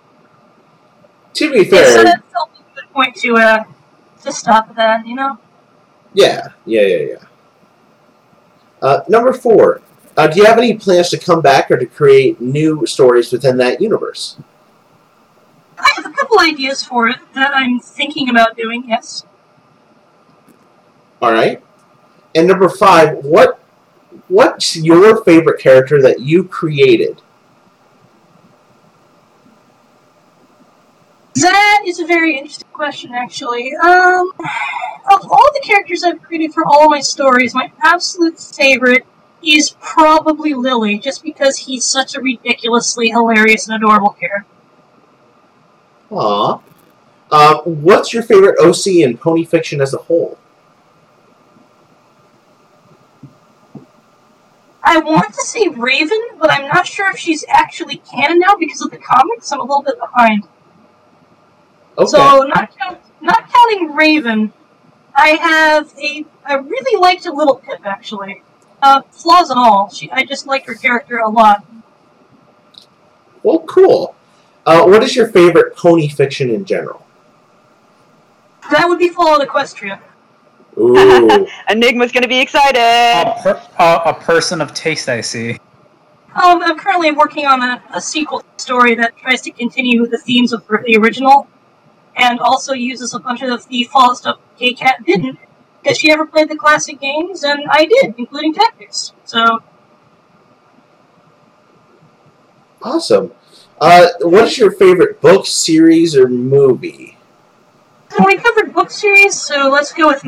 To 1.35 1.53
be 1.53 1.65
yeah, 1.71 1.85
so 1.85 2.03
fair, 2.03 2.05
that 2.05 2.23
felt 2.33 2.51
a 2.59 2.75
good 2.75 2.93
point 2.93 3.15
to 3.17 3.37
uh 3.37 3.65
to 4.23 4.33
stop 4.33 4.75
that, 4.77 5.07
you 5.07 5.15
know. 5.15 5.39
yeah, 6.13 6.49
yeah, 6.67 6.83
yeah, 6.83 6.97
yeah. 7.13 7.25
Uh, 8.83 9.01
number 9.09 9.33
four, 9.33 9.83
uh, 10.17 10.27
do 10.27 10.41
you 10.41 10.45
have 10.47 10.59
any 10.59 10.77
plans 10.77 11.11
to 11.11 11.19
come 11.19 11.41
back 11.41 11.71
or 11.71 11.77
to 11.77 11.87
create 11.87 12.41
new 12.41 12.85
stories 12.87 13.33
within 13.33 13.57
that 13.59 13.81
universe? 13.81 14.39
I 15.79 15.89
have 15.97 16.07
a 16.07 16.11
couple 16.11 16.41
ideas 16.41 16.83
for 16.83 17.09
it 17.09 17.19
that 17.35 17.53
I'm 17.55 17.79
thinking 17.79 18.29
about 18.29 18.57
doing. 18.57 18.85
Yes. 18.89 19.25
All 21.23 21.33
right. 21.33 21.63
And 22.35 22.47
number 22.47 22.69
five, 22.69 23.17
what 23.25 23.61
what's 24.29 24.77
your 24.77 25.25
favorite 25.25 25.61
character 25.61 26.03
that 26.03 26.21
you 26.21 26.45
created? 26.45 27.23
That 31.41 31.83
is 31.87 32.01
a 32.01 32.07
very 32.07 32.37
interesting 32.37 32.69
question, 32.73 33.13
actually. 33.15 33.75
Um, 33.77 34.33
of 34.41 35.31
all 35.31 35.49
the 35.53 35.63
characters 35.63 36.03
I've 36.03 36.23
created 36.23 36.53
for 36.53 36.65
all 36.67 36.89
my 36.89 37.01
stories, 37.01 37.55
my 37.55 37.71
absolute 37.83 38.39
favorite 38.41 39.07
is 39.43 39.77
probably 39.81 40.55
Lily, 40.55 40.99
just 40.99 41.23
because 41.23 41.59
he's 41.59 41.85
such 41.85 42.17
a 42.17 42.21
ridiculously 42.21 43.11
hilarious 43.11 43.69
and 43.69 43.77
adorable 43.77 44.11
character. 44.11 44.47
Aw. 46.11 46.61
Uh, 47.31 47.59
what's 47.65 48.13
your 48.13 48.23
favorite 48.23 48.59
OC 48.59 49.05
in 49.05 49.17
pony 49.17 49.45
fiction 49.45 49.81
as 49.81 49.93
a 49.95 49.99
whole? 49.99 50.39
I 54.83 54.99
want 54.99 55.35
to 55.35 55.43
say 55.43 55.69
Raven, 55.69 56.21
but 56.39 56.51
I'm 56.51 56.67
not 56.69 56.87
sure 56.87 57.11
if 57.11 57.19
she's 57.19 57.45
actually 57.49 57.97
canon 58.11 58.39
now 58.39 58.57
because 58.59 58.81
of 58.81 58.91
the 58.91 58.97
comics. 58.97 59.53
I'm 59.53 59.61
a 59.61 59.63
little 59.63 59.83
bit 59.83 59.99
behind. 59.99 60.49
Okay. 61.99 62.11
So 62.11 62.43
not 62.45 62.77
count, 62.79 62.99
not 63.21 63.53
counting 63.53 63.95
Raven, 63.95 64.53
I 65.15 65.31
have 65.31 65.93
a 65.99 66.25
I 66.45 66.55
really 66.55 67.01
liked 67.01 67.27
a 67.27 67.33
Littlepip 67.33 67.85
actually. 67.85 68.43
Uh, 68.81 69.03
flaws 69.11 69.51
and 69.51 69.59
all, 69.59 69.91
she 69.91 70.09
I 70.13 70.25
just 70.25 70.47
liked 70.47 70.67
her 70.69 70.75
character 70.75 71.19
a 71.19 71.29
lot. 71.29 71.65
well, 73.43 73.59
cool. 73.61 74.15
Uh, 74.65 74.85
what 74.85 75.03
is 75.03 75.17
your 75.17 75.29
favorite 75.29 75.75
pony 75.77 76.09
fiction 76.09 76.51
in 76.51 76.65
general? 76.65 77.05
That 78.71 78.87
would 78.89 78.99
be 78.99 79.09
Fallout 79.09 79.47
Equestria. 79.47 79.99
Ooh. 80.79 81.49
Enigma's 81.69 82.13
gonna 82.13 82.29
be 82.29 82.39
excited. 82.39 82.79
A, 82.79 83.43
per, 83.43 83.63
uh, 83.79 84.03
a 84.05 84.15
person 84.15 84.61
of 84.61 84.73
taste, 84.75 85.09
I 85.09 85.21
see. 85.21 85.59
Um, 86.35 86.63
I'm 86.63 86.79
currently 86.79 87.11
working 87.11 87.47
on 87.47 87.61
a, 87.63 87.83
a 87.93 88.01
sequel 88.01 88.45
story 88.59 88.95
that 88.95 89.17
tries 89.17 89.41
to 89.41 89.51
continue 89.51 90.07
the 90.07 90.19
themes 90.19 90.53
of 90.53 90.65
the 90.69 90.97
original, 90.97 91.49
and 92.19 92.41
also 92.41 92.73
uses 92.73 93.15
a 93.15 93.19
bunch 93.21 93.43
of 93.43 93.67
the 93.69 93.85
Fallout 93.85 94.19
stuff 94.19 94.39
Kkat 94.61 95.05
didn't, 95.07 95.39
because 95.83 95.99
she 95.99 96.09
never 96.09 96.27
played 96.27 96.49
the 96.51 96.57
classic 96.57 97.01
games, 97.01 97.45
and 97.45 97.63
I 97.71 97.87
did, 97.87 98.15
including 98.19 98.53
Tactics. 98.53 99.13
So, 99.25 99.63
awesome. 102.83 103.33
Uh, 103.81 104.09
what 104.23 104.49
is 104.49 104.59
your 104.59 104.73
favorite 104.73 105.21
book, 105.21 105.47
series, 105.47 106.17
or 106.17 106.29
movie? 106.29 107.17
so 108.11 108.25
we 108.27 108.37
covered 108.37 108.75
book 108.75 108.91
series, 108.91 109.41
so 109.41 109.71
let's 109.71 109.93
go 109.93 110.09
with. 110.09 110.25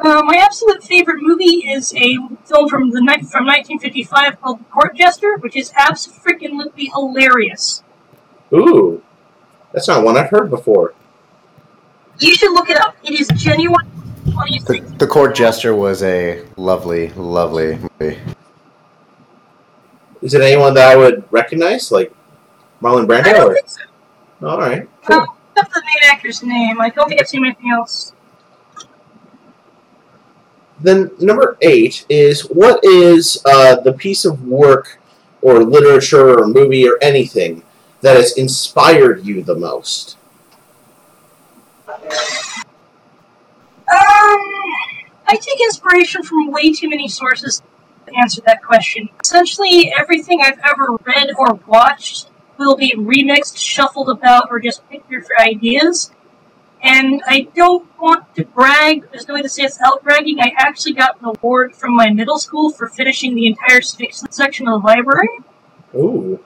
Uh, 0.00 0.22
my 0.22 0.36
absolute 0.36 0.82
favorite 0.82 1.18
movie 1.20 1.66
is 1.68 1.94
a 1.94 2.16
film 2.46 2.68
from 2.68 2.90
the 2.90 3.00
ni- 3.00 3.22
from 3.22 3.46
1955 3.46 4.40
called 4.40 4.70
Court 4.70 4.96
Jester, 4.96 5.36
which 5.38 5.56
is 5.56 5.72
absolutely 5.76 6.86
hilarious. 6.86 7.82
Ooh. 8.52 9.02
That's 9.74 9.88
not 9.88 10.04
one 10.04 10.16
I've 10.16 10.30
heard 10.30 10.50
before. 10.50 10.94
You 12.20 12.32
should 12.34 12.52
look 12.52 12.70
it 12.70 12.78
up. 12.78 12.96
It 13.02 13.20
is 13.20 13.28
genuine. 13.34 13.90
The, 14.24 14.94
the 14.98 15.06
Court 15.06 15.34
Jester 15.34 15.74
was 15.74 16.02
a 16.04 16.44
lovely, 16.56 17.10
lovely 17.10 17.76
movie. 18.00 18.18
Is 20.22 20.32
it 20.32 20.40
anyone 20.40 20.74
that 20.74 20.90
I 20.90 20.96
would 20.96 21.24
recognize, 21.30 21.90
like 21.90 22.14
Marlon 22.80 23.02
I 23.02 23.20
Brando? 23.20 23.24
don't 23.24 23.50
Or... 23.50 23.54
think 23.54 23.68
so. 23.68 23.80
All 24.46 24.58
right. 24.58 24.88
Cool. 25.04 25.26
That's 25.56 25.74
the 25.74 25.82
main 25.84 26.10
actor's 26.10 26.42
name. 26.42 26.80
I 26.80 26.88
don't 26.90 27.08
think 27.08 27.20
I've 27.20 27.28
seen 27.28 27.44
anything 27.44 27.70
else. 27.70 28.12
Then 30.80 31.10
number 31.18 31.58
eight 31.62 32.06
is 32.08 32.42
what 32.42 32.80
is 32.84 33.42
uh, 33.44 33.80
the 33.80 33.92
piece 33.92 34.24
of 34.24 34.42
work 34.44 35.00
or 35.42 35.64
literature 35.64 36.38
or 36.38 36.46
movie 36.46 36.88
or 36.88 36.96
anything 37.02 37.62
that 38.04 38.16
has 38.16 38.32
inspired 38.36 39.24
you 39.24 39.42
the 39.42 39.54
most? 39.54 40.18
Um, 41.88 41.96
I 45.26 45.38
take 45.40 45.58
inspiration 45.62 46.22
from 46.22 46.52
way 46.52 46.74
too 46.74 46.90
many 46.90 47.08
sources 47.08 47.62
to 48.06 48.12
answer 48.14 48.42
that 48.44 48.62
question. 48.62 49.08
Essentially, 49.24 49.90
everything 49.98 50.42
I've 50.42 50.58
ever 50.58 50.98
read 51.06 51.30
or 51.38 51.54
watched 51.66 52.28
will 52.58 52.76
be 52.76 52.94
remixed, 52.94 53.56
shuffled 53.56 54.10
about, 54.10 54.48
or 54.50 54.60
just 54.60 54.86
pictured 54.90 55.26
for 55.26 55.40
ideas. 55.40 56.12
And 56.82 57.22
I 57.26 57.48
don't 57.54 57.88
want 57.98 58.34
to 58.34 58.44
brag, 58.44 59.10
there's 59.12 59.26
no 59.26 59.34
way 59.34 59.40
to 59.40 59.48
say 59.48 59.62
it's 59.62 59.80
out 59.80 60.04
bragging. 60.04 60.40
I 60.40 60.52
actually 60.58 60.92
got 60.92 61.18
an 61.22 61.32
award 61.36 61.74
from 61.74 61.96
my 61.96 62.10
middle 62.10 62.38
school 62.38 62.70
for 62.70 62.86
finishing 62.86 63.34
the 63.34 63.46
entire 63.46 63.80
fiction 63.80 64.30
section 64.30 64.68
of 64.68 64.82
the 64.82 64.86
library. 64.86 65.30
Ooh. 65.94 66.38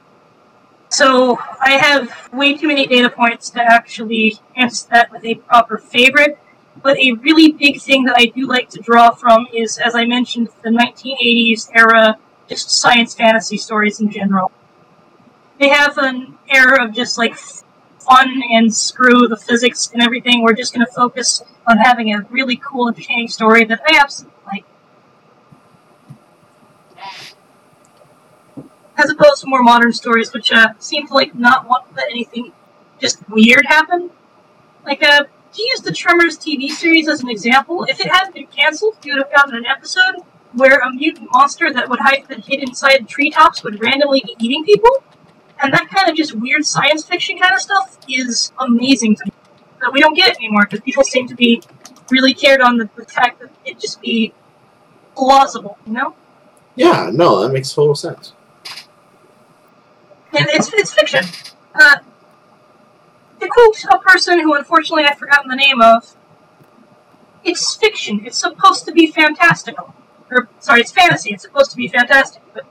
So 0.89 1.37
I 1.61 1.73
have 1.73 2.33
way 2.33 2.55
too 2.55 2.67
many 2.67 2.87
data 2.87 3.09
points 3.09 3.51
to 3.51 3.61
actually 3.61 4.39
answer 4.55 4.87
that 4.91 5.11
with 5.11 5.23
a 5.23 5.35
proper 5.35 5.77
favorite. 5.77 6.39
But 6.81 6.97
a 6.97 7.13
really 7.13 7.51
big 7.51 7.81
thing 7.81 8.05
that 8.05 8.15
I 8.17 8.25
do 8.25 8.47
like 8.47 8.69
to 8.69 8.79
draw 8.81 9.11
from 9.11 9.47
is, 9.53 9.77
as 9.77 9.95
I 9.95 10.05
mentioned, 10.05 10.49
the 10.63 10.71
1980s 10.71 11.69
era, 11.75 12.17
just 12.47 12.71
science 12.71 13.13
fantasy 13.13 13.57
stories 13.57 13.99
in 13.99 14.09
general. 14.09 14.51
They 15.59 15.69
have 15.69 15.97
an 15.97 16.37
era 16.49 16.85
of 16.85 16.93
just 16.93 17.17
like 17.17 17.35
fun 17.35 18.41
and 18.51 18.73
screw 18.73 19.27
the 19.27 19.37
physics 19.37 19.91
and 19.93 20.01
everything. 20.01 20.41
We're 20.41 20.53
just 20.53 20.73
going 20.73 20.85
to 20.85 20.91
focus 20.91 21.43
on 21.67 21.77
having 21.77 22.13
a 22.13 22.21
really 22.29 22.55
cool, 22.55 22.87
and 22.87 22.95
entertaining 22.95 23.27
story 23.27 23.65
that 23.65 23.81
I 23.85 23.99
absolutely 23.99 24.39
like. 24.47 24.65
As 29.01 29.09
opposed 29.09 29.41
to 29.41 29.47
more 29.47 29.63
modern 29.63 29.93
stories, 29.93 30.33
which 30.33 30.51
uh, 30.51 30.73
seem 30.77 31.07
to 31.07 31.13
like 31.13 31.33
not 31.33 31.67
want 31.67 31.87
to 31.87 31.95
let 31.95 32.09
anything 32.09 32.51
just 32.99 33.17
weird 33.29 33.65
happen. 33.65 34.09
Like, 34.85 35.01
uh, 35.01 35.23
to 35.53 35.61
use 35.61 35.81
the 35.81 35.93
Tremors 35.93 36.37
TV 36.37 36.69
series 36.69 37.07
as 37.07 37.23
an 37.23 37.29
example, 37.29 37.85
if 37.87 37.99
it 37.99 38.07
hadn't 38.11 38.35
been 38.35 38.47
canceled, 38.47 38.97
you 39.03 39.13
would 39.13 39.23
have 39.23 39.31
gotten 39.33 39.55
an 39.55 39.65
episode 39.65 40.15
where 40.53 40.79
a 40.79 40.93
mutant 40.93 41.29
monster 41.31 41.71
that 41.71 41.89
would 41.89 41.99
hide 41.99 42.25
that 42.27 42.45
hid 42.45 42.61
inside 42.61 43.07
treetops 43.07 43.63
would 43.63 43.79
randomly 43.81 44.21
be 44.25 44.35
eating 44.39 44.65
people. 44.65 44.91
And 45.61 45.73
that 45.73 45.89
kind 45.89 46.09
of 46.09 46.15
just 46.15 46.33
weird 46.35 46.65
science 46.65 47.05
fiction 47.05 47.37
kind 47.37 47.53
of 47.53 47.59
stuff 47.59 47.97
is 48.09 48.51
amazing 48.59 49.15
to 49.15 49.25
me. 49.25 49.31
That 49.81 49.93
we 49.93 50.01
don't 50.01 50.15
get 50.15 50.35
anymore 50.37 50.65
because 50.65 50.81
people 50.81 51.03
seem 51.03 51.27
to 51.29 51.35
be 51.35 51.61
really 52.11 52.33
cared 52.33 52.59
on 52.59 52.77
the, 52.77 52.89
the 52.95 53.05
fact 53.05 53.39
that 53.39 53.49
it 53.65 53.79
just 53.79 54.01
be 54.01 54.33
plausible, 55.15 55.77
you 55.85 55.93
know? 55.93 56.15
Yeah, 56.75 57.09
no, 57.13 57.41
that 57.41 57.53
makes 57.53 57.71
total 57.73 57.95
sense. 57.95 58.33
And 60.31 60.47
it's, 60.49 60.71
it's 60.73 60.93
fiction. 60.93 61.23
Uh, 61.73 61.97
to 63.39 63.47
quote 63.47 63.83
a 63.91 63.99
person 63.99 64.39
who 64.39 64.53
unfortunately 64.53 65.05
I've 65.05 65.17
forgotten 65.17 65.49
the 65.49 65.55
name 65.55 65.81
of, 65.81 66.15
it's 67.43 67.75
fiction. 67.75 68.25
It's 68.25 68.37
supposed 68.37 68.85
to 68.85 68.91
be 68.91 69.07
fantastical. 69.07 69.93
Or, 70.29 70.47
sorry, 70.59 70.81
it's 70.81 70.91
fantasy. 70.91 71.33
It's 71.33 71.43
supposed 71.43 71.71
to 71.71 71.77
be 71.77 71.87
fantastic, 71.87 72.43
but 72.53 72.65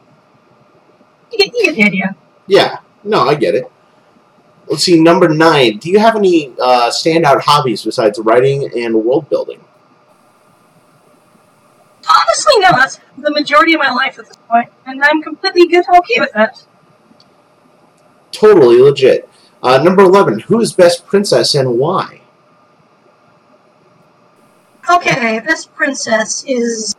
you 1.32 1.38
get, 1.38 1.52
you 1.54 1.64
get 1.64 1.74
the 1.74 1.82
idea. 1.84 2.16
Yeah, 2.46 2.78
no, 3.02 3.22
I 3.22 3.34
get 3.34 3.54
it. 3.54 3.70
Let's 4.68 4.84
see, 4.84 5.00
number 5.00 5.28
nine. 5.28 5.78
Do 5.78 5.90
you 5.90 5.98
have 5.98 6.14
any 6.14 6.52
uh, 6.60 6.90
standout 6.90 7.40
hobbies 7.40 7.82
besides 7.84 8.18
writing 8.18 8.70
and 8.76 8.94
world 9.02 9.28
building? 9.28 9.64
Honestly, 12.08 12.58
no. 12.58 12.70
That's 12.72 13.00
the 13.16 13.30
majority 13.30 13.74
of 13.74 13.80
my 13.80 13.90
life 13.90 14.18
at 14.18 14.26
this 14.26 14.36
point, 14.48 14.70
and 14.86 15.02
I'm 15.02 15.22
completely 15.22 15.66
good 15.66 15.84
okay 15.88 16.20
with 16.20 16.32
that. 16.32 16.64
Totally 18.32 18.80
legit. 18.80 19.28
Uh, 19.62 19.82
number 19.82 20.02
11. 20.02 20.40
Who 20.40 20.60
is 20.60 20.72
best 20.72 21.06
princess 21.06 21.54
and 21.54 21.78
why? 21.78 22.20
Okay, 24.90 25.40
this 25.40 25.66
princess 25.66 26.44
is. 26.46 26.94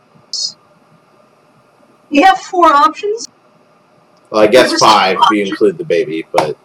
You 2.10 2.24
have 2.24 2.38
four 2.38 2.66
options. 2.66 3.28
Well, 4.30 4.42
I 4.42 4.46
guess 4.46 4.78
five 4.78 5.18
if 5.20 5.30
you 5.30 5.44
include 5.46 5.78
the 5.78 5.84
baby, 5.84 6.26
but 6.32 6.56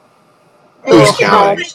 And 0.85 0.95
Who's 0.95 1.07
she's 1.09 1.17
counting? 1.17 1.65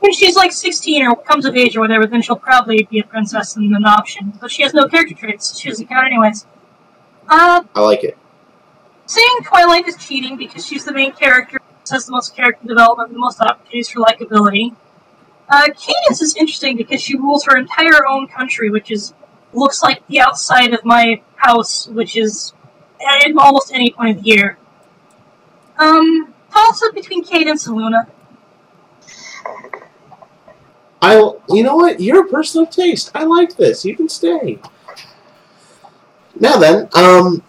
When 0.00 0.12
she's 0.12 0.36
like 0.36 0.52
16 0.52 1.06
or 1.06 1.16
comes 1.16 1.44
of 1.46 1.56
age 1.56 1.76
or 1.76 1.80
whatever, 1.80 2.06
then 2.06 2.22
she'll 2.22 2.36
probably 2.36 2.84
be 2.84 3.00
a 3.00 3.04
princess 3.04 3.56
and 3.56 3.74
an 3.74 3.84
option. 3.84 4.32
But 4.40 4.50
she 4.50 4.62
has 4.62 4.72
no 4.72 4.88
character 4.88 5.14
traits, 5.14 5.46
so 5.46 5.58
she 5.58 5.68
doesn't 5.68 5.88
count 5.88 6.06
anyways. 6.06 6.46
Uh, 7.28 7.64
I 7.74 7.80
like 7.80 8.04
it. 8.04 8.16
Saying 9.06 9.38
Twilight 9.44 9.86
is 9.86 9.96
cheating 9.96 10.36
because 10.36 10.66
she's 10.66 10.84
the 10.84 10.92
main 10.92 11.12
character, 11.12 11.60
has 11.90 12.06
the 12.06 12.12
most 12.12 12.34
character 12.34 12.66
development, 12.66 13.12
the 13.12 13.18
most 13.18 13.40
opportunities 13.40 13.88
for 13.88 14.00
likability. 14.00 14.74
Uh, 15.48 15.68
Cadance 15.68 16.20
is 16.20 16.34
interesting 16.36 16.76
because 16.76 17.00
she 17.00 17.16
rules 17.16 17.44
her 17.44 17.56
entire 17.56 18.06
own 18.08 18.26
country, 18.26 18.68
which 18.68 18.90
is 18.90 19.14
looks 19.52 19.82
like 19.82 20.06
the 20.08 20.20
outside 20.20 20.74
of 20.74 20.84
my 20.84 21.22
house, 21.36 21.86
which 21.86 22.16
is 22.16 22.52
at 23.00 23.30
almost 23.38 23.72
any 23.72 23.90
point 23.90 24.18
of 24.18 24.24
the 24.24 24.30
year. 24.30 24.58
Um, 25.78 26.34
toss 26.52 26.82
between 26.92 27.24
Cadance 27.24 27.68
and 27.68 27.76
Luna. 27.76 28.08
I, 31.00 31.14
you 31.48 31.62
know 31.62 31.76
what? 31.76 32.00
You're 32.00 32.26
a 32.26 32.28
person 32.28 32.62
of 32.62 32.70
taste. 32.70 33.12
I 33.14 33.24
like 33.24 33.56
this. 33.56 33.84
You 33.84 33.94
can 33.94 34.08
stay. 34.08 34.58
Now 36.38 36.58
then, 36.58 36.88
um, 36.94 37.42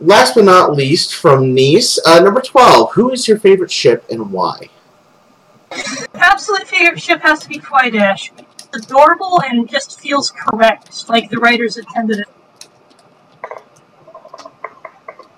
last 0.00 0.34
but 0.34 0.44
not 0.44 0.74
least, 0.74 1.14
from 1.14 1.54
Nice, 1.54 1.98
uh, 2.06 2.20
number 2.20 2.40
twelve. 2.40 2.92
Who 2.92 3.10
is 3.10 3.26
your 3.28 3.38
favorite 3.38 3.70
ship 3.70 4.04
and 4.10 4.30
why? 4.30 4.68
Absolute 6.14 6.66
favorite 6.66 7.00
ship 7.00 7.20
has 7.20 7.40
to 7.40 7.48
be 7.48 7.58
Twidash. 7.58 8.30
It's 8.38 8.86
adorable 8.86 9.40
and 9.42 9.68
just 9.68 10.00
feels 10.00 10.30
correct, 10.30 11.08
like 11.08 11.30
the 11.30 11.38
writers 11.38 11.76
intended 11.76 12.20
it. 12.20 12.28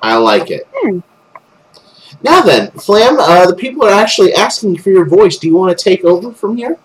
I 0.02 0.16
like 0.16 0.50
it. 0.50 0.68
Hmm. 0.72 1.00
Now 2.22 2.42
then, 2.42 2.70
Flam, 2.72 3.18
uh, 3.18 3.46
the 3.46 3.56
people 3.56 3.84
are 3.84 3.92
actually 3.92 4.34
asking 4.34 4.78
for 4.78 4.90
your 4.90 5.06
voice. 5.06 5.36
Do 5.38 5.46
you 5.46 5.54
want 5.54 5.76
to 5.76 5.84
take 5.84 6.04
over 6.04 6.32
from 6.32 6.56
here? 6.56 6.78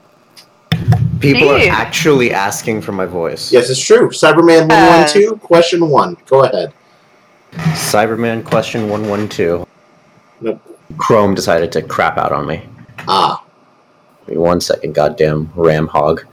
People 1.20 1.50
are 1.50 1.70
actually 1.70 2.32
asking 2.32 2.82
for 2.82 2.92
my 2.92 3.06
voice. 3.06 3.52
Yes, 3.52 3.70
it's 3.70 3.80
true. 3.80 4.10
Cyberman 4.10 4.70
one 4.70 5.00
one 5.00 5.08
two. 5.10 5.38
Question 5.38 5.90
one. 5.90 6.18
Go 6.28 6.44
ahead. 6.44 6.74
Cyberman 7.56 8.44
question 8.44 8.90
112. 8.90 9.68
Nope. 10.42 10.62
Chrome 10.98 11.34
decided 11.36 11.72
to 11.74 11.82
crap 11.82 12.18
out 12.18 12.32
on 12.32 12.46
me. 12.48 12.64
Ah, 13.08 13.44
Give 14.28 14.36
me 14.36 14.42
one 14.42 14.60
second, 14.62 14.94
goddamn 14.94 15.52
ram 15.56 15.88
hog. 15.88 16.26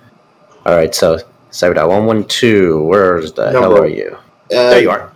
Alright, 0.66 0.94
so 0.94 1.18
Cyberdot 1.50 1.88
112, 1.88 2.84
where 2.84 3.20
the 3.20 3.50
hell 3.50 3.76
are 3.78 3.86
you? 3.86 4.16
uh, 4.16 4.20
There 4.48 4.80
you 4.82 4.90
are. 4.90 5.12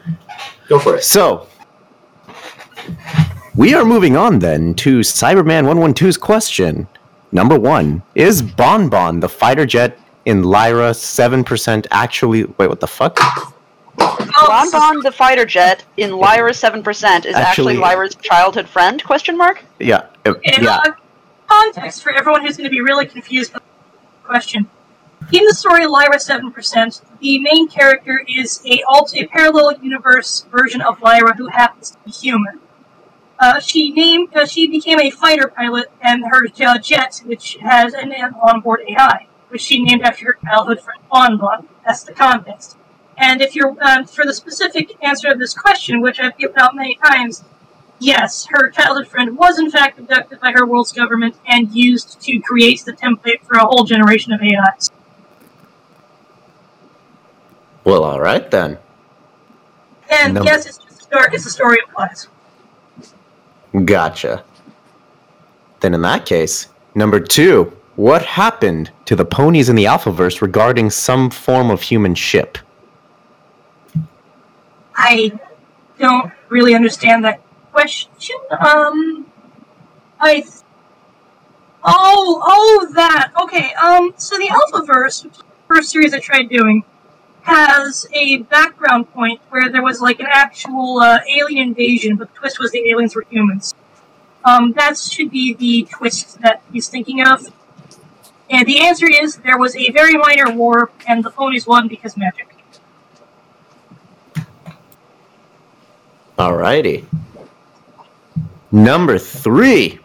Go 0.68 0.78
for 0.78 0.96
it. 0.96 1.04
So, 1.04 1.46
we 3.54 3.74
are 3.74 3.84
moving 3.84 4.16
on 4.16 4.38
then 4.38 4.74
to 4.76 5.00
Cyberman 5.00 5.64
112's 5.64 6.16
question. 6.18 6.86
Number 7.32 7.58
one 7.58 8.02
Is 8.14 8.42
Bon 8.42 8.88
Bon, 8.88 9.20
the 9.20 9.28
fighter 9.28 9.66
jet 9.66 9.98
in 10.24 10.42
Lyra 10.42 10.90
7% 10.90 11.86
actually. 11.90 12.44
Wait, 12.44 12.68
what 12.68 12.80
the 12.80 12.86
fuck? 12.86 13.18
Oh, 14.08 14.46
Bon 14.48 14.70
Bon 14.70 15.00
the 15.02 15.12
fighter 15.12 15.44
jet 15.44 15.84
in 15.96 16.12
Lyra 16.12 16.52
7% 16.52 16.84
is 16.84 17.34
actually, 17.34 17.34
Actually- 17.34 17.76
Lyra's 17.78 18.14
childhood 18.14 18.68
friend? 18.68 19.02
Question 19.02 19.36
mark? 19.36 19.64
Yeah. 19.78 20.06
uh, 20.24 20.34
In 20.44 20.62
yeah. 20.64 20.76
uh, 20.86 20.92
context 21.48 22.02
for 22.02 22.12
everyone 22.12 22.44
who's 22.44 22.56
going 22.56 22.68
to 22.68 22.70
be 22.70 22.80
really 22.80 23.06
confused 23.06 23.52
by 23.52 23.58
the 23.58 24.28
question. 24.28 24.68
In 25.32 25.44
the 25.44 25.54
story 25.54 25.86
Lyra 25.86 26.16
7%, 26.18 27.02
the 27.20 27.38
main 27.40 27.68
character 27.68 28.22
is 28.28 28.60
a, 28.66 28.82
alt- 28.88 29.14
a 29.16 29.26
parallel 29.26 29.72
universe 29.80 30.46
version 30.52 30.80
of 30.80 31.00
Lyra 31.00 31.34
who 31.36 31.48
happens 31.48 31.90
to 31.92 31.98
be 32.04 32.10
human. 32.10 32.60
Uh, 33.38 33.60
she 33.60 33.90
named 33.92 34.34
uh, 34.34 34.46
she 34.46 34.66
became 34.66 34.98
a 34.98 35.10
fighter 35.10 35.48
pilot, 35.48 35.90
and 36.00 36.24
her 36.30 36.46
uh, 36.66 36.78
jet, 36.78 37.20
which 37.26 37.58
has 37.60 37.92
an, 37.92 38.10
an 38.12 38.34
onboard 38.42 38.80
AI, 38.88 39.26
which 39.50 39.60
she 39.60 39.82
named 39.82 40.00
after 40.02 40.24
her 40.26 40.38
childhood 40.42 40.80
friend 40.80 41.00
Bon 41.12 41.36
Bon. 41.36 41.68
That's 41.84 42.02
the 42.02 42.14
context. 42.14 42.78
And 43.18 43.40
if 43.40 43.54
you're 43.54 43.76
uh, 43.80 44.04
for 44.04 44.24
the 44.26 44.34
specific 44.34 44.96
answer 45.02 45.30
of 45.30 45.38
this 45.38 45.54
question, 45.54 46.00
which 46.00 46.20
I've 46.20 46.36
given 46.36 46.58
out 46.58 46.74
many 46.74 46.96
times, 46.96 47.44
Yes, 47.98 48.46
her 48.50 48.70
childhood 48.70 49.08
friend 49.08 49.36
was 49.38 49.58
in 49.58 49.70
fact 49.70 49.98
abducted 49.98 50.40
by 50.40 50.52
her 50.52 50.66
world's 50.66 50.92
government 50.92 51.34
and 51.46 51.74
used 51.74 52.20
to 52.22 52.38
create 52.40 52.84
the 52.84 52.92
template 52.92 53.40
for 53.42 53.56
a 53.56 53.64
whole 53.64 53.84
generation 53.84 54.32
of 54.32 54.40
AIs. 54.42 54.90
Well, 57.84 58.04
alright 58.04 58.50
then. 58.50 58.78
And 60.10 60.34
No. 60.34 60.42
yes, 60.42 60.66
it's 60.66 60.78
just 60.78 61.00
a 61.00 61.04
story, 61.04 61.28
it's 61.32 61.46
a 61.46 61.50
story 61.50 61.78
of 61.86 61.94
lies. 61.98 62.28
Gotcha. 63.84 64.44
Then, 65.80 65.94
in 65.94 66.02
that 66.02 66.26
case, 66.26 66.68
number 66.94 67.20
two, 67.20 67.72
what 67.96 68.22
happened 68.22 68.90
to 69.06 69.16
the 69.16 69.24
ponies 69.24 69.68
in 69.68 69.76
the 69.76 69.84
Alphaverse 69.84 70.42
regarding 70.42 70.90
some 70.90 71.30
form 71.30 71.70
of 71.70 71.80
human 71.82 72.14
ship? 72.14 72.58
I 74.96 75.38
don't 75.98 76.32
really 76.48 76.74
understand 76.74 77.24
that 77.24 77.40
question. 77.72 78.36
Um, 78.50 79.26
I. 80.18 80.44
Oh, 81.84 82.42
oh, 82.44 82.92
that. 82.94 83.32
Okay. 83.42 83.72
Um, 83.74 84.14
so 84.16 84.36
the 84.36 84.48
Alphaverse, 84.48 85.24
which 85.24 85.34
is 85.34 85.38
the 85.38 85.44
first 85.68 85.90
series 85.90 86.14
I 86.14 86.18
tried 86.18 86.48
doing, 86.48 86.82
has 87.42 88.06
a 88.12 88.38
background 88.38 89.12
point 89.12 89.40
where 89.50 89.70
there 89.70 89.82
was 89.82 90.00
like 90.00 90.18
an 90.18 90.26
actual 90.28 90.98
uh, 90.98 91.20
alien 91.28 91.68
invasion, 91.68 92.16
but 92.16 92.32
the 92.32 92.40
twist 92.40 92.58
was 92.58 92.72
the 92.72 92.90
aliens 92.90 93.14
were 93.14 93.24
humans. 93.28 93.74
Um, 94.44 94.72
that 94.72 94.96
should 94.98 95.30
be 95.30 95.54
the 95.54 95.86
twist 95.90 96.40
that 96.40 96.62
he's 96.72 96.88
thinking 96.88 97.20
of. 97.24 97.46
And 98.48 98.66
the 98.66 98.80
answer 98.86 99.06
is 99.06 99.36
there 99.36 99.58
was 99.58 99.76
a 99.76 99.90
very 99.90 100.14
minor 100.14 100.50
war, 100.50 100.90
and 101.06 101.24
the 101.24 101.30
ponies 101.30 101.66
won 101.66 101.88
because 101.88 102.16
magic. 102.16 102.55
Alrighty. 106.38 107.04
Number 108.70 109.18
three. 109.18 110.00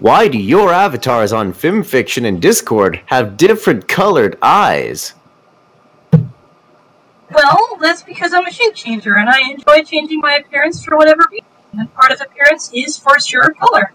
Why 0.00 0.28
do 0.28 0.38
your 0.38 0.72
avatars 0.72 1.32
on 1.32 1.52
FimFiction 1.52 2.26
and 2.26 2.40
Discord 2.40 3.00
have 3.06 3.36
different 3.36 3.88
colored 3.88 4.38
eyes? 4.42 5.14
Well, 7.30 7.78
that's 7.80 8.02
because 8.02 8.32
I'm 8.32 8.46
a 8.46 8.52
shape 8.52 8.74
changer, 8.74 9.16
and 9.16 9.28
I 9.28 9.50
enjoy 9.50 9.82
changing 9.82 10.20
my 10.20 10.34
appearance 10.34 10.84
for 10.84 10.96
whatever 10.96 11.26
reason. 11.30 11.46
And 11.72 11.92
part 11.94 12.12
of 12.12 12.20
appearance 12.20 12.70
is 12.72 12.96
for 12.96 13.18
sure 13.18 13.52
color. 13.54 13.92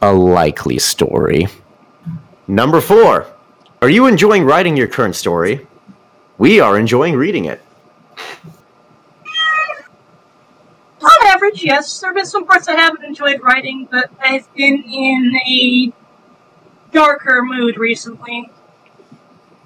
A 0.00 0.12
likely 0.12 0.78
story. 0.78 1.48
Number 2.46 2.80
four. 2.80 3.26
Are 3.82 3.90
you 3.90 4.06
enjoying 4.06 4.44
writing 4.44 4.76
your 4.76 4.86
current 4.86 5.16
story? 5.16 5.66
We 6.38 6.60
are 6.60 6.78
enjoying 6.78 7.16
reading 7.16 7.46
it. 7.46 7.60
On 11.02 11.26
average, 11.26 11.64
yes. 11.64 12.00
There 12.00 12.10
have 12.10 12.16
been 12.16 12.26
some 12.26 12.46
parts 12.46 12.68
I 12.68 12.74
haven't 12.74 13.04
enjoyed 13.04 13.40
writing, 13.42 13.88
but 13.90 14.10
I've 14.20 14.52
been 14.54 14.84
in 14.84 15.34
a 15.46 15.92
darker 16.92 17.42
mood 17.42 17.76
recently. 17.76 18.50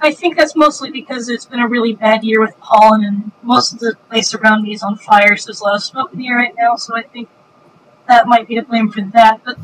I 0.01 0.12
think 0.12 0.36
that's 0.36 0.55
mostly 0.56 0.90
because 0.90 1.28
it's 1.28 1.44
been 1.44 1.60
a 1.60 1.68
really 1.68 1.93
bad 1.94 2.24
year 2.24 2.40
with 2.40 2.56
pollen, 2.59 3.05
and 3.05 3.32
most 3.43 3.73
of 3.73 3.81
the 3.81 3.97
place 4.09 4.35
around 4.35 4.62
me 4.62 4.73
is 4.73 4.82
on 4.82 4.97
fire, 4.97 5.36
so 5.36 5.47
there's 5.48 5.60
a 5.60 5.64
lot 5.64 5.74
of 5.77 5.82
smoke 5.82 6.12
in 6.12 6.18
the 6.20 6.28
air 6.28 6.36
right 6.36 6.55
now, 6.56 6.77
so 6.77 6.97
I 6.97 7.02
think 7.02 7.28
that 8.09 8.27
might 8.27 8.47
be 8.47 8.55
to 8.55 8.62
blame 8.62 8.90
for 8.90 9.01
that. 9.01 9.40
But 9.44 9.59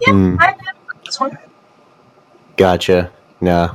yeah, 0.00 0.12
Hmm. 0.12 0.36
I 0.38 0.46
have 0.46 0.58
this 1.04 1.18
one. 1.20 1.36
Gotcha. 2.56 3.10
No. 3.40 3.74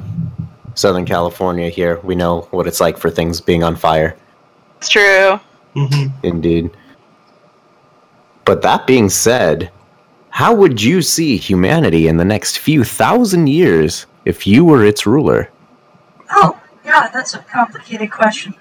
Southern 0.76 1.06
California 1.06 1.69
here. 1.69 1.99
We 2.03 2.15
know 2.15 2.48
what 2.52 2.68
it's 2.68 2.80
like 2.80 2.98
for 2.98 3.10
things 3.10 3.41
being 3.41 3.64
on 3.64 3.76
fire. 3.76 4.15
It's 4.86 4.91
true. 4.91 5.40
hmm 5.74 6.10
Indeed. 6.22 6.70
But 8.45 8.62
that 8.62 8.86
being 8.86 9.10
said, 9.10 9.72
how 10.30 10.53
would 10.53 10.80
you 10.80 11.02
see 11.02 11.38
humanity 11.38 12.07
in 12.07 12.18
the 12.18 12.26
next 12.26 12.60
few 12.60 12.84
thousand 12.84 13.48
years 13.48 14.06
if 14.26 14.45
you 14.45 14.64
were 14.64 14.86
its 14.86 15.07
ruler? 15.07 15.49
Oh, 16.30 16.62
yeah, 16.86 17.10
that's 17.12 17.34
a 17.34 17.40
complicated 17.40 18.12
question. 18.12 18.53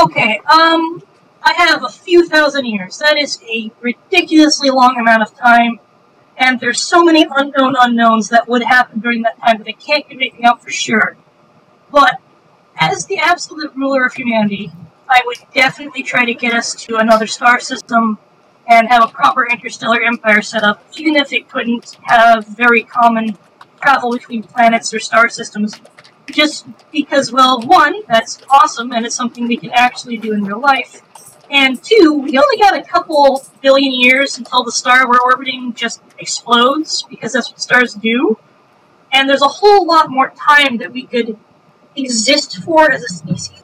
Okay, 0.00 0.38
um, 0.50 1.02
I 1.42 1.52
have 1.52 1.84
a 1.84 1.90
few 1.90 2.26
thousand 2.26 2.64
years. 2.64 2.96
That 2.98 3.18
is 3.18 3.38
a 3.46 3.70
ridiculously 3.82 4.70
long 4.70 4.96
amount 4.98 5.20
of 5.20 5.34
time, 5.36 5.78
and 6.38 6.58
there's 6.58 6.80
so 6.80 7.04
many 7.04 7.26
unknown 7.36 7.76
unknowns 7.78 8.30
that 8.30 8.48
would 8.48 8.62
happen 8.62 9.00
during 9.00 9.20
that 9.24 9.38
time 9.40 9.58
that 9.58 9.68
I 9.68 9.72
can't 9.72 10.08
give 10.08 10.16
anything 10.16 10.46
out 10.46 10.62
for 10.62 10.70
sure. 10.70 11.18
But 11.90 12.18
as 12.78 13.04
the 13.04 13.18
absolute 13.18 13.74
ruler 13.76 14.06
of 14.06 14.14
humanity, 14.14 14.72
I 15.08 15.22
would 15.24 15.38
definitely 15.54 16.02
try 16.02 16.24
to 16.24 16.34
get 16.34 16.52
us 16.54 16.74
to 16.86 16.96
another 16.96 17.26
star 17.26 17.60
system 17.60 18.18
and 18.68 18.88
have 18.88 19.02
a 19.02 19.08
proper 19.08 19.46
interstellar 19.48 20.02
empire 20.02 20.42
set 20.42 20.62
up, 20.62 20.84
even 20.96 21.16
if 21.16 21.32
it 21.32 21.48
couldn't 21.48 21.96
have 22.02 22.46
very 22.46 22.82
common 22.82 23.36
travel 23.80 24.12
between 24.12 24.42
planets 24.42 24.92
or 24.92 25.00
star 25.00 25.28
systems 25.28 25.80
just 26.30 26.66
because, 26.92 27.32
well, 27.32 27.62
one, 27.62 28.02
that's 28.08 28.38
awesome 28.50 28.92
and 28.92 29.06
it's 29.06 29.14
something 29.14 29.48
we 29.48 29.56
can 29.56 29.70
actually 29.72 30.18
do 30.18 30.32
in 30.32 30.44
real 30.44 30.60
life. 30.60 31.02
And 31.50 31.82
two, 31.82 32.20
we 32.22 32.38
only 32.38 32.58
got 32.58 32.76
a 32.76 32.82
couple 32.82 33.42
billion 33.62 33.92
years 33.92 34.36
until 34.36 34.62
the 34.64 34.72
star 34.72 35.08
we're 35.08 35.20
orbiting 35.20 35.72
just 35.72 36.02
explodes, 36.18 37.04
because 37.08 37.32
that's 37.32 37.50
what 37.50 37.60
stars 37.60 37.94
do. 37.94 38.38
And 39.12 39.28
there's 39.28 39.40
a 39.40 39.48
whole 39.48 39.86
lot 39.86 40.10
more 40.10 40.34
time 40.36 40.76
that 40.76 40.92
we 40.92 41.06
could 41.06 41.38
exist 41.96 42.62
for 42.62 42.92
as 42.92 43.02
a 43.02 43.08
species, 43.08 43.62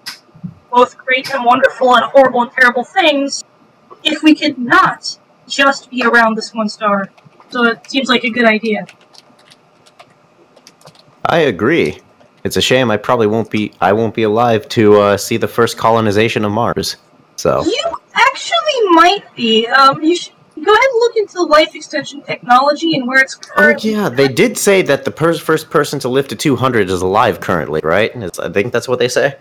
both 0.75 0.97
great 0.99 1.33
and 1.33 1.45
wonderful 1.45 1.95
and 1.95 2.05
horrible 2.07 2.43
and 2.43 2.53
terrible 2.53 2.83
things, 2.85 3.45
if 4.03 4.23
we 4.23 4.35
could 4.35 4.59
not 4.59 5.19
just 5.47 5.89
be 5.91 6.03
around 6.03 6.37
this 6.37 6.53
one 6.53 6.69
star. 6.69 7.11
So 7.51 7.65
it 7.65 7.89
seems 7.89 8.09
like 8.09 8.25
a 8.25 8.31
good 8.31 8.45
idea. 8.45 8.87
I 11.27 11.39
agree. 11.41 12.01
It's 12.43 12.57
a 12.57 12.61
shame 12.61 12.91
I 12.91 12.97
probably 12.97 13.27
won't 13.27 13.51
be 13.51 13.73
I 13.81 13.93
won't 13.93 14.15
be 14.15 14.25
alive 14.25 14.69
to 14.71 15.01
uh, 15.01 15.17
see 15.17 15.37
the 15.37 15.49
first 15.49 15.79
colonization 15.79 16.45
of 16.45 16.53
Mars. 16.53 16.97
So 17.37 17.63
You 17.65 17.85
actually 18.15 18.81
might 18.91 19.25
be. 19.35 19.67
Um, 19.69 20.03
you 20.03 20.17
should 20.17 20.35
go 20.57 20.73
ahead 20.73 20.91
and 20.93 20.99
look 21.01 21.17
into 21.17 21.43
life 21.43 21.75
extension 21.75 22.21
technology 22.23 22.97
and 22.97 23.07
where 23.07 23.23
it's 23.23 23.37
Oh 23.37 23.47
currently. 23.55 23.93
yeah, 23.93 24.09
they 24.09 24.29
did 24.29 24.59
say 24.59 24.83
that 24.83 25.05
the 25.05 25.11
per- 25.11 25.35
first 25.35 25.71
person 25.71 25.99
to 26.01 26.09
live 26.09 26.29
to 26.29 26.37
200 26.37 26.91
is 26.91 27.01
alive 27.01 27.41
currently, 27.41 27.81
right? 27.83 28.11
It's, 28.15 28.39
I 28.39 28.51
think 28.51 28.73
that's 28.73 28.89
what 28.89 28.99
they 28.99 29.09
say. 29.09 29.37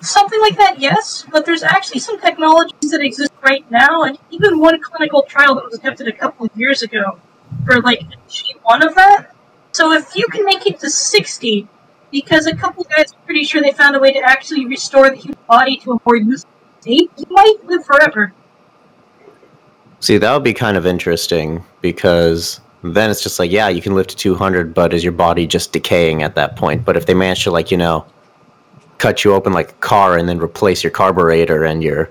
Something 0.00 0.40
like 0.40 0.56
that, 0.56 0.80
yes. 0.80 1.26
But 1.30 1.44
there's 1.44 1.62
actually 1.62 2.00
some 2.00 2.18
technologies 2.20 2.90
that 2.90 3.02
exist 3.02 3.32
right 3.42 3.68
now, 3.70 4.02
and 4.04 4.18
even 4.30 4.58
one 4.58 4.80
clinical 4.80 5.22
trial 5.22 5.54
that 5.54 5.64
was 5.64 5.74
attempted 5.74 6.08
a 6.08 6.12
couple 6.12 6.46
of 6.46 6.56
years 6.56 6.82
ago 6.82 7.18
for 7.66 7.80
like 7.82 8.00
G1 8.28 8.86
of 8.86 8.94
that. 8.94 9.34
So 9.72 9.92
if 9.92 10.16
you 10.16 10.26
can 10.28 10.44
make 10.44 10.66
it 10.66 10.80
to 10.80 10.90
60, 10.90 11.68
because 12.10 12.46
a 12.46 12.56
couple 12.56 12.84
guys 12.84 13.12
are 13.12 13.24
pretty 13.24 13.44
sure 13.44 13.62
they 13.62 13.72
found 13.72 13.94
a 13.94 13.98
way 13.98 14.12
to 14.12 14.20
actually 14.20 14.66
restore 14.66 15.10
the 15.10 15.16
human 15.16 15.38
body 15.46 15.76
to 15.78 15.92
a 15.92 15.98
more 16.04 16.16
useful 16.16 16.50
state, 16.80 17.10
you 17.16 17.26
might 17.30 17.56
live 17.64 17.84
forever. 17.84 18.32
See, 20.00 20.16
that 20.16 20.32
would 20.32 20.42
be 20.42 20.54
kind 20.54 20.76
of 20.76 20.86
interesting 20.86 21.62
because 21.82 22.60
then 22.82 23.10
it's 23.10 23.22
just 23.22 23.38
like, 23.38 23.50
yeah, 23.50 23.68
you 23.68 23.82
can 23.82 23.94
live 23.94 24.06
to 24.06 24.16
200, 24.16 24.74
but 24.74 24.94
is 24.94 25.04
your 25.04 25.12
body 25.12 25.46
just 25.46 25.72
decaying 25.72 26.22
at 26.22 26.34
that 26.34 26.56
point? 26.56 26.84
But 26.84 26.96
if 26.96 27.04
they 27.06 27.14
manage 27.14 27.44
to, 27.44 27.50
like, 27.50 27.70
you 27.70 27.76
know, 27.76 28.06
cut 29.00 29.24
you 29.24 29.32
open 29.34 29.52
like 29.52 29.70
a 29.70 29.74
car 29.80 30.16
and 30.18 30.28
then 30.28 30.38
replace 30.38 30.84
your 30.84 30.90
carburetor 30.92 31.64
and 31.64 31.82
your 31.82 32.10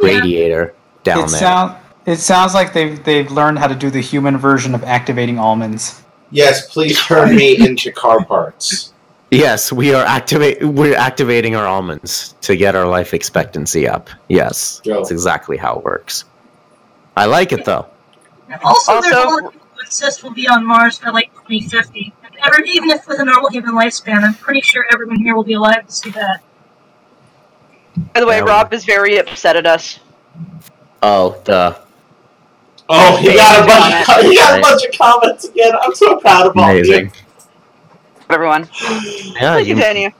Yeah. 0.00 0.18
radiator 0.18 0.74
down 1.04 1.20
it 1.24 1.30
there. 1.30 1.40
sound 1.40 1.76
it 2.06 2.16
sounds 2.16 2.52
like 2.54 2.72
they've 2.72 3.02
they've 3.04 3.30
learned 3.30 3.58
how 3.58 3.68
to 3.68 3.74
do 3.74 3.88
the 3.90 4.00
human 4.00 4.36
version 4.36 4.74
of 4.74 4.82
activating 4.84 5.38
almonds. 5.38 6.02
Yes, 6.30 6.70
please 6.72 6.98
turn 7.00 7.34
me 7.36 7.56
into 7.66 7.90
car 7.92 8.24
parts. 8.24 8.92
yes, 9.30 9.72
we 9.72 9.94
are 9.94 10.04
activate 10.04 10.62
we're 10.64 10.96
activating 10.96 11.54
our 11.56 11.66
almonds 11.66 12.34
to 12.42 12.56
get 12.56 12.74
our 12.74 12.86
life 12.86 13.14
expectancy 13.14 13.86
up. 13.88 14.10
Yes. 14.28 14.80
Joe. 14.84 14.96
That's 14.96 15.10
exactly 15.12 15.56
how 15.56 15.76
it 15.78 15.84
works. 15.84 16.24
I 17.16 17.26
like 17.26 17.52
it 17.52 17.64
though. 17.64 17.86
Also, 18.64 18.92
Also- 18.94 19.10
lot 19.30 19.44
of 19.44 19.54
insist 19.84 20.22
we'll 20.22 20.32
be 20.32 20.48
on 20.48 20.64
Mars 20.66 20.98
by 20.98 21.10
like 21.10 21.30
2050. 21.48 22.12
And 22.42 22.54
ever, 22.54 22.62
even 22.64 22.90
if 22.90 23.06
with 23.06 23.20
a 23.20 23.24
normal 23.24 23.50
human 23.50 23.74
lifespan, 23.74 24.22
I'm 24.22 24.34
pretty 24.34 24.60
sure 24.60 24.86
everyone 24.92 25.18
here 25.20 25.34
will 25.34 25.44
be 25.44 25.54
alive 25.54 25.86
to 25.86 25.92
see 25.92 26.10
that. 26.10 26.42
By 28.14 28.20
the 28.20 28.26
way, 28.26 28.40
Rob 28.40 28.72
is 28.72 28.84
very 28.84 29.18
upset 29.18 29.56
at 29.56 29.66
us. 29.66 30.00
Oh, 31.02 31.40
duh. 31.44 31.76
Oh, 32.88 33.16
he 33.18 33.34
got 33.34 33.62
a 33.62 33.66
bunch 33.66 33.94
of 34.00 34.06
Comment. 34.06 34.28
he 34.30 34.36
got 34.36 34.58
a 34.58 34.62
bunch 34.62 34.84
of 34.84 34.98
comments 34.98 35.44
again. 35.44 35.72
I'm 35.80 35.94
so 35.94 36.16
proud 36.16 36.46
of 36.46 36.56
all 36.56 36.70
of 36.70 36.76
you. 36.76 36.82
Amazing. 36.82 37.12
Everyone, 38.28 38.68
Yeah, 39.40 39.58
you, 39.58 39.74
continue. 39.74 40.10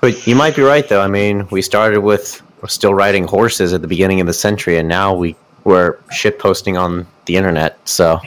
But 0.00 0.26
you 0.26 0.34
might 0.34 0.56
be 0.56 0.62
right, 0.62 0.88
though. 0.88 1.00
I 1.00 1.06
mean, 1.06 1.46
we 1.50 1.62
started 1.62 2.00
with 2.00 2.42
still 2.66 2.92
riding 2.92 3.24
horses 3.24 3.72
at 3.72 3.82
the 3.82 3.88
beginning 3.88 4.20
of 4.20 4.26
the 4.26 4.32
century, 4.32 4.78
and 4.78 4.88
now 4.88 5.14
we 5.14 5.36
we're 5.64 5.98
shit 6.12 6.38
posting 6.38 6.76
on 6.76 7.06
the 7.26 7.36
internet. 7.36 7.76
So 7.88 8.20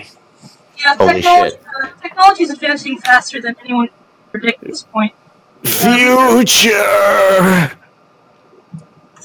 Yeah, 0.77 0.95
Holy 0.95 1.21
shit. 1.21 1.61
Uh, 1.81 1.89
technology 2.01 2.43
is 2.43 2.49
advancing 2.49 2.97
faster 2.99 3.41
than 3.41 3.55
anyone 3.63 3.87
can 3.87 3.97
predict 4.31 4.63
at 4.63 4.69
this 4.69 4.83
point. 4.83 5.13
future. 5.63 6.71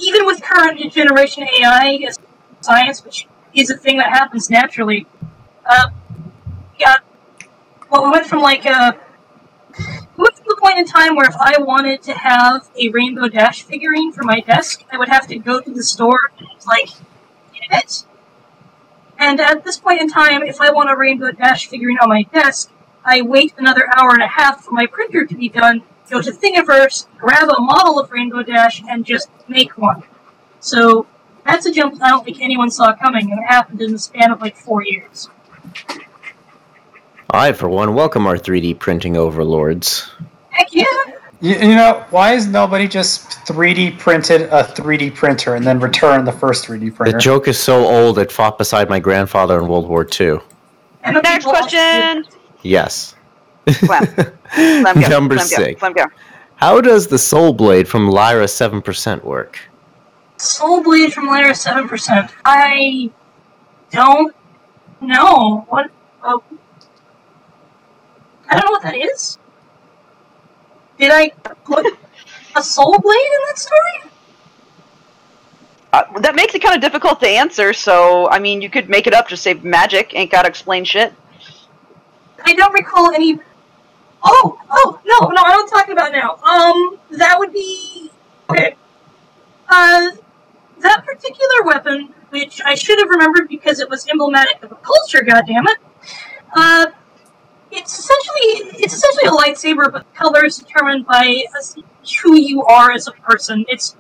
Even 0.01 0.27
with 0.27 0.43
current 0.43 0.93
generation 0.93 1.47
AI 1.61 2.01
as 2.07 2.19
science, 2.61 3.05
which 3.05 3.27
is 3.55 3.71
a 3.71 3.77
thing 3.77 3.99
that 3.99 4.11
happens 4.11 4.51
naturally, 4.51 5.07
uh, 5.67 5.89
yeah, 6.79 6.97
well, 7.91 8.05
we 8.05 8.11
went 8.11 8.27
from 8.27 8.41
like 8.41 8.65
a 8.67 8.99
we 9.79 10.23
went 10.23 10.37
from 10.37 10.47
the 10.47 10.57
point 10.61 10.79
in 10.79 10.85
time 10.85 11.17
where 11.17 11.27
if 11.27 11.37
I 11.37 11.61
wanted 11.61 12.03
to 12.05 12.13
have 12.13 12.69
a 12.77 12.89
Rainbow 12.89 13.29
Dash 13.29 13.63
figurine 13.63 14.13
for 14.13 14.23
my 14.23 14.41
desk, 14.41 14.85
I 14.91 14.99
would 14.99 15.09
have 15.09 15.27
to 15.29 15.39
go 15.39 15.61
to 15.61 15.71
the 15.73 15.83
store 15.83 16.31
and 16.39 16.49
like 16.67 16.89
get 17.53 17.85
it. 17.85 18.05
And 19.19 19.41
at 19.41 19.65
this 19.65 19.79
point 19.79 20.01
in 20.01 20.09
time, 20.09 20.43
if 20.43 20.61
I 20.61 20.71
want 20.71 20.91
a 20.91 20.97
Rainbow 20.97 21.31
Dash 21.33 21.69
figurine 21.69 21.99
on 21.99 22.09
my 22.09 22.23
desk, 22.25 22.71
I 23.05 23.23
wait 23.23 23.55
another 23.59 23.89
hour 23.97 24.11
and 24.11 24.23
a 24.23 24.27
half 24.27 24.65
for 24.65 24.73
my 24.73 24.87
printer 24.87 25.27
to 25.27 25.35
be 25.35 25.49
done, 25.49 25.83
go 26.11 26.21
to 26.21 26.31
Thingiverse, 26.31 27.07
grab 27.19 27.49
a 27.49 27.61
model 27.61 27.99
of 27.99 28.11
Rainbow 28.11 28.43
Dash, 28.43 28.83
and 28.89 29.05
just 29.05 29.29
make 29.49 29.77
one. 29.77 30.03
So 30.61 31.07
that's 31.45 31.67
a 31.67 31.73
jump 31.73 32.03
I 32.03 32.11
don't 32.11 32.25
think 32.25 32.41
anyone 32.41 32.71
saw 32.71 32.95
coming, 32.95 33.31
and 33.31 33.41
it 33.41 33.47
happened 33.47 33.83
in 33.83 33.93
the 33.93 33.99
span 33.99 34.31
of 34.31 34.41
like 34.41 34.57
four 34.57 34.83
years. 34.83 35.29
I, 37.31 37.53
for 37.53 37.69
one, 37.69 37.95
welcome 37.95 38.27
our 38.27 38.37
3D 38.37 38.79
printing 38.79 39.17
overlords. 39.17 40.11
Heck 40.51 40.73
yeah! 40.73 40.85
You, 41.45 41.57
you 41.57 41.75
know, 41.75 42.07
why 42.09 42.33
is 42.33 42.47
nobody 42.47 42.89
just 42.89 43.29
3D 43.47 43.99
printed 43.99 44.43
a 44.45 44.65
3D 44.65 45.15
printer 45.15 45.57
and 45.57 45.67
then 45.67 45.79
returned 45.79 46.27
the 46.27 46.33
first 46.33 46.65
3D 46.65 46.95
printer? 46.95 47.13
The 47.13 47.19
joke 47.19 47.49
is 47.49 47.59
so 47.59 47.85
old 47.85 48.19
it 48.19 48.33
fought 48.33 48.57
beside 48.57 48.89
my 48.89 48.99
grandfather 48.99 49.61
in 49.61 49.69
World 49.69 49.87
War 49.87 50.05
II. 50.05 50.39
The 51.05 51.21
Next 51.21 51.45
question. 51.45 52.25
Yes. 52.63 53.15
Slam. 53.69 54.07
Slam 54.55 55.01
go. 55.03 55.09
Number 55.09 55.37
Slam 55.37 55.61
go. 55.61 55.67
six. 55.67 55.81
Slam 55.81 55.93
go. 55.93 56.07
How 56.57 56.81
does 56.81 57.09
the 57.09 57.19
Soul 57.19 57.53
Blade 57.53 57.87
from 57.87 58.09
Lyra 58.09 58.47
7% 58.47 59.23
work? 59.23 59.61
Soul 60.39 60.83
Blade 60.83 61.13
from 61.13 61.27
Lyra 61.27 61.51
7%. 61.51 62.33
I 62.47 63.11
don't 63.91 64.35
know. 65.03 65.67
What? 65.69 65.91
Uh, 66.23 66.39
I 68.49 68.57
don't 68.59 68.65
know 68.65 68.71
what 68.71 68.83
that 68.83 68.97
is. 68.97 69.39
Did 71.05 71.13
I 71.13 71.29
put 71.65 71.85
a 72.57 72.63
Soul 72.63 72.99
Blade 72.99 73.15
in 73.15 73.41
that 73.49 73.59
story? 73.59 74.11
Uh, 75.93 76.19
that 76.21 76.35
makes 76.35 76.55
it 76.55 76.63
kind 76.63 76.75
of 76.75 76.81
difficult 76.81 77.21
to 77.21 77.29
answer. 77.29 77.75
So, 77.75 78.27
I 78.31 78.39
mean, 78.39 78.63
you 78.63 78.71
could 78.71 78.89
make 78.89 79.07
it 79.07 79.13
up. 79.13 79.29
Just 79.29 79.43
say 79.43 79.53
magic. 79.53 80.13
Ain't 80.15 80.31
gotta 80.31 80.49
explain 80.49 80.83
shit. 80.83 81.13
I 82.43 82.55
don't 82.55 82.73
recall 82.73 83.13
any. 83.13 83.39
Oh, 84.23 84.59
oh, 84.71 84.99
no, 85.05 85.29
no, 85.29 85.43
I 85.43 85.53
don't 85.53 85.69
talk 85.69 85.91
about 85.91 86.11
now. 86.11 86.37
Um, 86.37 86.99
that 87.19 87.39
would 87.39 87.53
be. 87.53 88.11
Okay. 88.49 88.75
Uh, 89.69 90.09
that 90.81 91.05
particular 91.05 91.65
weapon, 91.65 92.15
which 92.31 92.63
I 92.65 92.77
should 92.77 92.99
have 92.99 93.11
remembered 93.11 93.49
because 93.49 93.79
it 93.79 93.91
was 93.91 94.09
emblematic 94.09 94.63
of 94.63 94.73
a 94.73 94.77
culture, 94.77 95.21
goddammit, 95.21 95.77
uh, 96.57 96.87
it's 97.75 97.99
essentially 97.99 98.81
it's 98.83 98.95
essentially 98.95 99.27
a 99.27 99.33
lightsaber, 99.33 99.93
but 99.93 100.05
the 100.05 100.19
color 100.19 100.45
is 100.45 100.57
determined 100.57 101.07
by 101.07 101.43
who 102.23 102.37
you 102.37 102.63
are 102.65 102.93
as 102.93 103.09
a 103.09 103.13
person. 103.13 103.65
It's 103.69 103.97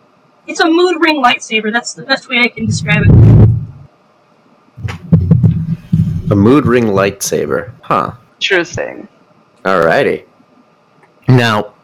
it's 0.46 0.60
a 0.60 0.66
mood 0.66 1.00
ring 1.00 1.22
lightsaber. 1.22 1.72
That's 1.72 1.94
the 1.94 2.02
best 2.04 2.28
way 2.28 2.38
I 2.38 2.48
can 2.48 2.66
describe 2.66 3.02
it. 3.02 3.10
A 6.30 6.36
mood 6.36 6.66
ring 6.66 6.84
lightsaber. 6.84 7.72
Huh. 7.82 8.12
Interesting. 8.36 9.08
Alrighty. 9.64 10.24
Now, 11.28 11.74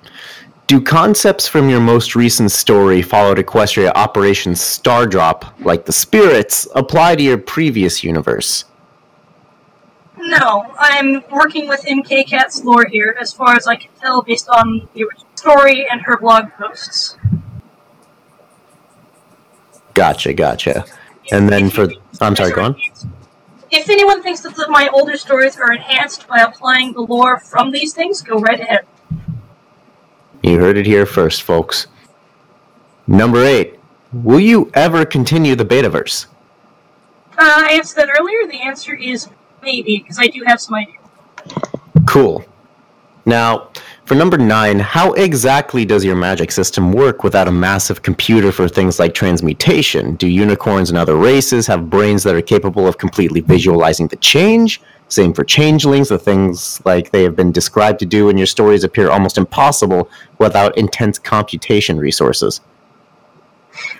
do 0.67 0.81
concepts 0.81 1.49
from 1.49 1.69
your 1.69 1.81
most 1.81 2.15
recent 2.15 2.53
story, 2.53 3.03
Fallout 3.03 3.39
Equestria 3.39 3.91
Operation 3.95 4.55
Stardrop, 4.55 5.59
like 5.61 5.85
the 5.87 5.93
spirits, 5.93 6.69
apply 6.75 7.17
to 7.17 7.23
your 7.23 7.39
previous 7.39 8.05
universe? 8.05 8.67
No, 10.21 10.75
I'm 10.79 11.23
working 11.31 11.67
with 11.67 11.83
MK 11.83 12.27
Cat's 12.29 12.63
lore 12.63 12.85
here, 12.85 13.17
as 13.19 13.33
far 13.33 13.57
as 13.57 13.67
I 13.67 13.77
can 13.77 13.91
tell, 14.01 14.23
based 14.23 14.49
on 14.49 14.89
the 14.95 15.05
original 15.05 15.27
story 15.35 15.87
and 15.91 16.03
her 16.03 16.19
blog 16.19 16.51
posts. 16.53 17.17
Gotcha, 19.95 20.35
gotcha. 20.35 20.85
And 21.33 21.49
then 21.49 21.71
for. 21.71 21.89
I'm 22.21 22.37
sorry, 22.37 22.53
go 22.53 22.65
on. 22.65 22.77
If 23.71 23.89
anyone 23.89 24.23
thinks 24.23 24.41
that 24.41 24.55
my 24.69 24.89
older 24.93 25.17
stories 25.17 25.57
are 25.57 25.73
enhanced 25.73 26.27
by 26.29 26.41
applying 26.41 26.93
the 26.93 27.01
lore 27.01 27.39
from 27.39 27.71
these 27.71 27.95
things, 27.95 28.21
go 28.21 28.39
right 28.39 28.61
ahead. 28.61 28.85
You 30.43 30.59
heard 30.59 30.77
it 30.77 30.87
here 30.87 31.07
first, 31.07 31.43
folks. 31.43 31.87
Number 33.07 33.45
eight. 33.45 33.79
Will 34.13 34.41
you 34.41 34.71
ever 34.75 35.05
continue 35.05 35.55
the 35.55 35.65
Betaverse? 35.65 36.27
Uh, 37.33 37.37
I 37.39 37.73
answered 37.73 37.97
that 37.97 38.17
earlier. 38.19 38.47
The 38.51 38.61
answer 38.61 38.95
is 38.95 39.29
maybe, 39.63 39.99
because 39.99 40.19
I 40.19 40.27
do 40.27 40.43
have 40.47 40.61
some 40.61 40.75
ideas. 40.75 40.97
Cool. 42.07 42.45
Now, 43.27 43.71
for 44.07 44.15
number 44.15 44.39
nine, 44.39 44.81
how 44.81 45.13
exactly 45.13 45.85
does 45.85 46.05
your 46.05 46.17
magic 46.17 46.51
system 46.51 46.93
work 46.93 47.23
without 47.23 47.47
a 47.47 47.53
massive 47.53 48.03
computer 48.03 48.51
for 48.51 48.69
things 48.69 48.99
like 48.99 49.15
transmutation? 49.15 50.17
Do 50.17 50.27
unicorns 50.27 50.91
and 50.91 50.99
other 50.99 51.15
races 51.15 51.67
have 51.69 51.89
brains 51.89 52.25
that 52.25 52.35
are 52.35 52.43
capable 52.43 52.89
of 52.89 52.99
completely 52.99 53.41
visualizing 53.41 54.09
the 54.09 54.17
change? 54.17 54.81
Same 55.09 55.33
for 55.33 55.45
changelings, 55.45 56.09
the 56.09 56.19
things 56.19 56.81
like 56.85 57.11
they 57.11 57.23
have 57.23 57.37
been 57.37 57.53
described 57.53 57.99
to 58.01 58.07
do 58.07 58.29
in 58.29 58.37
your 58.39 58.47
stories 58.47 58.85
appear 58.85 59.11
almost 59.11 59.39
impossible 59.39 60.09
without 60.39 60.77
intense 60.79 61.19
computation 61.19 61.99
resources. 61.99 62.61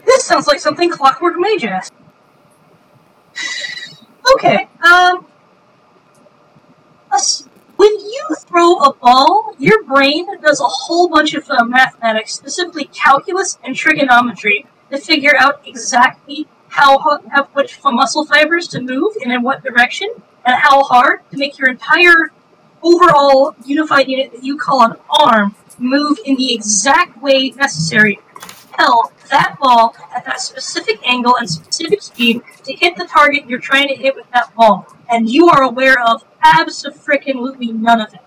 This 0.07 0.25
sounds 0.25 0.47
like 0.47 0.61
something 0.61 0.91
Clockwork 0.91 1.35
Mage 1.39 1.65
asked. 1.65 1.93
Okay, 4.35 4.69
um. 4.83 5.27
When 7.77 7.91
you 7.99 8.37
throw 8.41 8.77
a 8.77 8.93
ball, 8.93 9.55
your 9.59 9.83
brain 9.85 10.27
does 10.43 10.61
a 10.61 10.65
whole 10.65 11.09
bunch 11.09 11.35
of 11.35 11.49
uh, 11.51 11.65
mathematics, 11.65 12.35
specifically 12.35 12.85
calculus 12.85 13.59
and 13.65 13.75
trigonometry, 13.75 14.67
to 14.91 14.99
figure 14.99 15.35
out 15.39 15.63
exactly 15.67 16.47
how, 16.69 16.99
ho- 16.99 17.23
how 17.31 17.45
which 17.53 17.79
muscle 17.83 18.25
fibers 18.27 18.69
to 18.69 18.81
move 18.81 19.15
and 19.23 19.33
in 19.33 19.43
what 19.43 19.65
direction, 19.65 20.09
and 20.45 20.57
how 20.57 20.85
hard 20.85 21.21
to 21.31 21.39
make 21.39 21.59
your 21.59 21.69
entire 21.71 22.33
overall 22.83 23.55
unified 23.65 24.09
unit 24.09 24.33
that 24.33 24.45
you 24.45 24.57
call 24.57 24.83
an 24.83 24.97
arm 25.09 25.55
move 25.79 26.19
in 26.25 26.37
the 26.37 26.55
exact 26.55 27.21
way 27.23 27.51
necessary 27.51 28.21
to 28.41 28.75
hell 28.77 29.13
that 29.31 29.57
ball 29.61 29.95
at 30.15 30.25
that 30.25 30.41
specific 30.41 30.99
angle 31.07 31.37
and 31.37 31.49
specific 31.49 32.03
speed 32.03 32.41
to 32.65 32.73
hit 32.73 32.97
the 32.97 33.05
target 33.05 33.49
you're 33.49 33.59
trying 33.59 33.89
to 33.89 33.95
hit 33.95 34.15
with 34.15 34.31
that 34.33 34.55
ball. 34.55 34.87
And 35.11 35.29
you 35.29 35.49
are 35.49 35.63
aware 35.63 36.01
of 36.01 36.25
absolutely 36.43 37.73
none 37.73 38.01
of 38.01 38.15
it. 38.15 38.21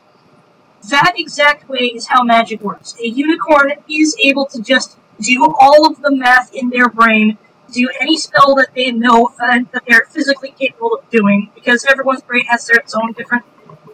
That 0.90 1.14
exact 1.16 1.70
way 1.70 1.92
is 1.96 2.08
how 2.08 2.24
magic 2.24 2.62
works. 2.62 2.96
A 3.00 3.08
unicorn 3.08 3.72
is 3.90 4.18
able 4.22 4.46
to 4.48 4.62
just 4.62 4.98
do 5.22 5.56
all 5.60 5.88
of 5.88 6.02
the 6.02 6.12
math 6.12 6.54
in 6.54 6.70
their 6.70 6.90
brain, 6.90 7.38
do 7.72 7.90
any 8.02 8.18
spell 8.18 8.54
that 8.56 8.76
they 8.76 8.92
know 8.92 9.34
that 9.40 9.84
they're 9.88 10.06
physically 10.10 10.54
capable 10.60 10.96
of 10.96 11.10
doing, 11.10 11.52
because 11.56 11.86
everyone's 11.86 12.22
brain 12.22 12.46
has 12.48 12.68
their 12.68 12.80
its 12.80 12.94
own 12.94 13.14
different 13.14 13.46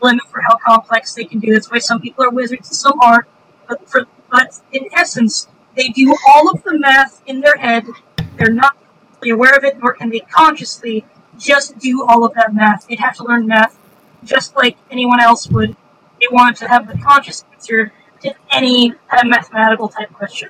limit 0.02 0.26
for 0.28 0.42
how 0.42 0.58
complex 0.58 1.14
they 1.14 1.26
can 1.26 1.40
do. 1.40 1.54
That's 1.54 1.70
why 1.70 1.78
some 1.80 2.02
people 2.02 2.24
are 2.24 2.32
wizards 2.32 2.70
and 2.70 2.76
some 2.76 3.00
aren't. 3.02 3.28
But 3.68 3.88
for 3.88 4.06
but 4.32 4.60
in 4.72 4.88
essence, 4.94 5.48
they 5.76 5.90
do 5.90 6.16
all 6.28 6.50
of 6.50 6.64
the 6.64 6.78
math 6.78 7.22
in 7.28 7.42
their 7.42 7.58
head. 7.58 7.86
They're 8.38 8.52
not 8.52 8.78
aware 9.24 9.56
of 9.56 9.64
it, 9.64 9.78
nor 9.80 9.94
can 9.94 10.10
they 10.10 10.22
consciously 10.22 11.06
just 11.40 11.78
do 11.80 12.06
all 12.06 12.26
of 12.26 12.34
that 12.36 12.54
math. 12.54 12.88
They'd 12.88 13.00
have 13.00 13.16
to 13.18 13.24
learn 13.24 13.48
math 13.48 13.78
just 14.24 14.56
like 14.56 14.78
anyone 14.92 15.20
else 15.20 15.48
would. 15.50 15.76
They 16.20 16.28
wanted 16.32 16.58
to 16.58 16.68
have 16.68 16.88
the 16.88 16.98
conscious 16.98 17.46
answer 17.54 17.92
to 18.22 18.36
any 18.52 18.92
kind 19.10 19.24
of 19.24 19.28
mathematical 19.28 19.88
type 19.88 20.12
question. 20.14 20.50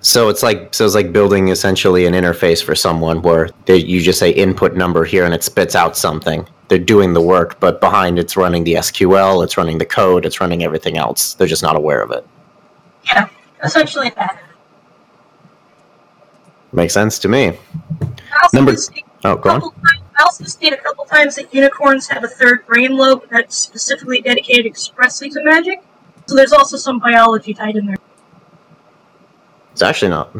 So 0.00 0.28
it's 0.28 0.42
like 0.42 0.74
so 0.74 0.84
it's 0.84 0.94
like 0.94 1.12
building 1.12 1.48
essentially 1.48 2.04
an 2.04 2.12
interface 2.12 2.62
for 2.62 2.74
someone 2.74 3.22
where 3.22 3.48
they, 3.64 3.76
you 3.76 4.02
just 4.02 4.18
say 4.18 4.30
input 4.30 4.74
number 4.74 5.04
here 5.04 5.24
and 5.24 5.32
it 5.32 5.42
spits 5.42 5.74
out 5.74 5.96
something. 5.96 6.46
They're 6.68 6.78
doing 6.78 7.14
the 7.14 7.22
work, 7.22 7.58
but 7.60 7.80
behind 7.80 8.18
it's 8.18 8.36
running 8.36 8.64
the 8.64 8.74
SQL, 8.74 9.44
it's 9.44 9.56
running 9.56 9.78
the 9.78 9.86
code, 9.86 10.26
it's 10.26 10.40
running 10.40 10.62
everything 10.62 10.98
else. 10.98 11.34
They're 11.34 11.46
just 11.46 11.62
not 11.62 11.76
aware 11.76 12.02
of 12.02 12.10
it. 12.10 12.26
Yeah, 13.06 13.28
essentially 13.62 14.10
that. 14.16 14.42
Makes 16.72 16.92
sense 16.92 17.18
to 17.20 17.28
me. 17.28 17.58
Number- 18.52 18.76
state 18.76 19.04
Oh, 19.24 19.36
go 19.36 19.50
on. 19.50 19.60
times- 19.60 19.72
I 20.18 20.22
also 20.22 20.44
state 20.44 20.72
a 20.72 20.76
couple 20.76 21.04
times 21.06 21.34
that 21.36 21.52
unicorns 21.52 22.08
have 22.08 22.22
a 22.24 22.28
third 22.28 22.66
brain 22.66 22.96
lobe 22.96 23.24
that's 23.30 23.56
specifically 23.56 24.20
dedicated 24.20 24.64
expressly 24.66 25.28
to 25.30 25.42
magic. 25.42 25.82
So 26.26 26.36
there's 26.36 26.52
also 26.52 26.76
some 26.76 26.98
biology 27.00 27.52
tied 27.52 27.76
in 27.76 27.86
there. 27.86 27.96
It's 29.72 29.82
actually 29.82 30.10
not. 30.10 30.30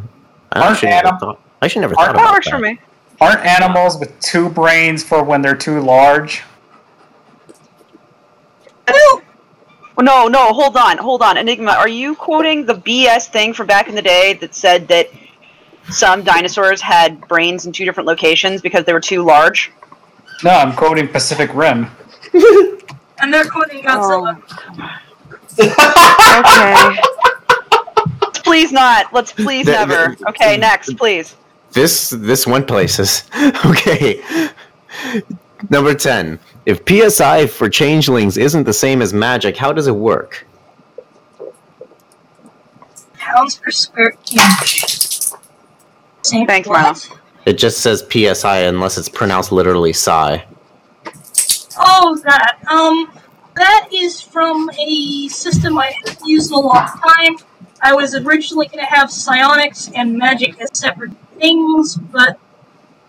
I 0.52 0.60
Aren't 0.60 0.72
actually 0.74 0.90
never 0.90 1.08
thought. 1.18 1.40
I 1.60 1.64
actually 1.66 1.80
never 1.80 1.94
aren't 1.98 2.06
thought 2.10 2.16
That 2.16 2.22
about 2.22 2.32
works 2.34 2.46
that. 2.46 2.50
for 2.52 2.58
me. 2.60 2.78
Aren't 3.20 3.40
animals 3.40 3.98
with 3.98 4.18
two 4.20 4.48
brains 4.48 5.02
for 5.02 5.24
when 5.24 5.42
they're 5.42 5.56
too 5.56 5.80
large? 5.80 6.42
Well, 8.86 9.22
Well, 9.96 10.04
no, 10.04 10.28
no, 10.28 10.52
hold 10.52 10.76
on, 10.76 10.98
hold 10.98 11.22
on. 11.22 11.36
Enigma, 11.36 11.72
are 11.72 11.88
you 11.88 12.14
quoting 12.16 12.66
the 12.66 12.74
BS 12.74 13.28
thing 13.28 13.52
from 13.52 13.66
back 13.66 13.88
in 13.88 13.94
the 13.94 14.02
day 14.02 14.34
that 14.34 14.54
said 14.54 14.88
that 14.88 15.08
some 15.90 16.22
dinosaurs 16.22 16.80
had 16.80 17.26
brains 17.28 17.66
in 17.66 17.72
two 17.72 17.84
different 17.84 18.06
locations 18.06 18.60
because 18.62 18.84
they 18.84 18.92
were 18.92 19.00
too 19.00 19.22
large? 19.22 19.72
No, 20.42 20.50
I'm 20.50 20.72
quoting 20.74 21.08
Pacific 21.08 21.52
Rim. 21.54 21.86
and 23.20 23.32
they're 23.32 23.44
quoting 23.44 23.82
Godzilla. 23.82 24.42
Oh. 25.60 26.40
Okay. 26.40 26.96
please 28.42 28.72
not. 28.72 29.12
Let's 29.12 29.32
please 29.32 29.66
The- 29.66 29.72
never. 29.72 30.16
the- 30.18 30.28
Okay, 30.30 30.56
next, 30.56 30.96
please. 30.96 31.36
This 31.72 32.10
this 32.10 32.46
went 32.46 32.66
places. 32.68 33.24
okay. 33.66 34.22
Number 35.70 35.94
ten. 35.94 36.38
If 36.66 36.82
PSI 36.88 37.46
for 37.46 37.68
changelings 37.68 38.36
isn't 38.36 38.64
the 38.64 38.72
same 38.72 39.02
as 39.02 39.12
magic, 39.12 39.56
how 39.56 39.72
does 39.72 39.86
it 39.86 39.96
work? 39.96 40.46
Pounds 43.18 43.56
per 43.56 43.70
square 43.70 44.14
inch. 44.32 45.13
Same 46.24 46.46
Thanks, 46.46 46.68
what? 46.68 47.08
Milo. 47.08 47.20
It 47.46 47.58
just 47.58 47.80
says 47.80 48.02
PSI 48.10 48.58
unless 48.60 48.96
it's 48.96 49.08
pronounced 49.08 49.52
literally 49.52 49.92
psi. 49.92 50.44
Oh, 51.78 52.18
that. 52.24 52.58
Um, 52.66 53.12
That 53.56 53.88
is 53.92 54.20
from 54.20 54.68
a 54.70 55.28
system 55.28 55.78
I 55.78 55.94
used 56.24 56.50
in 56.50 56.56
a 56.56 56.60
long 56.60 56.86
time. 56.86 57.36
I 57.80 57.94
was 57.94 58.14
originally 58.16 58.66
going 58.66 58.84
to 58.84 58.90
have 58.90 59.12
psionics 59.12 59.90
and 59.94 60.16
magic 60.16 60.60
as 60.60 60.76
separate 60.76 61.12
things, 61.38 61.94
but 61.96 62.38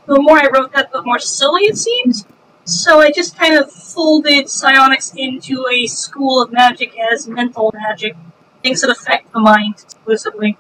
the 0.06 0.22
more 0.22 0.38
I 0.38 0.48
wrote 0.54 0.72
that, 0.74 0.92
the 0.92 1.02
more 1.02 1.18
silly 1.18 1.64
it 1.64 1.78
seemed. 1.78 2.26
So 2.66 3.00
I 3.00 3.12
just 3.12 3.38
kind 3.38 3.58
of 3.58 3.72
folded 3.72 4.50
psionics 4.50 5.14
into 5.16 5.66
a 5.72 5.88
school 5.88 6.42
of 6.42 6.52
magic 6.52 6.94
as 7.12 7.28
mental 7.28 7.72
magic, 7.74 8.16
things 8.62 8.82
that 8.82 8.92
affect 8.92 9.32
the 9.34 9.40
mind 9.40 9.76
exclusively. 9.84 10.58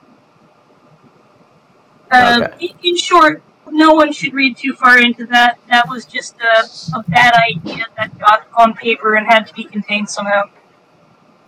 Um, 2.15 2.43
Okay. 2.43 2.67
in, 2.67 2.91
in 2.91 2.97
short, 2.97 3.41
no 3.71 3.93
one 3.93 4.13
should 4.13 4.33
read 4.33 4.57
too 4.57 4.73
far 4.73 4.97
into 4.99 5.25
that. 5.27 5.59
That 5.69 5.87
was 5.89 6.05
just 6.05 6.35
a, 6.39 6.97
a 6.97 7.03
bad 7.03 7.33
idea 7.49 7.85
that 7.97 8.17
got 8.19 8.47
on 8.55 8.73
paper 8.73 9.15
and 9.15 9.27
had 9.27 9.47
to 9.47 9.53
be 9.53 9.63
contained 9.65 10.09
somehow. 10.09 10.43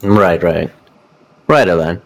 Right, 0.01 0.41
right. 0.43 0.71
Right 1.47 1.65
then. 1.65 2.01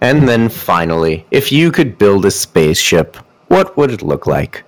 And 0.00 0.28
then 0.28 0.48
finally, 0.48 1.26
if 1.30 1.50
you 1.50 1.72
could 1.72 1.98
build 1.98 2.24
a 2.26 2.30
spaceship, 2.30 3.16
what 3.48 3.76
would 3.76 3.90
it 3.90 4.02
look 4.02 4.26
like? 4.26 4.64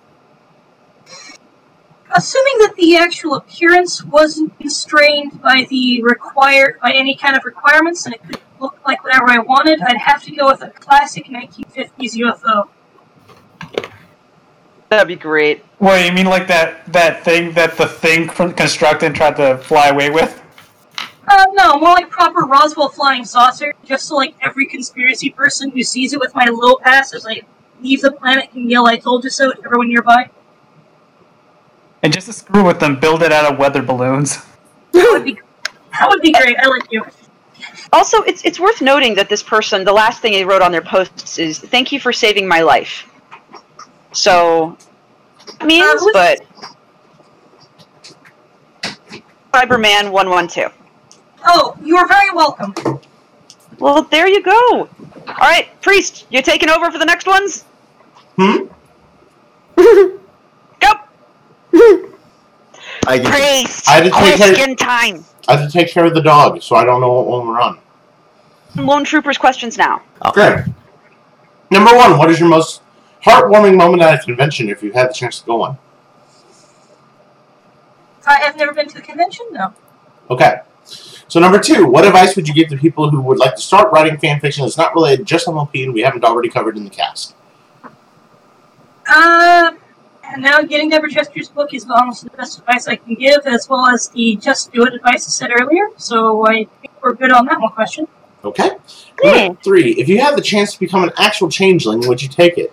Assuming 2.17 2.59
that 2.61 2.75
the 2.77 2.97
actual 2.97 3.35
appearance 3.35 4.03
wasn't 4.03 4.59
constrained 4.59 5.41
by 5.43 5.67
the 5.69 6.03
required 6.03 6.81
by 6.81 6.93
any 6.93 7.15
kind 7.15 7.37
of 7.37 7.45
requirements 7.45 8.07
and 8.07 8.15
it 8.15 8.23
could 8.25 8.41
look 8.59 8.79
like 8.87 9.05
whatever 9.05 9.29
I 9.29 9.39
wanted, 9.39 9.81
I'd 9.83 9.99
have 9.99 10.23
to 10.25 10.35
go 10.35 10.47
with 10.47 10.63
a 10.63 10.71
classic 10.71 11.27
1950s 11.27 12.15
UFO. 12.15 12.69
That'd 14.89 15.09
be 15.09 15.17
great. 15.17 15.65
What 15.79 16.05
you 16.05 16.13
mean, 16.13 16.27
like 16.27 16.47
that 16.49 16.91
that 16.93 17.25
thing 17.25 17.53
that 17.53 17.77
the 17.77 17.87
thing 17.87 18.29
from 18.29 18.55
constructed 18.55 19.07
and 19.07 19.15
tried 19.15 19.37
to 19.37 19.59
fly 19.59 19.89
away 19.89 20.11
with? 20.11 20.43
Uh, 21.29 21.45
no, 21.53 21.79
more 21.79 21.91
like 21.91 22.09
proper 22.09 22.47
Roswell 22.47 22.89
flying 22.89 23.25
saucer, 23.25 23.75
just 23.85 24.07
so 24.07 24.17
like 24.17 24.35
every 24.41 24.67
conspiracy 24.67 25.29
person 25.29 25.71
who 25.71 25.83
sees 25.83 26.15
it 26.15 26.21
with 26.21 26.35
my 26.35 26.47
little 26.47 26.79
pass 26.83 27.13
as 27.13 27.27
I 27.27 27.43
leave 27.83 28.01
the 28.01 28.13
planet 28.13 28.51
can 28.51 28.69
yell 28.69 28.89
"I 28.89 28.97
told 28.97 29.25
you 29.25 29.31
so" 29.31 29.53
to 29.53 29.65
everyone 29.65 29.89
nearby. 29.89 30.31
And 32.03 32.13
just 32.13 32.27
to 32.27 32.33
screw 32.33 32.65
with 32.65 32.81
them, 32.81 32.99
build 32.99 33.23
it 33.23 33.31
out 33.31 33.53
of 33.53 33.59
weather 33.59 33.83
balloons. 33.83 34.39
That 34.93 35.09
would 35.13 35.25
be 35.25 35.39
that 35.93 36.09
would 36.09 36.23
be 36.23 36.33
great. 36.33 36.57
I 36.59 36.67
like 36.67 36.91
you. 36.91 37.05
Also, 37.93 38.23
it's 38.23 38.43
it's 38.45 38.59
worth 38.59 38.81
noting 38.81 39.15
that 39.17 39.29
this 39.29 39.43
person, 39.43 39.85
the 39.85 39.93
last 39.93 40.23
thing 40.23 40.33
they 40.33 40.45
wrote 40.45 40.63
on 40.63 40.73
their 40.73 40.83
posts 40.83 41.39
is 41.39 41.59
"Thank 41.59 41.93
you 41.93 42.01
for 42.01 42.13
saving 42.13 42.49
my 42.49 42.63
life." 42.63 43.07
So, 44.19 44.77
it 45.61 45.65
means, 45.65 46.03
Uh, 46.03 46.11
but 46.13 46.41
Cyberman 49.55 50.11
one 50.11 50.29
one 50.29 50.49
two. 50.49 50.67
Oh, 51.47 51.77
you 51.85 51.97
are 51.97 52.09
very 52.09 52.33
welcome. 52.33 52.75
Well, 53.79 54.03
there 54.03 54.27
you 54.27 54.43
go. 54.43 54.89
All 55.29 55.35
right, 55.41 55.69
priest, 55.83 56.27
you 56.31 56.43
taking 56.43 56.69
over 56.69 56.91
for 56.91 56.99
the 56.99 57.05
next 57.05 57.29
ones? 57.29 57.63
Hmm? 58.37 58.65
Go, 60.81 60.93
I 63.07 63.21
priest. 63.21 63.89
I 63.89 63.93
had 63.93 64.05
to 64.05 64.11
take 64.11 64.37
care- 64.37 64.37
Question 64.55 64.75
time. 64.77 65.25
I 65.47 65.57
have 65.57 65.71
to 65.71 65.73
take 65.73 65.93
care 65.93 66.05
of 66.07 66.15
the 66.15 66.21
dog, 66.21 66.61
so 66.61 66.75
I 66.75 66.85
don't 66.85 67.01
know 67.01 67.13
what 67.13 67.27
one 67.29 67.47
we're 67.47 67.61
on. 67.61 67.79
Lone 68.75 69.05
troopers 69.05 69.39
questions 69.39 69.79
now. 69.79 70.03
Great. 70.33 70.65
Number 71.71 71.95
one, 71.97 72.19
what 72.19 72.31
is 72.31 72.41
your 72.41 72.49
most 72.49 72.83
heartwarming 73.25 73.77
moment 73.77 74.03
at 74.03 74.23
a 74.23 74.25
convention 74.25 74.69
if 74.69 74.83
you 74.83 74.93
had 74.93 75.11
the 75.11 75.15
chance 75.15 75.41
to 75.41 75.47
go 75.47 75.57
one? 75.57 75.79
I 78.27 78.41
have 78.41 78.57
never 78.57 78.75
been 78.75 78.89
to 78.89 78.95
the 78.95 79.01
convention, 79.01 79.47
no. 79.53 79.73
Okay. 80.31 80.61
So 81.29 81.41
number 81.41 81.59
two, 81.59 81.87
what 81.87 82.07
advice 82.07 82.37
would 82.37 82.49
you 82.49 82.55
give 82.55 82.69
to 82.69 82.77
people 82.77 83.11
who 83.11 83.21
would 83.23 83.39
like 83.39 83.55
to 83.55 83.61
start 83.61 83.93
writing 83.93 84.19
fan 84.19 84.41
fiction 84.41 84.65
that's 84.65 84.79
not 84.79 84.95
related 84.95 85.27
just 85.27 85.45
to 85.45 85.51
MLP 85.51 85.85
and 85.85 85.95
we 85.95 86.01
haven't 86.03 86.25
already 86.25 86.49
covered 86.49 86.77
in 86.77 86.85
the 86.85 86.91
cast? 86.91 87.35
Uh, 89.07 89.73
and 90.25 90.43
now 90.43 90.61
getting 90.63 90.91
Deborah 90.91 91.11
Chester's 91.11 91.49
book 91.49 91.73
is 91.73 91.87
almost 91.89 92.25
the 92.25 92.31
best 92.31 92.59
advice 92.59 92.89
I 92.89 92.97
can 92.97 93.15
give, 93.15 93.47
as 93.47 93.69
well 93.69 93.87
as 93.89 94.09
the 94.11 94.37
just 94.37 94.73
do 94.73 94.85
it 94.85 94.95
advice 94.95 95.27
I 95.27 95.31
said 95.31 95.51
earlier. 95.59 95.89
So 95.97 96.47
I 96.47 96.67
think 96.81 96.93
we're 97.03 97.15
good 97.15 97.33
on 97.33 97.47
that 97.47 97.61
one 97.61 97.73
question. 97.73 98.09
Okay. 98.45 98.71
Number 99.23 99.59
three, 99.63 99.93
if 99.93 100.09
you 100.09 100.21
had 100.21 100.37
the 100.37 100.43
chance 100.43 100.75
to 100.75 100.81
become 100.81 101.03
an 101.03 101.11
actual 101.17 101.51
changeling, 101.51 102.07
would 102.07 102.23
you 102.23 102.29
take 102.29 102.57
it? 102.57 102.73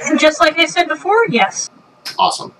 And 0.00 0.18
just 0.18 0.40
like 0.40 0.58
I 0.58 0.66
said 0.66 0.88
before, 0.88 1.26
yes. 1.28 1.70
Awesome. 2.18 2.54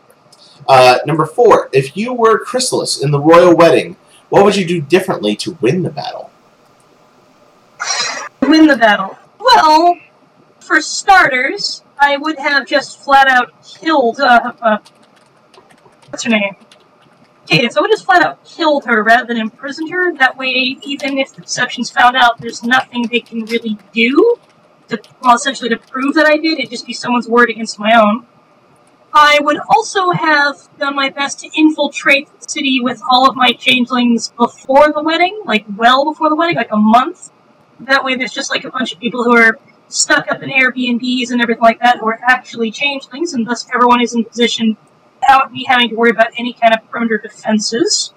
Uh, 0.69 0.99
number 1.07 1.25
four, 1.25 1.71
if 1.73 1.97
you 1.97 2.13
were 2.13 2.39
Chrysalis 2.39 3.03
in 3.03 3.11
the 3.11 3.21
royal 3.21 3.57
wedding, 3.57 3.97
what 4.29 4.45
would 4.45 4.57
you 4.57 4.67
do 4.67 4.81
differently 4.81 5.35
to 5.37 5.57
win 5.61 5.83
the 5.83 5.91
battle? 5.91 6.31
Win 8.43 8.67
the 8.67 8.77
battle. 8.77 9.17
Well, 9.39 9.99
for 10.61 10.81
starters, 10.81 11.83
I 11.99 12.17
would 12.17 12.39
have 12.39 12.67
just 12.67 12.99
flat 12.99 13.29
out 13.29 13.53
killed, 13.63 14.21
uh, 14.21 14.53
uh 14.61 14.79
what's 16.11 16.25
her 16.25 16.31
name? 16.31 16.57
Cadance. 17.47 17.77
I 17.77 17.81
would 17.81 17.91
just 17.91 18.05
flat 18.05 18.23
out 18.23 18.45
killed 18.45 18.85
her 18.85 19.03
rather 19.03 19.27
than 19.27 19.39
imprisoned 19.39 19.91
her. 19.91 20.15
That 20.17 20.37
way, 20.37 20.79
even 20.83 21.19
if 21.19 21.35
the 21.35 21.43
deception's 21.43 21.91
found 21.91 22.17
out, 22.17 22.39
there's 22.41 22.63
nothing 22.63 23.07
they 23.11 23.21
can 23.21 23.45
really 23.47 23.79
do 23.93 24.39
to, 24.89 25.01
well, 25.23 25.37
essentially 25.37 25.69
to 25.69 25.77
prove 25.77 26.15
that 26.15 26.27
I 26.27 26.37
did. 26.37 26.59
It'd 26.59 26.71
just 26.71 26.87
be 26.87 26.93
someone's 26.93 27.29
word 27.29 27.51
against 27.51 27.79
my 27.79 27.93
own. 27.95 28.27
I 29.13 29.39
would 29.41 29.59
also 29.69 30.11
have 30.11 30.69
done 30.79 30.95
my 30.95 31.09
best 31.09 31.41
to 31.41 31.51
infiltrate 31.57 32.29
the 32.41 32.49
city 32.49 32.81
with 32.81 33.01
all 33.11 33.29
of 33.29 33.37
my 33.37 33.53
changelings 33.53 34.31
before 34.31 34.93
the 34.93 35.03
wedding, 35.03 35.41
like 35.45 35.65
well 35.77 36.05
before 36.05 36.29
the 36.29 36.37
wedding, 36.37 36.57
like 36.57 36.73
a 36.73 36.77
month. 36.77 37.31
That 37.81 38.05
way, 38.05 38.17
there's 38.17 38.33
just 38.33 38.51
like 38.51 38.65
a 38.65 38.71
bunch 38.71 38.93
of 38.93 39.01
people 39.01 39.25
who 39.25 39.37
are 39.37 39.59
stuck 39.89 40.31
up 40.31 40.43
in 40.43 40.51
Airbnbs 40.51 41.31
and 41.31 41.41
everything 41.41 41.63
like 41.63 41.81
that 41.81 41.99
who 41.99 42.07
are 42.07 42.21
actually 42.23 42.71
changelings, 42.71 43.33
and 43.33 43.47
thus 43.47 43.67
everyone 43.75 44.03
is 44.03 44.15
in 44.15 44.25
position 44.25 44.77
without 45.21 45.53
me 45.53 45.65
having 45.67 45.89
to 45.89 45.95
worry 45.95 46.11
about 46.11 46.29
any 46.37 46.53
kind 46.53 46.75
of 46.75 46.89
perimeter 46.91 47.19
defenses. 47.19 48.13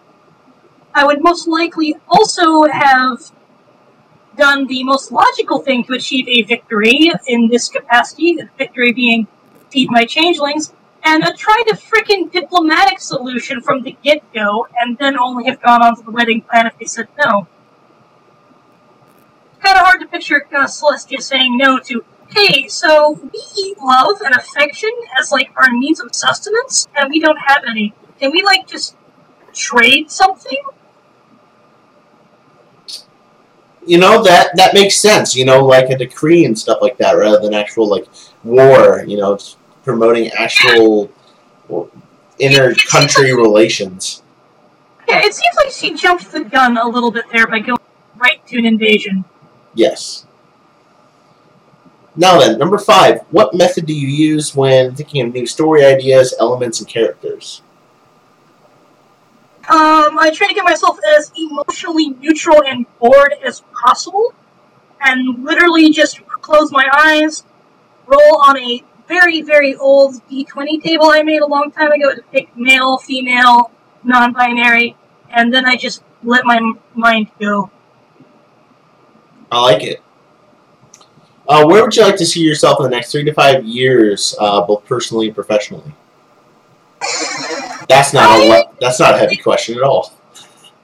I 0.93 1.05
would 1.05 1.23
most 1.23 1.47
likely 1.47 1.95
also 2.09 2.63
have 2.63 3.31
done 4.37 4.67
the 4.67 4.83
most 4.83 5.11
logical 5.11 5.59
thing 5.59 5.83
to 5.85 5.93
achieve 5.93 6.27
a 6.27 6.43
victory 6.43 7.11
in 7.27 7.49
this 7.49 7.69
capacity, 7.69 8.35
the 8.35 8.49
victory 8.57 8.93
being 8.93 9.27
feed 9.69 9.89
my 9.91 10.05
changelings, 10.05 10.73
and 11.03 11.23
uh, 11.23 11.31
tried 11.37 11.65
a 11.71 11.75
freaking 11.75 12.31
diplomatic 12.31 12.99
solution 12.99 13.61
from 13.61 13.83
the 13.83 13.97
get 14.03 14.21
go, 14.33 14.67
and 14.79 14.97
then 14.97 15.17
only 15.17 15.45
have 15.45 15.61
gone 15.61 15.81
on 15.81 15.95
to 15.95 16.03
the 16.03 16.11
wedding 16.11 16.41
plan 16.41 16.67
if 16.67 16.77
they 16.77 16.85
said 16.85 17.07
no. 17.25 17.47
It's 19.53 19.63
Kind 19.63 19.77
of 19.77 19.85
hard 19.85 20.01
to 20.01 20.07
picture 20.07 20.47
uh, 20.53 20.65
Celestia 20.65 21.21
saying 21.21 21.57
no 21.57 21.79
to, 21.79 22.03
hey, 22.29 22.67
so 22.67 23.11
we 23.11 23.41
eat 23.57 23.77
love 23.79 24.21
and 24.21 24.35
affection 24.35 24.91
as 25.19 25.31
like 25.31 25.51
our 25.55 25.71
means 25.71 25.99
of 25.99 26.13
sustenance, 26.13 26.87
and 26.95 27.09
we 27.09 27.19
don't 27.19 27.39
have 27.47 27.63
any. 27.67 27.93
Can 28.19 28.31
we 28.31 28.43
like 28.43 28.67
just 28.67 28.95
trade 29.53 30.11
something? 30.11 30.57
You 33.85 33.97
know 33.97 34.23
that 34.23 34.55
that 34.55 34.73
makes 34.73 34.95
sense. 34.97 35.35
You 35.35 35.45
know, 35.45 35.65
like 35.65 35.89
a 35.89 35.97
decree 35.97 36.45
and 36.45 36.57
stuff 36.57 36.79
like 36.81 36.97
that, 36.97 37.13
rather 37.13 37.39
than 37.39 37.53
actual 37.53 37.87
like 37.87 38.07
war. 38.43 39.03
You 39.05 39.17
know, 39.17 39.39
promoting 39.83 40.29
actual 40.29 41.09
well, 41.67 41.89
inter-country 42.39 43.33
relations. 43.33 44.21
Yeah, 45.07 45.19
it 45.25 45.33
seems 45.33 45.55
like 45.57 45.71
she 45.71 45.93
jumped 45.95 46.31
the 46.31 46.43
gun 46.43 46.77
a 46.77 46.87
little 46.87 47.11
bit 47.11 47.25
there 47.31 47.47
by 47.47 47.59
going 47.59 47.79
right 48.17 48.45
to 48.47 48.57
an 48.57 48.65
invasion. 48.65 49.25
Yes. 49.73 50.25
Now 52.15 52.39
then, 52.39 52.59
number 52.59 52.77
five. 52.77 53.21
What 53.31 53.53
method 53.53 53.85
do 53.85 53.93
you 53.93 54.07
use 54.07 54.55
when 54.55 54.95
thinking 54.95 55.25
of 55.25 55.33
new 55.33 55.47
story 55.47 55.85
ideas, 55.85 56.35
elements, 56.39 56.79
and 56.79 56.87
characters? 56.87 57.61
Um, 59.71 60.19
I 60.19 60.31
try 60.35 60.49
to 60.49 60.53
get 60.53 60.65
myself 60.65 60.99
as 61.15 61.31
emotionally 61.37 62.09
neutral 62.09 62.61
and 62.61 62.85
bored 62.99 63.35
as 63.41 63.63
possible, 63.71 64.33
and 64.99 65.45
literally 65.45 65.91
just 65.91 66.19
close 66.27 66.73
my 66.73 66.89
eyes, 66.93 67.45
roll 68.05 68.41
on 68.41 68.57
a 68.57 68.83
very, 69.07 69.41
very 69.41 69.75
old 69.75 70.15
D20 70.29 70.83
table 70.83 71.05
I 71.05 71.23
made 71.23 71.41
a 71.41 71.47
long 71.47 71.71
time 71.71 71.93
ago 71.93 72.13
to 72.13 72.21
pick 72.33 72.49
male, 72.57 72.97
female, 72.97 73.71
non 74.03 74.33
binary, 74.33 74.97
and 75.29 75.53
then 75.53 75.65
I 75.65 75.77
just 75.77 76.03
let 76.21 76.43
my 76.43 76.59
mind 76.93 77.31
go. 77.39 77.71
I 79.53 79.61
like 79.61 79.83
it. 79.83 80.03
Uh, 81.47 81.65
where 81.65 81.81
would 81.81 81.95
you 81.95 82.03
like 82.03 82.17
to 82.17 82.25
see 82.25 82.41
yourself 82.41 82.81
in 82.81 82.83
the 82.83 82.89
next 82.89 83.13
three 83.13 83.23
to 83.23 83.33
five 83.33 83.63
years, 83.63 84.35
uh, 84.37 84.65
both 84.65 84.83
personally 84.83 85.27
and 85.27 85.35
professionally? 85.35 85.93
That's 87.87 88.13
not 88.13 88.39
a 88.39 88.49
le- 88.49 88.71
that's 88.79 88.99
not 88.99 89.15
a 89.15 89.17
heavy 89.17 89.37
question 89.37 89.77
at 89.77 89.83
all. 89.83 90.13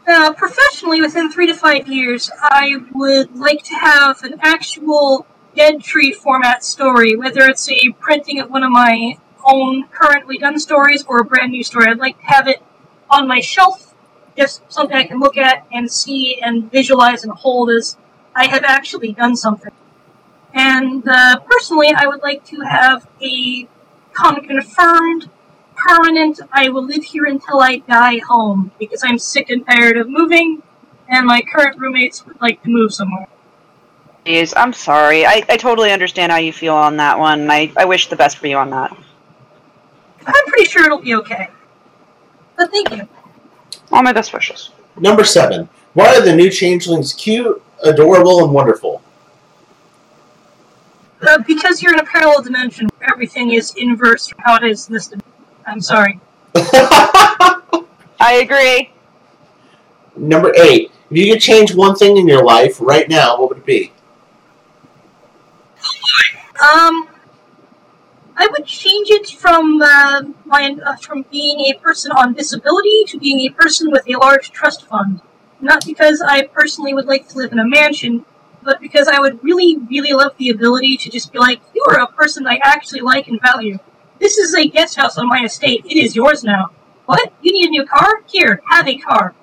Uh, 0.07 0.33
professionally, 0.33 1.01
within 1.01 1.31
three 1.31 1.47
to 1.47 1.53
five 1.53 1.87
years, 1.87 2.31
I 2.41 2.77
would 2.93 3.35
like 3.35 3.63
to 3.63 3.75
have 3.75 4.23
an 4.23 4.35
actual 4.41 5.25
dead 5.55 5.83
tree 5.83 6.13
format 6.13 6.63
story, 6.63 7.15
whether 7.15 7.41
it's 7.41 7.69
a 7.69 7.91
printing 7.99 8.39
of 8.39 8.49
one 8.49 8.63
of 8.63 8.71
my 8.71 9.17
own 9.43 9.87
currently 9.89 10.37
done 10.37 10.59
stories 10.59 11.03
or 11.07 11.19
a 11.19 11.25
brand 11.25 11.51
new 11.51 11.63
story. 11.63 11.87
I'd 11.89 11.99
like 11.99 12.17
to 12.19 12.25
have 12.25 12.47
it 12.47 12.61
on 13.09 13.27
my 13.27 13.39
shelf 13.39 13.87
just 14.37 14.61
something 14.71 14.95
I 14.95 15.03
can 15.03 15.19
look 15.19 15.35
at 15.35 15.65
and 15.71 15.91
see 15.91 16.39
and 16.41 16.71
visualize 16.71 17.23
and 17.23 17.33
hold 17.33 17.71
as 17.71 17.97
I 18.35 18.45
have 18.47 18.63
actually 18.63 19.13
done 19.13 19.35
something. 19.35 19.71
And 20.53 21.03
uh, 21.07 21.39
personally, 21.39 21.89
I 21.95 22.05
would 22.07 22.21
like 22.21 22.45
to 22.45 22.61
have 22.61 23.07
a 23.21 23.67
con- 24.13 24.45
confirmed, 24.45 25.29
permanent, 25.77 26.39
I 26.51 26.69
will 26.69 26.83
live 26.83 27.03
here 27.03 27.25
until 27.25 27.61
I 27.61 27.77
die 27.77 28.19
home 28.27 28.71
because 28.79 29.03
I'm 29.03 29.19
sick 29.19 29.49
and 29.49 29.65
tired 29.65 29.97
of 29.97 30.09
moving, 30.09 30.61
and 31.09 31.25
my 31.25 31.41
current 31.41 31.79
roommates 31.79 32.25
would 32.25 32.39
like 32.41 32.61
to 32.63 32.69
move 32.69 32.93
somewhere. 32.93 33.27
Jeez, 34.25 34.53
I'm 34.57 34.73
sorry. 34.73 35.25
I, 35.25 35.43
I 35.47 35.55
totally 35.55 35.91
understand 35.91 36.31
how 36.31 36.37
you 36.37 36.51
feel 36.51 36.75
on 36.75 36.97
that 36.97 37.17
one. 37.17 37.49
I, 37.49 37.71
I 37.77 37.85
wish 37.85 38.09
the 38.09 38.15
best 38.15 38.37
for 38.37 38.47
you 38.47 38.57
on 38.57 38.69
that. 38.71 38.91
I'm 40.25 40.45
pretty 40.47 40.65
sure 40.65 40.83
it'll 40.83 40.97
be 40.99 41.15
okay. 41.15 41.49
But 42.57 42.71
thank 42.71 42.91
you. 42.91 43.07
All 43.91 44.03
my 44.03 44.11
best 44.11 44.33
wishes. 44.33 44.71
Number 44.97 45.23
seven. 45.23 45.69
Why 45.93 46.15
are 46.15 46.21
the 46.21 46.35
new 46.35 46.49
changelings 46.49 47.13
cute, 47.13 47.61
adorable, 47.83 48.43
and 48.43 48.53
wonderful? 48.53 49.01
Uh, 51.21 51.39
because 51.47 51.81
you're 51.81 51.93
in 51.93 51.99
a 51.99 52.05
parallel 52.05 52.43
dimension 52.43 52.89
where 52.97 53.09
everything 53.09 53.51
is 53.51 53.73
inverse 53.77 54.27
from 54.27 54.39
how 54.39 54.55
it 54.57 54.63
is 54.63 54.87
in 54.87 54.93
this 54.93 55.07
dimension. 55.07 55.36
I'm 55.67 55.81
sorry. 55.81 56.19
I 56.55 58.39
agree. 58.41 58.91
Number 60.15 60.53
eight. 60.55 60.91
If 61.11 61.17
you 61.17 61.33
could 61.33 61.41
change 61.41 61.75
one 61.75 61.95
thing 61.95 62.17
in 62.17 62.27
your 62.27 62.43
life 62.43 62.81
right 62.81 63.07
now, 63.07 63.39
what 63.39 63.49
would 63.49 63.59
it 63.59 63.65
be? 63.65 63.91
Um, 66.59 67.09
I 68.35 68.47
would 68.51 68.65
change 68.65 69.09
it 69.09 69.29
from 69.29 69.81
uh, 69.81 70.21
my 70.45 70.75
uh, 70.85 70.95
from 70.95 71.25
being 71.31 71.59
a 71.71 71.77
person 71.79 72.11
on 72.11 72.33
disability 72.33 73.03
to 73.07 73.19
being 73.19 73.39
a 73.41 73.49
person 73.49 73.91
with 73.91 74.07
a 74.07 74.17
large 74.17 74.51
trust 74.51 74.85
fund. 74.87 75.21
Not 75.59 75.85
because 75.85 76.21
I 76.21 76.47
personally 76.47 76.93
would 76.93 77.05
like 77.05 77.27
to 77.29 77.37
live 77.37 77.51
in 77.51 77.59
a 77.59 77.67
mansion, 77.67 78.25
but 78.63 78.79
because 78.79 79.07
I 79.07 79.19
would 79.19 79.43
really, 79.43 79.77
really 79.89 80.13
love 80.13 80.33
the 80.37 80.49
ability 80.49 80.97
to 80.97 81.09
just 81.09 81.31
be 81.31 81.39
like, 81.39 81.61
you 81.73 81.83
are 81.89 81.99
a 81.99 82.07
person 82.07 82.47
I 82.47 82.59
actually 82.63 83.01
like 83.01 83.27
and 83.27 83.41
value. 83.41 83.79
This 84.19 84.37
is 84.37 84.55
a 84.55 84.67
guest 84.67 84.95
house 84.95 85.17
on 85.17 85.27
my 85.27 85.43
estate. 85.43 85.85
It 85.85 85.97
is 85.97 86.15
yours 86.15 86.43
now. 86.43 86.71
What? 87.05 87.31
You 87.41 87.53
need 87.53 87.67
a 87.67 87.69
new 87.69 87.85
car? 87.85 88.23
Here, 88.27 88.61
have 88.69 88.87
a 88.87 88.97
car. 88.97 89.33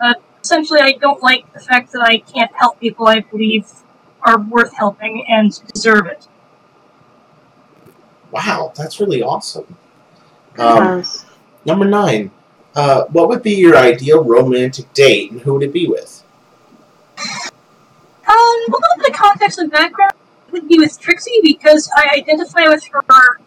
Uh, 0.00 0.14
essentially, 0.42 0.80
I 0.80 0.92
don't 0.92 1.22
like 1.22 1.52
the 1.52 1.60
fact 1.60 1.92
that 1.92 2.02
I 2.02 2.18
can't 2.18 2.50
help 2.54 2.80
people 2.80 3.06
I 3.06 3.20
believe 3.20 3.70
are 4.22 4.40
worth 4.40 4.74
helping 4.74 5.24
and 5.28 5.52
deserve 5.72 6.06
it. 6.06 6.26
Wow, 8.30 8.72
that's 8.74 9.00
really 9.00 9.22
awesome. 9.22 9.76
Um, 10.58 11.04
number 11.64 11.84
nine. 11.84 12.30
Uh, 12.74 13.04
what 13.06 13.28
would 13.28 13.42
be 13.42 13.54
your 13.54 13.76
ideal 13.76 14.22
romantic 14.22 14.92
date, 14.92 15.30
and 15.30 15.40
who 15.40 15.54
would 15.54 15.62
it 15.62 15.72
be 15.72 15.86
with? 15.88 16.22
Um, 17.18 18.28
a 18.28 18.70
little 18.70 18.96
bit 18.98 19.10
of 19.10 19.16
context 19.16 19.58
and 19.58 19.70
background 19.70 20.12
would 20.50 20.68
be 20.68 20.78
with 20.78 21.00
Trixie 21.00 21.40
because 21.42 21.90
I 21.96 22.08
identify 22.16 22.68
with 22.68 22.84
her 22.88 23.02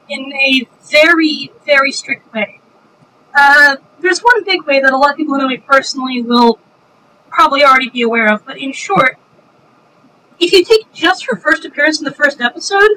in 0.09 0.33
a 0.33 0.67
very, 0.89 1.51
very 1.65 1.91
strict 1.91 2.31
way. 2.33 2.59
Uh, 3.35 3.77
there's 3.99 4.19
one 4.19 4.43
big 4.43 4.65
way 4.65 4.79
that 4.81 4.91
a 4.91 4.97
lot 4.97 5.11
of 5.11 5.17
people 5.17 5.35
who 5.35 5.41
know 5.41 5.47
me 5.47 5.57
personally 5.57 6.21
will 6.21 6.59
probably 7.29 7.63
already 7.63 7.89
be 7.89 8.01
aware 8.01 8.33
of, 8.33 8.45
but 8.45 8.57
in 8.57 8.73
short, 8.73 9.17
if 10.39 10.51
you 10.51 10.63
take 10.63 10.91
just 10.93 11.25
her 11.27 11.37
first 11.37 11.65
appearance 11.65 11.99
in 11.99 12.05
the 12.05 12.13
first 12.13 12.41
episode, 12.41 12.89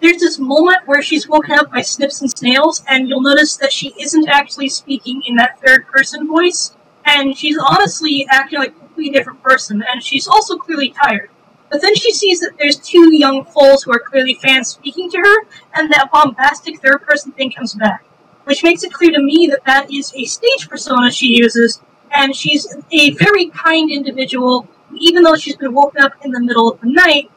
there's 0.00 0.20
this 0.20 0.38
moment 0.38 0.86
where 0.86 1.02
she's 1.02 1.28
woken 1.28 1.58
up 1.58 1.70
by 1.70 1.82
snips 1.82 2.20
and 2.20 2.30
snails, 2.30 2.82
and 2.88 3.08
you'll 3.08 3.22
notice 3.22 3.56
that 3.56 3.72
she 3.72 3.94
isn't 3.98 4.28
actually 4.28 4.68
speaking 4.68 5.22
in 5.24 5.36
that 5.36 5.60
third 5.60 5.86
person 5.86 6.26
voice, 6.26 6.76
and 7.04 7.36
she's 7.36 7.58
honestly 7.58 8.26
acting 8.30 8.58
like 8.58 8.70
a 8.70 8.78
completely 8.78 9.12
different 9.12 9.42
person, 9.42 9.82
and 9.88 10.02
she's 10.02 10.26
also 10.26 10.56
clearly 10.56 10.90
tired. 10.90 11.30
But 11.76 11.82
then 11.82 11.94
she 11.94 12.10
sees 12.10 12.40
that 12.40 12.52
there's 12.58 12.78
two 12.78 13.14
young 13.14 13.44
foals 13.44 13.82
who 13.82 13.92
are 13.92 13.98
clearly 13.98 14.32
fans 14.32 14.68
speaking 14.68 15.10
to 15.10 15.18
her, 15.18 15.46
and 15.74 15.92
that 15.92 16.08
bombastic 16.10 16.80
third 16.80 17.02
person 17.02 17.32
thing 17.32 17.52
comes 17.52 17.74
back. 17.74 18.02
Which 18.44 18.62
makes 18.62 18.82
it 18.82 18.94
clear 18.94 19.10
to 19.10 19.20
me 19.20 19.46
that 19.48 19.62
that 19.66 19.92
is 19.92 20.10
a 20.16 20.24
stage 20.24 20.70
persona 20.70 21.10
she 21.10 21.36
uses, 21.36 21.82
and 22.10 22.34
she's 22.34 22.66
a 22.90 23.10
very 23.10 23.50
kind 23.50 23.90
individual, 23.90 24.66
even 24.96 25.22
though 25.22 25.36
she's 25.36 25.56
been 25.56 25.74
woken 25.74 26.00
up 26.00 26.12
in 26.24 26.30
the 26.30 26.40
middle 26.40 26.72
of 26.72 26.80
the 26.80 26.90
night, 26.90 27.30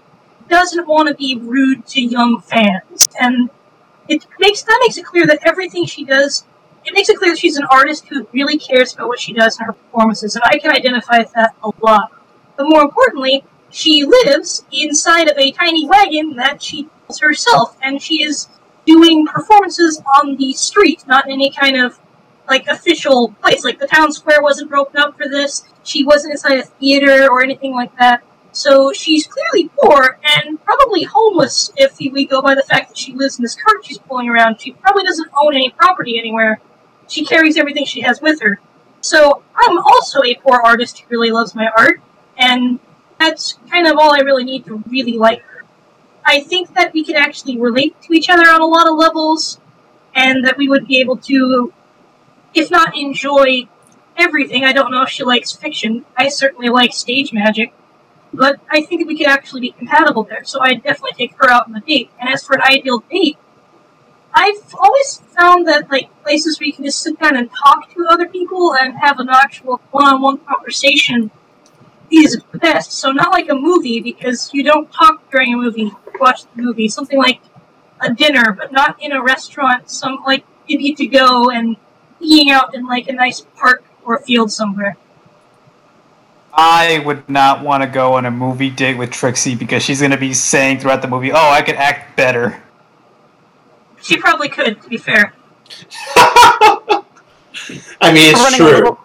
doesn't 0.47 0.87
want 0.87 1.09
to 1.09 1.15
be 1.15 1.35
rude 1.35 1.85
to 1.87 2.01
young 2.01 2.39
fans. 2.39 3.09
And 3.19 3.49
it 4.07 4.25
makes 4.39 4.61
that 4.61 4.79
makes 4.83 4.95
it 4.95 5.03
clear 5.03 5.27
that 5.27 5.39
everything 5.45 5.85
she 5.85 6.05
does 6.05 6.45
it 6.85 6.93
makes 6.93 7.09
it 7.09 7.17
clear 7.17 7.31
that 7.31 7.39
she's 7.39 7.57
an 7.57 7.65
artist 7.69 8.07
who 8.07 8.25
really 8.31 8.57
cares 8.57 8.93
about 8.93 9.09
what 9.09 9.19
she 9.19 9.33
does 9.33 9.59
in 9.59 9.65
her 9.65 9.73
performances, 9.73 10.35
and 10.35 10.43
I 10.45 10.59
can 10.59 10.71
identify 10.71 11.17
with 11.17 11.33
that 11.33 11.55
a 11.61 11.71
lot. 11.81 12.13
But 12.55 12.67
more 12.69 12.83
importantly, 12.83 13.43
she 13.71 14.05
lives 14.05 14.65
inside 14.71 15.29
of 15.29 15.37
a 15.37 15.51
tiny 15.51 15.87
wagon 15.87 16.35
that 16.35 16.61
she 16.61 16.89
pulls 17.05 17.19
herself, 17.19 17.77
and 17.81 18.01
she 18.01 18.23
is 18.23 18.49
doing 18.85 19.25
performances 19.27 20.01
on 20.17 20.35
the 20.37 20.53
street, 20.53 21.03
not 21.07 21.25
in 21.25 21.31
any 21.31 21.51
kind 21.51 21.77
of 21.77 21.99
like 22.49 22.67
official 22.67 23.31
place. 23.41 23.63
Like 23.63 23.79
the 23.79 23.87
town 23.87 24.11
square 24.11 24.41
wasn't 24.41 24.69
broken 24.69 24.97
up 24.97 25.17
for 25.17 25.29
this. 25.29 25.63
She 25.83 26.03
wasn't 26.03 26.33
inside 26.33 26.59
a 26.59 26.63
theater 26.63 27.27
or 27.29 27.43
anything 27.43 27.75
like 27.75 27.95
that. 27.97 28.23
So 28.51 28.91
she's 28.91 29.27
clearly 29.27 29.69
poor 29.79 30.19
and 30.23 30.63
probably 30.63 31.03
homeless 31.03 31.71
if 31.77 31.99
we 31.99 32.25
go 32.25 32.41
by 32.41 32.55
the 32.55 32.63
fact 32.63 32.89
that 32.89 32.97
she 32.97 33.13
lives 33.13 33.37
in 33.37 33.43
this 33.43 33.55
cart 33.55 33.85
she's 33.85 33.99
pulling 33.99 34.27
around. 34.27 34.59
She 34.59 34.71
probably 34.71 35.03
doesn't 35.03 35.29
own 35.39 35.53
any 35.53 35.69
property 35.69 36.17
anywhere. 36.17 36.59
She 37.07 37.23
carries 37.23 37.57
everything 37.57 37.85
she 37.85 38.01
has 38.01 38.21
with 38.21 38.41
her. 38.41 38.59
So 39.01 39.43
I'm 39.55 39.77
also 39.77 40.23
a 40.23 40.35
poor 40.35 40.61
artist 40.63 40.99
who 40.99 41.07
really 41.09 41.31
loves 41.31 41.55
my 41.55 41.69
art, 41.77 42.01
and 42.37 42.79
that's 43.19 43.59
kind 43.69 43.85
of 43.85 43.97
all 43.97 44.13
I 44.13 44.19
really 44.19 44.43
need 44.43 44.65
to 44.65 44.83
really 44.87 45.17
like 45.17 45.41
her. 45.41 45.65
I 46.25 46.41
think 46.41 46.73
that 46.75 46.93
we 46.93 47.03
could 47.03 47.15
actually 47.15 47.57
relate 47.57 47.99
to 48.03 48.13
each 48.13 48.29
other 48.29 48.43
on 48.43 48.61
a 48.61 48.65
lot 48.65 48.87
of 48.87 48.95
levels, 48.95 49.59
and 50.15 50.45
that 50.45 50.57
we 50.57 50.69
would 50.69 50.87
be 50.87 50.99
able 50.99 51.17
to, 51.17 51.73
if 52.53 52.71
not 52.71 52.97
enjoy 52.97 53.67
everything, 54.17 54.63
I 54.63 54.73
don't 54.73 54.91
know 54.91 55.03
if 55.03 55.09
she 55.09 55.23
likes 55.23 55.51
fiction. 55.51 56.05
I 56.17 56.29
certainly 56.29 56.69
like 56.69 56.93
stage 56.93 57.33
magic. 57.33 57.73
But 58.31 58.59
I 58.69 58.83
think 58.83 59.01
that 59.01 59.07
we 59.07 59.17
could 59.17 59.27
actually 59.27 59.61
be 59.61 59.71
compatible 59.71 60.23
there, 60.23 60.43
so 60.43 60.61
I'd 60.61 60.83
definitely 60.83 61.13
take 61.17 61.35
her 61.37 61.49
out 61.49 61.67
on 61.67 61.75
a 61.75 61.81
date. 61.81 62.11
And 62.19 62.29
as 62.29 62.43
for 62.43 62.55
an 62.55 62.61
ideal 62.61 63.03
date, 63.11 63.37
I've 64.33 64.75
always 64.75 65.21
found 65.35 65.67
that 65.67 65.89
like 65.89 66.09
places 66.23 66.59
where 66.59 66.67
you 66.67 66.73
can 66.73 66.85
just 66.85 67.01
sit 67.01 67.19
down 67.19 67.35
and 67.35 67.49
talk 67.49 67.91
to 67.93 68.07
other 68.07 68.27
people 68.27 68.75
and 68.75 68.97
have 68.99 69.19
an 69.19 69.29
actual 69.29 69.81
one-on-one 69.89 70.39
conversation 70.39 71.31
is 72.11 72.41
best. 72.53 72.91
So 72.93 73.11
not 73.11 73.31
like 73.31 73.49
a 73.49 73.55
movie 73.55 73.99
because 73.99 74.53
you 74.53 74.63
don't 74.63 74.91
talk 74.91 75.29
during 75.31 75.53
a 75.53 75.57
movie. 75.57 75.91
Watch 76.19 76.43
the 76.55 76.61
movie. 76.61 76.87
Something 76.87 77.17
like 77.17 77.41
a 78.01 78.13
dinner, 78.13 78.51
but 78.51 78.71
not 78.71 79.01
in 79.01 79.11
a 79.11 79.21
restaurant. 79.21 79.89
Some 79.89 80.19
like 80.25 80.45
you 80.67 80.77
need 80.77 80.97
to 80.97 81.07
go 81.07 81.49
and 81.49 81.77
eating 82.19 82.51
out 82.51 82.75
in 82.75 82.85
like 82.85 83.07
a 83.07 83.13
nice 83.13 83.41
park 83.55 83.83
or 84.03 84.19
field 84.19 84.51
somewhere. 84.51 84.97
I 86.53 86.99
would 87.05 87.29
not 87.29 87.63
want 87.63 87.83
to 87.83 87.89
go 87.89 88.13
on 88.13 88.25
a 88.25 88.31
movie 88.31 88.69
date 88.69 88.97
with 88.97 89.11
Trixie 89.11 89.55
because 89.55 89.83
she's 89.83 89.99
going 89.99 90.11
to 90.11 90.17
be 90.17 90.33
saying 90.33 90.79
throughout 90.79 91.01
the 91.01 91.07
movie, 91.07 91.31
"Oh, 91.31 91.49
I 91.49 91.61
could 91.61 91.75
act 91.75 92.17
better." 92.17 92.61
She 94.01 94.17
probably 94.17 94.49
could, 94.49 94.81
to 94.81 94.89
be 94.89 94.97
fair. 94.97 95.33
I 96.15 97.03
mean, 98.13 98.33
it's 98.33 98.39
running 98.39 98.61
a 98.61 98.81
true. 98.81 98.97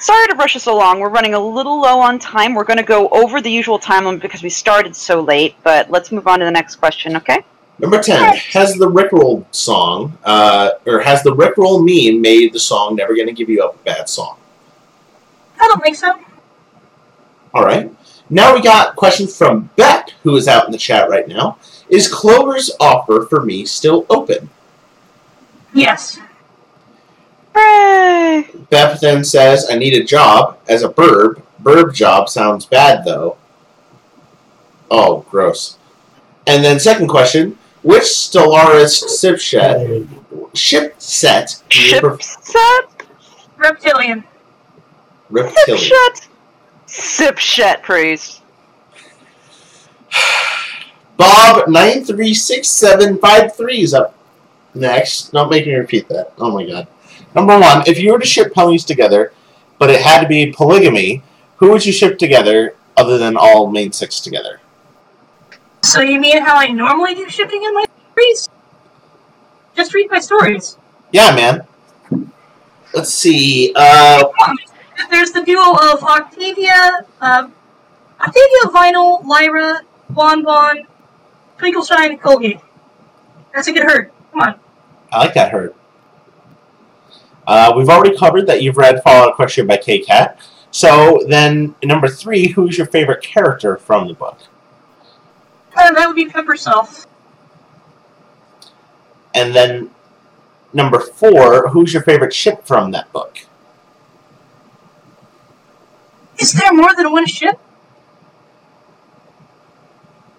Little- 0.00 0.14
Sorry 0.14 0.26
to 0.28 0.34
rush 0.34 0.56
us 0.56 0.66
along. 0.66 1.00
We're 1.00 1.08
running 1.10 1.34
a 1.34 1.40
little 1.40 1.80
low 1.80 2.00
on 2.00 2.18
time. 2.18 2.54
We're 2.54 2.64
going 2.64 2.78
to 2.78 2.82
go 2.82 3.08
over 3.10 3.40
the 3.40 3.50
usual 3.50 3.78
time 3.78 4.04
limit 4.04 4.22
because 4.22 4.42
we 4.42 4.50
started 4.50 4.96
so 4.96 5.20
late, 5.20 5.54
but 5.62 5.90
let's 5.90 6.10
move 6.12 6.26
on 6.26 6.38
to 6.40 6.44
the 6.44 6.50
next 6.50 6.76
question, 6.76 7.16
okay? 7.16 7.44
Number 7.78 8.02
10. 8.02 8.36
Has 8.52 8.74
the 8.74 8.90
Rickroll 8.90 9.44
song, 9.54 10.18
uh, 10.24 10.72
or 10.86 11.00
has 11.00 11.22
the 11.22 11.34
Rickroll 11.34 11.78
meme 11.80 12.20
made 12.20 12.52
the 12.52 12.60
song 12.60 12.94
Never 12.96 13.16
Gonna 13.16 13.32
Give 13.32 13.48
You 13.48 13.62
Up 13.64 13.74
a 13.74 13.78
bad 13.84 14.08
song? 14.08 14.36
I 15.58 15.66
don't 15.68 15.82
think 15.82 15.96
so. 15.96 16.18
All 17.54 17.64
right. 17.64 17.90
Now 18.28 18.54
we 18.54 18.60
got 18.60 18.96
questions 18.96 19.36
from 19.36 19.70
Beck, 19.76 20.10
who 20.22 20.36
is 20.36 20.46
out 20.46 20.66
in 20.66 20.72
the 20.72 20.78
chat 20.78 21.08
right 21.10 21.26
now. 21.26 21.58
Is 21.88 22.06
Clover's 22.06 22.70
offer 22.78 23.26
for 23.28 23.44
me 23.44 23.64
still 23.64 24.06
open? 24.08 24.48
Yes. 25.74 26.20
Hooray! 27.54 28.48
Beth 28.70 29.00
then 29.00 29.24
says, 29.24 29.66
I 29.70 29.76
need 29.76 29.94
a 29.94 30.04
job 30.04 30.58
as 30.68 30.82
a 30.82 30.88
burb. 30.88 31.42
Burb 31.62 31.94
job 31.94 32.28
sounds 32.28 32.66
bad, 32.66 33.04
though. 33.04 33.36
Oh, 34.90 35.24
gross. 35.30 35.78
And 36.46 36.64
then, 36.64 36.80
second 36.80 37.08
question 37.08 37.58
Which 37.82 38.02
Stellaris 38.02 39.04
shipset, 39.04 40.08
ship 40.54 40.94
set 40.98 41.62
do 41.68 41.80
you 41.80 41.88
Ship 41.88 42.00
pref- 42.02 42.22
set? 42.22 43.06
Reptilian. 43.56 44.24
Reptilian. 45.28 45.78
Sipshet? 45.78 46.28
Sipshet, 46.86 47.82
priest. 47.82 48.42
Bob 51.16 51.68
nine 51.68 52.02
three 52.04 52.32
six 52.34 52.66
seven 52.68 53.18
five 53.18 53.54
three 53.54 53.82
is 53.82 53.92
up 53.94 54.14
next. 54.74 55.32
Don't 55.32 55.50
make 55.50 55.66
me 55.66 55.74
repeat 55.74 56.08
that. 56.08 56.32
Oh 56.38 56.50
my 56.50 56.64
god. 56.66 56.88
Number 57.34 57.58
one, 57.58 57.82
if 57.86 57.98
you 57.98 58.12
were 58.12 58.18
to 58.18 58.26
ship 58.26 58.52
ponies 58.52 58.84
together, 58.84 59.32
but 59.78 59.90
it 59.90 60.00
had 60.00 60.20
to 60.20 60.28
be 60.28 60.52
polygamy, 60.52 61.22
who 61.56 61.70
would 61.70 61.86
you 61.86 61.92
ship 61.92 62.18
together 62.18 62.74
other 62.96 63.18
than 63.18 63.36
all 63.36 63.70
main 63.70 63.92
six 63.92 64.20
together? 64.20 64.60
So 65.82 66.00
you 66.00 66.20
mean 66.20 66.42
how 66.42 66.56
I 66.56 66.68
normally 66.68 67.14
do 67.14 67.28
shipping 67.28 67.62
in 67.62 67.74
my 67.74 67.84
stories? 68.12 68.48
Just 69.74 69.94
read 69.94 70.10
my 70.10 70.20
stories. 70.20 70.76
Yeah, 71.12 71.34
man. 71.34 71.66
Let's 72.92 73.14
see. 73.14 73.72
Uh, 73.74 74.24
There's 75.10 75.30
the 75.30 75.42
duo 75.44 75.74
of 75.92 76.02
Octavia, 76.02 77.06
uh, 77.20 77.48
Octavia 78.20 78.62
Vinyl, 78.66 79.24
Lyra, 79.24 79.82
Bon 80.10 80.42
Bon, 80.42 80.86
Twinkle 81.56 81.84
Shine, 81.84 82.10
and 82.12 82.20
Colgate. 82.20 82.60
That's 83.54 83.68
a 83.68 83.72
good 83.72 83.84
herd. 83.84 84.10
Come 84.32 84.40
on. 84.40 84.60
I 85.12 85.18
like 85.18 85.34
that 85.34 85.52
herd. 85.52 85.74
Uh, 87.50 87.72
we've 87.76 87.88
already 87.88 88.16
covered 88.16 88.46
that 88.46 88.62
you've 88.62 88.76
read 88.76 89.02
Fallout 89.02 89.36
Equestria 89.36 89.66
by 89.66 89.76
Kkat. 89.76 90.36
So 90.70 91.18
then, 91.26 91.74
number 91.82 92.06
three, 92.06 92.46
who's 92.46 92.78
your 92.78 92.86
favorite 92.86 93.24
character 93.24 93.76
from 93.76 94.06
the 94.06 94.14
book? 94.14 94.38
Uh, 95.76 95.92
that 95.92 96.06
would 96.06 96.14
be 96.14 96.26
Pip 96.26 96.46
herself. 96.46 97.08
And 99.34 99.52
then 99.52 99.90
number 100.72 101.00
four, 101.00 101.70
who's 101.70 101.92
your 101.92 102.04
favorite 102.04 102.32
ship 102.32 102.64
from 102.64 102.92
that 102.92 103.12
book? 103.12 103.40
Is 106.38 106.52
there 106.52 106.72
more 106.72 106.94
than 106.96 107.10
one 107.10 107.26
ship? 107.26 107.58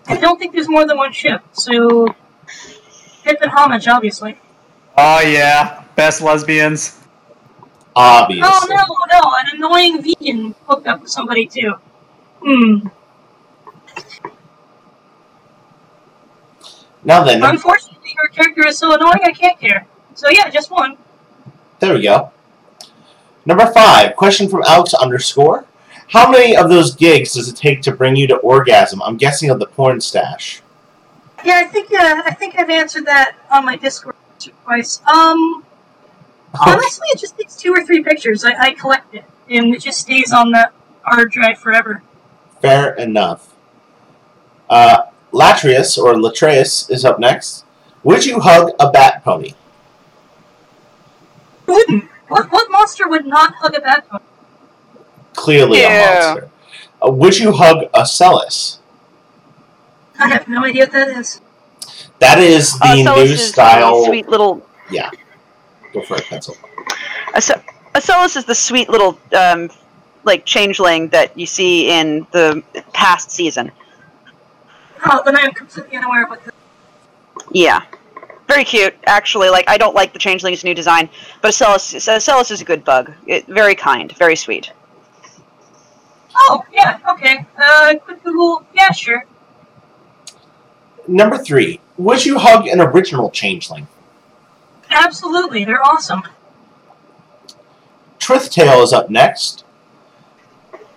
I 0.08 0.16
don't 0.16 0.40
think 0.40 0.54
there's 0.54 0.70
more 0.70 0.88
than 0.88 0.96
one 0.96 1.12
ship, 1.12 1.42
so 1.52 2.16
Pip 3.26 3.38
and 3.42 3.52
Homage, 3.52 3.90
obviously. 3.90 4.38
Oh 4.98 5.20
yeah, 5.20 5.84
best 5.98 6.22
lesbians. 6.22 7.01
Obviously. 7.96 8.44
Oh 8.46 8.68
no, 8.70 9.20
no, 9.20 9.36
an 9.40 9.58
annoying 9.58 10.02
vegan 10.02 10.56
hooked 10.68 10.88
up 10.88 11.02
with 11.02 11.12
somebody 11.12 11.46
too. 11.46 11.74
Hmm. 12.44 12.88
Now 17.04 17.24
then, 17.24 17.44
Unfortunately, 17.44 18.16
her 18.18 18.28
character 18.30 18.68
is 18.68 18.78
so 18.78 18.94
annoying 18.94 19.22
I 19.24 19.32
can't 19.32 19.60
care. 19.60 19.88
So 20.14 20.30
yeah, 20.30 20.50
just 20.50 20.72
one. 20.72 20.98
there 21.80 21.94
we 21.94 22.04
go. 22.04 22.32
Number 23.46 23.66
five, 23.74 24.16
question 24.16 24.48
from 24.48 24.64
Alex 24.68 24.94
underscore. 24.94 25.66
How 26.10 26.30
many 26.30 26.56
of 26.56 26.70
those 26.70 26.94
gigs 26.94 27.34
does 27.34 27.50
it 27.50 27.56
take 27.56 27.82
to 27.84 27.92
bring 27.92 28.16
you 28.16 28.28
to 28.28 28.36
orgasm? 28.38 29.02
I'm 29.02 29.18
guessing 29.18 29.50
of 29.50 29.60
the 29.60 29.66
porn 29.66 30.00
stash. 30.00 30.62
Yeah, 31.44 31.56
I 31.56 31.64
think 31.66 31.92
uh, 31.92 32.22
I 32.26 32.34
think 32.34 32.60
I've 32.60 32.70
answered 32.70 33.06
that 33.08 33.36
on 33.50 33.66
my 33.66 33.76
Discord 33.78 34.16
twice. 34.40 35.02
Um, 35.08 35.66
honestly, 36.60 37.08
it 37.14 37.20
just 37.20 37.38
takes 37.38 37.56
two 37.56 37.72
or 37.74 37.86
three 37.86 38.04
pictures. 38.04 38.44
I, 38.44 38.54
I 38.60 38.74
collect 38.74 39.14
it, 39.16 39.26
and 39.50 39.74
it 39.76 39.82
just 39.82 40.00
stays 40.00 40.32
on 40.34 40.52
the 40.52 40.70
hard 41.04 41.32
drive 41.32 41.58
forever. 41.60 42.02
Fair 42.62 42.94
enough. 42.96 43.54
Uh, 44.70 45.04
Latrius, 45.32 45.98
or 45.98 46.14
Latreus, 46.14 46.90
is 46.92 47.04
up 47.06 47.20
next. 47.20 47.66
Would 48.04 48.26
you 48.26 48.40
hug 48.40 48.72
a 48.80 48.90
bat 48.90 49.24
pony? 49.24 49.54
Who 51.66 51.74
wouldn't? 51.74 52.06
What, 52.28 52.52
what 52.52 52.72
monster 52.72 53.08
would 53.08 53.26
not 53.26 53.56
hug 53.56 53.76
a 53.76 53.82
bat 53.82 54.08
pony? 54.10 54.24
Clearly 55.34 55.84
a 55.84 55.90
monster. 55.90 56.50
Uh, 57.06 57.12
would 57.12 57.38
you 57.40 57.52
hug 57.52 57.92
Ocellus? 57.94 58.78
I 60.20 60.28
have 60.30 60.48
no 60.48 60.64
idea 60.66 60.84
what 60.84 60.92
that 60.94 61.08
is. 61.10 61.42
That 62.20 62.38
is 62.40 62.78
the 62.80 62.86
Uh, 62.86 63.16
new 63.16 63.22
is 63.22 63.50
style. 63.50 64.06
sweet 64.06 64.28
little. 64.30 64.66
Go 65.94 66.02
for 66.02 66.18
it, 66.18 66.26
pencil. 66.26 66.56
Ace- 67.36 67.52
Ocellus 67.96 68.38
is 68.38 68.46
the 68.46 68.56
sweet 68.56 68.90
little 68.90 69.20
um, 69.38 69.70
like 70.24 70.46
changeling 70.46 71.10
that 71.10 71.38
you 71.38 71.46
see 71.46 71.90
in 71.92 72.26
the 72.32 72.64
past 72.94 73.32
season. 73.32 73.72
Oh, 75.06 75.22
then 75.26 75.36
I'm 75.36 75.52
completely 75.52 75.98
unaware 75.98 76.26
of 76.26 76.44
this 76.44 76.54
Yeah. 77.52 77.82
Very 78.48 78.64
cute, 78.64 78.94
actually. 79.06 79.50
Like 79.50 79.70
I 79.70 79.78
don't 79.78 79.96
like 79.96 80.14
the 80.14 80.20
changeling's 80.20 80.64
new 80.64 80.74
design, 80.74 81.10
but 81.42 81.52
Ocellus, 81.52 81.96
Ocellus 81.96 82.52
is 82.52 82.62
a 82.62 82.66
good 82.66 82.84
bug. 82.84 83.12
It, 83.26 83.46
very 83.48 83.76
kind, 83.76 84.12
very 84.18 84.36
sweet. 84.36 84.72
Oh, 86.36 86.64
yeah, 86.72 87.00
okay. 87.10 87.46
Uh, 87.58 87.96
quick 88.04 88.24
Google. 88.24 88.66
Yeah, 88.74 88.92
sure. 88.92 89.26
Number 91.08 91.38
three. 91.38 91.80
Would 91.98 92.26
you 92.26 92.40
hug 92.40 92.68
an 92.68 92.82
original 92.82 93.30
changeling? 93.32 93.88
Absolutely, 94.92 95.66
they're 95.66 95.84
awesome. 95.84 96.24
Truthtail 98.20 98.84
is 98.84 98.94
up 98.94 99.10
next. 99.10 99.64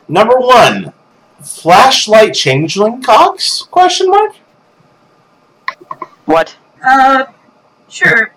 Number 0.08 0.36
one. 0.38 0.92
Flashlight 1.42 2.34
changeling 2.34 3.02
cocks? 3.02 3.62
Question 3.62 4.10
mark. 4.10 4.34
What? 6.24 6.56
Uh, 6.84 7.26
sure. 7.88 8.32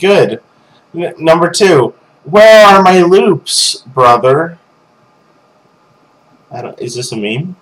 Good. 0.00 0.42
N- 0.94 1.14
number 1.18 1.50
two. 1.50 1.94
Where 2.24 2.66
are 2.66 2.82
my 2.82 3.00
loops, 3.02 3.76
brother? 3.86 4.58
I 6.50 6.62
don't. 6.62 6.78
Is 6.80 6.94
this 6.96 7.12
a 7.12 7.16
meme? 7.16 7.56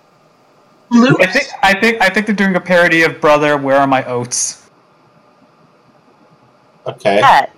Luke? 0.89 1.17
I 1.21 1.27
think 1.27 1.47
I 1.61 1.79
think 1.79 2.01
I 2.01 2.09
think 2.09 2.25
they're 2.25 2.35
doing 2.35 2.55
a 2.55 2.59
parody 2.59 3.03
of 3.03 3.21
Brother, 3.21 3.55
Where 3.57 3.77
Are 3.77 3.85
My 3.87 4.03
Oats? 4.05 4.68
Okay. 6.89 7.21
That. 7.21 7.51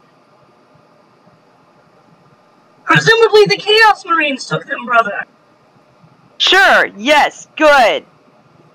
Presumably 2.83 3.45
the 3.45 3.57
Chaos 3.57 4.05
Marines 4.05 4.45
took 4.45 4.65
them, 4.65 4.85
brother. 4.85 5.23
Sure. 6.37 6.87
Yes. 6.97 7.47
Good. 7.55 8.05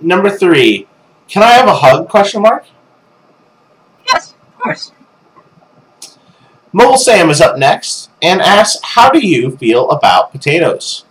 Number 0.00 0.30
three. 0.30 0.86
Can 1.28 1.42
I 1.42 1.52
have 1.52 1.68
a 1.68 1.74
hug? 1.74 2.08
Question 2.08 2.42
mark. 2.42 2.64
Yes, 4.06 4.32
of 4.32 4.58
course. 4.62 4.92
Mobile 6.72 6.98
Sam 6.98 7.30
is 7.30 7.40
up 7.40 7.58
next 7.58 8.10
and 8.22 8.40
asks, 8.40 8.80
"How 8.82 9.10
do 9.10 9.18
you 9.18 9.56
feel 9.56 9.90
about 9.90 10.30
potatoes?" 10.30 11.04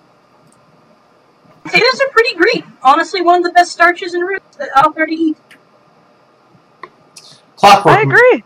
Potatoes 1.64 2.02
are 2.02 2.10
pretty 2.12 2.36
great. 2.36 2.64
Honestly, 2.84 3.22
one 3.22 3.38
of 3.38 3.44
the 3.44 3.52
best 3.52 3.72
starches 3.72 4.14
and 4.14 4.24
roots 4.24 4.56
that 4.58 4.70
out 4.76 4.96
there 4.96 5.08
to 5.08 5.14
eat. 5.14 5.38
Clockwork 7.58 7.98
I 7.98 8.02
agree. 8.04 8.44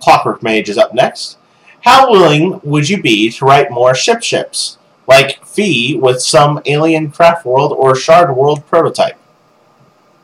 Clockwork 0.00 0.42
Mage 0.42 0.68
is 0.68 0.78
up 0.78 0.94
next. 0.94 1.38
How 1.82 2.10
willing 2.10 2.60
would 2.62 2.88
you 2.88 3.00
be 3.00 3.30
to 3.30 3.44
write 3.44 3.70
more 3.70 3.94
ship 3.94 4.22
ships, 4.22 4.78
like 5.06 5.44
Fee 5.44 5.96
with 5.96 6.20
some 6.20 6.60
alien 6.66 7.10
craft 7.10 7.46
world 7.46 7.72
or 7.72 7.94
shard 7.94 8.36
world 8.36 8.66
prototype? 8.66 9.16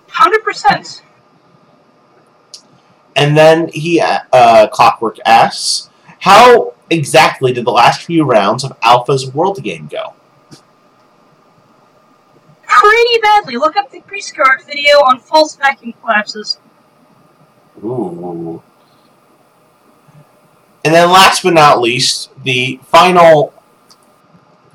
Hundred 0.09 0.45
percent. 0.45 1.03
And 3.15 3.37
then 3.37 3.69
he, 3.69 4.01
uh, 4.01 4.69
Clockwork 4.69 5.19
asks, 5.25 5.89
how 6.21 6.75
exactly 6.91 7.53
did 7.53 7.65
the 7.65 7.73
last 7.73 8.03
few 8.03 8.25
rounds 8.25 8.63
of 8.63 8.77
Alpha's 8.83 9.33
world 9.33 9.63
game 9.63 9.89
go? 9.91 10.13
Pretty 12.63 13.21
badly. 13.23 13.57
Look 13.57 13.77
up 13.77 13.91
the 13.91 14.01
Priestguard 14.01 14.67
video 14.67 14.97
on 14.99 15.19
false 15.19 15.57
vacuum 15.57 15.95
collapses. 16.03 16.59
Ooh. 17.83 18.63
And 20.87 20.95
then 20.95 21.11
last 21.11 21.43
but 21.43 21.53
not 21.53 21.81
least, 21.81 22.31
the 22.45 22.79
final 22.85 23.53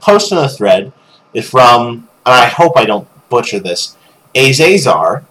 post 0.02 0.34
in 0.34 0.38
the 0.38 0.50
thread 0.50 0.92
is 1.34 1.50
from, 1.50 2.10
and 2.26 2.34
I 2.36 2.48
hope 2.48 2.74
I 2.76 2.84
don't 2.84 3.08
butcher 3.30 3.60
this, 3.62 3.96
Azazar, 4.36 5.24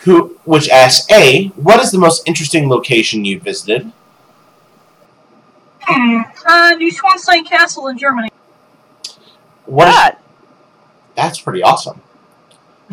who, 0.00 0.36
which 0.44 0.68
asks, 0.68 1.10
A, 1.10 1.46
what 1.56 1.82
is 1.82 1.90
the 1.90 1.98
most 1.98 2.28
interesting 2.28 2.68
location 2.68 3.24
you 3.24 3.40
visited? 3.40 3.90
Hmm. 5.84 6.18
Uh, 6.46 6.74
Neuschwanstein 6.76 7.46
Castle 7.46 7.88
in 7.88 7.96
Germany. 7.96 8.28
What 9.64 9.88
is- 9.88 9.94
That. 9.94 10.20
that's 11.14 11.40
pretty 11.40 11.62
awesome. 11.62 12.02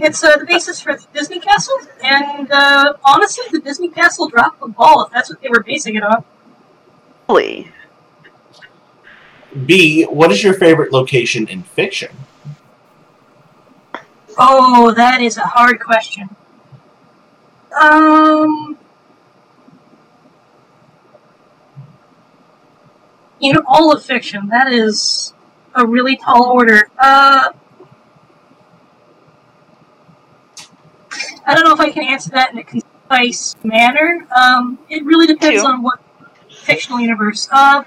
It's 0.02 0.24
uh, 0.24 0.38
the 0.38 0.46
basis 0.46 0.80
for 0.80 0.96
the 0.96 1.06
Disney 1.14 1.40
Castle, 1.40 1.78
and 2.02 2.50
uh, 2.52 2.94
honestly, 3.04 3.46
the 3.52 3.60
Disney 3.60 3.90
Castle 3.90 4.30
dropped 4.30 4.62
the 4.62 4.68
ball 4.68 5.06
if 5.06 5.12
that's 5.12 5.30
what 5.30 5.42
they 5.42 5.50
were 5.50 5.62
basing 5.62 5.96
it 5.96 6.04
on. 6.04 6.24
Really. 7.28 7.72
B, 9.66 10.04
what 10.04 10.32
is 10.32 10.44
your 10.44 10.54
favorite 10.54 10.94
location 10.94 11.48
in 11.48 11.64
fiction? 11.64 12.16
Oh, 14.38 14.94
that 14.94 15.22
is 15.22 15.38
a 15.38 15.42
hard 15.42 15.80
question. 15.82 16.30
Um, 17.80 18.78
in 23.42 23.58
all 23.68 23.92
of 23.92 24.04
fiction, 24.04 24.48
that 24.50 24.72
is 24.72 25.34
a 25.76 25.86
really 25.86 26.16
tall 26.16 26.46
order. 26.46 26.90
Uh, 26.98 27.52
I 31.50 31.56
don't 31.56 31.64
know 31.64 31.74
if 31.74 31.80
I 31.80 31.90
can 31.90 32.04
answer 32.04 32.30
that 32.32 32.52
in 32.52 32.60
a 32.60 32.64
concise 32.64 33.56
manner. 33.64 34.28
Um, 34.36 34.78
it 34.88 35.04
really 35.04 35.26
depends 35.26 35.64
Two. 35.64 35.68
on 35.68 35.82
what 35.82 36.00
fictional 36.52 37.00
universe. 37.00 37.50
Uh, 37.52 37.84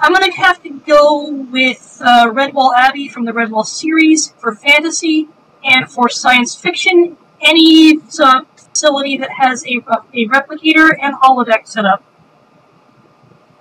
I'm 0.00 0.12
gonna 0.12 0.32
have 0.34 0.60
to 0.64 0.70
go 0.70 1.30
with 1.30 2.02
uh, 2.04 2.26
Redwall 2.26 2.74
Abbey 2.76 3.06
from 3.08 3.24
the 3.24 3.30
Redwall 3.30 3.64
series 3.64 4.32
for 4.38 4.52
fantasy, 4.56 5.28
and 5.62 5.88
for 5.88 6.08
science 6.08 6.56
fiction, 6.56 7.16
any 7.40 8.00
uh, 8.18 8.40
facility 8.56 9.16
that 9.18 9.30
has 9.30 9.64
a, 9.64 9.76
a 10.12 10.26
replicator 10.26 10.90
and 11.00 11.14
holodeck 11.22 11.68
set 11.68 11.84
up. 11.84 12.02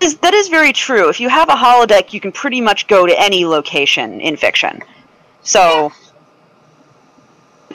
Is- 0.01 0.17
That 0.17 0.33
is 0.33 0.47
very 0.47 0.73
true. 0.73 1.09
If 1.09 1.19
you 1.19 1.29
have 1.29 1.49
a 1.49 1.53
holodeck, 1.53 2.11
you 2.11 2.19
can 2.19 2.31
pretty 2.31 2.59
much 2.59 2.87
go 2.87 3.05
to 3.05 3.21
any 3.21 3.45
location 3.45 4.19
in 4.19 4.35
fiction. 4.35 4.81
So, 5.43 5.91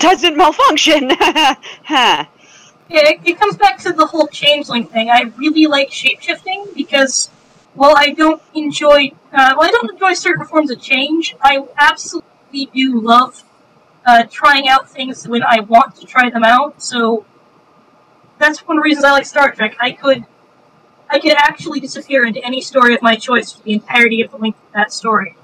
doesn't 0.01 0.37
malfunction. 0.37 1.11
Yeah, 2.89 3.01
it, 3.09 3.21
it 3.25 3.39
comes 3.39 3.57
back 3.57 3.79
to 3.81 3.93
the 3.93 4.07
whole 4.07 4.29
changeling 4.29 4.87
thing. 4.87 5.11
I 5.11 5.33
really 5.37 5.67
like 5.67 5.91
shapeshifting 5.91 6.73
because, 6.75 7.29
while 7.75 7.97
I 7.97 8.11
don't 8.11 8.41
enjoy, 8.55 9.11
uh, 9.33 9.55
well, 9.57 9.65
I 9.65 9.71
don't 9.71 9.91
enjoy 9.91 10.15
certain 10.15 10.47
forms 10.47 10.71
of 10.71 10.81
change. 10.81 11.35
I 11.43 11.67
absolutely 11.77 12.71
do 12.73 13.01
love 13.01 13.43
uh, 14.05 14.25
trying 14.31 14.69
out 14.69 14.89
things 14.89 15.27
when 15.27 15.43
I 15.43 15.61
want 15.61 15.97
to 15.97 16.07
try 16.07 16.31
them 16.31 16.45
out. 16.45 16.81
So 16.81 17.27
that's 18.39 18.61
one 18.61 18.79
of 18.79 18.83
the 18.83 18.85
reasons 18.85 19.05
I 19.05 19.11
like 19.11 19.27
Star 19.27 19.51
Trek. 19.51 19.77
I 19.81 19.91
could, 19.91 20.25
I 21.11 21.19
could 21.19 21.33
actually 21.33 21.81
disappear 21.81 22.25
into 22.25 22.45
any 22.45 22.61
story 22.61 22.95
of 22.95 23.03
my 23.03 23.17
choice 23.17 23.51
for 23.51 23.65
the 23.65 23.73
entirety 23.73 24.23
of 24.23 24.31
the 24.31 24.37
length 24.37 24.63
of 24.65 24.73
that 24.75 24.93
story. 24.93 25.37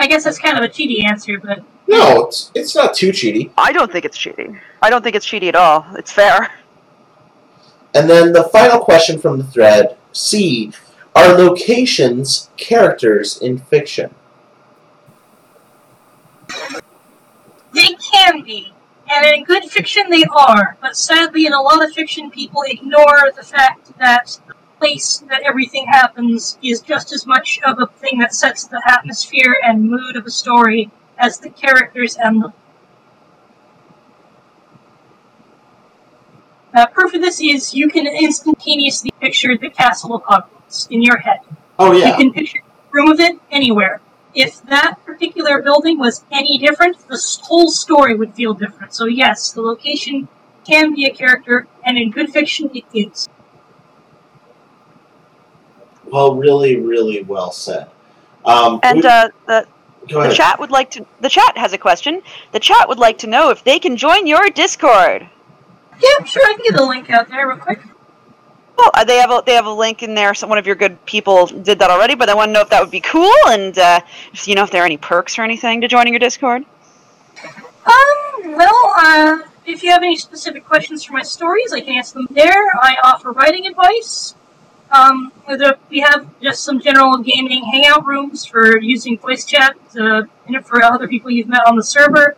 I 0.00 0.06
guess 0.06 0.24
that's 0.24 0.38
kind 0.38 0.56
of 0.56 0.64
a 0.64 0.68
cheaty 0.68 1.04
answer, 1.04 1.38
but 1.38 1.62
No, 1.86 2.24
it's 2.26 2.50
it's 2.54 2.74
not 2.74 2.94
too 2.94 3.10
cheaty. 3.10 3.50
I 3.58 3.70
don't 3.70 3.92
think 3.92 4.06
it's 4.06 4.16
cheating. 4.16 4.58
I 4.80 4.88
don't 4.88 5.02
think 5.04 5.14
it's 5.14 5.26
cheaty 5.26 5.48
at 5.48 5.54
all. 5.54 5.86
It's 5.94 6.10
fair. 6.10 6.50
And 7.94 8.08
then 8.08 8.32
the 8.32 8.44
final 8.44 8.80
question 8.80 9.18
from 9.18 9.36
the 9.36 9.44
thread: 9.44 9.98
C. 10.12 10.72
Are 11.14 11.36
locations 11.36 12.48
characters 12.56 13.42
in 13.42 13.58
fiction? 13.58 14.14
They 17.74 17.94
can 17.94 18.42
be. 18.42 18.72
And 19.12 19.26
in 19.26 19.44
good 19.44 19.64
fiction, 19.64 20.08
they 20.08 20.24
are. 20.32 20.78
But 20.80 20.96
sadly, 20.96 21.44
in 21.44 21.52
a 21.52 21.60
lot 21.60 21.84
of 21.84 21.92
fiction, 21.92 22.30
people 22.30 22.62
ignore 22.64 23.32
the 23.36 23.42
fact 23.42 23.98
that 23.98 24.38
the 24.46 24.54
place 24.80 25.22
that 25.28 25.42
everything 25.42 25.86
happens 25.86 26.58
is 26.62 26.80
just 26.80 27.12
as 27.12 27.26
much 27.26 27.60
of 27.66 27.78
a 27.78 27.86
thing 27.86 28.18
that 28.18 28.34
sets 28.34 28.64
the 28.64 28.82
atmosphere 28.86 29.54
and 29.62 29.90
mood 29.90 30.16
of 30.16 30.24
a 30.26 30.30
story 30.30 30.90
as 31.18 31.38
the 31.38 31.50
characters 31.50 32.16
and 32.16 32.42
the. 32.42 32.52
Uh, 36.72 36.86
proof 36.86 37.12
of 37.14 37.20
this 37.20 37.40
is 37.42 37.74
you 37.74 37.88
can 37.88 38.06
instantaneously 38.06 39.10
picture 39.20 39.56
the 39.58 39.68
castle 39.68 40.14
of 40.14 40.22
Hogwarts 40.24 40.90
in 40.90 41.02
your 41.02 41.18
head. 41.18 41.40
Oh 41.78 41.92
yeah. 41.92 42.08
You 42.08 42.16
can 42.16 42.32
picture 42.32 42.60
a 42.60 42.92
room 42.92 43.10
of 43.10 43.20
it 43.20 43.38
anywhere. 43.50 44.00
If 44.34 44.62
that 44.66 44.94
particular 45.04 45.60
building 45.60 45.98
was 45.98 46.24
any 46.30 46.56
different, 46.56 46.96
the 47.08 47.20
whole 47.42 47.70
story 47.70 48.14
would 48.14 48.34
feel 48.34 48.54
different. 48.54 48.94
So 48.94 49.06
yes, 49.06 49.52
the 49.52 49.60
location 49.60 50.28
can 50.64 50.94
be 50.94 51.04
a 51.04 51.10
character, 51.12 51.66
and 51.84 51.98
in 51.98 52.10
good 52.12 52.30
fiction, 52.30 52.70
it 52.72 52.84
is. 52.94 53.28
Well, 56.10 56.34
really, 56.34 56.76
really 56.76 57.22
well 57.22 57.52
said. 57.52 57.88
Um, 58.44 58.80
And 58.82 59.02
we- 59.02 59.08
uh, 59.08 59.28
the 59.46 59.66
the 60.08 60.32
chat 60.34 60.58
would 60.58 60.70
like 60.70 60.90
to. 60.92 61.06
The 61.20 61.28
chat 61.28 61.56
has 61.56 61.72
a 61.72 61.78
question. 61.78 62.22
The 62.52 62.58
chat 62.60 62.88
would 62.88 62.98
like 62.98 63.18
to 63.18 63.26
know 63.26 63.50
if 63.50 63.62
they 63.62 63.78
can 63.78 63.96
join 63.96 64.26
your 64.26 64.48
Discord. 64.50 65.28
Yeah, 66.00 66.08
I'm 66.18 66.24
sure, 66.24 66.42
I 66.44 66.54
can 66.54 66.64
get 66.64 66.80
a 66.80 66.84
link 66.84 67.10
out 67.10 67.28
there 67.28 67.46
real 67.46 67.58
quick. 67.58 67.80
Well, 68.76 68.90
uh, 68.94 69.04
they 69.04 69.18
have 69.18 69.30
a 69.30 69.42
they 69.44 69.52
have 69.54 69.66
a 69.66 69.72
link 69.72 70.02
in 70.02 70.14
there. 70.14 70.32
So 70.34 70.46
one 70.46 70.56
of 70.56 70.66
your 70.66 70.74
good 70.74 71.04
people 71.04 71.46
did 71.46 71.78
that 71.80 71.90
already, 71.90 72.14
but 72.14 72.30
I 72.30 72.34
want 72.34 72.48
to 72.48 72.52
know 72.54 72.62
if 72.62 72.70
that 72.70 72.80
would 72.80 72.90
be 72.90 73.00
cool, 73.02 73.30
and 73.48 73.78
uh, 73.78 74.00
if, 74.32 74.48
you 74.48 74.54
know 74.54 74.64
if 74.64 74.70
there 74.70 74.82
are 74.82 74.86
any 74.86 74.96
perks 74.96 75.38
or 75.38 75.42
anything 75.42 75.82
to 75.82 75.88
joining 75.88 76.14
your 76.14 76.18
Discord. 76.20 76.64
Um, 77.86 78.54
well, 78.56 78.92
uh, 78.98 79.38
if 79.66 79.82
you 79.82 79.90
have 79.90 80.02
any 80.02 80.16
specific 80.16 80.64
questions 80.64 81.04
for 81.04 81.12
my 81.12 81.22
stories, 81.22 81.72
I 81.72 81.80
can 81.80 81.94
answer 81.94 82.14
them 82.14 82.28
there. 82.30 82.64
I 82.82 82.96
offer 83.04 83.32
writing 83.32 83.66
advice. 83.66 84.34
Um, 84.90 85.32
we 85.88 86.00
have 86.00 86.26
just 86.40 86.64
some 86.64 86.80
general 86.80 87.18
gaming 87.18 87.64
hangout 87.64 88.04
rooms 88.04 88.44
for 88.44 88.80
using 88.80 89.16
voice 89.18 89.44
chat 89.44 89.76
uh, 89.98 90.22
and 90.46 90.66
for 90.66 90.82
other 90.82 91.06
people 91.06 91.30
you've 91.30 91.48
met 91.48 91.66
on 91.66 91.76
the 91.76 91.84
server. 91.84 92.36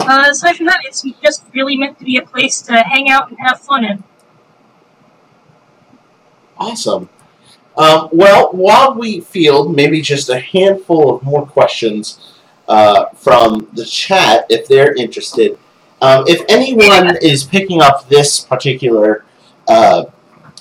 Uh, 0.00 0.28
aside 0.30 0.56
from 0.56 0.66
that, 0.66 0.80
it's 0.84 1.02
just 1.22 1.44
really 1.52 1.76
meant 1.76 1.98
to 1.98 2.04
be 2.04 2.16
a 2.16 2.22
place 2.22 2.62
to 2.62 2.72
hang 2.82 3.10
out 3.10 3.28
and 3.28 3.38
have 3.40 3.60
fun 3.60 3.84
in. 3.84 4.04
Awesome. 6.58 7.10
Um, 7.76 8.08
well, 8.10 8.50
while 8.52 8.94
we 8.94 9.20
field 9.20 9.76
maybe 9.76 10.00
just 10.00 10.30
a 10.30 10.38
handful 10.38 11.14
of 11.14 11.22
more 11.22 11.44
questions 11.44 12.38
uh, 12.68 13.06
from 13.10 13.68
the 13.74 13.84
chat, 13.84 14.46
if 14.48 14.66
they're 14.66 14.94
interested, 14.94 15.58
um, 16.00 16.24
if 16.26 16.42
anyone 16.48 17.16
is 17.20 17.44
picking 17.44 17.82
up 17.82 18.08
this 18.08 18.40
particular 18.40 19.24
uh, 19.68 20.04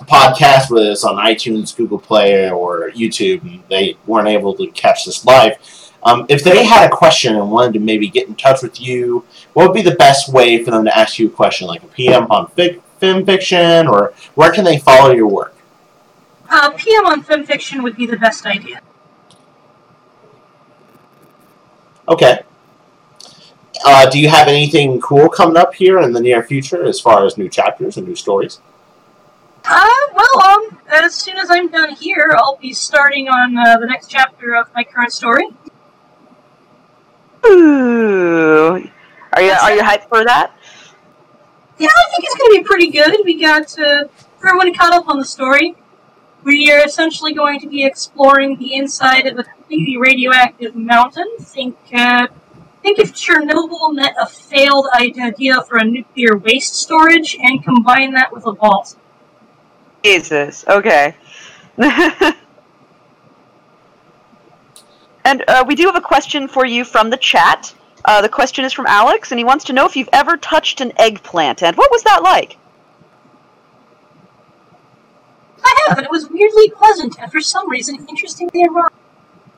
podcast, 0.04 0.70
whether 0.70 0.92
it's 0.92 1.04
on 1.04 1.16
iTunes, 1.16 1.76
Google 1.76 2.00
Play, 2.00 2.50
or 2.50 2.92
YouTube, 2.92 3.42
and 3.44 3.64
they 3.70 3.98
weren't 4.06 4.28
able 4.28 4.54
to 4.56 4.68
catch 4.68 5.06
this 5.06 5.26
live, 5.26 5.58
um, 6.06 6.28
if 6.30 6.44
they 6.44 6.64
had 6.64 6.86
a 6.86 6.96
question 6.96 7.36
and 7.36 7.50
wanted 7.50 7.74
to 7.74 7.80
maybe 7.80 8.08
get 8.08 8.28
in 8.28 8.36
touch 8.36 8.62
with 8.62 8.80
you, 8.80 9.26
what 9.54 9.68
would 9.68 9.74
be 9.74 9.82
the 9.82 9.96
best 9.96 10.32
way 10.32 10.64
for 10.64 10.70
them 10.70 10.86
to 10.86 10.96
ask 10.96 11.18
you 11.18 11.28
a 11.28 11.32
question, 11.32 11.68
like 11.68 11.82
a 11.82 11.88
PM 11.88 12.28
on 12.30 12.48
fic- 12.48 12.82
FimFiction, 13.02 13.90
or 13.92 14.14
where 14.36 14.52
can 14.52 14.64
they 14.64 14.78
follow 14.78 15.12
your 15.12 15.28
work? 15.28 15.56
Uh, 16.48 16.70
PM 16.72 17.08
on 17.08 17.24
FimFiction 17.24 17.82
would 17.82 17.98
be 17.98 18.06
the 18.06 18.18
best 18.18 18.46
idea. 18.46 18.82
Okay. 22.08 22.44
Uh, 23.84 24.10
do 24.10 24.20
you 24.20 24.30
have 24.30 24.48
anything 24.48 25.02
cool 25.02 25.28
coming 25.28 25.58
up 25.58 25.74
here 25.74 26.00
in 26.00 26.14
the 26.14 26.22
near 26.22 26.44
future 26.44 26.86
as 26.86 27.00
far 27.00 27.26
as 27.26 27.36
new 27.36 27.50
chapters 27.50 27.98
and 27.98 28.08
new 28.08 28.16
stories? 28.16 28.62
Uh, 29.68 29.88
well, 30.14 30.44
um, 30.44 30.78
as 30.92 31.16
soon 31.16 31.38
as 31.38 31.50
I'm 31.50 31.70
done 31.70 31.96
here, 31.96 32.36
I'll 32.38 32.58
be 32.58 32.74
starting 32.74 33.28
on 33.28 33.58
uh, 33.58 33.78
the 33.78 33.88
next 33.88 34.08
chapter 34.08 34.56
of 34.56 34.72
my 34.76 34.84
current 34.84 35.12
story. 35.12 35.48
Ooh, 37.46 38.90
are 39.34 39.42
you 39.42 39.52
are 39.52 39.76
you 39.76 39.82
hyped 39.82 40.08
for 40.08 40.24
that? 40.24 40.56
Yeah, 41.78 41.90
I 41.90 42.12
think 42.12 42.24
it's 42.24 42.36
going 42.36 42.52
to 42.52 42.58
be 42.60 42.64
pretty 42.64 42.92
good. 42.92 43.26
We 43.26 43.42
got, 43.42 43.78
uh, 43.78 44.08
for 44.40 44.48
everyone 44.48 44.74
caught 44.74 44.94
up 44.94 45.10
on 45.10 45.20
the 45.20 45.26
story, 45.26 45.76
we 46.44 46.72
are 46.72 46.86
essentially 46.86 47.34
going 47.34 47.60
to 47.60 47.68
be 47.68 47.84
exploring 47.84 48.58
the 48.58 48.76
inside 48.76 49.26
of 49.26 49.38
a 49.40 49.44
completely 49.44 49.98
radioactive 49.98 50.76
mountain. 50.76 51.26
Think, 51.40 51.76
uh, 51.94 52.28
think 52.82 53.00
if 53.00 53.14
Chernobyl 53.14 53.94
met 53.94 54.16
a 54.20 54.26
failed 54.26 54.88
idea 54.94 55.64
for 55.64 55.78
a 55.78 55.84
nuclear 55.84 56.38
waste 56.38 56.76
storage 56.76 57.36
and 57.42 57.64
combine 57.64 58.14
that 58.14 58.32
with 58.32 58.46
a 58.46 58.54
vault. 58.54 58.96
Jesus. 60.06 60.64
Okay. 60.68 61.15
and 65.26 65.44
uh, 65.48 65.64
we 65.68 65.76
do 65.76 65.86
have 65.88 65.95
a 65.95 66.02
question 66.02 66.48
for 66.48 66.65
you 66.65 66.86
from 66.86 67.10
the 67.10 67.18
chat. 67.18 67.73
Uh, 68.06 68.22
the 68.22 68.30
question 68.30 68.64
is 68.64 68.72
from 68.72 68.86
Alex, 68.86 69.32
and 69.32 69.40
he 69.40 69.44
wants 69.44 69.65
to 69.65 69.73
know 69.73 69.86
if 69.86 69.95
you've 69.95 70.10
ever 70.14 70.38
touched 70.38 70.80
an 70.80 70.94
eggplant, 70.98 71.64
and 71.64 71.76
what 71.76 71.90
was 71.90 72.03
that 72.03 72.22
like? 72.22 72.57
I 75.64 75.86
have, 75.88 75.98
and 75.98 76.06
it 76.06 76.11
was 76.11 76.30
weirdly 76.30 76.69
pleasant, 76.69 77.18
and 77.19 77.32
for 77.32 77.41
some 77.41 77.68
reason, 77.68 78.06
interestingly 78.07 78.61
erotic. 78.61 78.94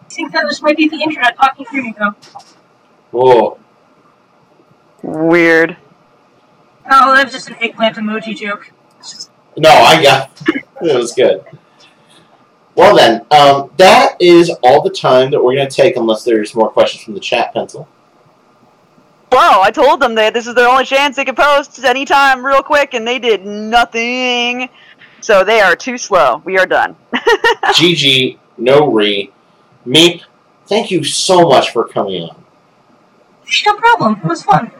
I 0.05 0.09
think 0.09 0.31
that 0.31 0.45
was 0.45 0.61
might 0.61 0.77
be 0.77 0.87
the 0.87 1.01
internet 1.01 1.35
talking 1.35 1.65
through 1.65 1.83
me, 1.83 1.93
though. 1.99 2.15
Oh, 3.13 3.57
Weird. 5.03 5.75
Oh, 6.89 7.13
that 7.13 7.25
was 7.25 7.33
just 7.33 7.49
an 7.49 7.57
eggplant 7.59 7.97
emoji 7.97 8.35
joke. 8.37 8.71
It's 8.99 9.11
just- 9.11 9.31
no, 9.57 9.69
I 9.69 10.01
got 10.01 10.31
it. 10.81 10.95
was 10.95 11.13
good. 11.13 11.43
Well, 12.75 12.95
then, 12.95 13.25
um, 13.31 13.71
that 13.77 14.15
is 14.19 14.51
all 14.61 14.84
the 14.84 14.91
time 14.91 15.31
that 15.31 15.43
we're 15.43 15.55
going 15.55 15.67
to 15.67 15.75
take 15.75 15.97
unless 15.97 16.23
there's 16.23 16.53
more 16.53 16.69
questions 16.69 17.03
from 17.03 17.15
the 17.15 17.19
chat 17.19 17.53
pencil. 17.53 17.88
Well, 19.31 19.61
I 19.61 19.71
told 19.71 19.99
them 19.99 20.15
that 20.15 20.34
this 20.34 20.47
is 20.47 20.55
their 20.55 20.69
only 20.69 20.85
chance 20.85 21.15
they 21.15 21.25
could 21.25 21.35
post 21.35 21.84
anytime 21.84 22.45
real 22.45 22.61
quick, 22.61 22.93
and 22.93 23.05
they 23.05 23.19
did 23.19 23.45
nothing. 23.45 24.69
So 25.21 25.43
they 25.43 25.59
are 25.59 25.75
too 25.75 25.97
slow. 25.97 26.41
We 26.45 26.57
are 26.57 26.65
done. 26.67 26.95
GG, 27.15 28.38
no 28.57 28.91
re. 28.91 29.31
Meep, 29.85 30.21
thank 30.67 30.91
you 30.91 31.03
so 31.03 31.47
much 31.49 31.71
for 31.71 31.88
coming 31.88 32.23
on. 32.23 32.43
No 33.65 33.75
problem. 33.77 34.19
It 34.23 34.27
was 34.27 34.43
fun. 34.43 34.71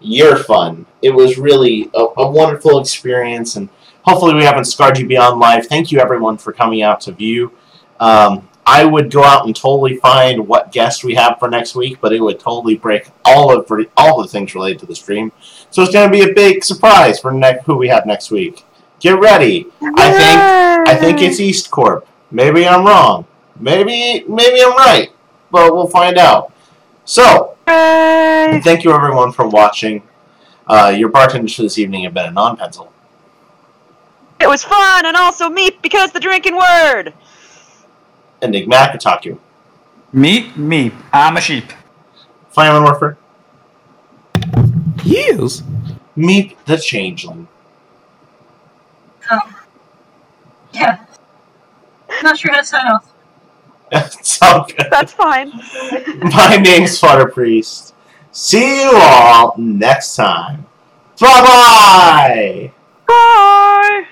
You're 0.00 0.36
fun. 0.36 0.86
It 1.02 1.10
was 1.10 1.38
really 1.38 1.90
a, 1.94 2.06
a 2.16 2.30
wonderful 2.30 2.78
experience, 2.80 3.56
and 3.56 3.68
hopefully 4.02 4.34
we 4.34 4.44
haven't 4.44 4.66
scarred 4.66 4.98
you 4.98 5.06
beyond 5.06 5.40
life. 5.40 5.68
Thank 5.68 5.92
you, 5.92 6.00
everyone, 6.00 6.38
for 6.38 6.52
coming 6.52 6.82
out 6.82 7.00
to 7.02 7.12
view. 7.12 7.52
Um, 8.00 8.48
I 8.64 8.84
would 8.84 9.10
go 9.10 9.24
out 9.24 9.46
and 9.46 9.56
totally 9.56 9.96
find 9.96 10.46
what 10.46 10.70
guest 10.70 11.02
we 11.02 11.14
have 11.14 11.38
for 11.38 11.48
next 11.48 11.74
week, 11.74 11.98
but 12.00 12.12
it 12.12 12.20
would 12.20 12.38
totally 12.38 12.76
break 12.76 13.08
all 13.24 13.56
of 13.56 13.70
all 13.96 14.22
the 14.22 14.28
things 14.28 14.54
related 14.54 14.78
to 14.80 14.86
the 14.86 14.94
stream. 14.94 15.32
So 15.70 15.82
it's 15.82 15.92
going 15.92 16.10
to 16.10 16.16
be 16.16 16.30
a 16.30 16.34
big 16.34 16.62
surprise 16.62 17.18
for 17.18 17.32
ne- 17.32 17.60
who 17.66 17.76
we 17.76 17.88
have 17.88 18.06
next 18.06 18.30
week. 18.30 18.64
Get 19.00 19.18
ready. 19.18 19.66
I 19.82 20.12
think 20.12 20.88
I 20.88 20.96
think 20.96 21.20
it's 21.20 21.40
East 21.40 21.72
Corp. 21.72 22.06
Maybe 22.30 22.66
I'm 22.66 22.86
wrong. 22.86 23.26
Maybe 23.58 24.24
maybe 24.28 24.62
I'm 24.62 24.76
right. 24.76 25.10
But 25.50 25.74
we'll 25.74 25.88
find 25.88 26.18
out. 26.18 26.52
So, 27.04 27.56
Hooray! 27.66 28.60
thank 28.62 28.84
you 28.84 28.92
everyone 28.92 29.32
for 29.32 29.48
watching. 29.48 30.02
Uh, 30.68 30.94
your 30.96 31.08
bartenders 31.08 31.56
for 31.56 31.62
this 31.62 31.78
evening 31.78 32.04
have 32.04 32.14
been 32.14 32.26
a 32.26 32.30
non-pencil. 32.30 32.91
It 34.42 34.48
was 34.48 34.64
fun 34.64 35.06
and 35.06 35.16
also 35.16 35.48
meat 35.48 35.80
because 35.82 36.10
the 36.10 36.18
drinking 36.18 36.56
word. 36.56 37.14
Enigmatic 38.42 39.00
Otaku. 39.00 39.38
Meep, 40.12 40.54
meep. 40.54 40.92
I'm 41.12 41.36
a 41.36 41.40
sheep. 41.40 41.72
Fireman 42.50 42.82
Warfare. 42.82 43.16
Yes. 45.04 45.62
Meep 46.16 46.56
the 46.64 46.76
Changeling. 46.76 47.46
Um, 49.30 49.54
yeah. 50.72 51.06
Not 52.24 52.36
sure 52.36 52.52
how 52.52 52.58
to 52.58 52.66
sign 52.66 52.86
off. 52.88 53.12
Sound 54.24 54.74
good. 54.76 54.88
That's 54.90 55.12
fine. 55.12 55.52
My 56.20 56.56
name's 56.60 56.98
Fodder 56.98 57.28
Priest. 57.28 57.94
See 58.32 58.82
you 58.82 58.90
all 58.92 59.54
next 59.56 60.16
time. 60.16 60.66
Bye 61.20 61.42
bye! 61.42 62.72
Bye. 63.06 64.08